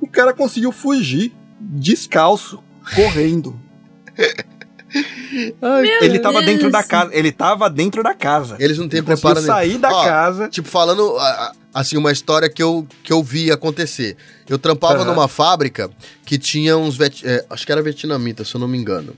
O 0.00 0.08
cara 0.08 0.32
conseguiu 0.32 0.70
fugir 0.72 1.34
descalço, 1.60 2.62
correndo. 2.94 3.58
Ele 6.00 6.18
tava 6.18 6.40
Deus. 6.40 6.46
dentro 6.46 6.70
da 6.70 6.82
casa. 6.82 7.10
Ele 7.14 7.32
tava 7.32 7.68
dentro 7.70 8.02
da 8.02 8.14
casa. 8.14 8.56
eles 8.58 8.78
não 8.78 8.88
têm 8.88 9.02
preparo 9.02 9.36
nenhum. 9.36 9.46
sair 9.46 9.78
da 9.78 9.90
Ó, 9.92 10.04
casa. 10.04 10.48
Tipo, 10.48 10.68
falando, 10.68 11.16
assim, 11.74 11.96
uma 11.96 12.10
história 12.12 12.48
que 12.48 12.62
eu, 12.62 12.86
que 13.02 13.12
eu 13.12 13.22
vi 13.22 13.50
acontecer. 13.50 14.16
Eu 14.48 14.58
trampava 14.58 15.02
Aham. 15.02 15.04
numa 15.06 15.28
fábrica 15.28 15.90
que 16.24 16.38
tinha 16.38 16.76
uns, 16.76 16.96
vet- 16.96 17.24
é, 17.24 17.44
acho 17.50 17.66
que 17.66 17.72
era 17.72 17.82
vietnamita, 17.82 18.44
se 18.44 18.54
eu 18.54 18.60
não 18.60 18.68
me 18.68 18.78
engano, 18.78 19.14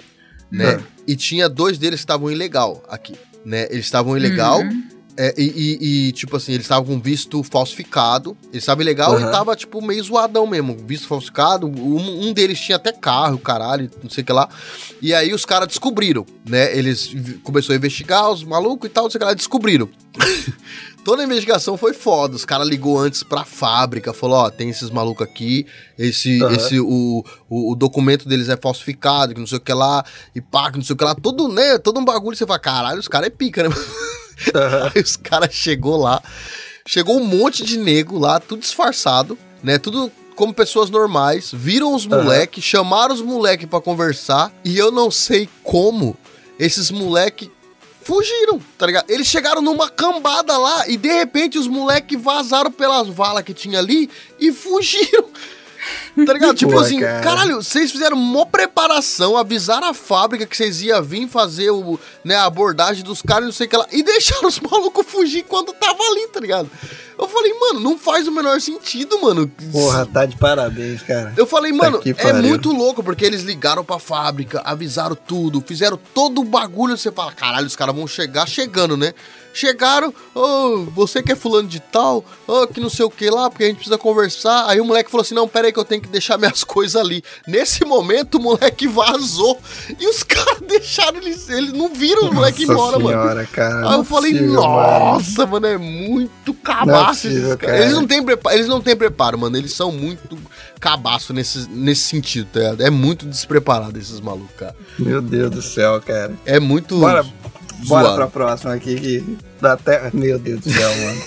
né? 0.50 0.78
Ah. 0.80 0.84
E 1.06 1.14
tinha 1.16 1.48
dois 1.48 1.78
deles 1.78 2.00
que 2.00 2.04
estavam 2.04 2.30
ilegal 2.30 2.82
aqui, 2.88 3.14
né? 3.44 3.66
Eles 3.70 3.84
estavam 3.84 4.16
ilegal 4.16 4.60
É, 5.16 5.34
e, 5.36 5.44
e- 5.44 6.08
e, 6.08 6.12
tipo 6.12 6.36
assim, 6.36 6.52
eles 6.52 6.64
estavam 6.64 6.84
com 6.86 7.00
visto 7.00 7.42
falsificado. 7.42 8.36
Eles 8.50 8.62
estavam 8.62 8.84
legal 8.84 9.18
e 9.18 9.22
Aham. 9.22 9.30
tava, 9.30 9.54
tipo, 9.56 9.82
meio 9.82 10.02
zoadão 10.02 10.46
mesmo. 10.46 10.76
Visto 10.86 11.06
falsificado. 11.08 11.66
Um, 11.66 12.28
um 12.28 12.32
deles 12.32 12.58
tinha 12.58 12.76
até 12.76 12.92
carro, 12.92 13.38
caralho, 13.38 13.90
não 14.02 14.08
sei 14.08 14.22
o 14.22 14.26
que 14.26 14.32
lá. 14.32 14.48
E 15.02 15.12
aí 15.12 15.34
os 15.34 15.44
caras 15.44 15.68
descobriram, 15.68 16.24
né? 16.48 16.76
Eles 16.76 17.10
começou 17.42 17.72
a 17.74 17.76
investigar 17.76 18.30
os 18.30 18.44
malucos 18.44 18.88
e 18.88 18.92
tal, 18.92 19.04
não 19.04 19.10
sei 19.10 19.18
o 19.18 19.20
que 19.20 19.24
lá, 19.26 19.34
descobriram. 19.34 19.88
Toda 21.04 21.22
a 21.22 21.24
investigação 21.24 21.76
foi 21.78 21.94
foda. 21.94 22.36
Os 22.36 22.44
caras 22.44 22.68
ligou 22.68 22.98
antes 22.98 23.22
pra 23.22 23.44
fábrica, 23.44 24.12
falou: 24.12 24.36
ó, 24.38 24.50
tem 24.50 24.68
esses 24.68 24.90
malucos 24.90 25.26
aqui, 25.26 25.66
esse, 25.98 26.42
Aham. 26.42 26.54
esse 26.54 26.78
o, 26.78 27.24
o, 27.48 27.72
o 27.72 27.74
documento 27.74 28.28
deles 28.28 28.48
é 28.50 28.56
falsificado, 28.56 29.32
que 29.34 29.40
não 29.40 29.46
sei 29.46 29.58
o 29.58 29.60
que 29.60 29.72
lá, 29.72 30.04
e 30.34 30.40
pá, 30.40 30.70
que 30.70 30.76
não 30.76 30.84
sei 30.84 30.94
o 30.94 30.96
que 30.96 31.04
lá. 31.04 31.14
Todo, 31.14 31.48
né? 31.48 31.78
Todo 31.78 31.98
um 31.98 32.04
bagulho, 32.04 32.36
você 32.36 32.46
fala, 32.46 32.58
caralho, 32.58 33.00
os 33.00 33.08
caras 33.08 33.28
é 33.28 33.30
pica, 33.30 33.66
né? 33.66 33.74
Aham. 34.54 34.90
Aí 34.94 35.02
os 35.02 35.16
caras 35.16 35.54
chegou 35.54 35.96
lá, 35.96 36.22
chegou 36.86 37.18
um 37.18 37.24
monte 37.24 37.64
de 37.64 37.78
nego 37.78 38.18
lá, 38.18 38.40
tudo 38.40 38.60
disfarçado, 38.60 39.38
né? 39.62 39.78
Tudo 39.78 40.10
como 40.34 40.54
pessoas 40.54 40.88
normais, 40.88 41.50
viram 41.52 41.94
os 41.94 42.06
moleque, 42.06 42.62
chamaram 42.62 43.14
os 43.14 43.20
moleque 43.20 43.66
pra 43.66 43.80
conversar, 43.80 44.50
e 44.64 44.78
eu 44.78 44.90
não 44.90 45.10
sei 45.10 45.46
como 45.62 46.16
esses 46.58 46.90
moleque 46.90 47.50
fugiram, 48.02 48.60
tá 48.78 48.86
ligado? 48.86 49.10
Eles 49.10 49.26
chegaram 49.26 49.60
numa 49.60 49.90
cambada 49.90 50.56
lá 50.56 50.88
e 50.88 50.96
de 50.96 51.12
repente 51.12 51.58
os 51.58 51.68
moleque 51.68 52.16
vazaram 52.16 52.72
pelas 52.72 53.08
valas 53.08 53.44
que 53.44 53.52
tinha 53.52 53.78
ali 53.78 54.08
e 54.38 54.50
fugiram. 54.52 55.26
Tá 56.26 56.32
ligado? 56.32 56.54
tipo 56.54 56.78
assim, 56.78 57.00
cara. 57.00 57.20
caralho, 57.20 57.56
vocês 57.56 57.90
fizeram 57.90 58.16
uma 58.16 58.44
preparação, 58.44 59.36
avisaram 59.36 59.88
a 59.88 59.94
fábrica 59.94 60.46
que 60.46 60.56
vocês 60.56 60.82
iam 60.82 61.02
vir 61.02 61.28
fazer 61.28 61.70
o, 61.70 61.98
né, 62.24 62.34
a 62.34 62.44
abordagem 62.44 63.02
dos 63.02 63.22
caras, 63.22 63.44
não 63.44 63.52
sei 63.52 63.66
o 63.66 63.70
que 63.70 63.76
lá, 63.76 63.86
e 63.90 64.02
deixaram 64.02 64.48
os 64.48 64.58
malucos 64.60 65.06
fugir 65.06 65.44
quando 65.44 65.72
tava 65.72 66.02
ali, 66.02 66.28
tá 66.28 66.40
ligado? 66.40 66.70
Eu 67.18 67.28
falei, 67.28 67.52
mano, 67.52 67.80
não 67.80 67.98
faz 67.98 68.26
o 68.26 68.32
menor 68.32 68.58
sentido, 68.62 69.20
mano. 69.20 69.46
Porra, 69.70 70.06
tá 70.06 70.24
de 70.24 70.36
parabéns, 70.36 71.02
cara. 71.02 71.34
Eu 71.36 71.46
falei, 71.46 71.70
mano, 71.70 72.00
que 72.00 72.10
é 72.10 72.14
pariu. 72.14 72.42
muito 72.42 72.72
louco, 72.72 73.02
porque 73.02 73.26
eles 73.26 73.42
ligaram 73.42 73.84
pra 73.84 73.98
fábrica, 73.98 74.62
avisaram 74.64 75.14
tudo, 75.14 75.62
fizeram 75.66 75.98
todo 76.14 76.40
o 76.40 76.44
bagulho. 76.44 76.96
Você 76.96 77.12
fala, 77.12 77.30
caralho, 77.32 77.66
os 77.66 77.76
caras 77.76 77.94
vão 77.94 78.06
chegar 78.06 78.48
chegando, 78.48 78.96
né? 78.96 79.12
Chegaram, 79.52 80.12
ô, 80.34 80.84
você 80.94 81.22
que 81.22 81.32
é 81.32 81.36
fulano 81.36 81.68
de 81.68 81.80
tal, 81.80 82.24
ô, 82.46 82.66
que 82.66 82.80
não 82.80 82.88
sei 82.88 83.04
o 83.04 83.10
que 83.10 83.28
lá, 83.28 83.50
porque 83.50 83.64
a 83.64 83.66
gente 83.66 83.76
precisa 83.76 83.98
conversar. 83.98 84.66
Aí 84.68 84.80
o 84.80 84.84
moleque 84.84 85.10
falou 85.10 85.22
assim: 85.22 85.34
não, 85.34 85.48
pera 85.48 85.66
aí 85.66 85.72
que 85.72 85.78
eu 85.78 85.84
tenho 85.84 86.00
que 86.02 86.08
deixar 86.08 86.36
minhas 86.38 86.64
coisas 86.64 86.96
ali. 86.96 87.22
Nesse 87.46 87.84
momento, 87.84 88.36
o 88.36 88.40
moleque 88.40 88.86
vazou 88.86 89.58
e 89.98 90.06
os 90.06 90.22
caras 90.24 90.60
deixaram 90.66 91.18
eles, 91.18 91.48
eles 91.48 91.72
não 91.72 91.92
viram 91.92 92.28
o 92.30 92.34
moleque 92.34 92.64
Nossa 92.66 92.72
embora, 92.72 92.98
mano. 92.98 93.22
senhora, 93.22 93.46
cara. 93.46 93.88
Aí 93.88 93.94
eu 93.94 94.00
é 94.00 94.04
falei, 94.04 94.32
possível, 94.32 94.62
mano. 94.62 94.72
nossa, 94.74 95.46
mano, 95.46 95.66
é 95.66 95.78
muito 95.78 96.54
cabaço 96.54 97.22
possível, 97.22 97.38
esses 97.38 97.56
caras. 97.56 97.58
cara. 97.76 97.82
Eles 97.82 97.94
não 97.94 98.06
têm 98.06 98.22
preparo, 98.22 98.56
eles 98.56 98.68
não 98.68 98.80
têm 98.80 98.96
preparo, 98.96 99.38
mano. 99.38 99.56
Eles 99.56 99.72
são 99.72 99.90
muito 99.92 100.38
cabaço 100.78 101.32
nesse, 101.32 101.68
nesse 101.68 102.02
sentido, 102.02 102.48
tá 102.52 102.60
ligado? 102.60 102.82
É 102.82 102.90
muito 102.90 103.26
despreparado 103.26 103.98
esses 103.98 104.20
malucos, 104.20 104.56
cara. 104.56 104.74
Meu 104.98 105.20
Deus 105.20 105.50
do 105.50 105.62
céu, 105.62 106.00
cara. 106.00 106.32
É 106.46 106.58
muito. 106.58 106.98
Bora, 106.98 107.24
bora 107.86 108.04
zoado. 108.04 108.16
pra 108.16 108.26
próxima 108.28 108.74
aqui 108.74 108.94
que 108.96 109.38
da 109.60 109.76
terra. 109.76 110.10
Meu 110.12 110.38
Deus 110.38 110.60
do 110.60 110.70
céu, 110.72 110.90
mano. 110.96 111.20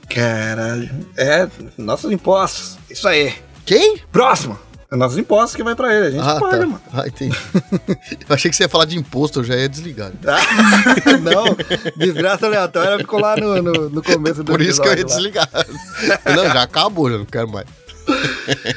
Caralho. 0.08 0.90
É, 1.16 1.48
nossos 1.76 2.10
impostos. 2.12 2.78
Isso 2.90 3.06
aí. 3.08 3.34
Quem? 3.64 3.98
Próximo. 4.12 4.58
É 4.92 4.96
nossos 4.96 5.18
impostos 5.18 5.54
que 5.54 5.62
vai 5.62 5.76
pra 5.76 5.94
ele. 5.94 6.06
A 6.06 6.10
gente 6.10 6.20
Ah, 6.28 6.40
paga, 6.40 6.58
tá. 6.58 6.66
mano. 6.66 6.80
Ah, 6.92 7.06
entendi. 7.06 7.36
eu 8.28 8.34
achei 8.34 8.50
que 8.50 8.56
você 8.56 8.64
ia 8.64 8.68
falar 8.68 8.86
de 8.86 8.98
imposto, 8.98 9.38
eu 9.40 9.44
já 9.44 9.54
ia 9.54 9.68
desligar. 9.68 10.10
Ah, 10.26 10.38
não, 11.22 11.44
desgraça 11.96 12.46
aleatória 12.46 12.98
ficou 12.98 13.20
lá 13.20 13.36
no, 13.36 13.62
no, 13.62 13.88
no 13.90 14.02
começo 14.02 14.42
do 14.42 14.50
Por 14.50 14.60
isso 14.60 14.82
que 14.82 14.88
eu 14.88 14.92
ia 14.94 14.98
lá. 15.02 15.04
desligar. 15.06 15.48
não, 16.34 16.44
já 16.44 16.62
acabou, 16.62 17.08
já 17.10 17.18
não 17.18 17.24
quero 17.24 17.48
mais. 17.48 17.66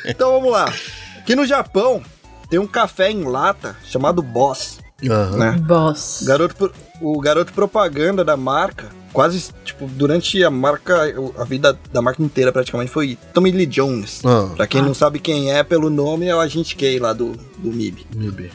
Então 0.05 0.33
vamos 0.33 0.51
lá. 0.51 0.71
Aqui 1.17 1.35
no 1.35 1.47
Japão 1.47 2.03
tem 2.47 2.59
um 2.59 2.67
café 2.67 3.09
em 3.09 3.23
lata 3.23 3.75
chamado 3.83 4.21
Boss, 4.21 4.77
Aham. 5.09 5.37
né? 5.37 5.51
Boss. 5.59 6.21
O 6.21 6.25
garoto, 6.25 6.71
o 7.01 7.19
garoto 7.19 7.53
propaganda 7.53 8.23
da 8.23 8.35
marca, 8.37 8.87
quase, 9.11 9.51
tipo, 9.63 9.85
durante 9.87 10.43
a 10.43 10.49
marca, 10.49 11.13
a 11.37 11.43
vida 11.43 11.77
da 11.91 12.01
marca 12.01 12.21
inteira 12.23 12.51
praticamente 12.51 12.91
foi 12.91 13.17
Tommy 13.33 13.51
Lee 13.51 13.65
Jones. 13.65 14.21
Ah, 14.25 14.49
Pra 14.55 14.65
quem 14.67 14.81
não 14.81 14.93
sabe 14.93 15.19
quem 15.19 15.51
é 15.51 15.63
pelo 15.63 15.89
nome, 15.89 16.25
é 16.27 16.35
o 16.35 16.39
agente 16.39 16.75
K 16.75 16.97
lá 16.99 17.13
do, 17.13 17.33
do 17.57 17.71
MIB, 17.71 18.05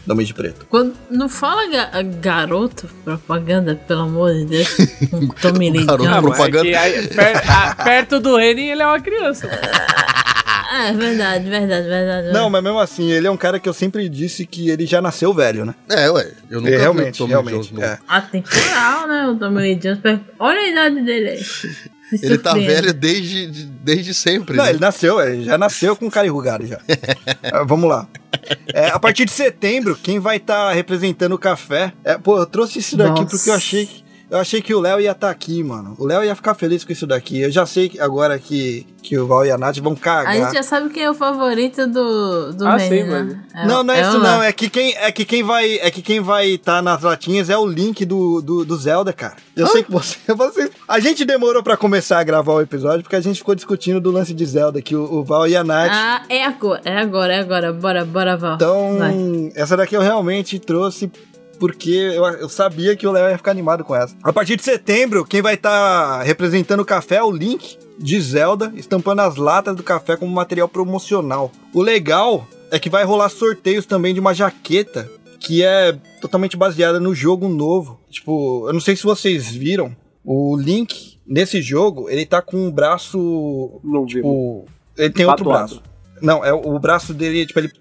do 0.07 0.13
Homem 0.13 0.27
de 0.27 0.35
Preto. 0.35 0.67
Quando, 0.69 0.95
não 1.11 1.29
fala 1.29 1.67
ga- 1.71 2.03
garoto, 2.21 2.89
propaganda, 3.05 3.75
pelo 3.77 4.01
amor 4.03 4.33
de 4.35 4.45
Deus. 4.47 4.69
Tommy 5.41 5.71
Lee 5.71 5.85
Garoto 5.85 6.05
Jones. 6.05 6.17
Ah, 6.19 6.23
mas 6.23 6.37
propaganda. 6.37 6.69
é 6.69 6.71
que 6.71 6.77
aí, 6.77 7.07
per- 7.09 7.43
ah, 7.51 7.75
perto 7.85 8.19
do 8.21 8.37
Reni, 8.37 8.71
ele 8.71 8.83
é 8.83 8.87
uma 8.87 9.01
criança. 9.01 9.49
Ah, 10.71 10.89
é 10.89 10.93
verdade, 10.93 11.49
verdade, 11.49 11.89
verdade. 11.89 12.33
Não, 12.33 12.51
mas 12.51 12.63
mesmo 12.63 12.79
assim, 12.79 13.11
ele 13.11 13.27
é 13.27 13.31
um 13.31 13.37
cara 13.37 13.59
que 13.59 13.69
eu 13.69 13.73
sempre 13.73 14.09
disse 14.09 14.45
que 14.45 14.69
ele 14.69 14.85
já 14.87 15.01
nasceu 15.01 15.33
velho, 15.33 15.65
né? 15.65 15.75
É, 15.89 16.11
ué. 16.11 16.31
Eu 16.51 16.61
nunca 16.61 16.69
É, 16.69 16.73
vi 16.73 16.77
o 16.77 16.81
realmente, 16.81 17.19
Tommy 17.19 17.31
realmente. 17.31 17.69
Jones 17.71 17.83
é. 17.83 17.99
Atemporal, 18.07 19.09
né? 19.09 19.29
O 19.29 19.37
Tommy 19.37 19.63
Lee 19.63 19.75
Jones. 19.77 20.01
Olha 20.39 20.59
a 20.61 20.69
idade 20.69 21.01
dele 21.03 21.31
aí. 21.31 21.41
Ele 22.23 22.39
tá 22.39 22.55
velho 22.55 22.95
desde, 22.95 23.51
de- 23.51 23.65
desde 23.67 24.15
sempre. 24.15 24.57
Não, 24.57 24.65
né? 24.65 24.71
ele 24.71 24.79
nasceu, 24.81 25.21
ele 25.21 25.45
já 25.45 25.59
nasceu 25.59 25.95
com 25.95 26.11
cara 26.11 26.27
enrugado 26.27 26.67
já. 26.67 26.81
Ah, 27.53 27.65
vamos 27.65 27.87
lá. 27.87 28.09
É, 28.73 28.87
a 28.89 28.99
partir 28.99 29.27
de 29.27 29.31
setembro, 29.33 29.95
quem 30.03 30.19
vai 30.19 30.39
estar 30.39 30.73
representando 30.73 31.33
o 31.35 31.39
café. 31.39 31.93
É, 32.03 32.17
pô, 32.17 32.39
eu 32.39 32.47
trouxe 32.47 32.79
isso 32.79 32.97
daqui 32.97 33.21
Nossa. 33.21 33.27
porque 33.37 33.51
eu 33.51 33.55
achei 33.55 33.85
que. 33.85 34.05
Eu 34.31 34.39
achei 34.39 34.61
que 34.61 34.75
o 34.75 34.81
Léo 34.81 35.01
ia 35.01 35.13
estar 35.13 35.31
aqui, 35.31 35.63
mano. 35.65 35.95
O 35.99 36.05
Léo 36.07 36.23
ia 36.23 36.35
ficar 36.35 36.55
feliz 36.55 36.85
com 36.85 36.93
isso 36.93 37.07
daqui. 37.07 37.41
Eu 37.41 37.51
já 37.51 37.65
sei 37.65 37.91
agora 37.99 38.39
que, 38.39 38.87
que 39.03 39.19
o 39.19 39.27
Val 39.27 39.47
e 39.47 39.51
a 39.51 39.57
Nath 39.57 39.79
vão 39.79 39.95
A 39.95 39.97
cagar. 39.97 40.35
gente 40.35 40.53
já 40.53 40.63
sabe 40.63 40.91
quem 40.91 41.03
é 41.05 41.11
o 41.11 41.15
favorito 41.15 41.87
do, 41.87 42.53
do 42.53 42.67
Ah, 42.69 42.79
sim, 42.79 43.05
né? 43.05 43.41
É- 43.55 43.67
Não, 43.67 43.83
não 43.83 43.95
é, 43.95 44.03
isso 44.03 44.19
o 44.19 44.21
não. 44.21 44.43
É 44.43 44.53
que 44.53 44.69
quem 44.69 44.95
é 44.97 45.11
que 45.11 45.25
quem 45.25 45.43
vai 45.43 45.79
é 45.79 45.91
que 45.91 46.03
quem 46.03 46.21
vai 46.21 46.47
estar 46.51 46.83
nas 46.83 47.01
latinhas 47.03 47.49
é 47.49 47.57
o 47.57 47.65
link 47.67 48.05
do, 48.05 48.43
do, 48.43 48.65
do 48.67 48.77
Zelda, 48.77 49.15
cara. 49.15 49.37
Eu 49.57 49.67
sei 49.67 49.83
que 49.83 49.91
você, 49.91 50.19
você 50.35 50.71
a 50.87 51.01
gente 51.01 51.25
demorou 51.25 51.63
pra 51.63 51.77
começar 51.79 52.19
a 52.19 52.23
gravar 52.23 52.53
o 52.53 52.61
episódio 52.61 53.03
porque 53.03 53.17
a 53.17 53.21
gente 53.23 53.39
ficou 53.39 53.55
discutindo 53.55 53.99
do 53.99 54.11
lance 54.11 54.35
de 54.35 54.45
Zelda 54.45 54.83
que 54.83 54.95
o, 54.95 55.05
o 55.05 55.25
Val 55.25 55.49
e 55.49 55.57
a 55.57 55.65
Nath 55.65 55.91
Ah, 55.91 56.23
é 56.29 56.45
agora, 56.45 56.83
é 56.85 56.99
agora, 56.99 57.33
é 57.35 57.39
agora. 57.41 57.73
Bora, 57.73 58.05
bora, 58.05 58.37
Val. 58.37 58.55
Então, 58.57 58.99
Vai. 58.99 59.53
essa 59.55 59.75
daqui 59.75 59.95
eu 59.97 60.03
realmente 60.03 60.59
trouxe 60.59 61.11
porque 61.59 61.91
eu, 61.91 62.25
eu 62.25 62.49
sabia 62.49 62.97
que 62.97 63.07
o 63.07 63.13
Léo 63.13 63.31
ia 63.31 63.37
ficar 63.37 63.51
animado 63.51 63.85
com 63.85 63.95
essa. 63.95 64.15
A 64.23 64.33
partir 64.33 64.57
de 64.57 64.63
setembro, 64.63 65.25
quem 65.25 65.43
vai 65.43 65.55
estar 65.55 66.23
representando 66.23 66.81
o 66.81 66.85
café 66.85 67.17
é 67.17 67.23
o 67.23 67.31
Link 67.31 67.79
de 67.99 68.21
Zelda, 68.21 68.73
estampando 68.77 69.23
as 69.23 69.37
latas 69.37 69.75
do 69.75 69.83
café 69.83 70.17
como 70.17 70.33
material 70.33 70.69
promocional. 70.69 71.51
O 71.75 71.83
legal 71.83 72.47
é 72.71 72.79
que 72.79 72.91
vai 72.91 73.05
rolar 73.05 73.29
sorteios 73.29 73.87
também 73.87 74.15
de 74.15 74.21
uma 74.21 74.35
jaqueta 74.35 75.11
que 75.41 75.63
é 75.65 75.93
totalmente 76.21 76.57
baseada 76.57 76.99
no 77.01 77.15
jogo 77.15 77.49
novo. 77.49 78.01
Tipo, 78.11 78.67
eu 78.69 78.73
não 78.73 78.81
sei 78.81 78.97
se 78.97 79.05
vocês 79.05 79.49
viram, 79.49 79.95
o 80.25 80.57
Link 80.57 81.19
nesse 81.27 81.63
jogo, 81.63 82.09
ele 82.11 82.27
tá 82.27 82.43
com 82.43 82.57
um 82.57 82.71
braço 82.71 83.81
Não 83.85 84.05
vi. 84.05 84.15
Tipo, 84.15 84.65
ele 84.97 85.11
tem 85.11 85.27
outro 85.27 85.45
Tatuado. 85.45 85.75
braço. 85.75 85.88
Não, 86.23 86.45
é 86.45 86.53
o, 86.53 86.79
braço 86.79 87.13
dele, 87.15 87.47
tipo, 87.47 87.59
ele 87.61 87.73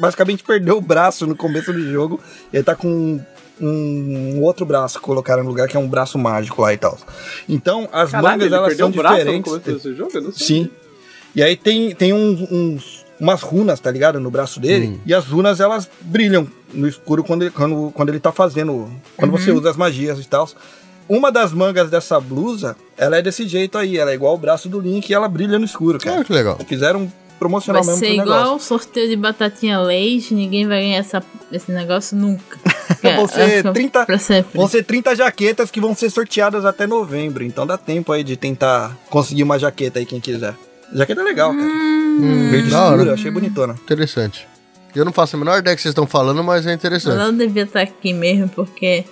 basicamente 0.00 0.42
perdeu 0.42 0.76
o 0.78 0.80
braço 0.80 1.26
no 1.26 1.36
começo 1.36 1.72
do 1.72 1.90
jogo. 1.92 2.20
Ele 2.52 2.62
tá 2.62 2.74
com 2.74 2.88
um, 3.60 4.34
um 4.36 4.42
outro 4.42 4.64
braço 4.66 4.98
que 4.98 5.04
colocaram 5.04 5.42
no 5.42 5.48
lugar, 5.50 5.68
que 5.68 5.76
é 5.76 5.80
um 5.80 5.88
braço 5.88 6.18
mágico 6.18 6.62
lá 6.62 6.72
e 6.72 6.76
tal. 6.76 6.98
Então, 7.48 7.88
as 7.92 8.10
Caralho, 8.10 8.28
mangas, 8.34 8.46
ele 8.46 8.54
elas 8.54 8.68
perdeu 8.68 8.86
são 8.86 8.92
o 8.92 8.96
braço 8.96 9.14
no 9.14 9.20
diferentes. 9.20 9.52
começo 9.52 9.72
desse 9.72 9.94
jogo? 9.96 10.10
Eu 10.14 10.22
não 10.22 10.32
sei. 10.32 10.46
Sim. 10.46 10.70
E 11.36 11.42
aí 11.42 11.56
tem, 11.56 11.94
tem 11.94 12.12
uns, 12.12 12.40
uns- 12.50 13.04
umas 13.18 13.42
runas, 13.42 13.80
tá 13.80 13.90
ligado? 13.90 14.20
No 14.20 14.30
braço 14.30 14.60
dele. 14.60 14.86
Hum. 14.86 15.00
E 15.06 15.12
as 15.14 15.24
runas, 15.26 15.60
elas 15.60 15.88
brilham 16.00 16.46
no 16.72 16.86
escuro 16.88 17.22
quando 17.24 17.42
ele, 17.42 17.50
quando, 17.50 17.90
quando 17.92 18.08
ele 18.10 18.20
tá 18.20 18.30
fazendo. 18.32 18.90
Quando 19.16 19.30
você 19.32 19.50
usa 19.50 19.70
as 19.70 19.76
magias 19.76 20.18
e 20.18 20.28
tal. 20.28 20.48
Uma 21.08 21.30
das 21.30 21.52
mangas 21.52 21.90
dessa 21.90 22.18
blusa, 22.18 22.74
ela 22.96 23.18
é 23.18 23.22
desse 23.22 23.46
jeito 23.46 23.76
aí. 23.76 23.98
Ela 23.98 24.12
é 24.12 24.14
igual 24.14 24.34
o 24.34 24.38
braço 24.38 24.68
do 24.70 24.80
Link 24.80 25.10
e 25.10 25.14
ela 25.14 25.28
brilha 25.28 25.58
no 25.58 25.64
escuro, 25.64 25.98
cara. 25.98 26.20
Ah, 26.20 26.24
que 26.24 26.32
legal. 26.32 26.58
Fizeram 26.66 27.00
um 27.02 27.10
promocional 27.44 27.84
Vai 27.84 27.94
mesmo 27.94 28.06
ser 28.06 28.14
pro 28.14 28.24
igual 28.24 28.56
o 28.56 28.58
sorteio 28.58 29.08
de 29.08 29.16
batatinha 29.16 29.78
leite, 29.80 30.32
ninguém 30.32 30.66
vai 30.66 30.80
ganhar 30.80 30.98
essa, 30.98 31.22
esse 31.52 31.70
negócio 31.70 32.16
nunca. 32.16 32.58
Vão 33.02 33.28
ser 33.28 33.66
É, 33.66 33.72
30 33.72 34.06
Pra 34.06 34.18
sempre. 34.18 34.56
Vão 34.56 34.66
ser 34.66 34.82
30 34.82 35.14
jaquetas 35.14 35.70
que 35.70 35.80
vão 35.80 35.94
ser 35.94 36.08
sorteadas 36.10 36.64
até 36.64 36.86
novembro. 36.86 37.44
Então 37.44 37.66
dá 37.66 37.76
tempo 37.76 38.12
aí 38.12 38.24
de 38.24 38.36
tentar 38.36 38.96
conseguir 39.10 39.42
uma 39.42 39.58
jaqueta 39.58 39.98
aí, 39.98 40.06
quem 40.06 40.20
quiser. 40.20 40.54
Jaqueta 40.92 41.20
é 41.20 41.24
legal, 41.24 41.50
cara. 41.52 41.64
Hum, 41.64 42.48
Verde 42.50 42.68
escuro, 42.68 43.02
eu 43.04 43.14
achei 43.14 43.30
bonitona. 43.30 43.74
Interessante. 43.82 44.46
Eu 44.94 45.04
não 45.04 45.12
faço 45.12 45.36
a 45.36 45.38
menor 45.38 45.58
ideia 45.58 45.74
que 45.76 45.82
vocês 45.82 45.90
estão 45.90 46.06
falando, 46.06 46.42
mas 46.42 46.66
é 46.66 46.70
eu 46.70 46.74
interessante. 46.74 47.16
não 47.16 47.36
devia 47.36 47.64
estar 47.64 47.80
aqui 47.82 48.12
mesmo, 48.12 48.48
porque 48.48 49.04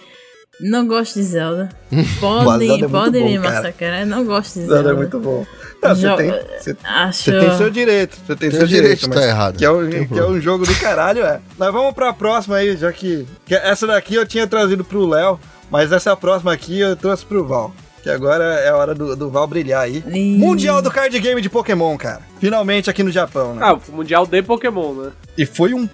não 0.62 0.86
gosto 0.86 1.14
de 1.14 1.24
Zelda. 1.24 1.68
Zelda 1.92 2.44
Podem, 2.44 2.68
é 2.68 2.72
muito 2.72 2.88
podem 2.90 3.22
bom, 3.22 3.28
me 3.28 3.38
cara. 3.38 3.54
massacrar, 3.56 4.06
não 4.06 4.24
gosto 4.24 4.54
de 4.54 4.60
Zelda 4.60 4.74
Zelda. 4.74 4.90
é 4.90 4.94
muito 4.94 5.20
bom. 5.20 5.46
Não, 5.82 5.96
você 5.96 6.16
tem, 6.16 6.30
você, 6.30 6.76
Acho... 6.84 7.22
você 7.24 7.40
tem 7.40 7.56
seu 7.56 7.70
direito. 7.70 8.16
Você 8.24 8.36
tem, 8.36 8.50
Tem 8.50 8.58
seu 8.58 8.68
direito 8.68 8.82
direito, 8.82 9.00
de 9.00 9.08
tá 9.08 9.14
mas 9.16 9.24
errado. 9.24 9.58
Que 9.58 9.64
é, 9.64 9.70
um, 9.70 10.06
que 10.06 10.18
é 10.18 10.24
um 10.24 10.40
jogo 10.40 10.64
do 10.64 10.74
caralho, 10.76 11.24
é. 11.24 11.40
Mas 11.58 11.72
vamos 11.72 11.92
pra 11.92 12.12
próxima 12.12 12.56
aí, 12.56 12.76
já 12.76 12.92
que, 12.92 13.26
que 13.44 13.54
essa 13.54 13.86
daqui 13.86 14.14
eu 14.14 14.24
tinha 14.24 14.46
trazido 14.46 14.84
pro 14.84 15.06
Léo. 15.06 15.40
Mas 15.70 15.90
essa 15.90 16.14
próxima 16.14 16.52
aqui 16.52 16.80
eu 16.80 16.94
trouxe 16.94 17.24
pro 17.24 17.46
Val. 17.46 17.74
Que 18.02 18.10
agora 18.10 18.44
é 18.44 18.68
a 18.68 18.76
hora 18.76 18.94
do, 18.94 19.16
do 19.16 19.30
Val 19.30 19.46
brilhar 19.46 19.82
aí. 19.82 20.04
Ih. 20.06 20.36
Mundial 20.36 20.82
do 20.82 20.90
Card 20.90 21.18
Game 21.18 21.40
de 21.40 21.48
Pokémon, 21.48 21.96
cara. 21.96 22.20
Finalmente 22.38 22.90
aqui 22.90 23.02
no 23.02 23.10
Japão, 23.10 23.54
né? 23.54 23.62
Ah, 23.64 23.74
o 23.74 23.80
Mundial 23.92 24.26
de 24.26 24.42
Pokémon, 24.42 24.92
né? 24.92 25.12
E 25.38 25.46
foi 25.46 25.72
um 25.72 25.88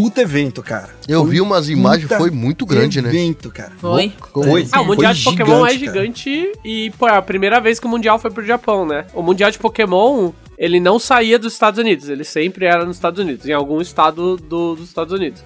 puta 0.00 0.22
evento, 0.22 0.62
cara. 0.62 0.90
Eu 1.08 1.22
Foi 1.22 1.30
vi 1.30 1.40
umas 1.40 1.68
imagens, 1.68 2.10
foi 2.12 2.30
muito 2.30 2.64
grande, 2.64 3.02
né? 3.02 3.08
evento, 3.08 3.50
cara. 3.50 3.72
Foi. 3.78 4.12
Foi. 4.32 4.68
Ah, 4.70 4.80
o 4.80 4.86
Mundial 4.86 5.12
Foi 5.14 5.18
de 5.18 5.24
Pokémon 5.24 5.66
é 5.66 5.70
gigante, 5.70 5.86
cara. 5.86 5.98
gigante 6.00 6.52
e, 6.64 6.90
pô, 6.98 7.08
é 7.08 7.16
a 7.16 7.22
primeira 7.22 7.60
vez 7.60 7.80
que 7.80 7.86
o 7.86 7.88
Mundial 7.88 8.18
foi 8.18 8.30
pro 8.30 8.44
Japão, 8.44 8.86
né? 8.86 9.06
O 9.14 9.22
Mundial 9.22 9.50
de 9.50 9.58
Pokémon, 9.58 10.30
ele 10.56 10.78
não 10.78 10.98
saía 10.98 11.38
dos 11.38 11.52
Estados 11.52 11.80
Unidos, 11.80 12.08
ele 12.08 12.24
sempre 12.24 12.66
era 12.66 12.84
nos 12.84 12.96
Estados 12.96 13.18
Unidos, 13.22 13.46
em 13.46 13.52
algum 13.52 13.80
estado 13.80 14.36
do- 14.36 14.74
dos 14.76 14.88
Estados 14.88 15.12
Unidos. 15.12 15.42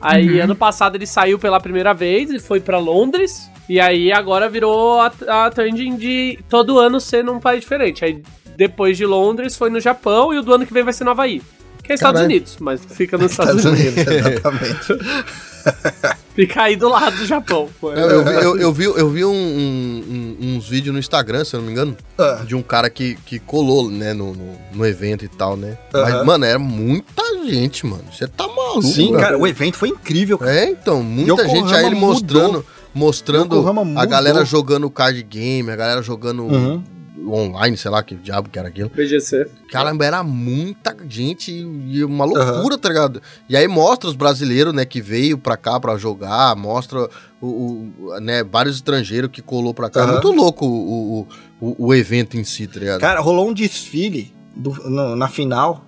Aí, 0.00 0.38
ano 0.40 0.54
passado, 0.54 0.94
ele 0.94 1.06
saiu 1.06 1.38
pela 1.38 1.58
primeira 1.58 1.92
vez 1.94 2.30
e 2.30 2.38
foi 2.38 2.60
pra 2.60 2.78
Londres, 2.78 3.50
e 3.68 3.80
aí 3.80 4.12
agora 4.12 4.48
virou 4.48 5.00
a, 5.00 5.10
a 5.28 5.50
trending 5.50 5.96
de 5.96 6.38
todo 6.48 6.78
ano 6.78 7.00
ser 7.00 7.24
num 7.24 7.40
país 7.40 7.62
diferente. 7.62 8.04
Aí, 8.04 8.22
depois 8.56 8.96
de 8.96 9.04
Londres, 9.06 9.56
foi 9.56 9.70
no 9.70 9.80
Japão 9.80 10.32
e 10.32 10.38
o 10.38 10.42
do 10.42 10.52
ano 10.54 10.64
que 10.66 10.72
vem 10.72 10.82
vai 10.84 10.92
ser 10.92 11.04
no 11.04 11.10
Havaí. 11.10 11.42
Que 11.86 11.92
é 11.92 11.94
Estados 11.94 12.20
Caralho. 12.20 12.24
Unidos, 12.34 12.56
mas 12.60 12.80
fica 12.90 13.16
nos 13.16 13.30
Estados, 13.30 13.56
Estados 13.64 13.80
Unidos. 13.80 14.06
Unidos, 14.06 14.26
exatamente. 14.26 15.36
Fica 16.34 16.62
aí 16.62 16.76
do 16.76 16.88
lado 16.88 17.16
do 17.16 17.26
Japão. 17.26 17.68
pô. 17.80 17.92
Eu, 17.92 18.08
eu 18.08 18.24
vi, 18.24 18.34
eu, 18.34 18.56
eu 18.58 18.72
vi, 18.72 18.84
eu 18.84 19.10
vi 19.10 19.24
um- 19.24 19.32
um- 19.32 20.36
uns 20.56 20.68
vídeos 20.68 20.92
no 20.92 20.98
Instagram, 20.98 21.44
se 21.44 21.54
eu 21.56 21.60
não 21.60 21.66
me 21.66 21.72
engano, 21.72 21.96
Ah. 22.18 22.42
de 22.46 22.54
um 22.54 22.62
cara 22.62 22.88
que, 22.90 23.16
que 23.26 23.38
colou, 23.38 23.90
né, 23.90 24.12
no, 24.12 24.32
no, 24.34 24.52
no 24.74 24.86
evento 24.86 25.24
e 25.24 25.28
tal, 25.28 25.56
né? 25.56 25.76
Mas, 25.92 26.14
Aham. 26.14 26.24
mano, 26.24 26.44
era 26.44 26.58
muita 26.58 27.22
gente, 27.48 27.84
mano. 27.86 28.04
Você 28.12 28.28
tá 28.28 28.46
maluco, 28.46 28.82
Sim, 28.82 29.12
mano. 29.12 29.22
cara, 29.24 29.38
o 29.38 29.46
evento 29.46 29.76
foi 29.76 29.88
incrível, 29.88 30.38
cara. 30.38 30.54
É, 30.54 30.70
então, 30.70 31.02
muita 31.02 31.32
Yokohama 31.42 31.54
gente 31.68 31.74
aí 31.74 31.86
ele 31.86 31.94
mudou. 31.96 32.10
mostrando, 32.12 32.66
mostrando 32.94 33.98
a 33.98 34.04
galera 34.06 34.44
jogando 34.44 34.88
card 34.90 35.22
game, 35.22 35.70
a 35.70 35.76
galera 35.76 36.02
jogando 36.02 36.44
Uhum. 36.44 36.82
Online, 37.26 37.76
sei 37.76 37.90
lá 37.90 38.02
que 38.02 38.14
diabo 38.14 38.48
que 38.48 38.58
era 38.58 38.68
aquilo. 38.68 38.90
BGC. 38.94 39.46
Caramba, 39.70 40.04
era 40.04 40.22
muita 40.22 40.96
gente 41.08 41.52
e 41.52 42.04
uma 42.04 42.24
loucura, 42.24 42.78
tá 42.78 42.88
ligado? 42.88 43.20
E 43.48 43.56
aí 43.56 43.66
mostra 43.68 44.08
os 44.08 44.16
brasileiros, 44.16 44.72
né, 44.74 44.84
que 44.84 45.00
veio 45.00 45.36
pra 45.38 45.56
cá 45.56 45.78
pra 45.80 45.96
jogar, 45.96 46.54
mostra 46.56 47.08
o, 47.40 47.46
o- 47.46 48.20
né, 48.20 48.42
vários 48.44 48.76
estrangeiros 48.76 49.30
que 49.30 49.42
colou 49.42 49.74
pra 49.74 49.90
cá. 49.90 50.02
Aham. 50.02 50.12
Muito 50.12 50.32
louco 50.32 50.64
o, 50.66 51.20
o, 51.20 51.28
o, 51.60 51.86
o 51.88 51.94
evento 51.94 52.36
em 52.36 52.44
si, 52.44 52.66
tá 52.66 52.78
ligado? 52.80 53.00
Cara, 53.00 53.20
rolou 53.20 53.48
um 53.48 53.52
desfile 53.54 54.32
do- 54.54 54.88
no- 54.88 55.16
na 55.16 55.28
final. 55.28 55.84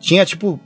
Tinha, 0.00 0.24
tipo, 0.26 0.60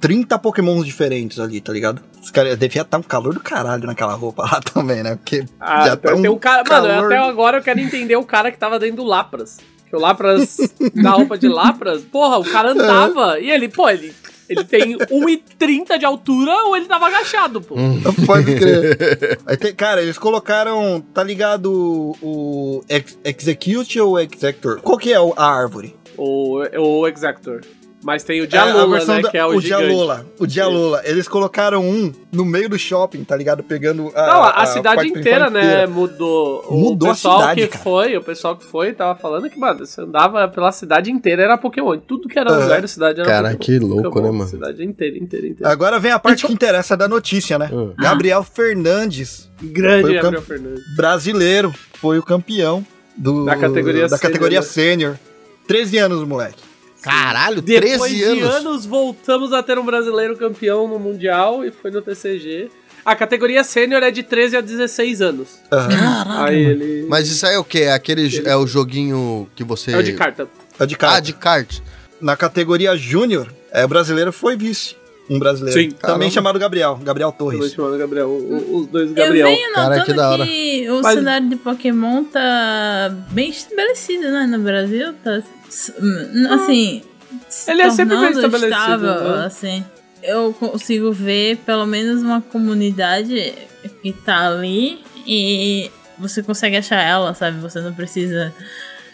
30 0.00 0.38
pokémons 0.38 0.84
diferentes 0.84 1.38
ali, 1.40 1.60
tá 1.60 1.72
ligado? 1.72 2.02
Os 2.26 2.30
caras 2.32 2.58
devia 2.58 2.82
estar 2.82 2.98
um 2.98 3.02
calor 3.02 3.32
do 3.34 3.38
caralho 3.40 3.86
naquela 3.86 4.12
roupa 4.14 4.42
lá 4.42 4.60
também, 4.74 5.00
né? 5.00 5.14
Porque 5.14 5.44
Ah, 5.60 5.86
já 5.86 5.96
tá 5.96 6.12
tem 6.12 6.28
um 6.28 6.32
um 6.32 6.38
cara. 6.38 6.64
Mano, 6.68 6.88
calor. 6.88 7.04
até 7.06 7.16
agora 7.18 7.58
eu 7.58 7.62
quero 7.62 7.78
entender 7.78 8.16
o 8.16 8.24
cara 8.24 8.50
que 8.50 8.58
tava 8.58 8.80
dentro 8.80 8.96
do 8.96 9.04
Lapras. 9.04 9.58
Que 9.88 9.94
o 9.94 10.00
Lapras, 10.00 10.56
na 10.92 11.10
roupa 11.12 11.38
de 11.38 11.46
Lapras, 11.46 12.02
porra, 12.02 12.38
o 12.38 12.44
cara 12.44 12.72
andava 12.72 13.38
e 13.38 13.48
ele, 13.48 13.68
pô, 13.68 13.88
ele, 13.88 14.12
ele 14.48 14.64
tem 14.64 14.98
1,30 14.98 15.96
de 15.98 16.04
altura 16.04 16.50
ou 16.64 16.76
ele 16.76 16.86
tava 16.86 17.06
agachado, 17.06 17.60
pô. 17.60 17.76
Hum. 17.78 18.00
Pode 18.26 18.56
crer. 18.56 19.38
Aí 19.46 19.56
tem- 19.56 19.72
cara, 19.72 20.02
eles 20.02 20.18
colocaram, 20.18 21.00
tá 21.14 21.22
ligado 21.22 21.72
o, 22.20 22.80
o 22.80 22.84
ex- 22.88 23.16
Execute 23.24 24.00
ou 24.00 24.18
Exector? 24.18 24.80
Qual 24.80 24.98
que 24.98 25.12
é 25.12 25.20
o- 25.20 25.32
a 25.36 25.46
árvore? 25.48 25.94
O, 26.18 26.58
o 26.76 27.06
Exactor. 27.06 27.60
Mas 28.06 28.22
tem 28.22 28.40
o 28.40 28.44
É, 28.44 28.46
a 28.46 28.48
Dialola, 28.48 28.88
versão 28.98 29.16
né? 29.16 29.22
da- 29.22 29.30
que 29.30 29.36
é 29.36 29.44
o, 29.44 29.48
o 29.56 29.60
gigante. 29.60 29.84
Dialola. 29.86 30.26
O 30.38 30.46
Dialola. 30.46 31.02
Eles 31.04 31.26
colocaram 31.26 31.82
um 31.84 32.12
no 32.30 32.44
meio 32.44 32.68
do 32.68 32.78
shopping, 32.78 33.24
tá 33.24 33.34
ligado? 33.34 33.64
Pegando 33.64 34.12
a, 34.14 34.26
Não, 34.28 34.42
a, 34.44 34.50
a 34.62 34.66
cidade 34.66 35.08
inteira, 35.08 35.50
né, 35.50 35.64
inteira. 35.64 35.86
mudou. 35.88 36.64
Mudou 36.70 37.08
o 37.08 37.10
a 37.10 37.14
pessoal 37.14 37.40
cidade, 37.40 37.60
que 37.62 37.66
cara. 37.66 37.82
foi, 37.82 38.16
o 38.16 38.22
pessoal 38.22 38.56
que 38.56 38.64
foi 38.64 38.92
tava 38.92 39.18
falando 39.18 39.50
que, 39.50 39.58
mano, 39.58 39.84
você 39.84 40.00
andava 40.00 40.46
pela 40.46 40.70
cidade 40.70 41.10
inteira, 41.10 41.42
era 41.42 41.58
Pokémon. 41.58 41.98
Tudo 41.98 42.28
que 42.28 42.38
era 42.38 42.52
lugar 42.56 42.80
da 42.80 42.86
cidade 42.86 43.18
era 43.20 43.28
Cara, 43.28 43.50
Pokémon. 43.50 43.58
que 43.58 43.78
louco, 43.84 44.02
Pokémon, 44.04 44.26
né, 44.32 44.38
mano? 44.38 44.50
Cidade 44.50 44.84
inteira, 44.84 45.18
inteira, 45.18 45.46
inteira. 45.48 45.72
Agora 45.72 45.98
vem 45.98 46.12
a 46.12 46.18
parte 46.20 46.46
que 46.46 46.52
interessa 46.52 46.96
da 46.96 47.08
notícia, 47.08 47.58
né? 47.58 47.68
Hum. 47.72 47.92
Gabriel 47.98 48.44
Fernandes, 48.44 49.50
Grande 49.60 50.14
Gabriel 50.14 50.22
camp- 50.22 50.44
Fernandes. 50.46 50.82
brasileiro, 50.96 51.74
foi 51.94 52.20
o 52.20 52.22
campeão 52.22 52.86
do, 53.16 53.44
Da 53.44 53.56
categoria 53.56 54.02
da 54.02 54.10
sênior, 54.16 54.20
categoria 54.20 54.60
né? 54.60 54.64
sênior. 54.64 55.18
13 55.66 55.98
anos, 55.98 56.22
moleque. 56.28 56.62
Caralho, 57.02 57.62
Depois 57.62 58.12
13 58.12 58.16
de 58.16 58.24
anos. 58.24 58.54
anos, 58.56 58.86
voltamos 58.86 59.52
a 59.52 59.62
ter 59.62 59.78
um 59.78 59.84
brasileiro 59.84 60.36
campeão 60.36 60.88
no 60.88 60.98
Mundial 60.98 61.64
e 61.64 61.70
foi 61.70 61.90
no 61.90 62.02
TCG. 62.02 62.70
A 63.04 63.14
categoria 63.14 63.62
sênior 63.62 64.02
é 64.02 64.10
de 64.10 64.24
13 64.24 64.56
a 64.56 64.60
16 64.60 65.22
anos. 65.22 65.60
Aham. 65.70 66.44
Aí 66.44 66.56
ele. 66.58 67.06
Mas 67.08 67.28
isso 67.28 67.46
aí 67.46 67.54
é 67.54 67.58
o 67.58 67.62
quê? 67.62 67.82
É 67.82 67.92
aquele 67.92 68.42
é 68.44 68.56
o 68.56 68.66
joguinho 68.66 69.48
que 69.54 69.62
você 69.62 69.92
É 69.92 69.96
o 69.96 70.02
de 70.02 70.14
carta. 70.14 70.48
É 70.78 70.84
de 70.86 70.96
cara. 70.96 71.16
Ah, 71.16 71.20
de 71.20 71.32
kart. 71.32 71.78
Na 72.20 72.36
categoria 72.36 72.96
júnior, 72.96 73.54
é, 73.70 73.84
o 73.84 73.88
brasileiro 73.88 74.32
foi 74.32 74.56
vice. 74.56 74.96
Um 75.28 75.38
brasileiro. 75.38 75.80
Sim. 75.80 75.88
Também 75.90 76.00
Caramba. 76.18 76.30
chamado 76.30 76.58
Gabriel. 76.58 77.00
Gabriel 77.02 77.32
Também 77.32 77.58
Torres. 77.58 77.72
chamado 77.72 77.98
Gabriel. 77.98 78.28
o- 78.28 78.76
Os 78.78 78.86
dois 78.86 79.08
Eu 79.10 79.14
Gabriel. 79.14 79.46
venho 79.48 79.72
Cara, 79.74 80.00
que 80.04 80.12
da 80.12 80.30
hora. 80.30 80.46
que 80.46 80.90
o 80.90 81.02
Mas- 81.02 81.14
cenário 81.14 81.48
de 81.48 81.56
Pokémon 81.56 82.24
tá 82.24 83.12
bem 83.30 83.50
estabelecido, 83.50 84.30
né? 84.30 84.46
No 84.46 84.58
Brasil, 84.60 85.12
tá 85.24 85.42
hum, 86.00 86.46
assim. 86.50 87.02
Ele 87.68 87.82
é 87.82 87.90
sempre 87.90 88.16
bem 88.16 88.30
estabelecido, 88.30 88.66
estável, 88.72 89.36
né? 89.36 89.44
assim. 89.46 89.84
Eu 90.22 90.52
consigo 90.52 91.12
ver 91.12 91.56
pelo 91.58 91.86
menos 91.86 92.22
uma 92.22 92.40
comunidade 92.40 93.52
que 94.02 94.12
tá 94.12 94.48
ali 94.48 95.00
e 95.26 95.90
você 96.18 96.42
consegue 96.42 96.76
achar 96.76 97.00
ela, 97.00 97.34
sabe? 97.34 97.58
Você 97.60 97.80
não 97.80 97.92
precisa 97.92 98.52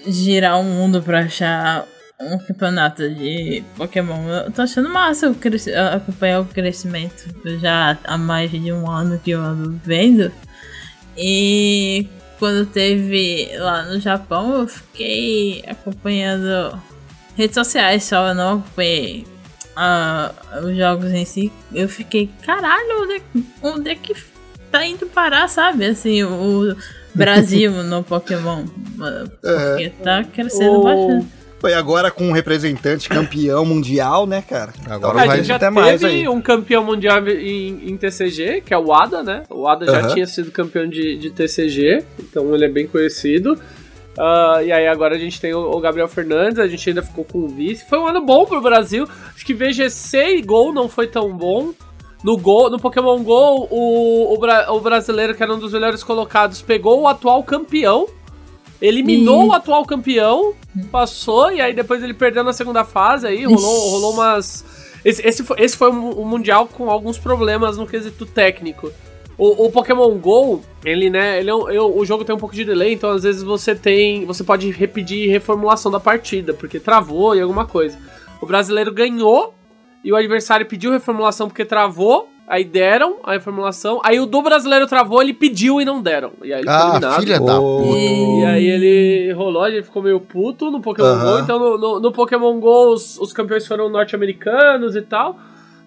girar 0.07 0.59
o 0.61 0.65
mundo 0.65 1.03
pra 1.03 1.21
achar 1.21 1.87
um 2.31 2.39
campeonato 2.39 3.09
de 3.09 3.63
Pokémon. 3.77 4.29
Eu 4.29 4.51
tô 4.53 4.63
achando 4.63 4.89
massa 4.89 5.27
eu 5.27 5.35
cresci- 5.35 5.75
acompanhar 5.75 6.41
o 6.41 6.45
crescimento 6.45 7.25
já 7.61 7.99
há 8.05 8.17
mais 8.19 8.51
de 8.51 8.73
um 8.73 8.89
ano 8.91 9.19
que 9.19 9.31
eu 9.33 9.41
ando 9.41 9.79
vendo. 9.85 10.31
E 11.17 12.07
quando 12.39 12.67
teve 12.67 13.51
lá 13.59 13.83
no 13.85 14.01
Japão, 14.01 14.55
eu 14.61 14.67
fiquei 14.69 15.65
acompanhando 15.67 16.79
redes 17.37 17.55
sociais 17.55 18.05
só, 18.05 18.29
eu 18.29 18.35
não 18.35 18.55
acompanhei 18.59 19.27
ah, 19.77 20.33
os 20.63 20.77
jogos 20.77 21.11
em 21.13 21.25
si. 21.25 21.53
Eu 21.73 21.89
fiquei, 21.89 22.31
caralho, 22.45 23.03
onde 23.03 23.15
é, 23.15 23.23
onde 23.63 23.91
é 23.91 23.95
que 23.95 24.15
tá 24.71 24.87
indo 24.87 25.07
parar, 25.07 25.49
sabe? 25.49 25.85
Assim, 25.87 26.23
o 26.25 26.75
Brasil 27.15 27.71
no 27.85 28.03
Pokémon. 28.03 28.65
Porque 28.97 29.91
tá 30.03 30.25
crescendo 30.25 30.79
O- 30.81 30.85
bastante. 30.85 31.42
Foi 31.63 31.75
agora 31.75 32.11
com 32.11 32.25
um 32.25 32.33
representante 32.33 33.09
campeão 33.09 33.65
mundial, 33.65 34.27
né, 34.27 34.43
cara? 34.43 34.73
Agora 34.91 35.23
a 35.23 35.27
vai 35.27 35.37
gente 35.37 35.47
já 35.47 35.55
até 35.55 35.67
teve 35.69 35.81
mais 35.81 36.03
aí. 36.03 36.27
um 36.27 36.43
campeão 36.43 36.85
mundial 36.85 37.25
em, 37.29 37.89
em 37.89 37.97
TCG, 37.97 38.63
que 38.63 38.75
é 38.75 38.77
o 38.79 38.93
Ada, 38.93 39.23
né? 39.23 39.45
O 39.49 39.69
Ada 39.69 39.87
já 39.87 40.01
Aham. 40.01 40.09
tinha 40.09 40.27
sido 40.27 40.51
campeão 40.51 40.89
de, 40.89 41.17
de 41.17 41.31
TCG, 41.31 42.05
então 42.19 42.53
ele 42.53 42.65
é 42.65 42.69
bem 42.69 42.89
conhecido. 42.89 43.57
Ah, 44.19 44.61
e 44.61 44.73
aí 44.73 44.89
agora 44.89 45.15
a 45.15 45.19
gente 45.19 45.41
tem 45.41 45.55
o, 45.55 45.79
Gabriel 45.79 46.09
Fernandes, 46.09 46.59
a 46.59 46.67
gente 46.67 46.89
ainda 46.89 47.01
ficou 47.01 47.25
com 47.25 47.39
o 47.39 47.49
vice. 47.49 47.89
Foi 47.89 48.01
um 48.01 48.09
ano 48.09 48.27
bom 48.27 48.45
pro 48.45 48.61
Brasil. 48.61 49.07
Acho 49.33 49.47
que 49.47 49.55
VGC 49.55 50.39
e 50.39 50.43
Gol 50.43 50.73
não 50.73 50.89
foi 50.89 51.07
tão 51.07 51.33
bom. 51.33 51.73
No, 52.25 52.37
Gol, 52.37 52.71
no 52.71 52.81
Pokémon 52.81 53.23
GO, 53.23 53.69
o, 53.71 54.35
o, 54.35 54.77
o 54.77 54.81
brasileiro, 54.81 55.33
que 55.33 55.43
era 55.45 55.55
um 55.55 55.61
dos 55.61 55.73
melhores 55.73 56.03
colocados, 56.03 56.61
pegou 56.61 57.03
o 57.03 57.09
atual 57.09 57.43
campeão, 57.45 58.09
eliminou 58.83 59.45
Ih. 59.45 59.49
o 59.49 59.53
atual 59.53 59.85
campeão, 59.87 60.53
passou, 60.91 61.51
e 61.53 61.61
aí 61.61 61.73
depois 61.73 62.03
ele 62.03 62.13
perdeu 62.13 62.43
na 62.45 62.53
segunda 62.53 62.85
fase, 62.85 63.27
aí 63.27 63.45
rolou, 63.45 63.91
rolou 63.91 64.13
umas. 64.15 64.65
Esse, 65.05 65.27
esse, 65.27 65.43
foi, 65.43 65.57
esse 65.61 65.77
foi 65.77 65.91
um, 65.91 66.21
um 66.21 66.25
mundial 66.25 66.67
com 66.67 66.91
alguns 66.91 67.17
problemas 67.19 67.79
no 67.79 67.87
quesito 67.87 68.27
técnico. 68.27 68.91
O, 69.39 69.67
o 69.67 69.73
Pokémon 69.73 70.11
GO, 70.19 70.63
ele, 70.85 71.09
né, 71.09 71.41
ele 71.41 71.51
é 71.51 71.55
um- 71.55 71.69
eu- 71.71 71.97
o 71.97 72.05
jogo 72.05 72.25
tem 72.25 72.35
um 72.35 72.39
pouco 72.39 72.55
de 72.55 72.65
delay, 72.65 72.93
então 72.93 73.11
às 73.11 73.23
vezes 73.23 73.43
você 73.43 73.75
tem. 73.75 74.25
Você 74.27 74.45
pode 74.45 74.71
repetir 74.71 75.29
reformulação 75.31 75.91
da 75.91 75.99
partida, 75.99 76.53
porque 76.53 76.79
travou 76.79 77.35
e 77.35 77.41
alguma 77.41 77.65
coisa. 77.67 77.99
O 78.41 78.47
brasileiro 78.47 78.93
ganhou 78.93 79.55
e 80.05 80.13
o 80.13 80.17
adversário 80.17 80.67
pediu 80.67 80.91
reformulação 80.93 81.49
porque 81.49 81.65
travou. 81.65 82.29
Aí 82.53 82.65
deram 82.65 83.17
a 83.25 83.33
reformulação. 83.33 83.99
Aí 84.05 84.21
o 84.21 84.27
do 84.27 84.43
brasileiro 84.43 84.87
travou, 84.87 85.23
ele 85.23 85.33
pediu 85.33 85.81
e 85.81 85.87
não 85.87 86.03
deram. 86.03 86.33
E 86.45 86.53
aí 86.53 86.61
ele 86.61 86.69
Ah, 86.69 86.91
eliminado. 86.91 87.21
filha 87.21 87.41
da 87.41 87.57
puta. 87.59 87.89
E 87.99 88.45
aí 88.45 88.67
ele 88.67 89.33
rolou, 89.33 89.67
ele 89.67 89.83
ficou 89.83 90.03
meio 90.03 90.21
puto 90.21 90.71
no 90.71 90.79
Pokémon 90.83 91.09
Aham. 91.09 91.33
GO. 91.37 91.39
Então 91.45 91.59
no, 91.59 91.79
no- 91.79 92.01
no 92.01 92.13
Pokémon 92.13 92.61
GO 92.61 92.93
os, 92.93 93.19
os 93.19 93.33
campeões 93.33 93.67
foram 93.67 93.89
norte-americanos 93.89 94.95
e 94.95 95.01
tal. 95.01 95.39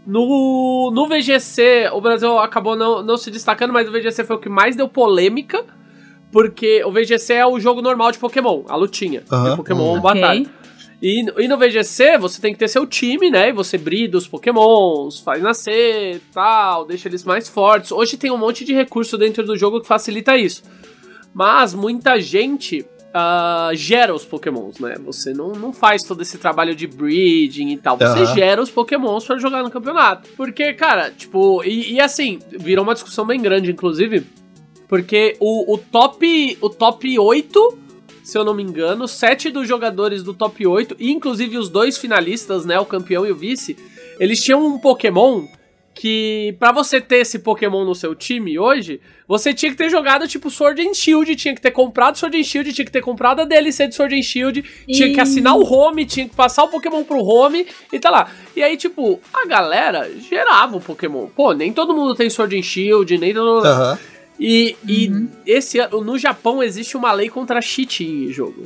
No, 0.08 0.92
no 0.92 1.08
VGC, 1.08 1.90
o 1.94 2.02
Brasil 2.02 2.38
acabou 2.40 2.76
não, 2.76 3.04
não 3.04 3.16
se 3.16 3.30
destacando, 3.30 3.72
mas 3.72 3.88
o 3.88 3.92
VGC 3.92 4.24
foi 4.24 4.36
o 4.36 4.40
que 4.40 4.50
mais 4.50 4.76
deu 4.76 4.88
polêmica. 4.88 5.64
Porque 6.32 6.84
o 6.84 6.92
VGC 6.92 7.34
é 7.34 7.46
o 7.46 7.60
jogo 7.60 7.82
normal 7.82 8.12
de 8.12 8.18
Pokémon, 8.18 8.64
a 8.68 8.76
lutinha. 8.76 9.22
Aham. 9.32 9.52
De 9.52 9.56
Pokémon 9.56 9.98
Hum. 9.98 10.02
Batalha. 10.02 10.42
Ok. 10.42 10.50
E, 11.02 11.24
no- 11.24 11.40
e 11.40 11.48
no 11.48 11.58
VGC 11.58 12.18
você 12.18 12.42
tem 12.42 12.54
que 12.54 12.60
ter 12.60 12.68
seu 12.68 12.86
time, 12.88 13.30
né? 13.30 13.50
E 13.50 13.52
você 13.52 13.78
brida 13.78 14.18
os 14.18 14.28
pokémons, 14.28 15.20
faz 15.20 15.42
nascer, 15.44 16.22
tal, 16.34 16.86
deixa 16.86 17.08
eles 17.10 17.24
mais 17.24 17.48
fortes. 17.50 17.92
Hoje 17.92 18.18
tem 18.18 18.32
um 18.32 18.38
monte 18.38 18.64
de 18.64 18.74
recurso 18.74 19.18
dentro 19.18 19.44
do 19.46 19.58
jogo 19.58 19.82
que 19.82 19.88
facilita 19.88 20.38
isso. 20.38 20.64
Mas 21.34 21.74
muita 21.74 22.20
gente 22.22 22.86
ah, 23.14 23.72
gera 23.74 24.14
os 24.16 24.26
pokémons, 24.26 24.80
né? 24.80 24.96
Você 25.06 25.34
não, 25.34 25.50
não 25.52 25.72
faz 25.74 26.04
todo 26.04 26.22
esse 26.22 26.38
trabalho 26.38 26.74
de 26.74 26.88
breeding 26.88 27.72
e 27.72 27.78
tal. 27.78 27.98
Você 27.98 28.22
Aham. 28.24 28.36
gera 28.36 28.62
os 28.62 28.72
pokémons 28.72 29.26
pra 29.26 29.38
jogar 29.38 29.64
no 29.64 29.70
campeonato. 29.72 30.30
Porque, 30.38 30.74
cara, 30.74 31.12
tipo... 31.12 31.62
E, 31.64 31.94
e 31.94 32.00
assim, 32.02 32.40
virou 32.52 32.84
uma 32.84 32.94
discussão 32.94 33.26
bem 33.26 33.42
grande, 33.42 33.72
inclusive. 33.72 34.26
Porque 34.88 35.36
o, 35.40 35.74
o 35.74 35.78
top 35.78 36.58
o 36.62 36.70
top 36.70 37.18
8, 37.20 37.78
se 38.26 38.38
eu 38.38 38.44
não 38.44 38.56
me 38.56 38.64
engano, 38.64 39.08
sete 39.08 39.52
dos 39.52 39.68
jogadores 39.68 40.24
do 40.24 40.34
top 40.34 40.66
8, 40.66 40.96
e 41.00 41.12
inclusive 41.12 41.60
os 41.60 41.70
dois 41.70 41.96
finalistas, 41.96 42.66
né, 42.66 42.80
o 42.80 42.86
campeão 42.86 43.24
e 43.26 43.32
o 43.32 43.36
vice, 43.36 43.78
eles 44.20 44.44
tinham 44.44 44.66
um 44.66 44.80
Pokémon 44.80 45.46
que 45.94 46.56
pra 46.60 46.72
você 46.74 47.00
ter 47.00 47.18
esse 47.18 47.40
Pokémon 47.40 47.86
no 47.86 47.94
seu 47.94 48.14
time 48.16 48.60
hoje, 48.60 49.00
você 49.28 49.54
tinha 49.54 49.72
que 49.72 49.78
ter 49.78 49.90
jogado 49.90 50.28
tipo 50.28 50.50
Sword 50.50 50.86
and 50.86 50.94
Shield, 50.94 51.36
tinha 51.36 51.54
que 51.54 51.62
ter 51.62 51.70
comprado 51.70 52.18
Sword 52.18 52.38
and 52.38 52.44
Shield, 52.44 52.74
tinha 52.74 52.84
que 52.84 52.92
ter 52.92 53.02
comprado 53.02 53.42
a 53.42 53.46
DLC 53.46 53.88
de 53.88 53.96
Sword 53.96 54.14
and 54.18 54.24
Shield, 54.24 54.64
tinha 54.88 55.14
que 55.14 55.22
assinar 55.22 55.56
o 55.56 55.64
home, 55.64 56.04
tinha 56.04 56.28
que 56.28 56.36
passar 56.36 56.64
o 56.64 56.68
Pokémon 56.68 57.04
pro 57.04 57.24
home 57.24 57.66
e 57.94 58.00
tá 58.00 58.10
lá. 58.10 58.30
E 58.56 58.64
aí, 58.64 58.76
tipo, 58.76 59.22
a 59.32 59.46
galera 59.46 60.12
gerava 60.20 60.76
o 60.76 60.82
Pokémon. 60.82 61.28
Pô, 61.28 61.54
nem 61.54 61.72
todo 61.72 61.96
mundo 61.96 62.16
tem 62.16 62.30
Sword 62.30 62.58
and 62.58 62.64
Shield, 62.64 63.18
nem 63.18 63.34
todo 63.34 63.56
mundo... 63.56 63.66
Aham. 63.66 64.00
E, 64.40 64.76
e 64.88 65.28
esse 65.46 65.80
ano, 65.80 66.02
no 66.02 66.18
Japão 66.18 66.62
existe 66.62 66.98
uma 66.98 67.12
lei 67.12 67.30
contra 67.30 67.62
cheating 67.62 68.26
em 68.26 68.32
jogo. 68.32 68.66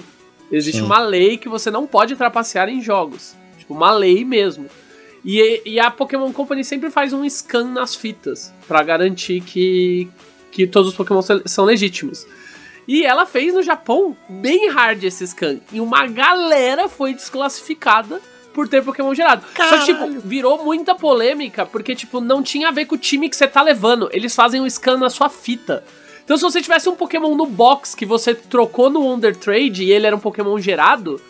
Existe 0.51 0.79
Sim. 0.79 0.85
uma 0.85 0.99
lei 0.99 1.37
que 1.37 1.47
você 1.47 1.69
não 1.69 1.85
pode 1.85 2.15
trapacear 2.15 2.69
em 2.69 2.81
jogos. 2.81 3.35
Tipo, 3.57 3.73
uma 3.73 3.91
lei 3.91 4.25
mesmo. 4.25 4.67
E, 5.23 5.61
e 5.65 5.79
a 5.79 5.91
Pokémon 5.91 6.31
Company 6.31 6.63
sempre 6.63 6.89
faz 6.89 7.13
um 7.13 7.27
scan 7.29 7.65
nas 7.65 7.93
fitas 7.93 8.53
pra 8.67 8.81
garantir 8.81 9.41
que, 9.41 10.09
que 10.51 10.65
todos 10.65 10.89
os 10.91 10.95
Pokémon 10.95 11.21
são 11.45 11.65
legítimos. 11.65 12.25
E 12.87 13.05
ela 13.05 13.25
fez 13.25 13.53
no 13.53 13.61
Japão 13.61 14.17
bem 14.27 14.69
hard 14.69 15.03
esse 15.03 15.27
scan. 15.27 15.59
E 15.71 15.79
uma 15.79 16.07
galera 16.07 16.89
foi 16.89 17.13
desclassificada 17.13 18.19
por 18.59 18.67
ter 18.67 18.83
Pokémon 18.83 19.15
gerado. 19.15 19.45
Só 19.55 19.77
que, 19.77 19.85
tipo, 19.85 20.19
virou 20.19 20.65
muita 20.65 20.93
polêmica, 20.93 21.65
porque, 21.65 21.95
tipo, 21.95 22.19
não 22.19 22.43
tinha 22.43 22.67
a 22.67 22.71
ver 22.71 22.83
com 22.87 22.95
o 22.95 22.97
time 22.97 23.29
que 23.29 23.37
você 23.37 23.47
tá 23.47 23.61
levando. 23.61 24.09
Eles 24.11 24.35
fazem 24.35 24.59
um 24.59 24.69
scan 24.69 24.97
na 24.97 25.09
sua 25.09 25.29
fita. 25.29 25.81
Então, 26.25 26.35
se 26.35 26.43
você 26.43 26.61
tivesse 26.61 26.89
um 26.89 26.95
Pokémon 26.95 27.35
no 27.35 27.45
box 27.45 27.95
que 27.95 28.05
você 28.05 28.35
trocou 28.35 28.89
no 28.89 28.99
Wonder 28.99 29.33
Trade 29.33 29.85
e 29.85 29.93
ele 29.93 30.05
era 30.05 30.13
um 30.13 30.19
Pokémon 30.19 30.59
gerado, 30.59 31.21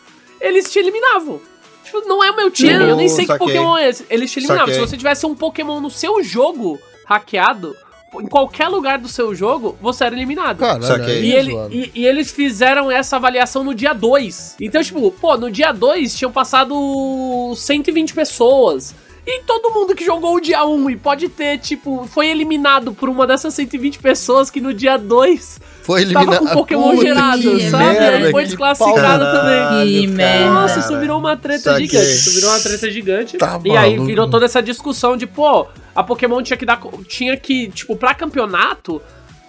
eles 0.41 0.71
te 0.71 0.79
eliminavam. 0.79 1.39
Tipo, 1.85 2.01
não 2.07 2.23
é 2.23 2.31
o 2.31 2.35
meu 2.35 2.49
time, 2.49 2.73
eu 2.73 2.95
nem 2.95 3.07
sei 3.07 3.27
que 3.27 3.31
Saquei. 3.31 3.45
Pokémon 3.45 3.77
é 3.77 3.89
esse. 3.89 4.07
Eles 4.09 4.31
te 4.31 4.39
eliminavam. 4.39 4.73
Saquei. 4.73 4.81
Se 4.81 4.89
você 4.89 4.97
tivesse 4.97 5.23
um 5.27 5.35
Pokémon 5.35 5.79
no 5.79 5.91
seu 5.91 6.23
jogo 6.23 6.79
hackeado, 7.05 7.75
em 8.15 8.27
qualquer 8.27 8.67
lugar 8.67 8.97
do 8.97 9.07
seu 9.07 9.33
jogo, 9.35 9.77
você 9.81 10.03
era 10.03 10.15
eliminado. 10.15 10.59
Caralho, 10.59 10.83
aí 11.11 11.25
E, 11.29 11.33
é 11.35 11.39
ele- 11.39 11.53
e- 11.71 11.91
e 11.95 12.05
eles 12.07 12.31
fizeram 12.31 12.89
essa 12.89 13.15
avaliação 13.17 13.63
no 13.63 13.73
dia 13.75 13.93
2. 13.93 14.55
Então, 14.59 14.81
tipo, 14.83 15.11
pô, 15.11 15.37
no 15.37 15.51
dia 15.51 15.71
2 15.71 16.15
tinham 16.17 16.31
passado 16.31 17.53
120 17.55 18.13
pessoas. 18.13 18.95
E 19.25 19.43
todo 19.43 19.71
mundo 19.73 19.93
que 19.95 20.03
jogou 20.03 20.35
o 20.35 20.39
dia 20.39 20.65
1 20.65 20.73
um, 20.85 20.89
e 20.89 20.95
pode 20.95 21.29
ter, 21.29 21.59
tipo, 21.59 22.07
foi 22.11 22.27
eliminado 22.29 22.93
por 22.93 23.09
uma 23.09 23.27
dessas 23.27 23.53
120 23.53 23.99
pessoas 23.99 24.49
que 24.49 24.59
no 24.59 24.73
dia 24.73 24.97
2 24.97 25.59
Foi 25.89 26.05
tava 26.05 26.19
eliminado. 26.21 26.39
com 26.47 26.53
Pokémon 26.53 26.91
Puta 26.91 27.01
gerado, 27.01 27.41
sabe? 27.61 27.83
merda, 27.83 28.25
Aí 28.27 28.31
foi 28.31 28.45
desclassificado 28.45 29.25
também. 29.25 29.87
Que 29.87 30.01
cara. 30.05 30.15
merda. 30.15 30.51
Nossa, 30.53 30.79
isso 30.81 30.99
virou 30.99 31.17
uma 31.17 31.35
treta 31.35 31.71
Saquei. 31.71 31.87
gigante. 31.87 32.11
Isso 32.11 32.31
virou 32.35 32.49
uma 32.51 32.59
treta 32.59 32.91
gigante. 32.91 33.37
Tá 33.39 33.59
e 33.65 33.75
aí 33.75 33.99
virou 33.99 34.29
toda 34.29 34.45
essa 34.45 34.61
discussão 34.61 35.17
de, 35.17 35.25
pô, 35.25 35.65
a 35.95 36.03
Pokémon 36.03 36.43
tinha 36.43 36.57
que 36.57 36.65
dar. 36.65 36.79
Tinha 37.07 37.35
que, 37.35 37.69
tipo, 37.71 37.95
pra 37.95 38.13
campeonato, 38.13 39.01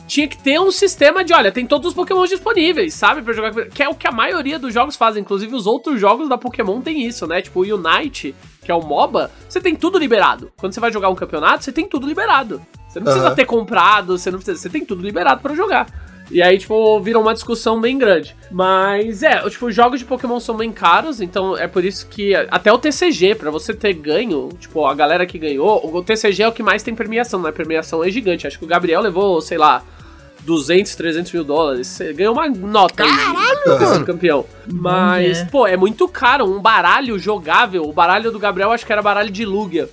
tinha 0.06 0.26
que 0.26 0.38
ter 0.38 0.58
um 0.58 0.70
sistema 0.72 1.22
de, 1.22 1.34
olha, 1.34 1.52
tem 1.52 1.66
todos 1.66 1.88
os 1.88 1.94
Pokémon 1.94 2.24
disponíveis, 2.24 2.94
sabe? 2.94 3.20
Pra 3.20 3.34
jogar. 3.34 3.52
Que 3.66 3.82
é 3.82 3.88
o 3.90 3.94
que 3.94 4.08
a 4.08 4.12
maioria 4.12 4.58
dos 4.58 4.72
jogos 4.72 4.96
fazem. 4.96 5.20
Inclusive, 5.20 5.54
os 5.54 5.66
outros 5.66 6.00
jogos 6.00 6.26
da 6.26 6.38
Pokémon 6.38 6.80
tem 6.80 7.06
isso, 7.06 7.26
né? 7.26 7.42
Tipo, 7.42 7.60
o 7.60 7.74
Unite, 7.74 8.34
que 8.64 8.72
é 8.72 8.74
o 8.74 8.80
MOBA, 8.80 9.30
você 9.46 9.60
tem 9.60 9.76
tudo 9.76 9.98
liberado. 9.98 10.50
Quando 10.56 10.72
você 10.72 10.80
vai 10.80 10.90
jogar 10.90 11.10
um 11.10 11.14
campeonato, 11.14 11.64
você 11.64 11.70
tem 11.70 11.86
tudo 11.86 12.06
liberado. 12.06 12.62
Você 12.88 12.98
não 12.98 13.04
precisa 13.04 13.26
Aham. 13.26 13.34
ter 13.36 13.44
comprado, 13.44 14.16
você 14.16 14.30
não 14.30 14.38
precisa. 14.38 14.56
Você 14.56 14.70
tem 14.70 14.86
tudo 14.86 15.02
liberado 15.02 15.42
pra 15.42 15.54
jogar. 15.54 15.86
E 16.31 16.40
aí, 16.40 16.59
tipo, 16.59 17.01
virou 17.01 17.23
uma 17.23 17.35
discussão 17.35 17.81
bem 17.81 17.98
grande. 17.98 18.36
Mas 18.51 19.23
é, 19.23 19.40
tipo, 19.48 19.66
os 19.66 19.74
jogos 19.74 19.98
de 19.98 20.07
Pokémon 20.07 20.39
são 20.39 20.57
bem 20.57 20.70
caros, 20.70 21.20
então 21.20 21.57
é 21.57 21.66
por 21.66 21.85
isso 21.85 22.07
que 22.07 22.35
até 22.51 22.73
o 22.73 22.78
TCG, 22.78 23.35
pra 23.35 23.51
você 23.51 23.74
ter 23.74 23.93
ganho, 23.94 24.48
tipo, 24.59 24.86
a 24.86 24.94
galera 24.94 25.27
que 25.27 25.39
ganhou, 25.39 25.85
o 25.93 26.02
TCG 26.02 26.43
é 26.44 26.48
o 26.48 26.52
que 26.52 26.62
mais 26.62 26.82
tem 26.82 26.94
premiação, 26.94 27.43
né? 27.43 27.48
A 27.48 27.52
premiação 27.52 28.05
é 28.05 28.11
gigante. 28.11 28.47
Acho 28.47 28.59
que 28.59 28.65
o 28.65 28.69
Gabriel 28.69 29.01
levou, 29.01 29.40
sei 29.40 29.59
lá, 29.59 29.82
200, 30.43 30.94
300 30.94 31.32
mil 31.32 31.44
dólares. 31.44 31.86
Você 31.86 32.12
ganhou 32.12 32.32
uma 32.32 32.48
nota 32.48 33.05
Caralho, 33.05 33.73
aí, 33.73 33.78
mano. 33.90 34.07
campeão. 34.07 34.44
Mas, 34.66 35.43
pô, 35.44 35.66
é 35.66 35.77
muito 35.77 36.09
caro. 36.09 36.44
Um 36.44 36.61
baralho 36.61 37.19
jogável, 37.19 37.82
o 37.85 37.93
baralho 37.93 38.31
do 38.31 38.39
Gabriel 38.39 38.73
acho 38.73 38.86
que 38.86 38.93
era 38.93 39.02
baralho 39.02 39.31
de 39.31 39.44
Lugia. 39.44 39.89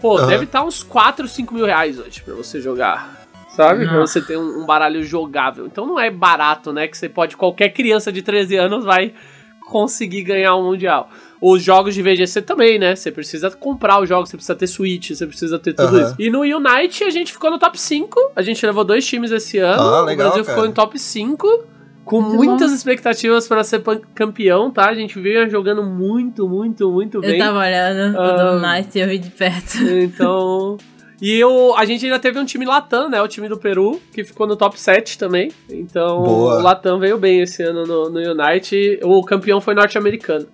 Pô, 0.00 0.18
Aham. 0.18 0.26
deve 0.26 0.44
estar 0.44 0.64
uns 0.64 0.82
4, 0.82 1.28
5 1.28 1.54
mil 1.54 1.64
reais 1.64 1.98
hoje 1.98 2.22
pra 2.22 2.34
você 2.34 2.60
jogar. 2.60 3.21
Sabe? 3.56 3.84
Pra 3.84 3.98
Nossa. 3.98 4.20
você 4.20 4.26
ter 4.26 4.36
um, 4.38 4.62
um 4.62 4.66
baralho 4.66 5.02
jogável. 5.02 5.66
Então 5.66 5.86
não 5.86 5.98
é 6.00 6.10
barato, 6.10 6.72
né? 6.72 6.88
Que 6.88 6.96
você 6.96 7.08
pode, 7.08 7.36
qualquer 7.36 7.68
criança 7.70 8.10
de 8.10 8.22
13 8.22 8.56
anos 8.56 8.84
vai 8.84 9.12
conseguir 9.70 10.22
ganhar 10.22 10.56
um 10.56 10.64
mundial. 10.64 11.08
Os 11.40 11.62
jogos 11.62 11.94
de 11.94 12.02
VGC 12.02 12.42
também, 12.42 12.78
né? 12.78 12.94
Você 12.94 13.10
precisa 13.10 13.50
comprar 13.50 14.00
os 14.00 14.08
jogos, 14.08 14.28
você 14.30 14.36
precisa 14.36 14.54
ter 14.54 14.66
Switch, 14.66 15.10
você 15.10 15.26
precisa 15.26 15.58
ter 15.58 15.72
tudo 15.72 15.96
Aham. 15.96 16.04
isso. 16.06 16.14
E 16.18 16.30
no 16.30 16.40
Unite 16.40 17.04
a 17.04 17.10
gente 17.10 17.32
ficou 17.32 17.50
no 17.50 17.58
top 17.58 17.78
5. 17.80 18.32
A 18.36 18.42
gente 18.42 18.64
levou 18.64 18.84
dois 18.84 19.04
times 19.06 19.30
esse 19.30 19.58
ano. 19.58 19.82
Ah, 19.82 20.02
legal, 20.02 20.28
o 20.28 20.30
Brasil 20.30 20.44
cara. 20.44 20.56
ficou 20.56 20.70
em 20.70 20.72
top 20.72 20.98
5. 20.98 21.64
Com 22.04 22.20
Muito 22.20 22.34
muitas 22.44 22.70
bom. 22.70 22.74
expectativas 22.76 23.46
para 23.46 23.62
ser 23.62 23.80
campeão, 24.12 24.72
tá? 24.72 24.88
A 24.88 24.94
gente 24.94 25.20
veio 25.20 25.48
jogando 25.48 25.84
muito, 25.84 26.48
muito, 26.48 26.90
muito 26.90 27.20
bem. 27.20 27.38
Eu 27.38 27.38
tava 27.38 27.60
olhando 27.60 28.18
Ah. 28.18 28.22
o 28.50 28.54
do 28.54 28.60
Night 28.60 28.98
e 28.98 29.00
eu 29.00 29.08
vi 29.08 29.18
de 29.18 29.30
perto. 29.30 29.78
Então. 29.88 30.78
E 31.22 31.38
eu, 31.38 31.72
a 31.76 31.84
gente 31.84 32.04
ainda 32.04 32.18
teve 32.18 32.36
um 32.36 32.44
time 32.44 32.66
Latam, 32.66 33.08
né? 33.08 33.22
O 33.22 33.28
time 33.28 33.48
do 33.48 33.56
Peru, 33.56 34.02
que 34.12 34.24
ficou 34.24 34.44
no 34.44 34.56
top 34.56 34.78
7 34.78 35.16
também. 35.16 35.52
Então, 35.70 36.20
Boa. 36.20 36.58
o 36.58 36.62
Latam 36.62 36.98
veio 36.98 37.16
bem 37.16 37.40
esse 37.42 37.62
ano 37.62 37.86
no, 37.86 38.10
no 38.10 38.18
Unite. 38.32 38.98
O 39.04 39.22
campeão 39.24 39.60
foi 39.60 39.72
norte-americano. 39.72 40.48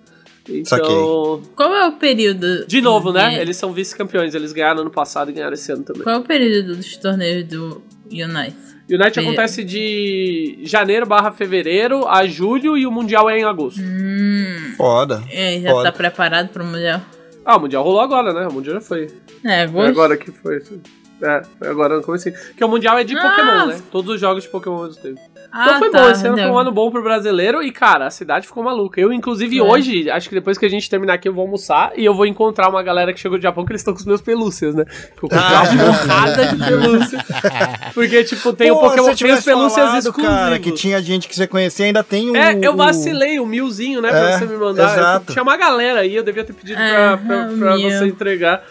Então. 0.47 1.41
Qual 1.55 1.73
é 1.75 1.87
o 1.87 1.93
período? 1.93 2.67
de 2.67 2.81
novo, 2.81 3.11
né? 3.11 3.35
É, 3.37 3.41
Eles 3.41 3.57
são 3.57 3.73
vice-campeões. 3.73 4.35
Eles 4.35 4.53
ganharam 4.53 4.81
ano 4.81 4.91
passado 4.91 5.31
e 5.31 5.33
ganharam 5.33 5.53
esse 5.55 5.71
ano 5.71 5.83
também. 5.83 6.03
Qual 6.03 6.15
é 6.15 6.19
o 6.19 6.23
período 6.23 6.75
dos 6.75 6.95
torneios 6.97 7.47
do 7.47 7.81
Unite? 8.11 8.55
Unite 8.91 9.19
É. 9.19 9.21
acontece 9.23 9.63
de 9.63 10.59
janeiro 10.63 11.05
barra 11.05 11.31
fevereiro 11.31 12.07
a 12.07 12.25
julho 12.27 12.77
e 12.77 12.85
o 12.87 12.91
Mundial 12.91 13.27
é 13.29 13.39
em 13.39 13.43
agosto. 13.43 13.81
Hum. 13.81 14.73
Foda. 14.77 15.23
É, 15.31 15.59
já 15.59 15.71
Foda. 15.71 15.91
tá 15.91 15.97
preparado 15.97 16.49
pro 16.49 16.63
Mundial? 16.65 17.01
Ah, 17.51 17.57
o 17.57 17.61
Mundial 17.61 17.83
rolou 17.83 18.01
agora, 18.01 18.31
né? 18.31 18.47
O 18.47 18.53
Mundial 18.53 18.75
já 18.75 18.81
foi. 18.81 19.05
É, 19.43 19.67
Foi 19.67 19.81
agosto. 19.81 19.89
agora 19.89 20.17
que 20.17 20.31
foi. 20.31 20.57
É, 21.21 21.41
foi 21.57 21.67
agora 21.67 21.97
no 21.97 22.03
começo. 22.03 22.31
Porque 22.31 22.63
o 22.63 22.67
Mundial 22.67 22.97
é 22.99 23.03
de 23.03 23.17
Ah! 23.17 23.21
Pokémon, 23.27 23.65
né? 23.65 23.81
Todos 23.91 24.13
os 24.13 24.21
jogos 24.21 24.43
de 24.43 24.49
Pokémon 24.49 24.83
mesmo 24.83 25.01
teve. 25.01 25.19
Ah, 25.51 25.65
Então 25.65 25.79
foi 25.79 25.89
tá, 25.89 26.01
bom, 26.03 26.09
esse 26.11 26.27
ano 26.27 26.37
foi 26.37 26.45
um 26.47 26.59
ano 26.59 26.71
bom 26.71 26.91
pro 26.91 27.01
brasileiro 27.01 27.63
e, 27.63 27.71
cara, 27.71 28.05
a 28.05 28.11
cidade 28.11 28.45
ficou 28.45 28.63
maluca. 28.63 29.01
Eu, 29.01 29.11
inclusive, 29.11 29.57
É. 29.57 29.63
hoje, 29.63 30.09
acho 30.09 30.29
que 30.29 30.35
depois 30.35 30.57
que 30.57 30.65
a 30.65 30.69
gente 30.69 30.87
terminar 30.89 31.13
aqui, 31.15 31.27
eu 31.27 31.33
vou 31.33 31.41
almoçar 31.43 31.91
e 31.97 32.05
eu 32.05 32.13
vou 32.13 32.25
encontrar 32.27 32.69
uma 32.69 32.83
galera 32.83 33.11
que 33.13 33.19
chegou 33.19 33.37
do 33.37 33.41
Japão 33.41 33.65
que 33.65 33.71
eles 33.71 33.81
estão 33.81 33.93
com 33.93 33.99
os 33.99 34.05
meus 34.05 34.21
pelúcias, 34.21 34.75
né? 34.75 34.85
Eu 35.15 35.21
comprei 35.21 35.39
Ah. 35.39 35.63
uma 35.63 35.93
porrada 35.97 36.45
de 36.47 36.55
pelúcia. 36.65 37.19
Porque, 37.93 38.23
tipo, 38.23 38.53
tem 38.53 38.69
o 38.71 38.75
Pô, 38.75 38.81
Pokémon, 38.81 38.97
se 38.97 39.05
tem 39.05 39.11
os 39.13 39.17
tivesse 39.17 39.45
pelúcias 39.45 39.85
falado, 39.85 39.97
exclusivos. 39.97 40.35
cara, 40.37 40.59
que 40.59 40.71
tinha 40.71 41.01
gente 41.01 41.27
que 41.27 41.35
você 41.35 41.47
conhecia, 41.47 41.85
ainda 41.87 42.03
tem 42.03 42.29
um... 42.29 42.35
É, 42.35 42.57
eu 42.61 42.73
o- 42.73 42.77
vacilei, 42.77 43.39
o 43.39 43.45
milzinho, 43.45 44.01
né, 44.01 44.09
pra 44.09 44.19
É, 44.29 44.37
você 44.37 44.45
me 44.45 44.55
mandar. 44.57 44.93
exato. 44.93 45.33
Tinha 45.33 45.41
uma 45.43 45.57
galera 45.57 46.01
aí, 46.01 46.15
eu 46.15 46.23
devia 46.23 46.43
ter 46.43 46.53
pedido 46.53 46.79
É, 46.79 47.17
pra, 47.17 47.17
pra, 47.17 47.47
o 47.53 47.57
pra 47.57 47.75
você 47.77 48.05
entregar. 48.05 48.63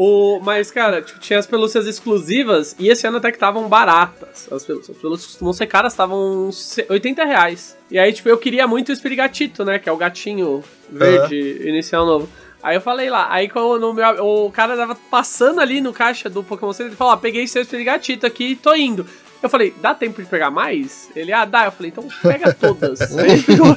O, 0.00 0.38
mas, 0.44 0.70
cara, 0.70 1.02
tipo, 1.02 1.18
tinha 1.18 1.40
as 1.40 1.46
pelúcias 1.48 1.84
exclusivas 1.84 2.76
e 2.78 2.88
esse 2.88 3.04
ano 3.04 3.16
até 3.16 3.32
que 3.32 3.36
estavam 3.36 3.68
baratas. 3.68 4.46
As 4.52 4.64
pelúcias, 4.64 4.94
as 4.96 5.02
pelúcias 5.02 5.30
costumam 5.32 5.52
ser 5.52 5.66
caras, 5.66 5.92
estavam 5.92 6.46
uns 6.46 6.76
80 6.88 7.24
reais. 7.24 7.76
E 7.90 7.98
aí, 7.98 8.12
tipo, 8.12 8.28
eu 8.28 8.38
queria 8.38 8.64
muito 8.68 8.90
o 8.90 8.92
Espirigatito, 8.92 9.64
né, 9.64 9.76
que 9.80 9.88
é 9.88 9.92
o 9.92 9.96
gatinho 9.96 10.62
verde 10.88 11.62
inicial 11.68 12.06
novo. 12.06 12.28
Aí 12.62 12.76
eu 12.76 12.80
falei 12.80 13.10
lá, 13.10 13.26
aí 13.32 13.48
quando 13.48 13.82
o, 13.90 13.92
meu- 13.92 14.24
o 14.24 14.50
cara 14.52 14.76
tava 14.76 14.94
passando 15.10 15.60
ali 15.60 15.80
no 15.80 15.92
caixa 15.92 16.28
do 16.30 16.44
Pokémon 16.44 16.72
Center, 16.72 16.90
ele 16.90 16.96
falou, 16.96 17.14
ó, 17.14 17.16
peguei 17.16 17.46
seu 17.48 17.62
Espirigatito 17.62 18.24
aqui 18.24 18.50
e 18.52 18.56
tô 18.56 18.74
indo. 18.76 19.04
Eu 19.42 19.48
falei, 19.48 19.72
dá 19.80 19.94
tempo 19.94 20.20
de 20.20 20.28
pegar 20.28 20.50
mais? 20.50 21.08
Ele, 21.14 21.32
ah, 21.32 21.44
dá. 21.44 21.66
Eu 21.66 21.72
falei, 21.72 21.90
então 21.90 22.06
pega 22.22 22.52
todas. 22.52 23.00
Aí 23.16 23.32
ele 23.32 23.42
pegou 23.42 23.76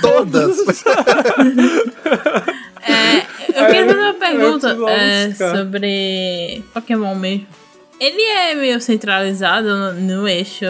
Todas. 0.00 0.56
É, 2.82 3.18
eu 3.48 3.66
queria 3.66 3.86
fazer 3.86 3.98
uma 3.98 4.08
É, 4.08 4.12
pergunta 4.14 4.76
é, 4.88 5.34
sobre 5.34 6.64
Pokémon 6.72 7.14
mesmo. 7.14 7.46
Ele 8.00 8.22
é 8.22 8.54
meio 8.54 8.80
centralizado 8.80 9.68
no, 9.68 9.92
no 9.92 10.26
eixo 10.26 10.64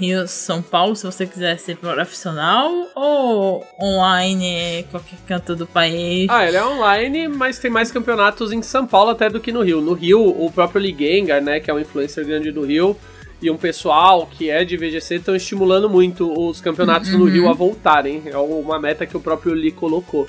Rio-São 0.00 0.60
Paulo, 0.60 0.96
se 0.96 1.06
você 1.06 1.24
quiser 1.24 1.56
ser 1.60 1.76
profissional, 1.76 2.72
ou 2.96 3.64
online 3.80 4.80
em 4.80 4.82
qualquer 4.90 5.18
canto 5.24 5.54
do 5.54 5.64
país? 5.64 6.26
Ah, 6.28 6.44
ele 6.44 6.56
é 6.56 6.64
online, 6.64 7.28
mas 7.28 7.60
tem 7.60 7.70
mais 7.70 7.92
campeonatos 7.92 8.50
em 8.50 8.60
São 8.62 8.84
Paulo 8.84 9.10
até 9.10 9.30
do 9.30 9.38
que 9.38 9.52
no 9.52 9.62
Rio. 9.62 9.80
No 9.80 9.92
Rio, 9.92 10.20
o 10.20 10.50
próprio 10.50 10.80
Ligengar, 10.80 11.40
né, 11.40 11.60
que 11.60 11.70
é 11.70 11.74
um 11.74 11.78
influencer 11.78 12.26
grande 12.26 12.50
do 12.50 12.64
Rio, 12.64 12.96
e 13.42 13.50
um 13.50 13.56
pessoal 13.56 14.26
que 14.30 14.48
é 14.48 14.64
de 14.64 14.76
VGC 14.76 15.16
estão 15.16 15.34
estimulando 15.34 15.90
muito 15.90 16.32
os 16.32 16.60
campeonatos 16.60 17.10
no 17.10 17.24
Rio 17.24 17.48
a 17.48 17.52
voltarem. 17.52 18.22
É 18.24 18.38
uma 18.38 18.78
meta 18.78 19.04
que 19.04 19.16
o 19.16 19.20
próprio 19.20 19.52
Lee 19.52 19.72
colocou 19.72 20.28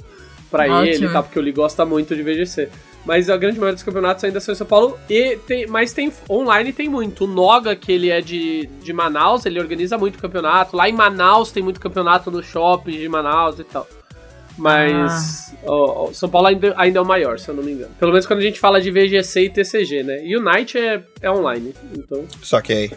pra 0.49 0.63
Ótimo. 0.63 0.85
ele, 0.85 1.09
tá? 1.09 1.21
Porque 1.21 1.37
o 1.37 1.41
Lee 1.41 1.53
gosta 1.53 1.85
muito 1.85 2.15
de 2.15 2.23
VGC. 2.23 2.69
Mas 3.05 3.29
a 3.29 3.37
grande 3.37 3.59
maioria 3.59 3.75
dos 3.75 3.83
campeonatos 3.83 4.23
ainda 4.23 4.39
são 4.39 4.53
em 4.53 4.57
São 4.57 4.65
Paulo. 4.65 4.97
E 5.09 5.37
tem, 5.45 5.67
mas 5.67 5.93
tem 5.93 6.11
online 6.29 6.73
tem 6.73 6.89
muito. 6.89 7.25
O 7.25 7.27
Noga, 7.27 7.75
que 7.75 7.91
ele 7.91 8.09
é 8.09 8.21
de, 8.21 8.67
de 8.81 8.93
Manaus, 8.93 9.45
ele 9.45 9.59
organiza 9.59 9.97
muito 9.97 10.17
campeonato. 10.17 10.75
Lá 10.75 10.89
em 10.89 10.93
Manaus 10.93 11.51
tem 11.51 11.61
muito 11.61 11.79
campeonato 11.79 12.31
no 12.31 12.41
shopping 12.41 12.97
de 12.97 13.09
Manaus 13.09 13.59
e 13.59 13.63
tal. 13.63 13.87
Mas 14.57 15.53
ó, 15.65 16.07
ó, 16.09 16.13
São 16.13 16.29
Paulo 16.29 16.47
ainda, 16.47 16.73
ainda 16.77 16.99
é 16.99 17.01
o 17.01 17.05
maior, 17.05 17.39
se 17.39 17.49
eu 17.49 17.55
não 17.55 17.63
me 17.63 17.71
engano. 17.71 17.91
Pelo 17.99 18.11
menos 18.11 18.25
quando 18.25 18.39
a 18.39 18.43
gente 18.43 18.59
fala 18.59 18.79
de 18.81 18.91
VGC 18.91 19.45
e 19.45 19.49
TCG, 19.49 20.03
né? 20.03 20.25
E 20.25 20.35
o 20.37 20.41
Night 20.41 20.77
é, 20.77 21.01
é 21.21 21.31
online. 21.31 21.73
Então. 21.97 22.23
Só 22.41 22.61
que 22.61 22.73
aí. 22.73 22.91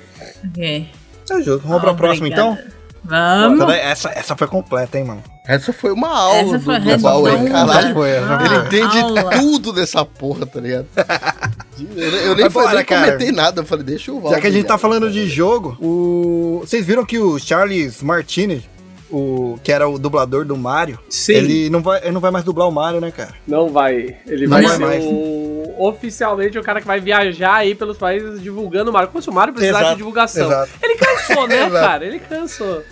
Ok. 0.50 0.88
É 1.30 1.42
justo. 1.42 1.66
Vamos 1.66 1.80
pra 1.82 1.94
próxima 1.94 2.28
então? 2.28 2.56
Vamos. 3.02 3.58
Essa, 3.60 3.66
daí- 3.66 3.80
essa, 3.80 4.08
essa 4.10 4.36
foi 4.36 4.48
completa, 4.48 4.98
hein, 4.98 5.04
mano? 5.04 5.22
Essa 5.46 5.72
foi 5.72 5.92
uma 5.92 6.08
aula 6.08 6.58
foi- 6.58 6.80
do 6.80 7.02
Huawei, 7.04 7.36
foi 7.38 7.48
caralho. 7.50 7.94
Foi, 7.94 8.10
essa 8.10 8.38
Ele 8.44 8.56
entende 8.66 8.98
Aula. 8.98 9.30
tudo 9.30 9.72
dessa 9.72 10.04
porra, 10.04 10.44
tá 10.44 10.60
ligado? 10.60 10.86
Eu, 11.96 12.02
eu 12.34 12.34
nem 12.34 12.48
bora, 12.50 12.68
falei, 12.68 12.84
cara. 12.84 13.06
comentei 13.12 13.30
nada. 13.32 13.60
Eu 13.60 13.64
falei, 13.64 13.84
deixa 13.84 14.10
o 14.12 14.20
Val. 14.20 14.32
Já 14.32 14.40
que 14.40 14.46
a 14.48 14.50
gente 14.50 14.66
tá 14.66 14.76
falando 14.76 15.08
de 15.10 15.28
jogo, 15.28 15.76
o... 15.80 16.60
vocês 16.66 16.84
viram 16.84 17.06
que 17.06 17.16
o 17.18 17.38
Charles 17.38 18.02
Martinez, 18.02 18.64
o... 19.10 19.58
que 19.62 19.70
era 19.72 19.88
o 19.88 19.98
dublador 19.98 20.44
do 20.44 20.56
Mario, 20.56 20.98
Sim. 21.08 21.32
ele 21.34 21.70
não, 21.70 21.82
vai, 21.82 22.00
ele 22.02 22.12
não 22.12 22.20
vai 22.20 22.30
mais 22.30 22.44
dublar 22.44 22.68
o 22.68 22.72
Mario, 22.72 23.00
né, 23.00 23.10
cara? 23.10 23.34
Não 23.46 23.68
vai. 23.68 24.16
Ele 24.26 24.46
Não 24.46 24.50
vai, 24.50 24.62
vai 24.62 24.76
ser 24.76 24.84
mais. 24.84 25.04
o, 25.04 25.74
oficialmente 25.78 26.58
o 26.58 26.62
cara 26.62 26.80
que 26.80 26.86
vai 26.86 27.00
viajar 27.00 27.54
aí 27.56 27.74
pelos 27.74 27.96
países 27.98 28.40
divulgando 28.40 28.90
o 28.90 28.92
Mario. 28.92 29.08
Como 29.10 29.22
se 29.22 29.28
o 29.28 29.32
Mario 29.32 29.54
precisasse 29.54 29.80
Exato, 29.80 29.94
de 29.94 29.98
divulgação. 29.98 30.46
exato. 30.46 30.70
Ele 30.82 30.94
cansou, 30.96 31.46
né, 31.48 31.68
cara? 31.70 32.04
Ele 32.06 32.18
cansou. 32.18 32.82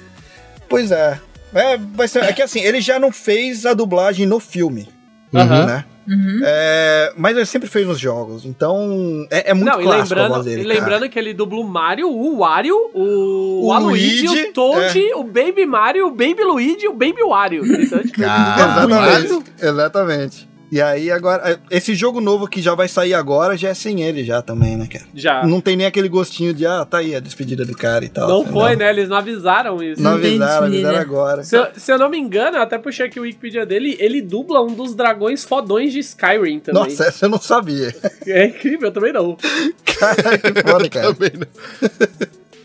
Pois 0.69 0.91
é. 0.91 1.21
É, 1.55 1.77
vai 1.77 2.09
ser, 2.09 2.25
é 2.25 2.33
que 2.33 2.43
assim, 2.43 2.61
ele 2.61 2.81
já 2.81 2.99
não 2.99 3.13
fez 3.13 3.65
a 3.65 3.75
dublagem 3.75 4.27
no 4.27 4.41
filme, 4.41 4.89
Aham. 5.33 5.67
né? 5.67 5.85
Uhum. 6.07 6.41
É, 6.45 7.13
mas 7.17 7.37
ele 7.37 7.47
sempre 7.47 7.69
fez 7.69 7.87
nos 7.87 7.99
jogos, 7.99 8.45
então 8.45 9.27
é, 9.31 9.51
é 9.51 9.55
muito 9.55 9.71
Não, 9.71 9.81
e 9.81 9.85
clássico 9.85 10.15
a 10.15 10.23
lembrando, 10.23 10.35
voz 10.35 10.45
dele, 10.45 10.61
e 10.61 10.65
cara. 10.65 10.79
lembrando 10.79 11.09
que 11.09 11.19
ele 11.19 11.35
dubla 11.35 11.61
o 11.61 11.65
Mario, 11.65 12.09
o 12.09 12.39
Wario, 12.39 12.77
o, 12.93 13.65
O 13.65 13.67
Waluigi, 13.69 14.27
Luigi, 14.27 14.49
o 14.49 14.53
Toad, 14.53 14.99
é. 14.99 15.17
o 15.17 15.25
Baby 15.25 15.67
Mario, 15.67 16.07
o 16.09 16.11
Baby 16.11 16.45
Luigi 16.45 16.85
e 16.85 16.89
o 16.89 16.93
Baby 16.93 17.23
Wario. 17.23 17.65
Exatamente, 17.65 19.53
exatamente. 19.61 20.54
E 20.75 20.83
aí 20.83 21.09
agora, 21.09 21.61
esse 21.71 21.95
jogo 21.95 22.21
novo 22.21 22.49
que 22.49 22.61
já 22.61 22.75
vai 22.75 22.89
sair 22.89 23.15
agora 23.15 23.57
já 23.57 23.69
é 23.69 23.75
sem 23.75 24.03
ele 24.03 24.25
já 24.25 24.43
também, 24.43 24.77
né, 24.77 24.89
cara? 24.91 25.05
já. 25.15 25.47
Não 25.47 25.61
tem 25.61 25.77
nem 25.77 25.87
aquele 25.87 26.09
gostinho 26.09 26.53
de, 26.53 26.67
ah, 26.67 26.85
tá 26.85 26.99
aí 26.99 27.15
a 27.15 27.21
despedida 27.21 27.65
do 27.65 27.77
cara 27.77 28.05
e 28.05 28.09
tal. 28.09 28.29
Não 28.29 28.45
foi, 28.45 28.75
né? 28.75 28.91
Eles 28.91 29.09
não 29.09 29.17
avisaram 29.17 29.81
isso. 29.81 30.03
Não 30.03 30.11
Não 30.11 30.19
avisaram, 30.19 30.67
avisaram 30.67 30.99
agora. 30.99 31.45
Se 31.45 31.57
eu, 31.57 31.69
se 31.77 31.93
eu 31.93 31.97
não 31.97 32.09
me 32.11 32.19
engano, 32.19 32.57
eu 32.57 32.63
até 32.63 32.77
puxei 32.77 33.07
aqui 33.07 33.21
o 33.21 33.23
Wikipedia 33.23 33.65
dele, 33.65 33.97
ele 34.01 34.21
dubla 34.21 34.61
um 34.63 34.75
dos 34.75 34.97
dragões 34.97 35.45
fodões 35.45 35.93
de 35.93 36.01
Skyrim 36.01 36.59
também. 36.59 36.83
Nossa, 36.83 37.05
essa 37.05 37.27
eu 37.27 37.29
não 37.31 37.41
sabia. 37.41 37.95
É 38.27 38.47
incrível, 38.47 38.89
eu 38.89 38.93
também 38.93 39.13
não. 39.13 39.37
Cara, 39.97 40.39
que 40.39 40.61
foda, 40.61 40.89
cara. 40.89 41.15
Também 41.15 41.31
não. 41.39 41.47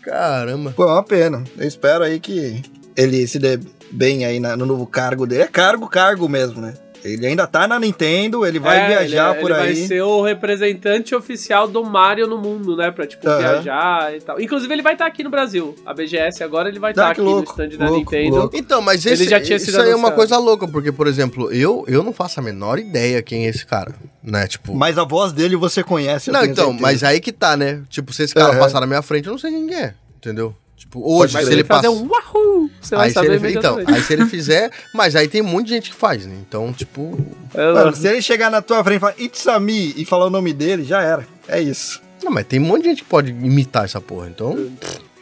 Caramba. 0.02 0.72
Pô, 0.74 0.82
é 0.82 0.92
uma 0.94 1.04
pena. 1.04 1.44
Eu 1.56 1.68
espero 1.68 2.02
aí 2.02 2.18
que 2.18 2.60
ele 2.96 3.24
se 3.28 3.38
dê 3.38 3.56
bem 3.92 4.24
aí 4.24 4.40
na- 4.40 4.56
no 4.56 4.66
novo 4.66 4.84
cargo 4.84 5.28
dele. 5.28 5.42
É 5.42 5.46
cargo, 5.46 5.86
cargo 5.88 6.28
mesmo, 6.28 6.60
né? 6.60 6.74
Ele 7.04 7.26
ainda 7.26 7.46
tá 7.46 7.66
na 7.66 7.78
Nintendo, 7.78 8.44
ele 8.46 8.58
vai 8.58 8.78
É, 8.78 8.86
viajar 8.88 9.30
ele, 9.32 9.40
por 9.40 9.50
ele 9.50 9.60
aí. 9.60 9.74
vai 9.74 9.86
ser 9.86 10.02
o 10.02 10.22
representante 10.22 11.14
oficial 11.14 11.66
do 11.66 11.82
Mario 11.84 12.26
no 12.26 12.36
mundo, 12.38 12.76
né? 12.76 12.90
Pra, 12.90 13.06
tipo, 13.06 13.26
Aham. 13.28 13.38
viajar 13.38 14.14
e 14.16 14.20
tal. 14.20 14.40
Inclusive, 14.40 14.72
ele 14.72 14.82
vai 14.82 14.92
estar 14.92 15.06
aqui 15.06 15.24
no 15.24 15.30
Brasil. 15.30 15.74
A 15.86 15.94
BGS 15.94 16.42
agora 16.44 16.68
ele 16.68 16.78
vai 16.78 16.92
estar 16.92 17.06
Ah, 17.08 17.10
aqui 17.10 17.16
que 17.16 17.22
louco, 17.22 17.40
no 17.42 17.64
stand 17.64 17.78
da 17.78 17.88
louco, 17.88 17.98
Nintendo. 18.14 18.36
louco. 18.36 18.56
Então, 18.56 18.82
mas 18.82 19.04
Ele 19.06 19.14
esse, 19.14 19.28
já 19.30 19.40
tinha 19.40 19.58
sido 19.58 19.68
isso 19.70 19.80
aí 19.80 19.90
é 19.90 19.96
uma 19.96 20.12
coisa 20.12 20.36
louca, 20.38 20.68
porque, 20.68 20.92
por 20.92 21.06
exemplo, 21.06 21.50
eu, 21.52 21.84
eu 21.88 22.02
não 22.02 22.12
faço 22.12 22.38
a 22.40 22.42
menor 22.42 22.78
ideia 22.78 23.22
quem 23.22 23.46
é 23.46 23.48
esse 23.48 23.64
cara, 23.64 23.94
né? 24.22 24.46
Tipo... 24.46 24.74
Mas 24.74 24.98
a 24.98 25.04
voz 25.04 25.32
dele 25.32 25.56
você 25.56 25.82
conhece, 25.82 26.30
não, 26.30 26.44
então, 26.44 26.66
certeza. 26.66 26.82
mas 26.82 27.02
aí 27.02 27.20
que 27.20 27.32
tá, 27.32 27.56
né? 27.56 27.82
Tipo, 27.88 28.12
se 28.12 28.24
esse 28.24 28.34
cara 28.34 28.50
Aham. 28.50 28.58
passar 28.58 28.80
na 28.80 28.86
minha 28.86 29.02
frente, 29.02 29.26
eu 29.26 29.32
não 29.32 29.38
sei 29.38 29.50
quem 29.50 29.74
é, 29.74 29.94
entendeu? 30.16 30.54
Tipo, 30.80 31.00
hoje, 31.04 31.32
se 31.44 31.52
ele 31.52 31.62
fazer 31.62 31.88
passa... 31.88 31.90
um 31.90 32.08
wahoo! 32.08 32.70
Você 32.80 32.96
vai 32.96 33.04
Aí 33.04 33.10
se, 33.10 33.14
saber 33.14 33.34
ele, 33.44 33.52
então, 33.58 33.78
aí 33.86 34.02
se 34.02 34.12
ele 34.14 34.24
fizer, 34.26 34.70
mas 34.94 35.14
aí 35.14 35.28
tem 35.28 35.42
um 35.42 35.44
monte 35.46 35.66
de 35.66 35.74
gente 35.74 35.90
que 35.90 35.94
faz, 35.96 36.24
né? 36.24 36.34
Então, 36.40 36.72
tipo, 36.72 37.18
É, 37.54 37.72
Mano, 37.72 37.94
se 37.94 38.08
ele 38.08 38.22
chegar 38.22 38.50
na 38.50 38.62
tua 38.62 38.82
frente 38.82 38.96
e 38.96 39.00
falar 39.00 39.14
It's 39.20 39.46
a 39.46 39.60
me 39.60 39.92
e 39.94 40.04
falar 40.06 40.26
o 40.26 40.30
nome 40.30 40.54
dele, 40.54 40.82
já 40.82 41.02
era. 41.02 41.26
É 41.46 41.60
isso. 41.60 42.00
não, 42.24 42.32
mas 42.32 42.46
tem 42.46 42.58
um 42.58 42.64
monte 42.64 42.84
de 42.84 42.88
gente 42.88 43.02
que 43.02 43.08
pode 43.08 43.30
imitar 43.30 43.84
essa 43.84 44.00
porra, 44.00 44.26
então, 44.28 44.70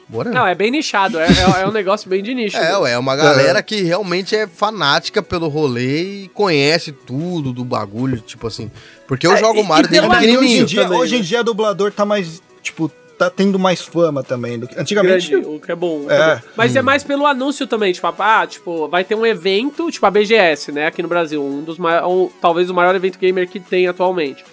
bora. 0.08 0.30
Não, 0.30 0.46
é 0.46 0.54
bem 0.54 0.70
nichado. 0.70 1.18
É, 1.18 1.26
é, 1.26 1.62
é 1.62 1.66
um 1.66 1.72
negócio 1.72 2.08
bem 2.08 2.22
de 2.22 2.34
nicho. 2.34 2.56
É, 2.58 2.60
né? 2.60 2.78
ué, 2.78 2.92
é 2.92 2.98
uma 2.98 3.16
galera 3.16 3.60
que 3.60 3.82
realmente 3.82 4.36
é 4.36 4.46
fanática 4.46 5.20
pelo 5.22 5.48
rolê 5.48 6.22
e 6.24 6.28
conhece 6.28 6.92
tudo 6.92 7.52
do 7.52 7.64
bagulho, 7.64 8.20
tipo 8.20 8.46
assim. 8.46 8.70
Porque 9.08 9.26
eu 9.26 9.32
É, 9.32 9.36
jogo 9.38 9.62
Mario 9.64 9.86
e 9.86 9.90
desde 9.90 10.08
Mas 10.08 10.18
hoje 10.18 10.28
em 10.28 10.34
pequenininho. 10.36 10.66
dia, 10.66 10.88
hoje 10.88 11.14
em 11.16 11.18
né? 11.18 11.24
dia 11.24 11.42
dublador 11.44 11.90
tá 11.92 12.06
mais, 12.06 12.40
tipo, 12.62 12.90
tá 13.18 13.28
tendo 13.28 13.58
mais 13.58 13.82
fama 13.82 14.22
também. 14.22 14.58
Do 14.58 14.68
que... 14.68 14.78
Antigamente, 14.78 15.30
Grande, 15.30 15.46
o 15.48 15.58
que 15.60 15.72
é 15.72 15.74
bom. 15.74 16.04
que 16.06 16.12
É. 16.12 16.40
Mas 16.56 16.76
é 16.76 16.82
mais 16.82 17.02
pelo 17.02 17.26
anúncio 17.26 17.66
também, 17.66 17.92
tipo, 17.92 18.06
ah, 18.18 18.46
tipo, 18.46 18.88
vai 18.88 19.04
ter 19.04 19.14
um 19.14 19.26
evento, 19.26 19.90
tipo 19.90 20.06
a 20.06 20.10
BGS, 20.10 20.70
né, 20.72 20.86
aqui 20.86 21.02
no 21.02 21.08
Brasil, 21.08 21.44
um 21.44 21.62
dos 21.62 21.78
maiores, 21.78 22.32
talvez 22.40 22.70
o 22.70 22.74
maior 22.74 22.94
evento 22.94 23.18
gamer 23.18 23.48
que 23.48 23.58
tem 23.58 23.88
atualmente. 23.88 24.44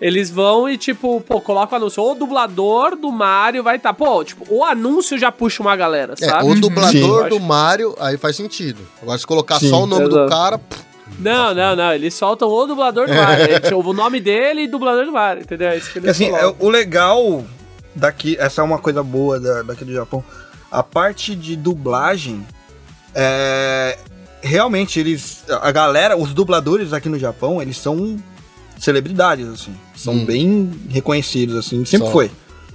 Eles 0.00 0.30
vão 0.30 0.68
e, 0.68 0.78
tipo, 0.78 1.20
pô, 1.22 1.40
coloca 1.40 1.74
o 1.74 1.76
anúncio. 1.76 2.00
O 2.02 2.14
dublador 2.14 2.94
do 2.94 3.10
Mario 3.10 3.64
vai 3.64 3.76
estar. 3.76 3.92
Pô, 3.92 4.22
tipo, 4.24 4.46
o 4.48 4.62
anúncio 4.64 5.18
já 5.18 5.32
puxa 5.32 5.60
uma 5.60 5.74
galera, 5.74 6.14
É, 6.20 6.24
sabe? 6.24 6.48
o 6.48 6.54
dublador 6.54 7.24
Sim. 7.24 7.28
do 7.28 7.40
Mario, 7.40 7.96
aí 7.98 8.16
faz 8.16 8.36
sentido. 8.36 8.78
Agora, 9.02 9.18
se 9.18 9.26
colocar 9.26 9.58
Sim. 9.58 9.70
só 9.70 9.82
o 9.82 9.86
nome 9.86 10.04
do 10.08 10.16
Exato. 10.16 10.30
cara, 10.30 10.58
pff, 10.58 10.84
Não, 11.18 11.52
não, 11.52 11.74
não. 11.74 11.92
Eles 11.92 12.14
soltam 12.14 12.48
o 12.48 12.66
dublador 12.66 13.08
do 13.08 13.14
Mario. 13.14 13.46
É, 13.50 13.58
tipo, 13.58 13.76
o 13.80 13.92
nome 13.92 14.20
dele 14.20 14.62
e 14.62 14.68
dublador 14.68 15.04
do 15.04 15.10
Mario, 15.10 15.42
entendeu? 15.42 15.70
É 15.70 15.76
isso 15.78 15.90
que 15.92 15.98
eles 15.98 16.10
assim, 16.10 16.30
é, 16.30 16.54
o 16.60 16.68
legal 16.68 17.42
daqui, 17.94 18.36
essa 18.38 18.60
é 18.60 18.64
uma 18.64 18.78
coisa 18.78 19.02
boa 19.02 19.38
da, 19.40 19.62
daqui 19.62 19.84
do 19.84 19.92
Japão. 19.92 20.22
A 20.70 20.82
parte 20.82 21.34
de 21.34 21.56
dublagem, 21.56 22.46
é, 23.14 23.98
realmente 24.42 25.00
eles, 25.00 25.44
a 25.62 25.70
galera, 25.72 26.16
os 26.16 26.32
dubladores 26.34 26.92
aqui 26.92 27.08
no 27.08 27.18
Japão, 27.18 27.60
eles 27.60 27.76
são 27.78 28.16
celebridades, 28.78 29.48
assim, 29.48 29.74
são 29.96 30.14
Hum. 30.14 30.24
bem 30.24 30.70
reconhecidos, 30.88 31.56
assim, 31.56 31.84
sempre 31.84 32.06
Só. 32.06 32.12
foi, 32.12 32.30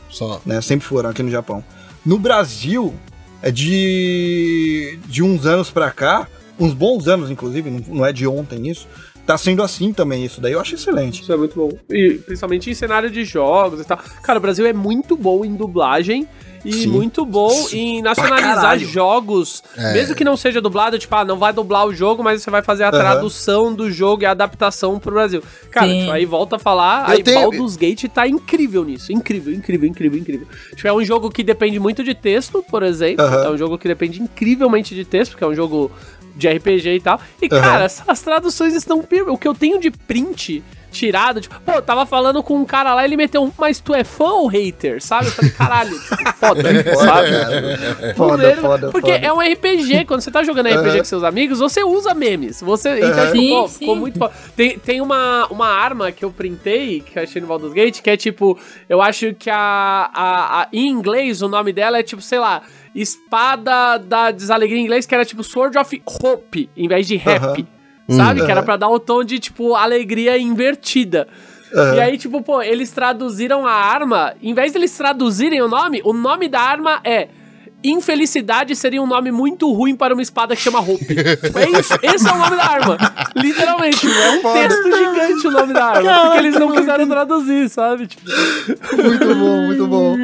só. 0.10 0.42
né, 0.46 0.60
sempre 0.62 0.86
foram 0.86 1.10
aqui 1.10 1.24
no 1.24 1.32
Japão. 1.32 1.64
No 2.06 2.20
Brasil, 2.20 2.94
é 3.42 3.50
de, 3.50 5.00
de 5.08 5.24
uns 5.24 5.46
anos 5.46 5.70
pra 5.70 5.92
cá, 5.92 6.28
uns 6.60 6.74
bons 6.74 7.08
anos, 7.08 7.30
inclusive, 7.30 7.70
não, 7.70 7.80
não 7.96 8.06
é 8.06 8.12
de 8.12 8.28
ontem 8.28 8.70
isso, 8.70 8.88
tá 9.26 9.38
sendo 9.38 9.64
assim 9.64 9.94
também 9.94 10.26
isso 10.26 10.40
daí, 10.42 10.54
eu 10.54 10.60
acho 10.60 10.76
excelente. 10.76 11.22
Isso 11.22 11.32
é 11.34 11.38
muito 11.38 11.56
bom. 11.56 11.72
E 11.90 12.20
principalmente 12.26 12.70
em 12.70 12.74
cenário 12.74 13.10
de 13.10 13.24
jogos 13.26 13.82
e 13.82 13.86
tal. 13.86 13.98
Cara, 14.22 14.40
o 14.40 14.42
Brasil 14.42 14.66
é 14.66 14.74
muito 14.74 15.16
bom 15.16 15.44
em 15.46 15.56
dublagem. 15.56 16.28
E 16.66 16.72
Sim. 16.72 16.88
muito 16.88 17.26
bom 17.26 17.52
em 17.74 18.02
nacionalizar 18.02 18.80
jogos. 18.80 19.62
É. 19.76 19.92
Mesmo 19.92 20.16
que 20.16 20.24
não 20.24 20.38
seja 20.38 20.62
dublado, 20.62 20.98
tipo, 20.98 21.14
ah, 21.14 21.26
não 21.26 21.38
vai 21.38 21.52
dublar 21.52 21.86
o 21.86 21.94
jogo, 21.94 22.24
mas 22.24 22.42
você 22.42 22.50
vai 22.50 22.62
fazer 22.62 22.84
a 22.86 22.88
Aham. 22.88 23.00
tradução 23.00 23.74
do 23.74 23.92
jogo 23.92 24.24
e 24.24 24.26
a 24.26 24.32
adaptação 24.32 24.98
pro 24.98 25.12
Brasil. 25.14 25.44
Cara, 25.70 25.88
tipo, 25.94 26.10
aí 26.10 26.26
volta 26.26 26.56
a 26.56 26.60
falar, 26.60 27.10
Eu 27.10 27.16
aí 27.18 27.24
tenho- 27.24 27.42
Baldur's 27.42 27.76
Gate 27.76 28.06
tá 28.06 28.26
incrível 28.30 28.86
nisso. 28.86 29.12
Incrível, 29.12 29.54
incrível, 29.54 29.90
incrível, 29.90 30.18
incrível. 30.18 30.48
Tipo, 30.74 30.88
é 30.88 30.94
um 30.94 31.04
jogo 31.04 31.30
que 31.30 31.44
depende 31.44 31.78
muito 31.82 32.02
de 32.02 32.16
texto, 32.16 32.64
por 32.72 32.82
exemplo. 32.82 33.26
Aham. 33.26 33.44
É 33.44 33.50
um 33.50 33.58
jogo 33.58 33.78
que 33.78 33.90
depende 33.90 34.22
incrivelmente 34.22 34.96
de 34.96 35.04
texto, 35.04 35.32
porque 35.32 35.44
é 35.44 35.48
um 35.48 35.56
jogo 35.56 35.92
de 36.36 36.48
RPG 36.50 36.96
e 36.96 37.00
tal. 37.00 37.20
E, 37.42 37.48
Aham. 37.52 37.62
cara, 37.62 37.86
as, 37.86 38.04
as 38.08 38.22
traduções 38.22 38.74
estão. 38.74 39.04
O 39.28 39.38
que 39.38 39.48
eu 39.48 39.54
tenho 39.54 39.80
de 39.80 39.92
print 39.92 40.64
tirado, 40.92 41.42
tipo, 41.42 41.60
pô, 41.62 41.72
eu 41.72 41.82
tava 41.82 42.06
falando 42.06 42.44
com 42.44 42.56
um 42.56 42.66
cara 42.66 42.94
lá, 42.94 43.04
ele 43.04 43.18
meteu 43.18 43.44
um, 43.44 43.52
mas 43.58 43.80
tu 43.80 43.96
é 43.96 44.04
fã 44.04 44.26
ou 44.34 44.46
hater? 44.48 45.02
Sabe? 45.02 45.26
Eu 45.26 45.32
falei, 45.32 45.50
caralho, 45.50 46.00
tipo, 46.00 46.16
foda, 46.38 46.62
Foda, 46.84 46.96
sabe? 46.96 47.30
cara. 47.32 48.14
Foda, 48.16 48.38
Maneiro, 48.38 48.62
foda, 48.62 48.92
Porque 48.92 49.12
foda. 49.14 49.26
é 49.26 49.34
um 49.34 49.40
RPG, 49.42 50.06
quando 50.06 50.22
você 50.22 50.30
tá 50.30 50.44
jogando 50.44 50.68
RPG 50.70 51.00
com 51.00 51.04
seus 51.04 51.24
amigos, 51.24 51.58
você 51.58 51.84
usa 51.84 52.14
memes. 52.14 52.62
Você, 52.62 52.96
então, 52.98 53.10
Aham. 53.24 53.32
tipo, 53.32 53.38
Sim, 53.42 53.50
pô, 53.50 53.68
sim. 53.68 53.80
ficou 53.80 53.96
muito 53.96 54.20
foda. 54.20 54.34
Tem, 54.56 54.78
tem 54.78 55.02
uma, 55.02 55.48
uma 55.48 55.68
arma 55.68 56.12
que 56.12 56.24
eu 56.24 56.30
printei, 56.32 57.00
que 57.02 57.18
eu 57.18 57.24
achei 57.24 57.42
no 57.42 57.48
Baldur's 57.48 57.74
Gate, 57.74 58.00
que 58.00 58.10
é 58.12 58.16
tipo, 58.16 58.56
eu 58.88 59.02
acho 59.02 59.34
que 59.34 59.50
a, 59.50 59.58
a, 60.14 60.62
a- 60.62 60.68
em 60.72 60.88
inglês 60.90 61.42
o 61.42 61.48
nome 61.48 61.74
dela 61.74 61.98
é 61.98 62.04
tipo, 62.04 62.22
sei 62.22 62.38
lá, 62.38 62.62
espada 62.96 63.98
da 63.98 64.32
desalegria 64.32 64.80
em 64.80 64.84
inglês, 64.84 65.06
que 65.06 65.14
era 65.16 65.26
tipo 65.26 65.44
Sword 65.44 65.78
of 65.78 66.02
Hope, 66.06 66.70
em 66.76 66.88
vez 66.88 67.08
de 67.08 67.16
rap. 67.16 67.44
Aham. 67.44 68.18
Sabe? 68.18 68.42
Hum. 68.42 68.46
que 68.46 68.52
era 68.52 68.62
pra 68.62 68.76
dar 68.76 68.90
o 68.90 69.00
tom 69.00 69.24
de, 69.24 69.40
tipo, 69.40 69.76
alegria 69.76 70.38
invertida. 70.38 71.28
Aham. 71.74 71.96
E 71.96 72.02
aí, 72.02 72.18
tipo, 72.18 72.42
pô, 72.42 72.62
eles 72.62 72.92
traduziram 72.92 73.66
a 73.66 73.72
arma. 73.72 74.34
Em 74.42 74.54
vez 74.54 74.74
deles 74.74 74.96
traduzirem 74.96 75.62
o 75.62 75.68
nome, 75.68 76.02
o 76.04 76.14
nome 76.14 76.48
da 76.50 76.60
arma 76.60 77.00
é. 77.04 77.30
Infelicidade 77.86 78.74
seria 78.78 79.02
um 79.02 79.06
nome 79.06 79.30
muito 79.30 79.70
ruim 79.74 79.94
para 79.94 80.14
uma 80.14 80.22
espada 80.22 80.56
que 80.56 80.62
chama 80.62 80.80
Hope. 80.80 81.06
É 81.16 81.80
isso. 81.80 81.94
Esse 82.02 82.30
é 82.30 82.32
o 82.32 82.38
nome 82.38 82.56
da 82.56 82.64
arma. 82.64 82.98
Literalmente. 83.36 84.08
É 84.08 84.30
um 84.32 84.54
texto 84.54 84.84
gigante 84.84 85.48
o 85.48 85.52
nome 85.52 85.74
da 85.74 85.86
arma. 85.86 86.20
porque 86.22 86.38
eles 86.38 86.56
não 86.58 86.72
quiseram 86.72 87.08
traduzir, 87.08 87.70
sabe? 87.70 88.08
Tipo, 88.08 88.24
Muito 88.96 89.36
bom, 89.36 89.66
muito 89.66 89.88
bom. 89.88 90.16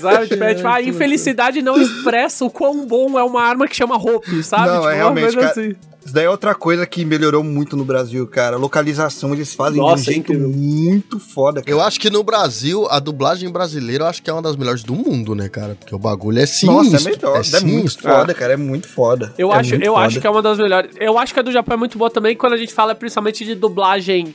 Sabe? 0.00 0.28
Tipo, 0.28 0.44
é, 0.44 0.54
tipo, 0.54 0.68
a 0.68 0.82
infelicidade 0.82 1.62
não 1.62 1.80
expressa 1.80 2.44
o 2.44 2.50
quão 2.50 2.86
bom 2.86 3.18
é 3.18 3.22
uma 3.22 3.42
arma 3.42 3.66
que 3.66 3.76
chama 3.76 3.96
Hope, 3.96 4.42
sabe? 4.42 4.66
Não, 4.66 4.76
tipo, 4.76 4.88
é 4.88 4.90
uma 4.90 4.94
realmente, 4.94 5.22
coisa 5.24 5.40
cara, 5.40 5.50
assim. 5.50 5.76
Isso 6.06 6.14
daí 6.14 6.24
é 6.24 6.30
outra 6.30 6.54
coisa 6.54 6.86
que 6.86 7.04
melhorou 7.04 7.42
muito 7.42 7.76
no 7.76 7.84
Brasil, 7.84 8.24
cara. 8.28 8.56
Localização 8.56 9.34
eles 9.34 9.52
fazem 9.52 9.80
Nossa, 9.80 10.04
de 10.04 10.08
um 10.08 10.12
é 10.12 10.14
jeito 10.14 10.32
incrível. 10.32 10.48
muito 10.50 11.18
foda, 11.18 11.60
cara. 11.60 11.68
Eu 11.68 11.80
acho 11.80 11.98
que 11.98 12.08
no 12.08 12.22
Brasil, 12.22 12.86
a 12.88 13.00
dublagem 13.00 13.50
brasileira, 13.50 14.04
eu 14.04 14.08
acho 14.08 14.22
que 14.22 14.30
é 14.30 14.32
uma 14.32 14.40
das 14.40 14.54
melhores 14.54 14.84
do 14.84 14.94
mundo, 14.94 15.34
né, 15.34 15.48
cara? 15.48 15.74
Porque 15.74 15.92
o 15.92 15.98
bagulho 15.98 16.38
é 16.38 16.46
sinistro. 16.46 16.92
Nossa, 16.92 17.08
é 17.08 17.12
melhor. 17.12 17.32
É, 17.32 17.38
muito 17.38 17.58
sinistro. 17.58 18.08
foda, 18.08 18.34
cara. 18.34 18.52
É 18.52 18.56
muito 18.56 18.86
foda. 18.86 19.34
Eu, 19.36 19.52
é 19.52 19.56
acho, 19.56 19.70
muito 19.70 19.84
eu 19.84 19.94
foda. 19.94 20.06
acho 20.06 20.20
que 20.20 20.26
é 20.28 20.30
uma 20.30 20.42
das 20.42 20.58
melhores. 20.58 20.90
Eu 21.00 21.18
acho 21.18 21.34
que 21.34 21.40
a 21.40 21.42
do 21.42 21.50
Japão 21.50 21.74
é 21.74 21.76
muito 21.76 21.98
boa 21.98 22.08
também 22.08 22.36
quando 22.36 22.52
a 22.52 22.56
gente 22.56 22.72
fala 22.72 22.94
principalmente 22.94 23.44
de 23.44 23.56
dublagem 23.56 24.32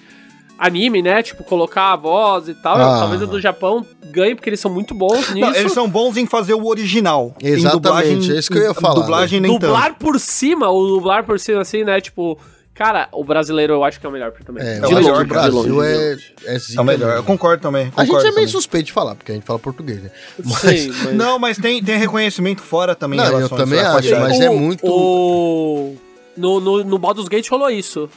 anime, 0.62 1.02
né? 1.02 1.24
Tipo, 1.24 1.44
colocar 1.44 1.92
a 1.92 1.96
voz 1.96 2.48
e 2.48 2.54
tal. 2.54 2.76
Ah. 2.78 3.00
Talvez 3.00 3.22
a 3.24 3.26
do 3.26 3.42
Japão 3.42 3.86
ganhe, 4.12 4.36
porque 4.36 4.50
eles 4.50 4.60
são 4.60 4.72
muito 4.72 4.94
bons 4.94 5.30
nisso. 5.32 5.40
Não, 5.50 5.56
eles 5.56 5.74
são 5.74 5.90
bons 5.90 6.16
em 6.18 6.26
fazer 6.28 6.54
o 6.54 6.66
original. 6.68 7.34
Exatamente, 7.42 7.82
dublagem, 7.82 8.36
é 8.36 8.40
isso 8.40 8.52
que 8.52 8.58
eu 8.60 8.64
ia 8.64 8.74
falar, 8.74 9.02
Dublagem 9.02 9.40
nem 9.42 9.52
tanto. 9.54 9.66
Dublar 9.68 9.96
por 9.98 10.20
cima, 10.20 10.70
o 10.70 10.88
dublar 10.88 11.26
por 11.26 11.40
cima, 11.40 11.62
assim, 11.62 11.84
né? 11.84 12.00
Tipo, 12.00 12.38
cara, 12.76 13.10
o 13.12 13.24
brasileiro 13.24 13.74
eu 13.74 13.84
acho 13.84 14.00
que 14.00 14.06
é 14.06 14.10
o 14.10 14.12
melhor 14.12 14.32
também. 14.46 14.64
É, 14.64 14.76
É 14.76 14.78
eu 14.78 14.82
o 14.82 14.86
acho 14.86 14.96
melhor, 14.96 15.16
que 15.18 15.24
o 15.24 15.28
Brasil 15.28 15.64
de 15.64 15.70
longe, 15.70 15.88
é, 15.88 16.16
de 16.16 16.24
é 16.46 16.78
É 16.78 16.82
o 16.82 16.84
melhor. 16.84 17.08
Eu 17.10 17.14
mesmo. 17.14 17.26
concordo 17.26 17.62
também. 17.64 17.82
A 17.82 17.86
gente 17.86 17.96
concordo 17.96 18.20
é 18.20 18.24
meio 18.24 18.34
também. 18.36 18.48
suspeito 18.48 18.86
de 18.86 18.94
falar, 18.94 19.16
porque 19.16 19.32
a 19.32 19.36
gente 19.36 19.46
fala 19.46 19.58
português, 19.58 20.02
né? 20.04 20.12
Sim, 20.44 20.92
mas... 21.06 21.14
Não, 21.18 21.40
mas 21.40 21.58
tem, 21.58 21.84
tem 21.84 21.98
reconhecimento 21.98 22.62
fora 22.62 22.94
também. 22.94 23.18
Não, 23.20 23.40
eu 23.40 23.50
também 23.50 23.80
acho, 23.80 24.12
mas 24.20 24.40
é 24.40 24.50
muito- 24.50 24.86
O... 24.86 25.96
No, 26.38 26.60
no, 26.60 26.84
no 26.84 26.98
Baldur's 26.98 27.28
Gate 27.28 27.50
rolou 27.50 27.70
isso. 27.70 28.08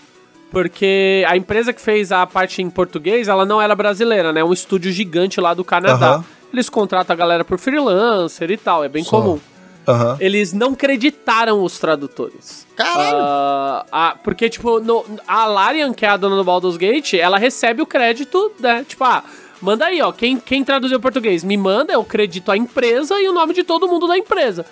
Porque 0.55 1.25
a 1.29 1.37
empresa 1.37 1.73
que 1.73 1.81
fez 1.81 2.11
a 2.13 2.27
parte 2.27 2.63
em 2.63 2.71
português, 2.71 3.29
ela 3.29 3.45
não 3.45 3.61
era 3.61 3.75
brasileira, 3.75 4.33
né? 4.33 4.41
É 4.41 4.45
um 4.45 4.53
estúdio 4.53 4.91
gigante 4.93 5.41
lá 5.41 5.53
do 5.53 5.65
Canadá. 5.65 6.25
Eles 6.53 6.69
contratam 6.71 7.13
a 7.13 7.17
galera 7.17 7.45
por 7.45 7.59
freelancer 7.59 8.51
e 8.51 8.57
tal, 8.57 8.85
é 8.85 8.89
bem 8.89 9.03
Só. 9.05 9.11
comum. 9.21 9.41
Eles 10.19 10.53
não 10.55 10.75
creditaram 10.75 11.63
os 11.63 11.79
tradutores. 11.79 12.67
Caralho! 12.75 13.19
Ah, 13.93 14.17
porque, 14.25 14.49
tipo, 14.49 14.81
no- 14.81 15.05
a 15.29 15.45
Larian, 15.47 15.93
que 15.93 16.07
é 16.07 16.09
a 16.09 16.17
dona 16.17 16.37
do 16.37 16.45
Baldur's 16.45 16.77
Gate, 16.79 17.15
ela 17.15 17.37
recebe 17.37 17.83
o 17.83 17.87
crédito, 17.87 18.51
né? 18.59 18.85
Tipo, 18.89 19.05
ah, 19.05 19.23
manda 19.61 19.85
aí, 19.87 20.01
ó. 20.01 20.11
Quem, 20.11 20.39
quem 20.39 20.65
traduziu 20.65 20.99
português? 21.01 21.45
Me 21.45 21.57
manda, 21.57 21.93
eu 21.93 22.03
credito 22.03 22.51
a 22.51 22.57
empresa 22.57 23.21
e 23.21 23.29
o 23.29 23.33
nome 23.35 23.53
de 23.53 23.63
todo 23.63 23.87
mundo 23.89 24.07
da 24.09 24.17
empresa. 24.17 24.65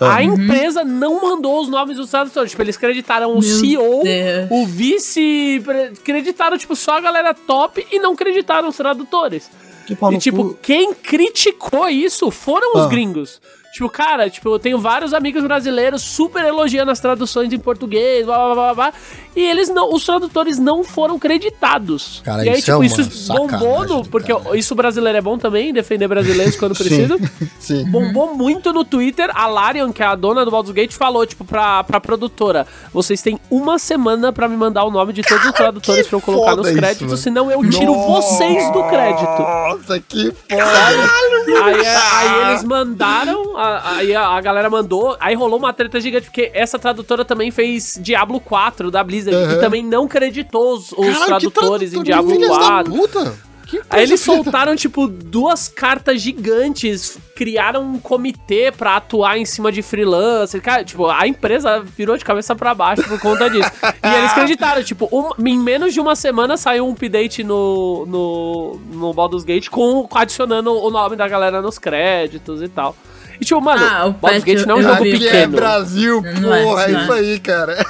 A 0.00 0.22
empresa 0.22 0.84
não 0.84 1.20
mandou 1.20 1.60
os 1.60 1.68
nomes 1.68 1.96
dos 1.96 2.10
tradutores. 2.10 2.50
Tipo, 2.50 2.62
eles 2.62 2.76
creditaram 2.76 3.30
o 3.32 3.40
Meu 3.40 3.42
CEO, 3.42 4.02
Deus. 4.02 4.48
o 4.50 4.66
vice. 4.66 5.62
Creditaram, 6.04 6.56
tipo, 6.56 6.74
só 6.74 6.92
a 6.98 7.00
galera 7.00 7.34
top 7.34 7.86
e 7.90 7.98
não 7.98 8.16
creditaram 8.16 8.68
os 8.68 8.76
tradutores. 8.76 9.50
Que 9.86 9.92
E, 9.94 10.18
tipo, 10.18 10.44
cu. 10.50 10.58
quem 10.62 10.94
criticou 10.94 11.88
isso 11.88 12.30
foram 12.30 12.74
os 12.76 12.82
Ah. 12.84 12.88
gringos. 12.88 13.40
Tipo, 13.72 13.88
cara, 13.88 14.28
tipo, 14.28 14.48
eu 14.48 14.58
tenho 14.58 14.78
vários 14.80 15.14
amigos 15.14 15.44
brasileiros 15.44 16.02
super 16.02 16.44
elogiando 16.44 16.90
as 16.90 16.98
traduções 16.98 17.52
em 17.52 17.58
português, 17.58 18.26
blá 18.26 18.36
blá 18.36 18.54
blá 18.54 18.74
blá. 18.74 18.92
E 19.36 19.40
eles 19.40 19.68
não, 19.68 19.94
os 19.94 20.04
tradutores 20.04 20.58
não 20.58 20.82
foram 20.82 21.16
creditados. 21.16 22.20
Cara, 22.24 22.44
e 22.44 22.48
aí, 22.48 22.58
isso 22.58 22.64
tipo, 22.66 22.82
é 22.82 22.86
isso 22.86 23.32
bombou, 23.32 23.86
no, 23.86 24.04
porque 24.06 24.32
caralho. 24.34 24.56
isso 24.56 24.74
brasileiro 24.74 25.18
é 25.18 25.20
bom 25.20 25.38
também, 25.38 25.72
defender 25.72 26.08
brasileiros 26.08 26.56
quando 26.56 26.74
precisa. 26.76 27.16
Sim. 27.60 27.84
Bombou 27.90 28.34
muito 28.34 28.72
no 28.72 28.84
Twitter. 28.84 29.30
A 29.34 29.46
Larian, 29.46 29.92
que 29.92 30.02
é 30.02 30.06
a 30.06 30.16
dona 30.16 30.44
do 30.44 30.50
Baldur's 30.50 30.74
Gate, 30.74 30.92
falou, 30.92 31.24
tipo, 31.24 31.44
pra, 31.44 31.84
pra 31.84 32.00
produtora: 32.00 32.66
vocês 32.92 33.22
têm 33.22 33.38
uma 33.48 33.78
semana 33.78 34.32
pra 34.32 34.48
me 34.48 34.56
mandar 34.56 34.82
o 34.84 34.90
nome 34.90 35.12
de 35.12 35.22
todos 35.22 35.44
os 35.46 35.52
tradutores 35.54 36.08
pra 36.08 36.16
eu 36.16 36.20
colocar 36.20 36.56
nos 36.56 36.66
isso, 36.66 36.76
créditos, 36.76 37.06
mano. 37.06 37.16
senão 37.16 37.50
eu 37.50 37.70
tiro 37.70 37.94
vocês 37.94 38.72
do 38.72 38.82
crédito. 38.88 39.22
Nossa, 39.24 40.00
que 40.00 40.32
foda. 40.32 41.64
Aí, 41.64 41.80
é, 41.84 41.96
aí 41.96 42.50
eles 42.50 42.64
mandaram, 42.64 43.56
a- 43.56 43.69
aí 43.84 44.14
a, 44.14 44.26
a 44.28 44.40
galera 44.40 44.68
mandou, 44.70 45.16
aí 45.20 45.34
rolou 45.34 45.58
uma 45.58 45.72
treta 45.72 46.00
gigante, 46.00 46.26
porque 46.26 46.50
essa 46.54 46.78
tradutora 46.78 47.24
também 47.24 47.50
fez 47.50 47.98
Diablo 48.00 48.40
4 48.40 48.90
da 48.90 49.02
Blizzard, 49.04 49.36
Uhum. 49.36 49.52
e 49.58 49.60
também 49.60 49.84
não 49.84 50.08
creditou 50.08 50.74
os, 50.74 50.92
os 50.92 51.06
Caralho, 51.06 51.26
tradutores 51.26 51.92
em 51.94 52.02
Diablo 52.02 52.30
filhas 52.30 52.50
da 52.50 52.56
4. 52.58 52.92
puta. 52.92 53.50
Que 53.66 53.80
Aí 53.88 54.02
eles 54.02 54.20
soltaram, 54.20 54.74
tipo, 54.74 55.06
duas 55.06 55.68
cartas 55.68 56.20
gigantes, 56.20 57.16
criaram 57.36 57.82
um 57.84 58.00
comitê 58.00 58.72
pra 58.76 58.96
atuar 58.96 59.38
em 59.38 59.44
cima 59.44 59.70
de 59.70 59.80
freelancer. 59.80 60.60
Cara, 60.60 60.82
tipo, 60.84 61.06
a 61.06 61.24
empresa 61.28 61.78
virou 61.78 62.16
de 62.16 62.24
cabeça 62.24 62.56
pra 62.56 62.74
baixo 62.74 63.04
por 63.04 63.20
conta 63.20 63.48
disso. 63.48 63.70
e 64.02 64.08
eles 64.16 64.32
acreditaram, 64.32 64.82
tipo, 64.82 65.08
um- 65.12 65.30
em 65.46 65.56
menos 65.56 65.94
de 65.94 66.00
uma 66.00 66.16
semana 66.16 66.56
saiu 66.56 66.84
um 66.84 66.90
update 66.90 67.44
no, 67.44 68.04
no, 68.06 68.80
no 68.92 69.14
Baldur's 69.14 69.44
Gate 69.44 69.68
com, 69.68 70.08
adicionando 70.14 70.72
o 70.74 70.90
nome 70.90 71.14
da 71.14 71.28
galera 71.28 71.62
nos 71.62 71.78
créditos 71.78 72.60
e 72.62 72.68
tal. 72.68 72.96
E 73.40 73.44
tipo, 73.44 73.60
mano, 73.60 73.84
Ah, 73.84 74.06
o 74.06 74.12
Baldur's 74.12 74.44
Gate 74.44 74.66
não 74.66 74.76
é 74.76 74.78
um 74.78 74.82
eu 74.82 74.88
jogo 74.88 75.02
vi. 75.04 75.14
Aqui 75.14 75.28
é 75.28 75.30
pequeno. 75.30 75.56
Brasil, 75.56 76.22
é, 76.24 76.40
porra. 76.40 76.82
É, 76.84 76.92
é. 76.92 77.02
isso 77.02 77.12
aí, 77.12 77.40
cara. 77.40 77.86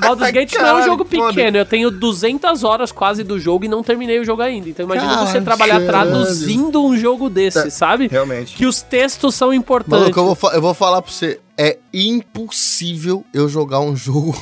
Baldur's 0.00 0.30
Gate 0.32 0.54
não 0.54 0.66
é 0.66 0.74
um 0.74 0.84
jogo 0.84 1.04
foda. 1.04 1.28
pequeno. 1.28 1.56
Eu 1.56 1.64
tenho 1.64 1.90
200 1.90 2.64
horas 2.64 2.90
quase 2.92 3.22
do 3.22 3.38
jogo 3.38 3.64
e 3.64 3.68
não 3.68 3.82
terminei 3.82 4.18
o 4.18 4.24
jogo 4.24 4.42
ainda. 4.42 4.68
Então 4.68 4.84
imagina 4.84 5.16
você 5.18 5.24
Caralho. 5.40 5.44
trabalhar 5.44 5.80
traduzindo 5.86 6.84
um 6.84 6.96
jogo 6.96 7.30
desse, 7.30 7.70
sabe? 7.70 8.08
Realmente. 8.08 8.56
Que 8.56 8.66
os 8.66 8.82
textos 8.82 9.34
são 9.34 9.52
importantes. 9.54 10.00
Maluco, 10.00 10.18
eu 10.20 10.34
vou, 10.34 10.52
eu 10.52 10.60
vou 10.60 10.74
falar 10.74 11.00
pra 11.02 11.10
você. 11.12 11.40
É 11.56 11.78
impossível 11.92 13.24
eu 13.32 13.48
jogar 13.48 13.80
um 13.80 13.94
jogo 13.96 14.36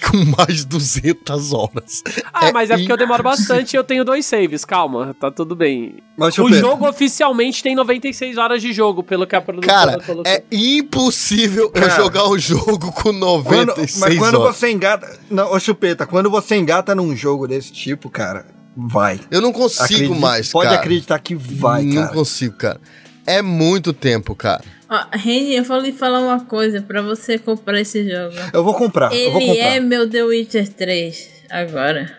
com 0.10 0.16
mais 0.36 0.58
de 0.58 0.66
200 0.66 1.52
horas. 1.52 2.02
Ah, 2.32 2.52
mas 2.52 2.70
é 2.70 2.76
porque 2.76 2.92
eu 2.92 2.96
demoro 2.96 3.22
bastante 3.22 3.74
e 3.74 3.76
eu 3.76 3.84
tenho 3.84 4.04
dois 4.04 4.24
saves, 4.26 4.64
calma, 4.64 5.14
tá 5.18 5.30
tudo 5.30 5.54
bem. 5.56 5.96
Mas, 6.16 6.36
O 6.38 6.52
jogo 6.52 6.88
oficialmente 6.88 7.62
tem 7.62 7.74
96 7.74 8.38
horas 8.38 8.62
de 8.62 8.72
jogo, 8.72 9.02
pelo 9.02 9.26
que 9.26 9.36
a 9.36 9.40
produtora 9.40 9.72
Cara, 9.76 10.00
colocou. 10.02 10.30
é 10.30 10.42
impossível 10.50 11.64
eu 11.74 11.82
Cara. 11.82 11.96
jogar 11.96 12.28
um 12.28 12.38
jogo 12.38 12.92
com 12.92 13.08
quando, 13.08 13.18
96 13.18 13.98
mas 13.98 14.18
quando 14.18 14.40
horas. 14.40 14.56
você 14.56 14.70
engata... 14.70 15.18
Não, 15.30 15.52
ô 15.52 15.60
Chupeta, 15.60 16.06
quando 16.06 16.30
você 16.30 16.56
engata 16.56 16.94
num 16.94 17.14
jogo 17.16 17.46
desse 17.46 17.72
tipo, 17.72 18.08
cara, 18.10 18.46
vai. 18.76 19.20
Eu 19.30 19.40
não 19.40 19.52
consigo 19.52 20.14
mais, 20.14 20.50
Pode 20.50 20.68
cara. 20.68 20.80
acreditar 20.80 21.18
que 21.18 21.34
vai, 21.34 21.84
não 21.84 22.02
cara. 22.02 22.14
consigo, 22.14 22.56
cara. 22.56 22.80
É 23.26 23.42
muito 23.42 23.92
tempo, 23.92 24.34
cara. 24.34 24.64
Ó, 24.90 25.04
Reni, 25.12 25.54
eu 25.56 25.64
vou 25.64 25.78
lhe 25.80 25.92
falar 25.92 26.20
uma 26.20 26.40
coisa 26.44 26.80
pra 26.80 27.02
você 27.02 27.38
comprar 27.38 27.80
esse 27.80 28.08
jogo. 28.08 28.34
Eu 28.52 28.64
vou 28.64 28.74
comprar, 28.74 29.12
eu 29.12 29.32
vou 29.32 29.40
Ele 29.40 29.50
comprar. 29.50 29.76
é 29.76 29.80
meu 29.80 30.08
The 30.08 30.22
Witcher 30.24 30.68
3 30.68 31.30
agora. 31.50 32.10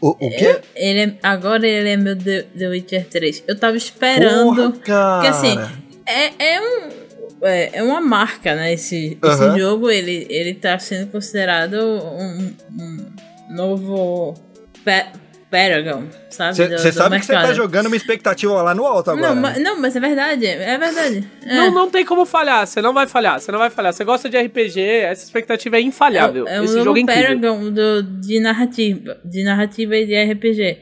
O, 0.00 0.08
o 0.10 0.30
quê? 0.30 0.60
Ele 0.74 1.00
é, 1.00 1.14
agora 1.22 1.66
ele 1.66 1.88
é 1.88 1.96
meu 1.96 2.16
The, 2.16 2.42
The 2.58 2.68
Witcher 2.68 3.06
3. 3.08 3.44
Eu 3.46 3.56
tava 3.58 3.76
esperando. 3.76 4.54
Porra, 4.72 4.72
cara. 4.84 5.14
Porque 5.14 5.28
assim, 5.28 5.76
é, 6.04 6.54
é 6.56 6.60
um. 6.60 7.06
É, 7.42 7.70
é 7.78 7.82
uma 7.82 8.00
marca, 8.00 8.54
né? 8.54 8.72
Esse, 8.72 9.18
Aham. 9.22 9.50
esse 9.52 9.60
jogo, 9.60 9.90
ele, 9.90 10.26
ele 10.28 10.54
tá 10.54 10.78
sendo 10.78 11.10
considerado 11.12 11.74
um, 11.74 12.54
um 12.72 13.06
novo 13.50 14.34
Paragon, 15.50 16.04
sabe? 16.28 16.56
Você 16.56 16.90
do 16.90 16.92
sabe 16.92 17.20
que 17.20 17.26
você 17.26 17.32
tá 17.32 17.54
jogando 17.54 17.86
uma 17.86 17.96
expectativa 17.96 18.62
lá 18.62 18.74
no 18.74 18.84
alto 18.84 19.12
agora. 19.12 19.34
Não, 19.34 19.40
mas, 19.40 19.62
não, 19.62 19.80
mas 19.80 19.94
é 19.94 20.00
verdade, 20.00 20.46
é 20.46 20.76
verdade. 20.76 21.24
É. 21.44 21.56
Não, 21.56 21.70
não 21.70 21.90
tem 21.90 22.04
como 22.04 22.26
falhar, 22.26 22.66
você 22.66 22.82
não 22.82 22.92
vai 22.92 23.06
falhar, 23.06 23.38
você 23.38 23.52
não 23.52 23.58
vai 23.58 23.70
falhar. 23.70 23.92
Você 23.92 24.04
gosta 24.04 24.28
de 24.28 24.36
RPG, 24.36 24.80
essa 24.80 25.24
expectativa 25.24 25.76
é 25.76 25.80
infalhável. 25.80 26.46
É, 26.48 26.56
é 26.56 26.60
um 26.60 26.64
Esse 26.64 26.82
jogo 26.82 26.98
é. 26.98 27.04
Paragon 27.04 27.70
do, 27.70 28.02
de 28.02 28.40
narrativa, 28.40 29.16
de 29.24 29.44
narrativa 29.44 29.96
e 29.96 30.06
de 30.06 30.32
RPG. 30.32 30.78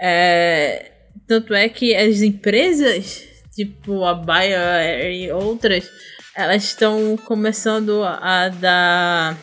É, 0.00 0.92
tanto 1.26 1.54
é 1.54 1.68
que 1.68 1.94
as 1.94 2.22
empresas, 2.22 3.22
tipo 3.54 4.04
a 4.04 4.14
Bayer 4.14 5.10
e 5.10 5.30
outras, 5.30 5.88
elas 6.34 6.64
estão 6.64 7.16
começando 7.24 8.02
a 8.02 8.48
dar 8.48 9.36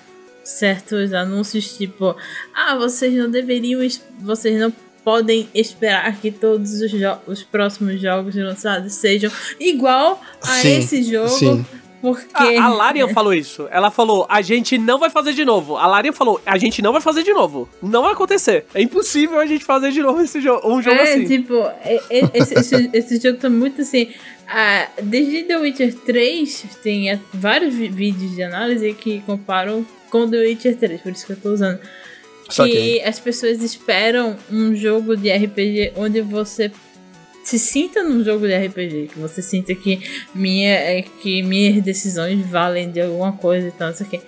certos 0.44 1.14
anúncios 1.14 1.78
tipo, 1.78 2.16
ah, 2.54 2.76
vocês 2.76 3.14
não 3.14 3.30
deveriam, 3.30 3.82
vocês 4.20 4.60
não 4.60 4.72
podem 5.04 5.50
esperar 5.54 6.16
que 6.20 6.32
todos 6.32 6.82
os, 6.82 6.92
jo- 6.92 7.18
os 7.28 7.44
próximos 7.44 8.00
jogos 8.02 8.36
lançados 8.36 8.94
sejam 8.94 9.30
igual 9.60 10.22
a 10.42 10.46
Sim, 10.48 10.78
esse 10.80 11.04
jogo, 11.04 11.28
sim. 11.30 11.66
porque 12.02 12.58
A, 12.58 12.66
a 12.66 12.70
Larian 12.70 13.10
falou 13.10 13.34
isso. 13.34 13.68
Ela 13.70 13.92
falou: 13.92 14.26
a 14.30 14.42
gente 14.42 14.78
não 14.78 14.98
vai 14.98 15.10
fazer 15.10 15.34
de 15.34 15.44
novo. 15.44 15.76
A 15.78 15.88
Larian 15.88 16.14
falou: 16.14 16.42
a 16.46 16.58
gente 16.58 16.82
não 16.82 16.94
vai 16.94 17.02
fazer 17.02 17.24
de 17.24 17.34
novo. 17.34 17.68
Não 17.82 18.02
vai 18.04 18.14
acontecer. 18.14 18.66
É 18.74 18.82
impossível 18.82 19.40
a 19.40 19.46
gente 19.46 19.66
fazer 19.66 19.92
de 19.92 20.02
novo 20.02 20.22
esse 20.22 20.40
jogo, 20.40 20.66
um 20.70 20.82
jogo 20.82 20.96
é, 20.96 21.14
assim. 21.14 21.26
tipo, 21.26 21.54
é- 21.84 22.02
é- 22.10 22.30
esse, 22.34 22.54
esse, 22.54 22.90
esse 22.94 23.20
jogo 23.22 23.38
tá 23.40 23.50
muito 23.50 23.82
assim. 23.82 24.10
ah, 24.48 24.88
desde 25.02 25.44
The 25.44 25.58
Witcher 25.58 25.94
3, 25.96 26.66
tem 26.82 27.20
vários 27.34 27.74
vídeos 27.76 28.34
de 28.36 28.42
análise 28.44 28.94
que 28.94 29.20
comparam 29.26 29.86
com 30.14 30.30
The 30.30 30.38
Witcher 30.38 30.78
3, 30.78 31.02
por 31.02 31.12
isso 31.12 31.26
que 31.26 31.32
eu 31.32 31.38
tô 31.38 31.50
usando. 31.54 31.80
Saquei. 32.48 33.00
que 33.00 33.04
as 33.04 33.20
pessoas 33.20 33.64
esperam 33.64 34.38
um 34.52 34.76
jogo 34.76 35.18
de 35.18 35.32
RPG 35.32 35.94
onde 35.96 36.22
você 36.22 36.72
se 37.44 37.58
sinta 37.58 38.04
num 38.04 38.24
jogo 38.24 38.46
de 38.46 38.56
RPG, 38.56 39.10
que 39.12 39.20
você 39.20 39.42
sinta 39.42 39.74
que, 39.74 40.00
minha, 40.36 40.70
é, 40.70 41.02
que 41.02 41.42
minhas 41.42 41.84
decisões 41.84 42.46
valem 42.46 42.92
de 42.92 43.02
alguma 43.02 43.32
coisa 43.34 43.70
e 43.70 43.72
tal, 43.72 43.90
não 43.90 43.96
sei 43.96 44.20
o. 44.20 44.22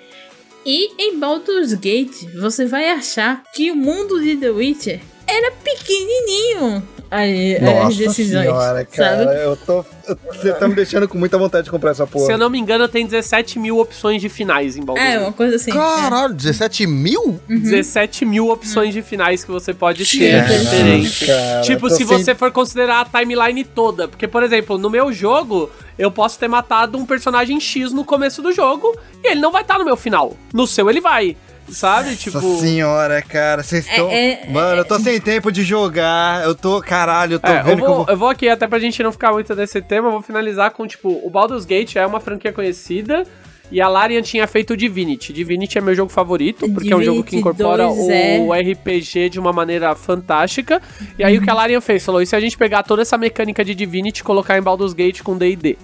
E 0.65 0.89
em 0.97 1.19
Baldur's 1.19 1.73
Gate, 1.73 2.33
você 2.39 2.65
vai 2.65 2.89
achar 2.89 3.43
que 3.53 3.69
o 3.69 3.75
mundo 3.75 4.19
de 4.19 4.35
The 4.37 4.49
Witcher 4.49 4.99
era 5.27 5.51
pequenininho 5.51 6.83
as, 7.11 7.21
as 7.29 7.61
Nossa 7.61 7.97
decisões, 7.97 8.41
senhora, 8.45 8.83
cara. 8.85 9.25
sabe? 9.25 9.39
Eu 9.43 9.55
tô, 9.57 9.85
você 10.33 10.51
tá 10.53 10.67
me 10.67 10.73
deixando 10.75 11.07
com 11.07 11.17
muita 11.17 11.37
vontade 11.37 11.65
de 11.65 11.71
comprar 11.71 11.91
essa 11.91 12.05
porra. 12.05 12.25
Se 12.25 12.31
eu 12.33 12.37
não 12.37 12.49
me 12.49 12.57
engano, 12.59 12.87
tem 12.87 13.05
17 13.05 13.59
mil 13.59 13.77
opções 13.77 14.21
de 14.21 14.27
finais 14.27 14.75
em 14.75 14.83
Baldur's 14.83 15.07
É, 15.07 15.19
uma 15.19 15.31
coisa 15.31 15.55
assim. 15.55 15.71
Caralho, 15.71 16.33
17 16.33 16.87
mil? 16.87 17.39
17 17.47 18.25
mil 18.25 18.49
opções 18.49 18.93
de 18.93 19.01
finais 19.03 19.43
que 19.45 19.51
você 19.51 19.73
pode 19.73 20.03
ter 20.03 20.41
diferente. 20.41 21.25
cara, 21.27 21.61
tipo, 21.61 21.89
se 21.89 21.97
sem- 21.97 22.05
você 22.05 22.33
for 22.35 22.51
considerar 22.51 23.01
a 23.01 23.05
timeline 23.19 23.63
toda. 23.63 24.07
Porque, 24.07 24.27
por 24.27 24.41
exemplo, 24.43 24.77
no 24.77 24.89
meu 24.89 25.13
jogo, 25.13 25.69
eu 25.97 26.11
posso 26.11 26.39
ter 26.39 26.47
matado 26.47 26.97
um 26.97 27.05
personagem 27.05 27.59
X 27.59 27.91
no 27.91 28.03
começo 28.03 28.41
do 28.41 28.51
jogo 28.51 28.97
e 29.23 29.31
ele 29.31 29.39
não 29.41 29.51
vai 29.51 29.61
estar 29.61 29.77
no 29.77 29.85
meu 29.85 29.95
final. 29.95 30.35
No 30.53 30.65
seu, 30.65 30.89
ele 30.89 30.99
vai. 31.01 31.37
Sabe? 31.69 32.15
tipo. 32.15 32.39
Nossa 32.39 32.59
senhora, 32.61 33.21
cara, 33.21 33.63
vocês 33.63 33.87
estão. 33.87 34.09
é- 34.09 34.45
Mano, 34.49 34.81
eu 34.81 34.85
tô 34.85 34.99
sem 34.99 35.19
tempo 35.19 35.51
de 35.51 35.63
jogar. 35.63 36.43
Eu 36.43 36.53
tô. 36.55 36.81
Caralho, 36.81 37.33
eu 37.33 37.39
tô 37.39 37.47
É, 37.47 37.59
eu 37.59 37.63
vendo 37.63 37.77
que 37.77 37.83
eu 37.83 37.87
vou, 37.87 37.95
vou. 37.97 38.05
eu 38.07 38.17
vou 38.17 38.29
aqui, 38.29 38.47
até 38.47 38.67
pra 38.67 38.79
gente 38.79 39.01
não 39.01 39.11
ficar 39.11 39.31
muito 39.31 39.53
nesse 39.55 39.81
tema, 39.81 40.07
eu 40.07 40.11
vou 40.13 40.21
finalizar 40.21 40.71
com, 40.71 40.85
tipo, 40.85 41.09
o 41.23 41.29
Baldur's 41.29 41.65
Gate 41.65 41.95
é 41.95 42.05
uma 42.05 42.19
franquia 42.19 42.53
conhecida 42.53 43.23
e 43.71 43.81
a 43.81 43.87
Larian 43.87 44.21
tinha 44.21 44.45
feito 44.47 44.73
o 44.73 44.77
Divinity. 44.77 45.33
Divinity 45.33 45.77
é 45.77 45.81
meu 45.81 45.95
jogo 45.95 46.11
favorito, 46.11 46.69
porque 46.71 46.93
é 46.93 46.95
um 46.95 47.01
jogo 47.03 47.23
que 47.23 47.31
Divinity 47.37 47.37
incorpora 47.57 47.87
2 47.87 48.09
é- 48.09 48.39
o 48.39 48.53
RPG 48.53 49.29
de 49.29 49.39
uma 49.39 49.51
maneira 49.51 49.95
fantástica. 49.95 50.79
E 51.17 51.23
aí 51.23 51.37
o 51.37 51.41
que 51.41 51.49
a 51.49 51.53
Larian 51.53 51.81
fez? 51.81 52.05
Falou, 52.05 52.21
e 52.21 52.27
se 52.27 52.35
a 52.35 52.39
gente 52.39 52.55
pegar 52.57 52.83
toda 52.83 53.01
essa 53.01 53.17
mecânica 53.17 53.65
de 53.65 53.73
Divinity 53.73 54.21
e 54.21 54.23
colocar 54.23 54.57
em 54.57 54.61
Baldur's 54.61 54.93
Gate 54.93 55.21
com 55.23 55.35
D&D? 55.37 55.77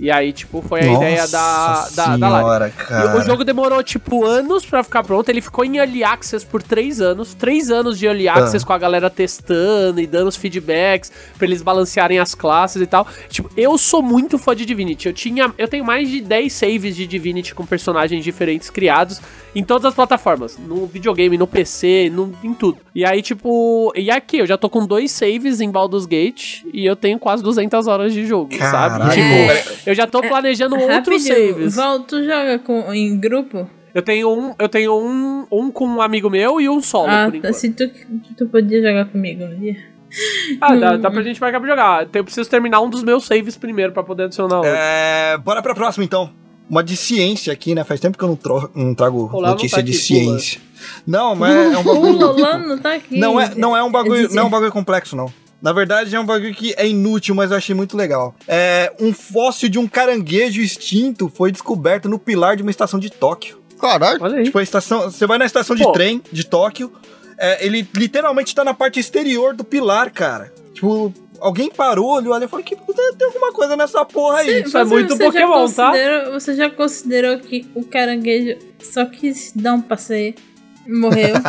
E 0.00 0.10
aí, 0.10 0.32
tipo, 0.32 0.60
foi 0.60 0.80
a 0.80 0.92
ideia 0.92 1.28
da, 1.28 1.88
da, 1.94 2.16
da 2.16 2.16
senhora, 2.16 2.68
E 2.68 2.72
cara. 2.72 3.16
o 3.16 3.22
jogo 3.22 3.44
demorou, 3.44 3.82
tipo, 3.82 4.24
anos 4.24 4.66
pra 4.66 4.82
ficar 4.82 5.04
pronto. 5.04 5.28
Ele 5.28 5.40
ficou 5.40 5.64
em 5.64 5.76
Early 5.76 6.02
Access 6.02 6.44
por 6.44 6.62
três 6.62 7.00
anos. 7.00 7.32
Três 7.34 7.70
anos 7.70 7.96
de 7.98 8.06
Early 8.06 8.28
Access 8.28 8.64
Ah. 8.64 8.66
com 8.66 8.72
a 8.72 8.78
galera 8.78 9.08
testando 9.08 10.00
e 10.00 10.06
dando 10.06 10.28
os 10.28 10.36
feedbacks 10.36 11.12
pra 11.38 11.46
eles 11.46 11.62
balancearem 11.62 12.18
as 12.18 12.34
classes 12.34 12.82
e 12.82 12.86
tal. 12.86 13.06
Tipo, 13.28 13.48
eu 13.56 13.78
sou 13.78 14.02
muito 14.02 14.36
fã 14.36 14.54
de 14.56 14.66
Divinity. 14.66 15.06
Eu 15.08 15.12
tinha... 15.14 15.52
Eu 15.56 15.68
tenho 15.68 15.84
mais 15.84 16.08
de 16.08 16.20
10 16.20 16.52
saves 16.52 16.96
de 16.96 17.06
Divinity 17.06 17.54
com 17.54 17.64
personagens 17.64 18.24
diferentes 18.24 18.70
criados 18.70 19.20
em 19.54 19.62
todas 19.62 19.84
as 19.84 19.94
plataformas. 19.94 20.58
No 20.58 20.86
videogame, 20.86 21.38
no 21.38 21.46
PC, 21.46 22.10
no, 22.12 22.32
em 22.42 22.52
tudo. 22.52 22.78
E 22.94 23.04
aí, 23.04 23.22
tipo... 23.22 23.92
E 23.94 24.10
aqui, 24.10 24.38
eu 24.38 24.46
já 24.46 24.58
tô 24.58 24.68
com 24.68 24.84
dois 24.84 25.12
saves 25.12 25.60
em 25.60 25.70
Baldur's 25.70 26.06
Gate 26.06 26.62
e 26.72 26.84
eu 26.84 26.96
tenho 26.96 27.18
quase 27.18 27.42
200 27.44 27.86
horas 27.86 28.12
de 28.12 28.26
jogo, 28.26 28.52
sabe? 28.56 28.98
Caralho. 28.98 29.12
Tipo, 29.12 29.83
eu 29.86 29.94
já 29.94 30.06
tô 30.06 30.20
planejando 30.22 30.74
outros 30.76 31.26
Rapidinho, 31.26 31.52
saves. 31.54 31.76
Val, 31.76 32.00
tu 32.00 32.22
joga 32.24 32.58
com, 32.58 32.92
em 32.92 33.18
grupo? 33.18 33.68
Eu 33.94 34.02
tenho 34.02 34.28
um, 34.28 34.54
eu 34.58 34.68
tenho 34.68 34.92
um, 34.98 35.46
um 35.52 35.70
com 35.70 35.86
um 35.86 36.02
amigo 36.02 36.28
meu 36.28 36.60
e 36.60 36.68
um 36.68 36.80
solo, 36.82 37.08
ah, 37.10 37.24
por 37.26 37.32
tá. 37.32 37.38
enquanto. 37.38 37.54
Se 37.54 37.70
tu, 37.70 37.88
tu 38.36 38.46
podia 38.48 38.82
jogar 38.82 39.04
comigo 39.06 39.44
um 39.44 39.58
dia. 39.58 39.76
Ah, 40.60 40.74
dá, 40.76 40.96
dá 40.96 41.10
pra 41.10 41.22
gente 41.22 41.40
marcar 41.40 41.60
pra 41.60 41.68
jogar. 41.68 42.08
Eu 42.12 42.24
preciso 42.24 42.48
terminar 42.48 42.80
um 42.80 42.88
dos 42.90 43.02
meus 43.02 43.24
saves 43.24 43.56
primeiro 43.56 43.92
pra 43.92 44.02
poder 44.02 44.24
adicionar 44.24 44.56
outro. 44.56 44.70
É, 44.72 45.36
bora 45.38 45.60
pra 45.62 45.74
próxima 45.74 46.04
então. 46.04 46.30
Uma 46.68 46.82
de 46.82 46.96
ciência 46.96 47.52
aqui, 47.52 47.74
né? 47.74 47.84
Faz 47.84 48.00
tempo 48.00 48.16
que 48.16 48.24
eu 48.24 48.28
não, 48.28 48.36
tro- 48.36 48.70
não 48.74 48.94
trago 48.94 49.28
O 49.32 49.32
Léo 49.36 49.42
não 49.42 49.50
notícia 49.50 49.76
tá 49.78 49.82
de 49.82 49.90
aqui, 49.92 50.00
ciência. 50.00 50.60
Não, 51.06 51.34
mas 51.36 51.72
é 51.72 51.76
um 51.76 51.80
O 51.80 51.84
bagulho. 51.84 52.18
Lolano 52.18 52.66
não 52.68 52.78
tá 52.78 52.94
aqui. 52.94 53.18
Não 53.18 53.38
é, 53.40 53.54
não 53.54 53.76
é 53.76 53.82
um 53.82 53.92
bagulho, 53.92 54.28
de- 54.28 54.34
não 54.34 54.44
é 54.44 54.46
um 54.46 54.50
bagulho 54.50 54.72
complexo, 54.72 55.14
não. 55.14 55.30
Na 55.64 55.72
verdade, 55.72 56.14
é 56.14 56.20
um 56.20 56.26
bagulho 56.26 56.54
que 56.54 56.74
é 56.76 56.86
inútil, 56.86 57.34
mas 57.34 57.50
eu 57.50 57.56
achei 57.56 57.74
muito 57.74 57.96
legal. 57.96 58.34
É, 58.46 58.92
um 59.00 59.14
fóssil 59.14 59.66
de 59.70 59.78
um 59.78 59.88
caranguejo 59.88 60.60
extinto 60.60 61.32
foi 61.34 61.50
descoberto 61.50 62.06
no 62.06 62.18
pilar 62.18 62.54
de 62.54 62.60
uma 62.62 62.70
estação 62.70 63.00
de 63.00 63.08
Tóquio. 63.08 63.62
Caralho. 63.80 64.18
Olha 64.22 64.36
aí. 64.40 64.44
Tipo, 64.44 64.58
a 64.58 64.62
estação. 64.62 65.10
Você 65.10 65.26
vai 65.26 65.38
na 65.38 65.46
estação 65.46 65.74
de 65.74 65.82
Pô. 65.82 65.92
trem 65.92 66.22
de 66.30 66.44
Tóquio, 66.44 66.92
é, 67.38 67.64
ele 67.64 67.88
literalmente 67.96 68.54
tá 68.54 68.62
na 68.62 68.74
parte 68.74 69.00
exterior 69.00 69.54
do 69.54 69.64
pilar, 69.64 70.10
cara. 70.12 70.52
Tipo, 70.74 71.10
alguém 71.40 71.70
parou, 71.70 72.10
olhou 72.12 72.34
ali 72.34 72.44
e 72.44 72.48
falou 72.48 72.62
que 72.62 72.76
tem, 72.76 73.14
tem 73.16 73.26
alguma 73.26 73.50
coisa 73.50 73.74
nessa 73.74 74.04
porra 74.04 74.40
aí. 74.40 74.64
Isso 74.64 74.76
é 74.76 74.84
muito 74.84 75.16
Pokémon, 75.16 75.66
tá? 75.70 75.92
Você 76.32 76.54
já 76.54 76.68
considerou 76.68 77.38
que 77.38 77.66
o 77.74 77.82
caranguejo 77.86 78.58
só 78.82 79.06
quis 79.06 79.50
dar 79.56 79.72
um 79.72 79.80
passeio 79.80 80.34
e 80.86 80.92
morreu? 80.92 81.34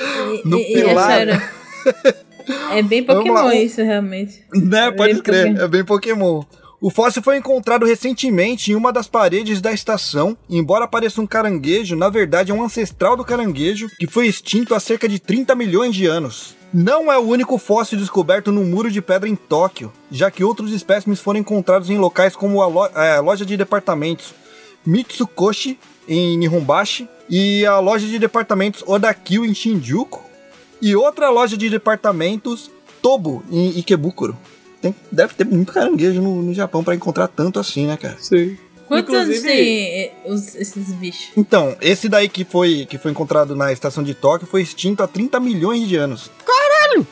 E- 0.00 0.42
No 0.48 0.58
e- 0.58 0.74
e 0.74 0.80
é 0.80 0.84
pilar. 0.84 1.10
sério. 1.10 1.42
É 2.70 2.82
bem 2.82 3.02
Pokémon 3.02 3.50
isso, 3.52 3.82
realmente. 3.82 4.42
Né, 4.54 4.90
pode 4.90 5.14
bem 5.14 5.22
crer, 5.22 5.46
Pokémon. 5.46 5.64
é 5.64 5.68
bem 5.68 5.84
Pokémon. 5.84 6.42
O 6.80 6.90
fóssil 6.90 7.20
foi 7.20 7.36
encontrado 7.36 7.84
recentemente 7.84 8.70
em 8.70 8.76
uma 8.76 8.92
das 8.92 9.08
paredes 9.08 9.60
da 9.60 9.72
estação. 9.72 10.36
Embora 10.48 10.86
pareça 10.86 11.20
um 11.20 11.26
caranguejo, 11.26 11.96
na 11.96 12.08
verdade 12.08 12.52
é 12.52 12.54
um 12.54 12.62
ancestral 12.62 13.16
do 13.16 13.24
caranguejo 13.24 13.88
que 13.98 14.06
foi 14.06 14.28
extinto 14.28 14.74
há 14.74 14.80
cerca 14.80 15.08
de 15.08 15.18
30 15.18 15.56
milhões 15.56 15.92
de 15.92 16.06
anos. 16.06 16.56
Não 16.72 17.10
é 17.10 17.18
o 17.18 17.22
único 17.22 17.58
fóssil 17.58 17.98
descoberto 17.98 18.52
no 18.52 18.62
muro 18.62 18.90
de 18.90 19.02
pedra 19.02 19.28
em 19.28 19.34
Tóquio, 19.34 19.92
já 20.10 20.30
que 20.30 20.44
outros 20.44 20.70
espécimes 20.72 21.18
foram 21.18 21.40
encontrados 21.40 21.90
em 21.90 21.98
locais 21.98 22.36
como 22.36 22.62
a 22.62 23.06
é, 23.06 23.18
loja 23.18 23.44
de 23.44 23.56
departamentos 23.56 24.32
Mitsukoshi, 24.86 25.78
em 26.06 26.38
Nihonbashi, 26.38 27.08
e 27.28 27.66
a 27.66 27.78
loja 27.80 28.06
de 28.06 28.18
departamentos 28.18 28.84
Odakyu, 28.86 29.44
em 29.44 29.54
Shinjuku, 29.54 30.22
e 30.80 30.94
outra 30.96 31.28
loja 31.30 31.56
de 31.56 31.68
departamentos 31.70 32.70
Tobo, 33.02 33.42
em 33.50 33.78
Ikebukuro. 33.78 34.36
Tem- 34.80 34.94
deve 35.10 35.34
ter 35.34 35.44
muito 35.46 35.72
caranguejo 35.72 36.20
no, 36.22 36.42
no 36.42 36.54
Japão 36.54 36.82
pra 36.84 36.94
encontrar 36.94 37.28
tanto 37.28 37.58
assim, 37.58 37.86
né, 37.86 37.96
cara? 37.96 38.16
Sim. 38.20 38.56
Quantos 38.86 39.12
anos 39.14 39.28
Inclusive- 39.36 39.48
tem 39.48 40.00
eh, 40.00 40.12
os- 40.26 40.54
esses 40.54 40.92
bichos? 40.94 41.28
Então, 41.36 41.76
esse 41.80 42.08
daí 42.08 42.28
que 42.28 42.42
foi, 42.44 42.86
que 42.88 42.96
foi 42.96 43.10
encontrado 43.10 43.54
na 43.54 43.70
estação 43.70 44.02
de 44.02 44.14
Tóquio 44.14 44.46
foi 44.48 44.62
extinto 44.62 45.02
há 45.02 45.06
30 45.06 45.38
milhões 45.38 45.86
de 45.86 45.96
anos. 45.96 46.30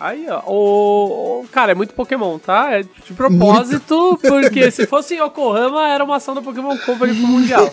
Aí, 0.00 0.26
ó. 0.30 0.40
O, 0.50 1.42
o- 1.42 1.48
cara, 1.52 1.72
é 1.72 1.74
muito 1.74 1.92
Pokémon, 1.92 2.38
tá? 2.38 2.72
É 2.72 2.82
de 2.82 3.12
propósito, 3.14 4.18
porque 4.26 4.70
se 4.70 4.86
fosse 4.86 5.14
em 5.14 5.18
Yokohama, 5.22 5.86
era 5.88 6.02
uma 6.02 6.16
ação 6.16 6.34
da 6.34 6.40
Pokémon 6.40 6.76
Company 6.78 7.14
pro 7.14 7.26
Mundial. 7.28 7.70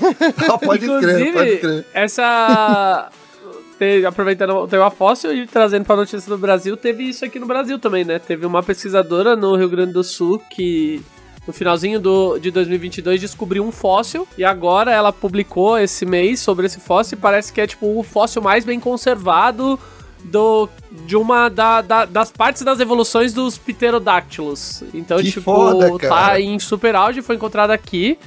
Ah, 0.51 0.57
pode 0.59 0.85
crer, 0.85 1.33
pode 1.33 1.57
crer. 1.57 1.85
essa. 1.93 3.09
Te- 3.77 4.05
aproveitando, 4.05 4.67
teve 4.67 4.81
uma 4.81 4.91
fóssil 4.91 5.33
e 5.33 5.45
trazendo 5.47 5.85
pra 5.85 5.95
notícia 5.95 6.29
do 6.29 6.37
Brasil, 6.37 6.75
teve 6.77 7.03
isso 7.03 7.23
aqui 7.25 7.39
no 7.39 7.45
Brasil 7.45 7.77
também, 7.79 8.03
né? 8.05 8.19
Teve 8.19 8.45
uma 8.45 8.61
pesquisadora 8.63 9.35
no 9.35 9.55
Rio 9.55 9.69
Grande 9.69 9.93
do 9.93 10.03
Sul 10.03 10.41
que. 10.49 11.01
No 11.45 11.51
finalzinho 11.51 11.99
do, 11.99 12.39
de 12.39 12.49
2022 12.51 13.19
descobriu 13.19 13.65
um 13.65 13.71
fóssil 13.71 14.25
e 14.37 14.45
agora 14.45 14.93
ela 14.93 15.11
publicou 15.11 15.77
esse 15.77 16.05
mês 16.05 16.39
sobre 16.39 16.67
esse 16.67 16.79
fóssil 16.79 17.17
e 17.17 17.21
parece 17.21 17.51
que 17.51 17.59
é 17.59 17.67
tipo 17.67 17.99
o 17.99 18.01
fóssil 18.01 18.41
mais 18.41 18.63
bem 18.63 18.79
conservado 18.79 19.77
do, 20.23 20.69
de 21.05 21.17
uma 21.17 21.49
da, 21.49 21.81
da- 21.81 22.05
das 22.05 22.31
partes 22.31 22.61
das 22.61 22.79
evoluções 22.79 23.33
dos 23.33 23.57
pterodáctilos. 24.07 24.83
Então, 24.93 25.17
Que 25.17 25.25
tipo, 25.31 25.41
foda, 25.41 25.97
tá 25.99 26.39
em 26.39 26.57
super 26.59 26.95
auge, 26.95 27.21
foi 27.21 27.35
encontrado 27.35 27.71
aqui. 27.71 28.17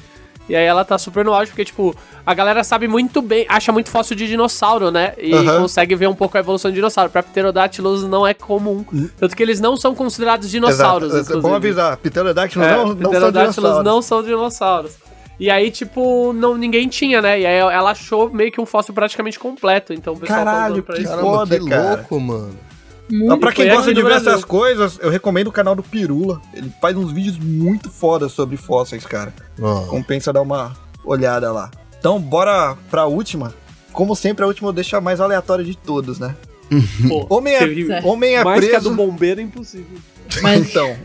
E 0.48 0.54
aí 0.54 0.64
ela 0.64 0.84
tá 0.84 0.96
super 0.96 1.24
no 1.24 1.32
auge, 1.34 1.50
porque, 1.50 1.64
tipo, 1.64 1.94
a 2.24 2.32
galera 2.32 2.62
sabe 2.62 2.86
muito 2.86 3.20
bem, 3.20 3.44
acha 3.48 3.72
muito 3.72 3.90
fóssil 3.90 4.14
de 4.16 4.28
dinossauro, 4.28 4.90
né? 4.90 5.12
E 5.18 5.32
consegue 5.58 5.94
ver 5.96 6.08
um 6.08 6.14
pouco 6.14 6.36
a 6.36 6.40
evolução 6.40 6.70
de 6.70 6.76
dinossauro. 6.76 7.10
Pra 7.10 7.22
pterodáctilos 7.22 8.04
não 8.04 8.26
é 8.26 8.32
comum. 8.32 8.84
Tanto 9.18 9.36
que 9.36 9.42
eles 9.42 9.60
não 9.60 9.76
são 9.76 9.94
considerados 9.94 10.48
dinossauros, 10.48 11.08
Exato. 11.08 11.22
inclusive. 11.22 11.42
Vamos 11.42 11.56
avisar, 11.56 11.96
pterodáctilos 11.96 12.66
É, 12.66 12.70
não, 12.76 12.78
não 12.78 12.86
são 12.86 12.96
pterodáctilos 13.10 13.54
dinossauros. 13.56 13.84
não 13.84 14.02
são 14.02 14.22
dinossauros. 14.22 14.92
E 15.38 15.50
aí, 15.50 15.70
tipo, 15.70 16.32
não, 16.32 16.56
ninguém 16.56 16.88
tinha, 16.88 17.20
né? 17.20 17.40
E 17.40 17.44
aí 17.46 17.58
ela 17.58 17.90
achou 17.90 18.30
meio 18.30 18.50
que 18.50 18.60
um 18.60 18.64
fóssil 18.64 18.94
praticamente 18.94 19.38
completo. 19.38 19.92
Então 19.92 20.14
o 20.14 20.18
pessoal 20.18 20.44
Caralho, 20.44 20.72
usando 20.74 20.82
pra 20.84 20.94
que 20.94 21.02
isso. 21.02 21.10
Caramba, 21.10 21.30
foda, 21.30 21.58
que 21.60 21.68
cara. 21.68 21.96
louco, 21.96 22.20
mano. 22.20 22.58
Mas 23.08 23.18
Muito. 23.20 23.38
pra 23.38 23.52
quem 23.52 23.68
gosta 23.68 23.94
de 23.94 24.02
ver 24.02 24.08
Brasil. 24.08 24.30
essas 24.30 24.44
coisas, 24.44 24.98
eu 25.00 25.10
recomendo 25.10 25.46
o 25.48 25.52
canal 25.52 25.74
do 25.76 25.82
Pirula. 25.82 26.40
Ele 26.52 26.72
faz 26.80 26.96
uns 26.96 27.12
vídeos 27.12 27.38
muito 27.38 27.90
fodas 27.90 28.32
sobre 28.32 28.56
fósseis, 28.56 29.04
cara. 29.06 29.32
Ó. 29.60 29.82
Compensa 29.82 30.32
dar 30.32 30.42
uma 30.42 30.76
olhada 31.04 31.52
lá. 31.52 31.70
Então, 31.98 32.20
bora 32.20 32.76
pra 32.90 33.06
última. 33.06 33.54
Como 33.92 34.14
sempre, 34.16 34.44
a 34.44 34.46
última 34.48 34.68
eu 34.68 34.72
deixo 34.72 34.96
a 34.96 35.00
mais 35.00 35.20
aleatória 35.20 35.64
de 35.64 35.76
todos, 35.76 36.18
né? 36.18 36.34
Pô, 37.08 37.26
Homem 37.30 37.54
é, 37.54 38.00
homem 38.04 38.34
é 38.36 38.42
mais 38.44 38.58
que 38.60 38.66
a 38.66 38.70
preso. 38.80 38.90
do 38.90 38.96
bombeiro 38.96 39.40
é 39.40 39.44
impossível. 39.44 39.98
Mas 40.42 40.68
Então, 40.68 40.96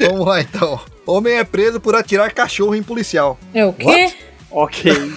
vamos 0.00 0.26
lá 0.26 0.40
então. 0.40 0.80
Homem 1.06 1.34
é 1.34 1.44
preso 1.44 1.80
por 1.80 1.94
atirar 1.94 2.32
cachorro 2.32 2.74
em 2.74 2.82
policial. 2.82 3.38
é 3.54 3.64
o 3.64 3.72
quê? 3.72 4.12
Ok. 4.50 4.92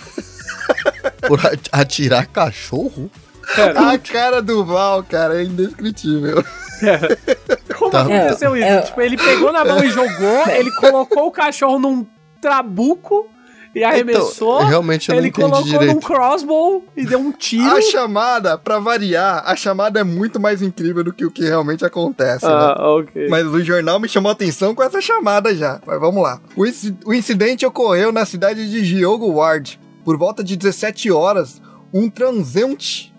Por 1.28 1.40
atirar 1.72 2.26
cachorro? 2.28 3.10
Pera, 3.56 3.92
A 3.92 3.98
cara 4.00 4.42
do 4.42 4.64
Val, 4.66 5.04
cara, 5.04 5.42
é 5.42 5.44
indescritível. 5.46 6.44
pera. 6.80 7.18
Como 7.78 7.92
Tá. 7.92 8.02
aconteceu 8.02 8.56
isso? 8.56 8.66
É, 8.66 8.78
é. 8.78 8.82
Tipo, 8.82 9.02
ele 9.02 9.18
pegou 9.18 9.52
na 9.52 9.64
mão 9.66 9.84
e 9.84 9.90
jogou, 9.90 10.48
ele 10.50 10.72
colocou 10.72 11.28
o 11.28 11.32
cachorro 11.32 11.78
num 11.80 12.06
trabuco 12.42 13.28
e 13.74 13.84
arremessou. 13.84 14.56
Então, 14.60 14.68
realmente 14.70 15.10
eu 15.10 15.14
não 15.16 15.20
ele 15.20 15.28
entendi 15.30 15.50
colocou 15.50 15.66
num 15.74 15.80
direito. 15.80 16.00
crossbow 16.08 16.86
e 16.96 17.06
deu 17.06 17.20
um 17.20 17.32
tiro. 17.32 17.76
A 17.76 17.82
chamada, 17.82 18.58
pra 18.58 18.80
variar, 18.80 19.44
a 19.46 19.56
chamada 19.56 20.00
é 20.00 20.04
muito 20.04 20.40
mais 20.40 20.62
incrível 20.62 21.04
do 21.04 21.12
que 21.12 21.26
o 21.26 21.32
que 21.32 21.44
realmente 21.44 21.84
acontece, 21.86 22.46
né? 22.46 22.52
Ah, 22.54 22.76
ok. 22.98 23.28
Mas 23.30 23.46
o 23.46 23.62
jornal 23.62 24.00
me 24.00 24.08
chamou 24.08 24.30
a 24.30 24.34
atenção 24.34 24.74
com 24.74 24.82
essa 24.82 25.02
chamada 25.02 25.54
já. 25.54 25.82
Mas 25.86 26.00
vamos 26.00 26.24
lá. 26.24 26.40
O, 26.56 26.66
inci- 26.66 26.96
o 27.06 27.14
incidente 27.14 27.66
ocorreu 27.66 28.12
na 28.14 28.26
cidade 28.26 28.70
de 28.70 28.82
Diogo 28.82 29.30
Ward. 29.34 29.78
Por 30.06 30.18
volta 30.18 30.44
de 30.44 30.56
17 30.56 31.12
horas, 31.12 31.62
um 31.94 32.10
transeunte 32.10 33.14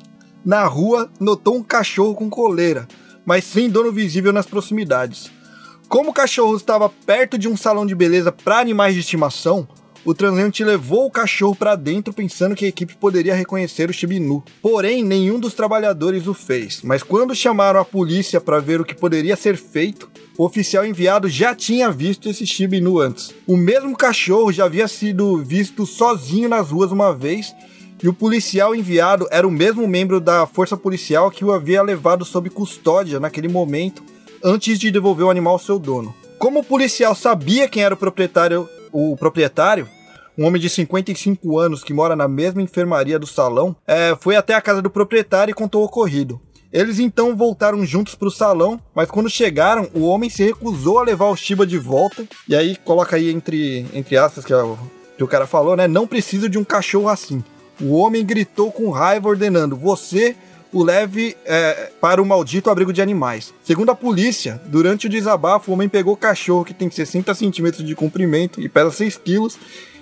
na 0.47 0.65
rua 0.65 1.11
notou 1.19 1.57
um 1.57 1.63
cachorro 1.63 2.15
com 2.15 2.31
coleira, 2.31 2.87
mas 3.25 3.43
sem 3.43 3.69
dono 3.69 3.91
visível 3.91 4.33
nas 4.33 4.47
proximidades. 4.47 5.29
Como 5.89 6.11
o 6.11 6.15
cachorro 6.15 6.57
estava 6.57 6.89
perto 6.89 7.37
de 7.37 7.49
um 7.49 7.57
salão 7.57 7.85
de 7.85 7.97
beleza 7.97 8.31
para 8.31 8.61
animais 8.61 8.95
de 8.95 9.01
estimação, 9.01 9.67
o 10.05 10.15
transeunte 10.15 10.63
levou 10.63 11.07
o 11.07 11.11
cachorro 11.11 11.57
para 11.57 11.75
dentro 11.75 12.13
pensando 12.13 12.55
que 12.55 12.65
a 12.65 12.69
equipe 12.69 12.97
poderia 12.97 13.35
reconhecer 13.35 13.91
o 13.91 13.93
Shibinu. 13.93 14.45
Porém, 14.63 15.03
nenhum 15.03 15.41
dos 15.41 15.53
trabalhadores 15.53 16.29
o 16.29 16.35
fez. 16.35 16.81
Mas 16.85 17.03
quando 17.03 17.35
chamaram 17.35 17.81
a 17.81 17.85
polícia 17.85 18.41
para 18.41 18.61
ver 18.61 18.81
o 18.81 18.85
que 18.85 18.95
poderia 18.95 19.35
ser 19.35 19.57
feito, 19.57 20.09
o 20.39 20.45
oficial 20.45 20.87
enviado 20.87 21.29
já 21.29 21.57
tinha 21.57 21.91
visto 21.91 22.29
esse 22.29 22.47
Shibinu 22.47 23.01
antes. 23.01 23.35
O 23.49 23.57
mesmo 23.57 23.97
cachorro 23.97 24.53
já 24.53 24.67
havia 24.67 24.87
sido 24.87 25.43
visto 25.43 25.85
sozinho 25.85 26.49
nas 26.49 26.71
ruas 26.71 26.93
uma 26.93 27.13
vez 27.13 27.53
e 28.03 28.09
o 28.09 28.13
policial 28.13 28.75
enviado 28.75 29.27
era 29.31 29.47
o 29.47 29.51
mesmo 29.51 29.87
membro 29.89 30.21
da 30.21 30.47
força 30.47 30.77
policial 30.77 31.31
que 31.31 31.45
o 31.45 31.53
havia 31.53 31.83
levado 31.83 32.25
sob 32.25 32.51
custódia 32.51 33.19
naquele 33.19 33.49
momento, 33.49 34.03
antes 34.45 34.79
de 34.79 34.91
devolver 34.91 35.27
o 35.27 35.31
animal 35.31 35.55
ao 35.55 35.59
seu 35.59 35.79
dono. 35.79 36.15
Como 36.39 36.61
o 36.61 36.65
policial 36.65 37.15
sabia 37.15 37.69
quem 37.69 37.83
era 37.83 37.95
o 37.95 37.97
proprietário, 37.97 38.69
o 38.93 39.17
proprietário, 39.17 39.89
um 40.37 40.45
homem 40.45 40.61
de 40.61 40.69
55 40.69 41.59
anos 41.59 41.83
que 41.83 41.95
mora 41.95 42.15
na 42.15 42.29
mesma 42.29 42.61
enfermaria 42.61 43.19
do 43.19 43.27
salão, 43.27 43.75
é, 43.87 44.15
foi 44.21 44.37
até 44.37 44.55
a 44.55 44.61
casa 44.61 44.83
do 44.83 44.91
proprietário 44.91 45.53
e 45.53 45.55
contou 45.55 45.83
o 45.83 45.87
ocorrido. 45.87 46.41
Eles 46.71 46.99
então 46.99 47.35
voltaram 47.35 47.87
juntos 47.87 48.15
para 48.15 48.29
o 48.29 48.31
salão, 48.31 48.79
mas 48.95 49.11
quando 49.11 49.31
chegaram, 49.31 49.89
o 49.95 50.03
homem 50.03 50.29
se 50.29 50.45
recusou 50.45 50.99
a 50.99 51.03
levar 51.03 51.27
o 51.27 51.37
Shiba 51.37 51.67
de 51.67 51.79
volta. 51.79 52.27
E 52.47 52.55
aí 52.55 52.77
coloca 52.77 53.17
aí 53.17 53.31
entre, 53.31 53.87
entre 53.95 54.19
aspas 54.19 54.45
que, 54.45 54.53
é 54.53 54.63
o, 54.63 54.77
que 55.17 55.25
o 55.25 55.29
cara 55.29 55.47
falou, 55.47 55.75
né? 55.75 55.89
Não 55.89 56.07
preciso 56.07 56.51
de 56.51 56.59
um 56.59 56.65
cachorro 56.65 57.09
assim. 57.09 57.43
O 57.81 57.95
homem 57.95 58.25
gritou 58.25 58.73
com 58.73 58.91
raiva, 58.91 59.29
ordenando: 59.29 59.77
Você 59.77 60.37
o 60.73 60.83
leve 60.83 61.37
é, 61.45 61.91
para 62.01 62.21
o 62.21 62.27
maldito 62.27 62.69
abrigo 62.69 62.93
de 62.93 63.01
animais. 63.01 63.55
Segundo 63.65 63.91
a 63.91 63.95
polícia, 63.95 64.61
durante 64.67 65.07
o 65.07 65.11
desabafo, 65.11 65.71
o 65.71 65.75
homem 65.75 65.89
pegou 65.89 66.15
o 66.15 66.17
cachorro 66.17 66.65
que 66.65 66.75
tem 66.75 66.91
60 66.91 67.35
centímetros 67.35 67.85
de 67.85 67.95
comprimento 67.95 68.61
e 68.61 68.69
pesa 68.69 68.91
6 68.91 69.17
quilos 69.19 69.59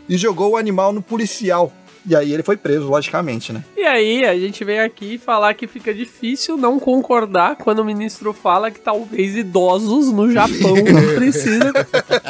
e 0.09 0.17
jogou 0.17 0.53
o 0.53 0.57
animal 0.57 0.93
no 0.93 1.03
policial. 1.03 1.73
E 2.07 2.15
aí 2.15 2.35
ele 2.35 2.43
foi 2.43 2.57
preso, 2.57 2.87
logicamente, 2.87 3.51
né? 3.51 3.65
E 3.77 3.83
aí, 3.83 4.27
a 4.27 4.37
gente 4.37 4.63
vem 4.63 4.79
aqui 4.79 5.17
falar 5.17 5.55
que 5.55 5.67
fica 5.67 5.95
difícil 5.95 6.57
não 6.57 6.79
concordar 6.79 7.57
quando 7.57 7.79
o 7.79 7.85
ministro 7.85 8.35
fala 8.35 8.71
que 8.71 8.79
talvez 8.79 9.35
idosos 9.35 10.13
no 10.13 10.31
Japão 10.31 10.75
não 10.85 11.15
precisam, 11.15 11.73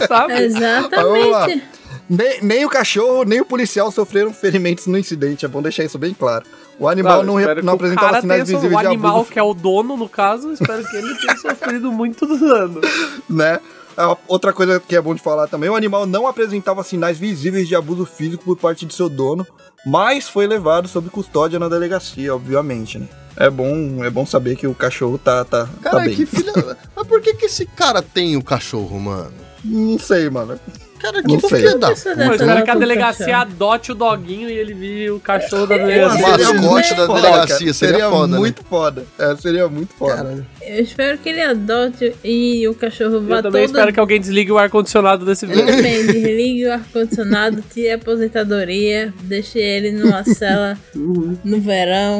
sabe? 0.07 0.49
Vamos 0.49 1.31
lá. 1.31 1.51
Exatamente. 1.51 1.84
Nem, 2.09 2.43
nem 2.43 2.65
o 2.65 2.69
cachorro, 2.69 3.25
nem 3.25 3.41
o 3.41 3.45
policial 3.47 3.91
sofreram 3.91 4.33
ferimentos 4.33 4.87
no 4.87 4.99
incidente, 4.99 5.45
é 5.45 5.49
bom 5.49 5.63
deixar 5.63 5.85
isso 5.85 5.99
bem 5.99 6.13
claro. 6.13 6.45
O 6.79 6.89
animal 6.89 7.23
Claro, 7.23 7.27
não, 7.27 7.35
re- 7.37 7.63
não 7.63 7.73
o 7.73 7.77
apresentava 7.77 8.21
sinais 8.21 8.45
tenha 8.45 8.47
so- 8.47 8.53
visíveis 8.61 8.75
O 8.79 8.81
de 8.81 8.87
animal 8.89 9.17
abuso, 9.17 9.31
que 9.31 9.39
é 9.39 9.43
o 9.43 9.55
dono, 9.55 9.97
no 9.97 10.09
caso, 10.09 10.53
espero 10.53 10.85
que 10.85 10.97
ele 10.97 11.15
tenha 11.15 11.37
sofrido 11.37 11.91
muito 11.93 12.27
dano. 12.39 12.81
né? 13.31 13.61
Ah, 13.97 14.17
Outra 14.27 14.53
coisa 14.53 14.81
que 14.81 14.97
é 14.97 15.01
bom 15.01 15.15
de 15.15 15.23
falar 15.23 15.47
também, 15.47 15.71
o 15.71 15.77
animal 15.77 16.05
não 16.05 16.27
apresentava 16.27 16.83
sinais 16.83 17.17
visíveis 17.17 17.69
de 17.69 17.77
abuso 17.77 18.05
físico 18.05 18.43
por 18.45 18.57
parte 18.57 18.85
de 18.85 18.93
seu 18.93 19.09
dono, 19.09 19.47
mas 19.87 20.29
foi 20.29 20.47
levado 20.49 20.89
sob 20.89 21.09
custódia 21.11 21.59
na 21.61 21.69
delegacia, 21.69 22.35
obviamente, 22.35 22.99
né? 22.99 23.07
É 23.37 23.49
bom, 23.49 24.05
é 24.05 24.11
bom 24.11 24.27
saber 24.27 24.57
que 24.57 24.67
o 24.67 24.75
cachorro 24.75 25.17
tá, 25.17 25.45
tá, 25.45 25.67
tá 25.67 25.91
Cara, 25.91 26.05
bem. 26.05 26.15
que 26.15 26.25
filha. 26.27 26.53
Mas 26.95 27.07
por 27.07 27.21
que, 27.21 27.35
que 27.35 27.47
esse 27.47 27.67
cara 27.67 28.01
tem 28.01 28.37
o 28.37 28.43
cachorro, 28.43 28.99
mano? 29.01 29.33
Não 29.65 29.99
sei, 29.99 30.31
mano. 30.31 30.59
Cara, 31.05 31.23
Não 31.23 31.37
que 31.39 31.49
sei. 31.49 31.59
filha 31.59 31.77
da 31.79 31.89
Eu 31.89 31.93
espero 31.93 32.35
estar 32.35 32.63
que 32.63 32.71
a 32.71 32.75
delegacia 32.75 33.37
adote 33.39 33.93
o 33.93 33.95
doguinho 33.95 34.49
e 34.49 34.53
ele 34.55 34.73
vire 34.73 35.11
o 35.11 35.21
cachorro 35.21 35.67
da 35.67 35.75
O 35.75 35.79
delegacia. 35.79 36.19
Seria 36.19 36.37
mascote 36.39 36.67
muito 36.67 36.95
da 36.95 37.07
delegacia 37.07 37.75
seria 37.75 38.11
foda, 38.11 38.27
né? 38.33 38.39
muito 38.39 38.65
foda. 38.65 39.05
É, 39.19 39.37
seria 39.37 39.69
muito 39.69 39.95
foda. 39.95 40.47
Eu 40.63 40.83
espero 40.83 41.19
que 41.19 41.29
ele 41.29 41.43
adote 41.43 42.15
e 42.25 42.67
o 42.67 42.75
cachorro 42.75 43.21
vá 43.21 43.37
Eu 43.37 43.43
também 43.43 43.63
todo 43.67 43.71
espero 43.77 43.93
que 43.93 44.01
alguém 44.01 44.19
desligue 44.21 44.51
o 44.53 44.57
ar-condicionado 44.59 45.27
desse 45.27 45.45
vídeo. 45.47 45.67
Também 45.67 46.07
desligue 46.07 46.67
o 46.67 46.73
ar-condicionado, 46.73 47.63
tire 47.73 47.91
a 47.91 47.97
aposentadoria, 47.97 49.13
deixe 49.25 49.59
ele 49.59 49.93
numa 49.93 50.25
cela 50.25 50.79
no 50.95 51.61
verão. 51.61 52.19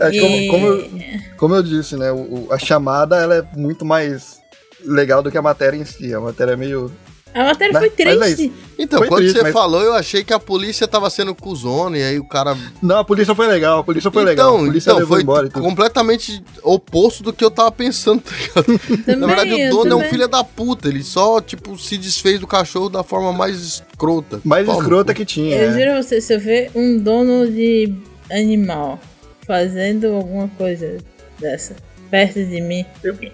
É, 0.00 0.10
como, 0.18 0.36
E- 0.36 0.48
como, 0.48 0.66
eu, 0.66 0.90
como 1.36 1.54
eu 1.54 1.62
disse, 1.62 1.96
né? 1.96 2.10
o- 2.10 2.16
o- 2.16 2.48
a 2.50 2.58
chamada 2.58 3.16
ela 3.16 3.36
é 3.36 3.44
muito 3.56 3.84
mais 3.84 4.40
legal 4.84 5.22
do 5.22 5.30
que 5.30 5.38
a 5.38 5.42
matéria 5.42 5.76
em 5.76 5.84
si. 5.84 6.12
A 6.12 6.18
matéria 6.20 6.52
é 6.52 6.56
meio. 6.56 6.90
A 7.34 7.42
matéria 7.44 7.72
Né? 7.72 7.80
foi 7.80 7.88
é 7.88 7.90
triste. 8.16 8.52
Então, 8.78 8.98
Foi 9.00 9.08
quando 9.08 9.20
triste, 9.22 9.36
você 9.36 9.42
mas- 9.42 9.52
falou, 9.52 9.82
eu 9.82 9.92
achei 9.94 10.22
que 10.22 10.32
a 10.32 10.38
polícia 10.38 10.86
tava 10.86 11.10
sendo 11.10 11.34
cuzona, 11.34 11.98
e 11.98 12.02
aí 12.04 12.18
o 12.18 12.24
cara. 12.24 12.56
Não, 12.80 12.98
a 12.98 13.04
polícia 13.04 13.34
foi 13.34 13.48
legal, 13.48 13.80
a 13.80 13.84
polícia 13.84 14.08
foi 14.10 14.24
legal. 14.24 14.50
A 14.50 14.54
então, 14.54 14.66
polícia 14.66 14.90
então 14.92 15.06
foi 15.06 15.22
embora 15.22 15.46
e 15.46 15.50
tudo. 15.50 15.62
completamente 15.62 16.42
oposto 16.62 17.22
do 17.24 17.32
que 17.32 17.44
eu 17.44 17.50
tava 17.50 17.72
pensando, 17.72 18.20
tá 18.22 18.30
ligado? 18.36 18.78
Também, 19.04 19.16
Na 19.20 19.26
verdade, 19.26 19.52
o 19.52 19.70
dono 19.70 19.90
é 19.90 19.94
um 19.94 19.98
também. 19.98 20.10
filho 20.10 20.28
da 20.28 20.44
puta. 20.44 20.88
Ele 20.88 21.02
só, 21.02 21.40
tipo, 21.40 21.76
se 21.76 21.96
desfez 21.98 22.38
do 22.38 22.46
cachorro 22.46 22.88
da 22.88 23.02
forma 23.02 23.32
mais 23.32 23.60
escrota. 23.60 24.40
Mais 24.44 24.68
escrota 24.68 25.12
cu. 25.12 25.18
que 25.18 25.24
tinha. 25.26 25.56
Eu 25.56 25.70
é. 25.70 25.72
juro 25.78 25.98
a 25.98 26.02
você, 26.02 26.20
se 26.20 26.32
eu 26.34 26.38
ver 26.40 26.70
um 26.74 26.96
dono 26.98 27.50
de 27.50 27.92
animal 28.30 29.00
fazendo 29.46 30.06
alguma 30.14 30.48
coisa 30.56 30.98
dessa 31.40 31.74
perto 32.14 32.44
de 32.44 32.60
mim, 32.60 32.86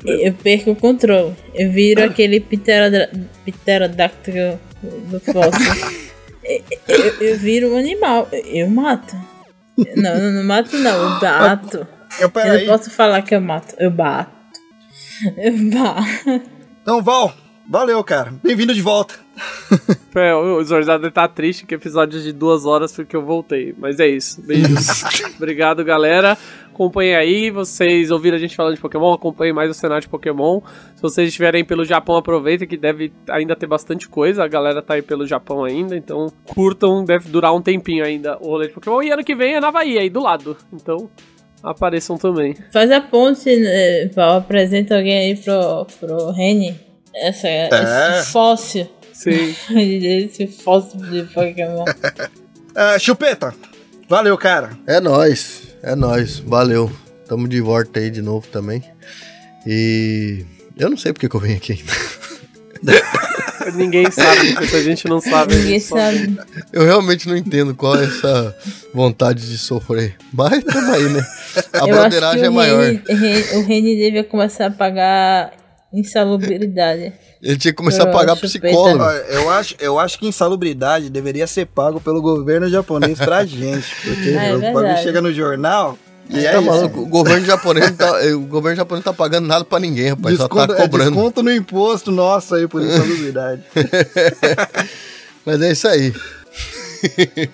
eu 0.07 0.32
perco 0.32 0.70
o 0.70 0.77
controle. 0.77 1.35
Eu 1.55 1.70
viro 1.70 2.02
aquele 2.02 2.40
pterodáctilo 2.40 4.59
do 4.82 5.20
fóssil. 5.20 6.01
Eu, 6.43 6.62
eu- 6.89 7.15
eu 7.20 7.39
viro 7.39 7.74
um 7.74 7.77
animal. 7.77 8.27
Eu 8.32 8.69
mato. 8.69 9.15
Não, 9.94 10.11
eu 10.15 10.32
não 10.32 10.43
mato 10.43 10.77
não, 10.78 10.90
eu 11.15 11.20
bato. 11.20 11.86
Eu, 12.19 12.31
Eu 12.35 12.59
não 12.61 12.66
posso 12.66 12.90
falar 12.90 13.23
que 13.23 13.35
eu 13.35 13.40
mato, 13.40 13.74
eu 13.78 13.90
bato. 13.90 14.32
Eu 15.36 15.52
bato. 15.70 16.43
Então, 16.82 17.02
Val, 17.02 17.32
valeu, 17.69 18.02
cara. 18.02 18.32
Bem-vindo 18.43 18.74
de 18.74 18.82
volta. 18.82 19.15
É, 20.12 20.35
o 20.35 20.61
Zorzado 20.65 21.09
tá 21.12 21.28
triste 21.28 21.65
que 21.65 21.73
episódio 21.73 22.20
de 22.20 22.32
duas 22.32 22.66
horas 22.66 22.90
porque 22.93 23.15
eu 23.15 23.24
voltei. 23.24 23.73
Mas 23.78 24.01
é 24.01 24.09
isso. 24.09 24.43
Beijos. 24.43 25.05
Obrigado, 25.39 25.85
galera. 25.85 26.36
Acompanhem 26.81 27.15
aí. 27.15 27.51
Vocês 27.51 28.11
ouviram 28.11 28.39
a 28.39 28.40
gente 28.40 28.57
falando 28.57 28.74
de 28.74 28.81
Pokémon? 28.81 29.12
Acompanhem 29.12 29.52
mais 29.52 29.70
o 29.70 29.74
cenário 29.74 30.01
de 30.01 30.09
Pokémon. 30.09 30.62
Se 30.97 31.02
vocês 31.02 31.28
estiverem 31.28 31.62
pelo 31.62 31.85
Japão, 31.85 32.16
aproveitem 32.16 32.66
que 32.66 32.78
deve 32.78 33.12
ainda 33.28 33.55
ter 33.55 33.66
bastante 33.66 34.09
coisa. 34.09 34.43
A 34.43 34.48
galera 34.48 34.81
tá 34.81 34.94
aí 34.94 35.02
pelo 35.02 35.27
Japão 35.27 35.62
ainda. 35.62 35.94
Então 35.94 36.28
curtam. 36.47 37.05
Deve 37.05 37.28
durar 37.28 37.55
um 37.55 37.61
tempinho 37.61 38.02
ainda 38.02 38.39
o 38.40 38.47
rolê 38.47 38.69
de 38.69 38.73
Pokémon. 38.73 39.02
E 39.02 39.11
ano 39.11 39.23
que 39.23 39.35
vem 39.35 39.57
é 39.57 39.61
na 39.61 39.69
Havaí, 39.69 39.98
aí 39.98 40.09
do 40.09 40.20
lado. 40.20 40.57
Então 40.73 41.11
apareçam 41.62 42.16
também. 42.16 42.57
Faz 42.73 42.90
a 42.90 43.02
ponte, 43.02 43.55
né, 43.55 44.07
Val, 44.15 44.39
apresenta 44.39 44.97
alguém 44.97 45.19
aí 45.19 45.36
pro, 45.36 45.86
pro 46.01 46.31
Reni. 46.31 46.81
Essa, 47.15 47.47
Esse 47.48 48.32
fóssil. 48.32 48.89
Sim. 49.12 49.55
Esse 49.77 50.47
fóssil 50.47 50.98
de 50.98 51.24
Pokémon. 51.24 51.85
É, 52.74 52.97
Chupeta, 52.98 53.52
valeu, 54.09 54.39
cara. 54.39 54.70
É 54.86 54.98
nóis, 54.98 55.70
é 55.82 55.94
nóis, 55.94 56.39
valeu. 56.39 56.90
Tamo 57.28 57.47
de 57.48 57.61
volta 57.61 58.01
aí 58.01 58.11
de 58.11 58.20
novo 58.23 58.47
também. 58.48 58.82
E 59.66 60.44
eu 60.77 60.90
não 60.90 60.97
sei 60.97 61.12
porque 61.12 61.28
que 61.28 61.35
eu 61.36 61.40
vim 61.40 61.55
aqui 61.55 61.73
ainda. 61.73 61.93
Ninguém 63.74 64.11
sabe, 64.11 64.55
porque 64.55 64.74
a 64.77 64.82
gente 64.82 65.07
não 65.07 65.20
sabe. 65.20 65.55
Ninguém 65.55 65.73
gente 65.78 65.85
só 65.85 65.97
vê. 65.97 66.02
sabe. 66.19 66.39
Eu 66.73 66.85
realmente 66.85 67.28
não 67.28 67.36
entendo 67.36 67.74
qual 67.74 67.94
é 68.01 68.05
essa 68.05 68.57
vontade 68.94 69.48
de 69.48 69.59
sofrer. 69.59 70.16
Mas 70.32 70.65
tamo 70.65 70.93
aí, 70.93 71.09
né? 71.11 71.20
A 71.74 71.78
Eu 71.78 71.82
acho 71.82 71.85
que 71.85 71.93
broderagem 71.93 72.44
é 72.44 72.48
o 72.48 72.52
maior. 72.55 72.82
Reni, 72.82 73.02
Re- 73.09 73.57
o 73.59 73.62
Reni 73.66 73.97
devia 73.97 74.24
começar 74.24 74.66
a 74.66 74.70
pagar 74.70 75.52
insalubridade. 75.93 77.12
Ele 77.43 77.57
tinha 77.57 77.73
que 77.73 77.77
começar 77.77 78.05
a 78.05 78.07
Eu 78.07 78.12
pagar 78.12 78.33
acho 78.35 78.43
psicólogo. 78.43 79.03
Eu 79.03 79.51
acho, 79.51 79.75
eu 79.81 79.99
acho 79.99 80.19
que 80.19 80.29
insalubridade 80.29 81.09
deveria 81.09 81.47
ser 81.47 81.67
pago 81.67 81.99
pelo 82.01 82.21
governo 82.21 82.69
japonês 82.69 83.19
pra 83.19 83.45
gente. 83.47 83.87
Porque 84.05 84.31
É 84.31 84.55
o 84.55 84.61
bagulho 84.61 84.99
chega 85.03 85.23
no 85.23 85.33
jornal 85.33 85.97
e 86.29 86.45
é 86.47 86.53
tá 86.53 86.61
maluco? 86.61 87.01
O 87.01 87.07
governo 87.07 87.47
japonês 87.47 87.87
não 87.91 87.97
tá, 87.97 88.12
o 88.37 88.41
governo 88.41 88.77
japonês 88.77 89.05
tá 89.05 89.12
pagando 89.12 89.47
nada 89.49 89.65
pra 89.65 89.81
ninguém, 89.81 90.11
rapaz. 90.11 90.37
Desconto, 90.39 90.61
só 90.61 90.67
tá 90.67 90.75
é 90.75 90.83
cobrando. 90.83 91.11
desconto 91.11 91.43
no 91.43 91.53
imposto 91.53 92.12
nosso 92.12 92.55
aí 92.55 92.69
por 92.69 92.83
insalubridade. 92.83 93.62
Mas 95.45 95.62
é 95.62 95.73
isso 95.73 95.89
aí. 95.89 96.12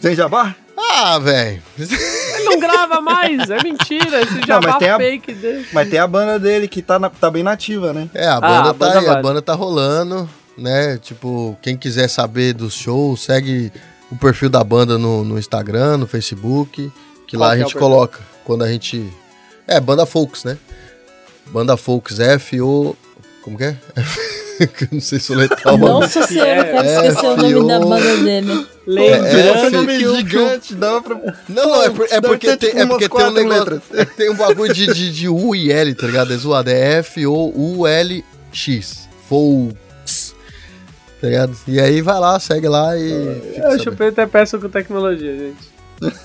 Sem 0.01 0.15
jabá? 0.15 0.55
Ah, 0.79 1.19
velho. 1.19 1.63
Ele 1.79 2.45
não 2.45 2.61
grava 2.61 3.01
mais, 3.01 3.49
é 3.51 3.63
mentira. 3.63 4.21
Esse 4.23 4.41
jabá 4.47 4.69
mas 4.73 4.79
tem 4.79 4.91
a- 4.91 4.97
fake 4.99 5.33
dele. 5.35 5.67
Mas 5.73 5.89
tem 5.89 5.99
a 5.99 6.07
banda 6.07 6.39
dele 6.39 6.69
que 6.69 6.83
tá, 6.83 6.99
na- 6.99 7.11
tá 7.11 7.31
bem 7.31 7.43
nativa, 7.43 7.93
né? 7.93 8.09
É, 8.15 8.27
a 8.27 8.37
Ah, 8.37 8.41
banda 8.41 8.61
a 8.61 8.65
tá 8.65 8.73
banda 8.75 8.99
aí, 8.99 9.07
a 9.07 9.11
vale. 9.11 9.23
banda 9.23 9.43
tá 9.43 9.55
rolando, 9.55 10.29
né? 10.57 10.99
Tipo, 10.99 11.57
quem 11.63 11.77
quiser 11.77 12.09
saber 12.09 12.53
dos 12.53 12.75
shows, 12.75 13.23
segue 13.25 13.73
o 14.11 14.17
perfil 14.17 14.49
da 14.51 14.63
banda 14.63 14.99
no, 14.99 15.25
no 15.25 15.39
Instagram, 15.39 15.97
no 15.97 16.07
Facebook, 16.07 16.93
que 17.27 17.37
lá 17.37 17.47
Qual 17.47 17.51
a 17.53 17.55
que 17.57 17.63
é 17.63 17.65
o 17.65 17.69
gente 17.69 17.73
perfil? 17.75 17.89
coloca 17.89 18.21
quando 18.45 18.63
a 18.65 18.69
gente. 18.71 19.11
É, 19.67 19.81
Banda 19.81 20.05
Folks, 20.07 20.45
né? 20.45 20.57
Banda 21.47 21.77
Folks 21.77 22.21
F 22.21 22.61
O. 22.61 22.97
Como 23.47 23.57
que 23.57 23.63
é? 23.65 23.77
Eu 24.59 24.69
não 24.91 25.01
sei 25.01 25.21
soletrar. 25.21 25.77
Nossa 25.79 26.27
senhora, 26.27 26.61
eu 26.61 26.65
quero 26.65 26.89
É, 26.89 27.07
esquecer 27.09 27.27
o 27.27 27.37
nome 27.37 27.69
da 27.69 27.79
banda 27.79 28.17
dele. 28.17 28.67
Lembrando 28.87 29.67
é, 29.67 29.71
nome 29.71 29.99
que 29.99 30.07
o- 30.07 30.17
gigante, 30.17 30.75
dá 30.75 31.01
pra... 31.03 31.15
Não, 31.47 31.69
não, 31.69 31.83
é, 31.83 31.91
por- 31.91 32.07
é 32.11 32.21
porque, 32.23 32.47
ter, 32.49 32.57
tem, 32.57 32.69
tipo, 32.71 32.81
é 32.81 32.85
umas 32.85 32.89
porque 32.97 33.09
tem 33.09 33.19
um 33.19 33.21
quatro 33.21 33.35
negócio. 33.45 33.83
é 33.95 34.05
tem 34.07 34.31
um 34.31 34.35
bagulho 34.35 34.73
de, 34.73 34.87
de, 34.95 35.13
de 35.13 35.29
U 35.29 35.55
e 35.55 35.71
L, 35.71 35.95
tá 35.95 36.07
ligado? 36.07 36.33
É 36.33 36.37
zoado. 36.39 36.71
É 36.71 37.01
F-O-U-L-X. 37.01 39.07
Folks. 39.29 40.35
Tá 41.21 41.27
ligado? 41.27 41.55
E 41.69 41.79
aí 41.79 42.01
vai 42.01 42.19
lá, 42.19 42.41
segue 42.41 42.67
lá 42.69 42.97
e. 42.97 43.11
fica 43.53 43.59
Eu 43.59 43.63
sabendo. 43.65 43.83
chupeta 43.85 44.23
é 44.23 44.27
péssimo 44.27 44.63
com 44.63 44.69
tecnologia, 44.71 45.37
gente. 45.37 45.77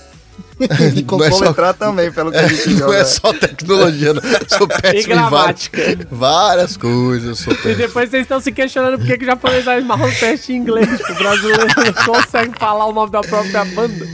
E 0.96 1.02
com 1.02 1.16
Não 1.18 1.24
é 1.24 1.30
só- 1.30 1.38
soletrar 1.38 1.74
também, 1.74 2.10
pelo 2.12 2.30
que 2.30 2.38
a 2.38 2.46
gente 2.48 2.70
Não 2.74 2.78
joga. 2.78 2.96
é 2.98 3.04
só 3.04 3.32
tecnologia, 3.32 4.12
não. 4.14 4.22
Eu 4.22 4.58
sou 4.58 4.66
E 4.66 4.68
péssimo 4.82 5.14
em 5.14 5.16
várias, 5.30 5.68
gramática. 5.68 6.06
várias 6.10 6.76
coisas. 6.76 7.28
Eu 7.28 7.34
sou 7.54 7.70
E 7.70 7.74
depois 7.74 8.10
vocês 8.10 8.22
estão 8.22 8.40
se 8.40 8.52
questionando 8.52 8.98
por 8.98 9.06
que 9.06 9.18
que 9.18 9.24
o 9.24 9.26
japonês 9.26 9.64
faz 9.64 9.84
mal 9.84 9.98
o 10.00 10.12
teste 10.14 10.52
em 10.52 10.56
inglês. 10.56 10.88
Tipo, 10.88 11.12
o 11.12 11.14
brasileiro 11.16 11.66
não 11.76 12.14
consegue 12.14 12.52
falar 12.58 12.86
o 12.86 12.92
nome 12.92 13.10
da 13.12 13.20
própria 13.20 13.64
banda. 13.64 14.06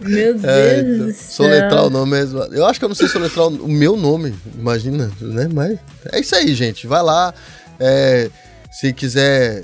Meu 0.00 0.34
Deus 0.34 0.44
É, 0.44 0.82
do 0.82 0.94
então, 0.94 1.06
céu. 1.14 1.14
soletrar 1.46 1.84
o 1.86 1.90
nome 1.90 2.12
mesmo. 2.12 2.38
Eu 2.52 2.66
acho 2.66 2.78
que 2.78 2.84
eu 2.84 2.88
não 2.88 2.96
sei 2.96 3.08
soletrar 3.08 3.46
o 3.46 3.60
o 3.60 3.68
meu 3.68 3.96
nome, 3.96 4.34
imagina, 4.58 5.10
né? 5.20 5.48
Mas 5.52 5.78
é 6.12 6.20
isso 6.20 6.34
aí, 6.34 6.54
gente. 6.54 6.86
Vai 6.86 7.02
lá. 7.02 7.32
é, 7.78 8.28
se 8.70 8.92
quiser. 8.92 9.62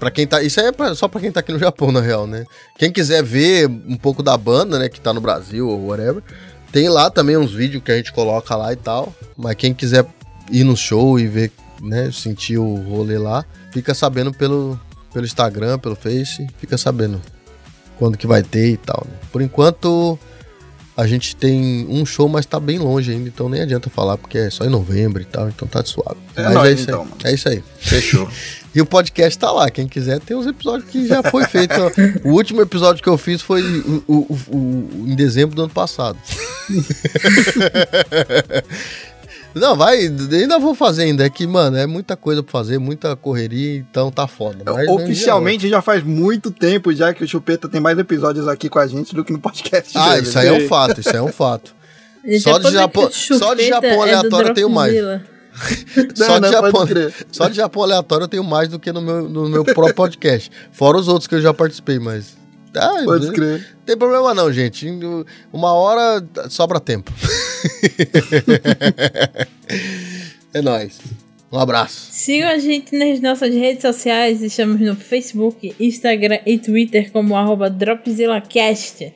Pra 0.00 0.10
quem 0.10 0.26
tá. 0.26 0.42
Isso 0.42 0.58
aí 0.58 0.66
é 0.66 0.72
pra- 0.72 0.94
só 0.96 1.06
pra 1.06 1.20
quem 1.20 1.30
tá 1.30 1.38
aqui 1.40 1.52
no 1.52 1.58
Japão, 1.58 1.92
na 1.92 2.00
real, 2.00 2.26
né? 2.26 2.44
Quem 2.78 2.90
quiser 2.90 3.22
ver 3.22 3.68
um 3.68 3.96
pouco 3.96 4.22
da 4.22 4.36
banda, 4.36 4.78
né? 4.78 4.88
Que 4.88 5.00
tá 5.00 5.12
no 5.12 5.20
Brasil 5.20 5.68
ou 5.68 5.86
whatever. 5.88 6.22
Tem 6.72 6.88
lá 6.88 7.10
também 7.10 7.36
uns 7.36 7.52
vídeos 7.52 7.82
que 7.84 7.92
a 7.92 7.96
gente 7.96 8.12
coloca 8.12 8.56
lá 8.56 8.72
e 8.72 8.76
tal. 8.76 9.14
Mas 9.36 9.54
quem 9.56 9.72
quiser 9.74 10.04
ir 10.50 10.64
no 10.64 10.76
show 10.76 11.20
e 11.20 11.26
ver, 11.28 11.52
né? 11.82 12.10
Sentir 12.12 12.56
o 12.58 12.74
rolê 12.76 13.18
lá, 13.18 13.44
fica 13.72 13.92
sabendo 13.94 14.32
pelo, 14.32 14.80
pelo 15.12 15.26
Instagram, 15.26 15.78
pelo 15.78 15.94
Face. 15.94 16.46
Fica 16.58 16.78
sabendo 16.78 17.20
quando 17.98 18.16
que 18.16 18.26
vai 18.26 18.42
ter 18.42 18.70
e 18.70 18.76
tal. 18.78 19.06
né? 19.06 19.14
Por 19.30 19.42
enquanto, 19.42 20.18
a 20.96 21.06
gente 21.06 21.36
tem 21.36 21.86
um 21.90 22.06
show, 22.06 22.26
mas 22.28 22.46
tá 22.46 22.58
bem 22.58 22.78
longe 22.78 23.10
ainda, 23.12 23.28
então 23.28 23.48
nem 23.50 23.60
adianta 23.60 23.90
falar, 23.90 24.16
porque 24.16 24.38
é 24.38 24.48
só 24.50 24.64
em 24.64 24.70
novembro 24.70 25.20
e 25.20 25.26
tal, 25.26 25.48
então 25.48 25.68
tá 25.68 25.82
de 25.82 25.90
suave. 25.90 26.18
É 26.36 26.42
mas 26.44 26.54
nóis, 26.54 26.68
é 26.70 26.72
isso 26.72 26.82
então, 26.84 27.00
aí. 27.02 27.08
mano. 27.08 27.16
É 27.24 27.32
isso 27.34 27.48
aí. 27.50 27.64
Fechou. 27.78 28.28
E 28.74 28.80
o 28.80 28.86
podcast 28.86 29.36
tá 29.38 29.50
lá, 29.50 29.68
quem 29.70 29.88
quiser 29.88 30.20
tem 30.20 30.36
os 30.36 30.46
episódios 30.46 30.88
que 30.88 31.06
já 31.06 31.22
foi 31.24 31.44
feito. 31.44 31.74
o 32.24 32.30
último 32.30 32.62
episódio 32.62 33.02
que 33.02 33.08
eu 33.08 33.18
fiz 33.18 33.42
foi 33.42 33.62
o- 33.62 34.04
o- 34.06 34.14
o- 34.16 34.56
o- 34.56 35.04
em 35.08 35.14
dezembro 35.16 35.56
do 35.56 35.62
ano 35.62 35.72
passado. 35.72 36.16
Não, 39.52 39.74
vai, 39.76 39.98
ainda 40.06 40.60
vou 40.60 40.76
fazer 40.76 41.02
ainda, 41.02 41.26
é 41.26 41.30
que, 41.30 41.44
mano, 41.44 41.76
é 41.76 41.84
muita 41.84 42.16
coisa 42.16 42.40
pra 42.40 42.52
fazer, 42.52 42.78
muita 42.78 43.16
correria, 43.16 43.78
então 43.78 44.08
tá 44.08 44.28
foda. 44.28 44.62
mas 44.64 44.86
não 44.86 44.94
Oficialmente 44.94 45.68
já 45.68 45.82
faz 45.82 46.04
muito 46.04 46.52
tempo 46.52 46.94
já 46.94 47.12
que 47.12 47.24
o 47.24 47.28
Chupeta 47.28 47.68
tem 47.68 47.80
mais 47.80 47.98
episódios 47.98 48.46
aqui 48.46 48.68
com 48.68 48.78
a 48.78 48.86
gente 48.86 49.12
do 49.12 49.24
que 49.24 49.32
no 49.32 49.40
podcast. 49.40 49.90
Ah, 49.98 50.10
dele. 50.14 50.28
isso 50.28 50.38
aí 50.38 50.46
é 50.46 50.52
um 50.52 50.68
fato, 50.68 51.00
isso 51.00 51.08
aí 51.10 51.16
é 51.16 51.22
um 51.22 51.32
fato. 51.32 51.74
Só 52.40 52.56
é 52.56 52.60
de 52.60 52.70
Japão- 52.70 53.10
só 53.10 53.54
de 53.54 53.64
chupeta 53.64 53.88
Japão 53.88 54.06
é 54.06 54.14
aleatório 54.14 54.48
eu 54.50 54.54
tenho 54.54 54.70
mais. 54.70 54.94
Dropzilla. 55.50 56.14
só, 56.26 56.38
de 56.38 56.40
não, 56.40 56.52
Japão, 56.52 56.86
só 57.30 57.48
de 57.48 57.56
Japão 57.56 57.82
aleatório 57.82 58.24
eu 58.24 58.28
tenho 58.28 58.44
mais 58.44 58.68
do 58.68 58.78
que 58.78 58.92
no 58.92 59.00
meu, 59.00 59.28
no 59.28 59.48
meu 59.48 59.64
próprio 59.64 59.94
podcast. 59.94 60.50
Fora 60.72 60.98
os 60.98 61.08
outros 61.08 61.26
que 61.26 61.34
eu 61.34 61.40
já 61.40 61.52
participei, 61.52 61.98
mas. 61.98 62.38
Ah, 62.74 63.02
Pode 63.04 63.26
não 63.26 63.32
crer. 63.32 63.76
tem 63.84 63.96
problema 63.96 64.32
não, 64.32 64.52
gente. 64.52 64.86
Uma 65.52 65.72
hora 65.72 66.24
sobra 66.48 66.78
tempo. 66.78 67.12
é 70.54 70.62
nóis. 70.62 71.00
Um 71.52 71.58
abraço. 71.58 72.10
Sigam 72.12 72.48
a 72.48 72.58
gente 72.58 72.96
nas 72.96 73.20
nossas 73.20 73.52
redes 73.52 73.82
sociais. 73.82 74.40
Estamos 74.40 74.80
no 74.80 74.94
Facebook, 74.94 75.74
Instagram 75.80 76.38
e 76.46 76.58
Twitter 76.58 77.10
como 77.10 77.36
arroba 77.36 77.68
DropzillaCast. 77.68 79.12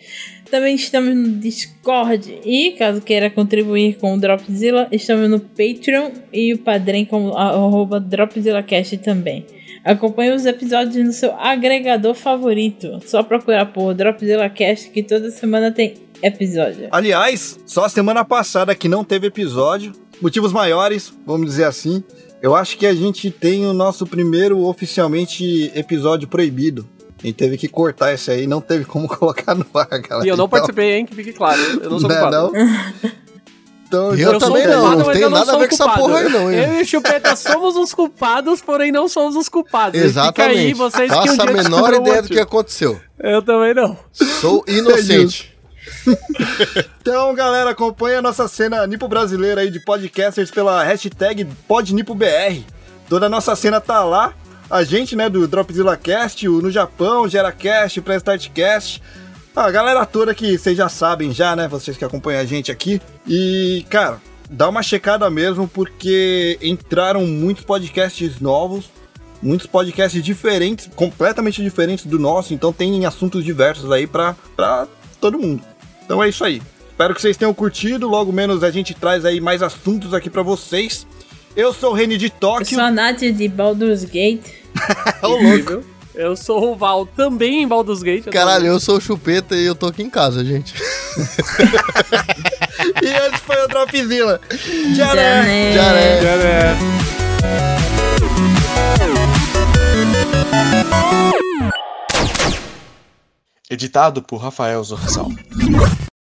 Também 0.55 0.76
estamos 0.76 1.16
no 1.16 1.31
Discord. 1.31 2.39
E 2.44 2.76
caso 2.78 3.01
queira 3.01 3.28
contribuir 3.28 3.98
com 3.98 4.14
o 4.14 4.20
Dropzilla, 4.20 4.86
estamos 4.93 5.28
no 5.28 5.40
Patreon 5.40 6.12
e 6.32 6.55
o 6.55 6.59
Padrim 6.59 7.05
como 7.05 7.36
arroba 7.36 7.98
DropzillaCast 7.98 8.98
também. 8.98 9.44
Acompanhe 9.85 10.31
os 10.31 10.47
episódios 10.47 11.05
no 11.05 11.12
seu 11.12 11.35
agregador 11.35 12.14
favorito. 12.14 13.01
Só 13.05 13.24
procurar 13.24 13.66
por 13.72 13.94
DropzillaCast 13.94 14.90
que 14.90 15.02
toda 15.02 15.28
semana 15.32 15.72
tem 15.72 15.94
episódio. 16.22 16.86
Aliás, 16.93 17.59
só 17.66 17.89
semana 17.89 18.24
passada 18.24 18.76
que 18.76 18.89
não 18.89 19.02
teve 19.02 19.26
episódio. 19.26 19.90
Motivos 20.22 20.52
maiores, 20.52 21.12
vamos 21.26 21.48
dizer 21.48 21.64
assim. 21.64 22.01
Eu 22.40 22.55
acho 22.55 22.78
que 22.78 22.86
a 22.86 22.94
gente 22.94 23.28
tem 23.28 23.66
o 23.66 23.72
nosso 23.72 24.06
primeiro 24.06 24.64
oficialmente 24.64 25.72
episódio 25.74 26.28
proibido. 26.28 26.89
Gente 27.25 27.35
teve 27.37 27.57
que 27.57 27.69
cortar 27.69 28.13
esse 28.13 28.31
aí, 28.31 28.47
não 28.47 28.61
teve 28.61 28.85
como 28.85 29.09
colocar 29.17 29.55
no 29.55 29.67
ar, 29.75 29.87
galera. 30.01 30.27
E 30.27 30.29
eu 30.29 30.37
não 30.37 30.45
Então- 30.45 30.49
participei, 30.49 30.93
hein, 30.93 31.07
que 31.07 31.15
fique 31.15 31.33
claro. 31.33 31.61
Eu 31.83 31.91
não 31.91 31.99
sou 31.99 32.09
Não 32.09 32.17
é 32.17 32.21
culpado. 32.21 32.53
não? 32.53 33.13
Então, 33.87 34.11
Eu 34.11 34.17
já 34.17 34.31
sou 34.31 34.41
também 34.41 34.67
não, 34.67 34.73
culpado, 34.81 34.99
não 34.99 35.07
mas 35.07 35.15
tem 35.15 35.23
eu 35.23 35.31
nada 35.31 35.53
a 35.55 35.59
ver 35.59 35.69
com 35.69 35.75
essa 35.75 35.89
porra 35.91 36.19
aí 36.19 36.29
não, 36.29 36.51
hein? 36.53 36.59
Eu 36.59 36.79
e 36.81 36.83
o 36.83 36.87
Chupeta 36.87 37.37
somos 37.37 37.77
os 37.77 37.95
culpados, 37.95 38.61
porém 38.61 38.91
não 38.91 39.09
somos 39.09 39.37
os 39.37 39.49
culpados. 39.49 40.01
E 40.01 40.05
Exatamente. 40.05 40.57
Fica 40.57 40.61
aí, 40.61 40.75
vocês 40.75 41.13
que 41.13 41.31
um 41.31 41.37
Faça 41.37 41.43
a 41.43 41.53
menor 41.53 41.95
ideia 41.95 42.23
do 42.23 42.29
que 42.29 42.41
aconteceu. 42.41 43.01
Eu 43.21 43.41
também 43.43 43.73
não. 43.73 43.97
Sou 44.13 44.65
inocente. 44.69 45.55
Então, 47.01 47.35
galera, 47.35 47.71
acompanha 47.71 48.19
a 48.19 48.23
nossa 48.23 48.49
cena 48.49 48.87
nipo 48.87 49.07
brasileira 49.07 49.61
aí 49.61 49.71
de 49.71 49.79
podcasters 49.81 50.51
pela 50.51 50.83
hashtag 50.83 51.45
PodNipoBR. 51.69 52.65
Toda 53.09 53.27
a 53.27 53.29
nossa 53.29 53.55
cena 53.55 53.81
tá 53.81 54.03
lá. 54.03 54.33
A 54.70 54.82
gente, 54.82 55.15
né, 55.15 55.28
do 55.28 55.47
Dropzilla 55.47 55.97
Cast, 55.97 56.49
o 56.49 56.62
No 56.62 56.70
Japão, 56.70 57.28
GeraCast, 57.28 58.01
PreStartCast. 58.01 59.03
A 59.55 59.70
galera 59.70 60.05
toda 60.05 60.35
que 60.35 60.59
vocês 60.59 60.77
já 60.77 60.89
sabem 60.89 61.32
já, 61.32 61.55
né, 61.55 61.69
vocês 61.69 61.97
que 61.97 62.05
acompanham 62.05 62.41
a 62.41 62.45
gente 62.45 62.73
aqui. 62.73 63.01
E, 63.27 63.85
cara, 63.89 64.20
dá 64.51 64.69
uma 64.69 64.82
checada 64.82 65.28
mesmo, 65.31 65.69
porque 65.69 66.59
entraram 66.62 67.27
muitos 67.27 67.65
podcasts 67.65 68.41
novos. 68.41 68.91
Muitos 69.43 69.66
podcasts 69.66 70.24
diferentes, 70.24 70.89
completamente 70.97 71.62
diferentes 71.62 72.07
do 72.07 72.19
nosso. 72.19 72.55
Então 72.55 72.73
tem 72.73 73.05
assuntos 73.05 73.45
diversos 73.45 73.93
aí 73.93 74.07
pra, 74.07 74.35
pra 74.57 74.89
todo 75.20 75.39
mundo. 75.39 75.62
Então 76.03 76.23
é 76.23 76.31
isso 76.31 76.43
aí. 76.43 76.62
Espero 76.89 77.15
que 77.15 77.20
vocês 77.20 77.36
tenham 77.36 77.53
curtido. 77.53 78.09
Logo 78.09 78.32
menos 78.32 78.65
a 78.65 78.70
gente 78.70 78.95
traz 78.95 79.27
aí 79.27 79.43
mais 79.43 79.62
assuntos 79.62 80.15
aqui 80.15 80.31
pra 80.31 80.43
vocês. 80.43 81.07
Eu 81.56 81.72
sou 81.72 81.93
o 81.93 81.94
Reni 81.94 82.16
de 82.16 82.26
Eu 82.26 82.31
Tóquio. 82.31 82.66
sou 82.66 82.81
a 82.81 82.90
Nath 82.90 83.20
de 83.20 83.48
Baldur's 83.48 84.05
Gate. 84.05 84.47
Ô, 85.22 85.28
louco. 85.28 85.85
Eu 86.14 86.36
sou 86.36 86.72
o 86.72 86.76
Val, 86.76 87.06
também 87.06 87.62
em 87.62 87.68
Baldur's 87.68 88.02
Gate. 88.02 88.26
Caralho, 88.26 88.66
eu 88.66 88.78
sou 88.78 88.98
o 88.98 89.01
Chupeta 89.01 89.56
e 89.56 89.64
eu 89.64 89.74
tô 89.74 89.86
aqui 89.86 90.02
em 90.02 90.10
casa, 90.10 90.44
gente. 90.44 90.74
E 93.02 93.06
esse 93.06 93.39
foi 93.39 93.56
o 93.64 93.68
Dropzilla. 93.68 94.40
Né? 94.51 95.14
né? 95.14 95.70
É. 95.70 95.74
Já, 95.74 96.36
né? 96.36 96.78
Editado 103.70 104.22
por 104.22 104.36
Rafael 104.36 104.82
Zorzal. 104.85 105.28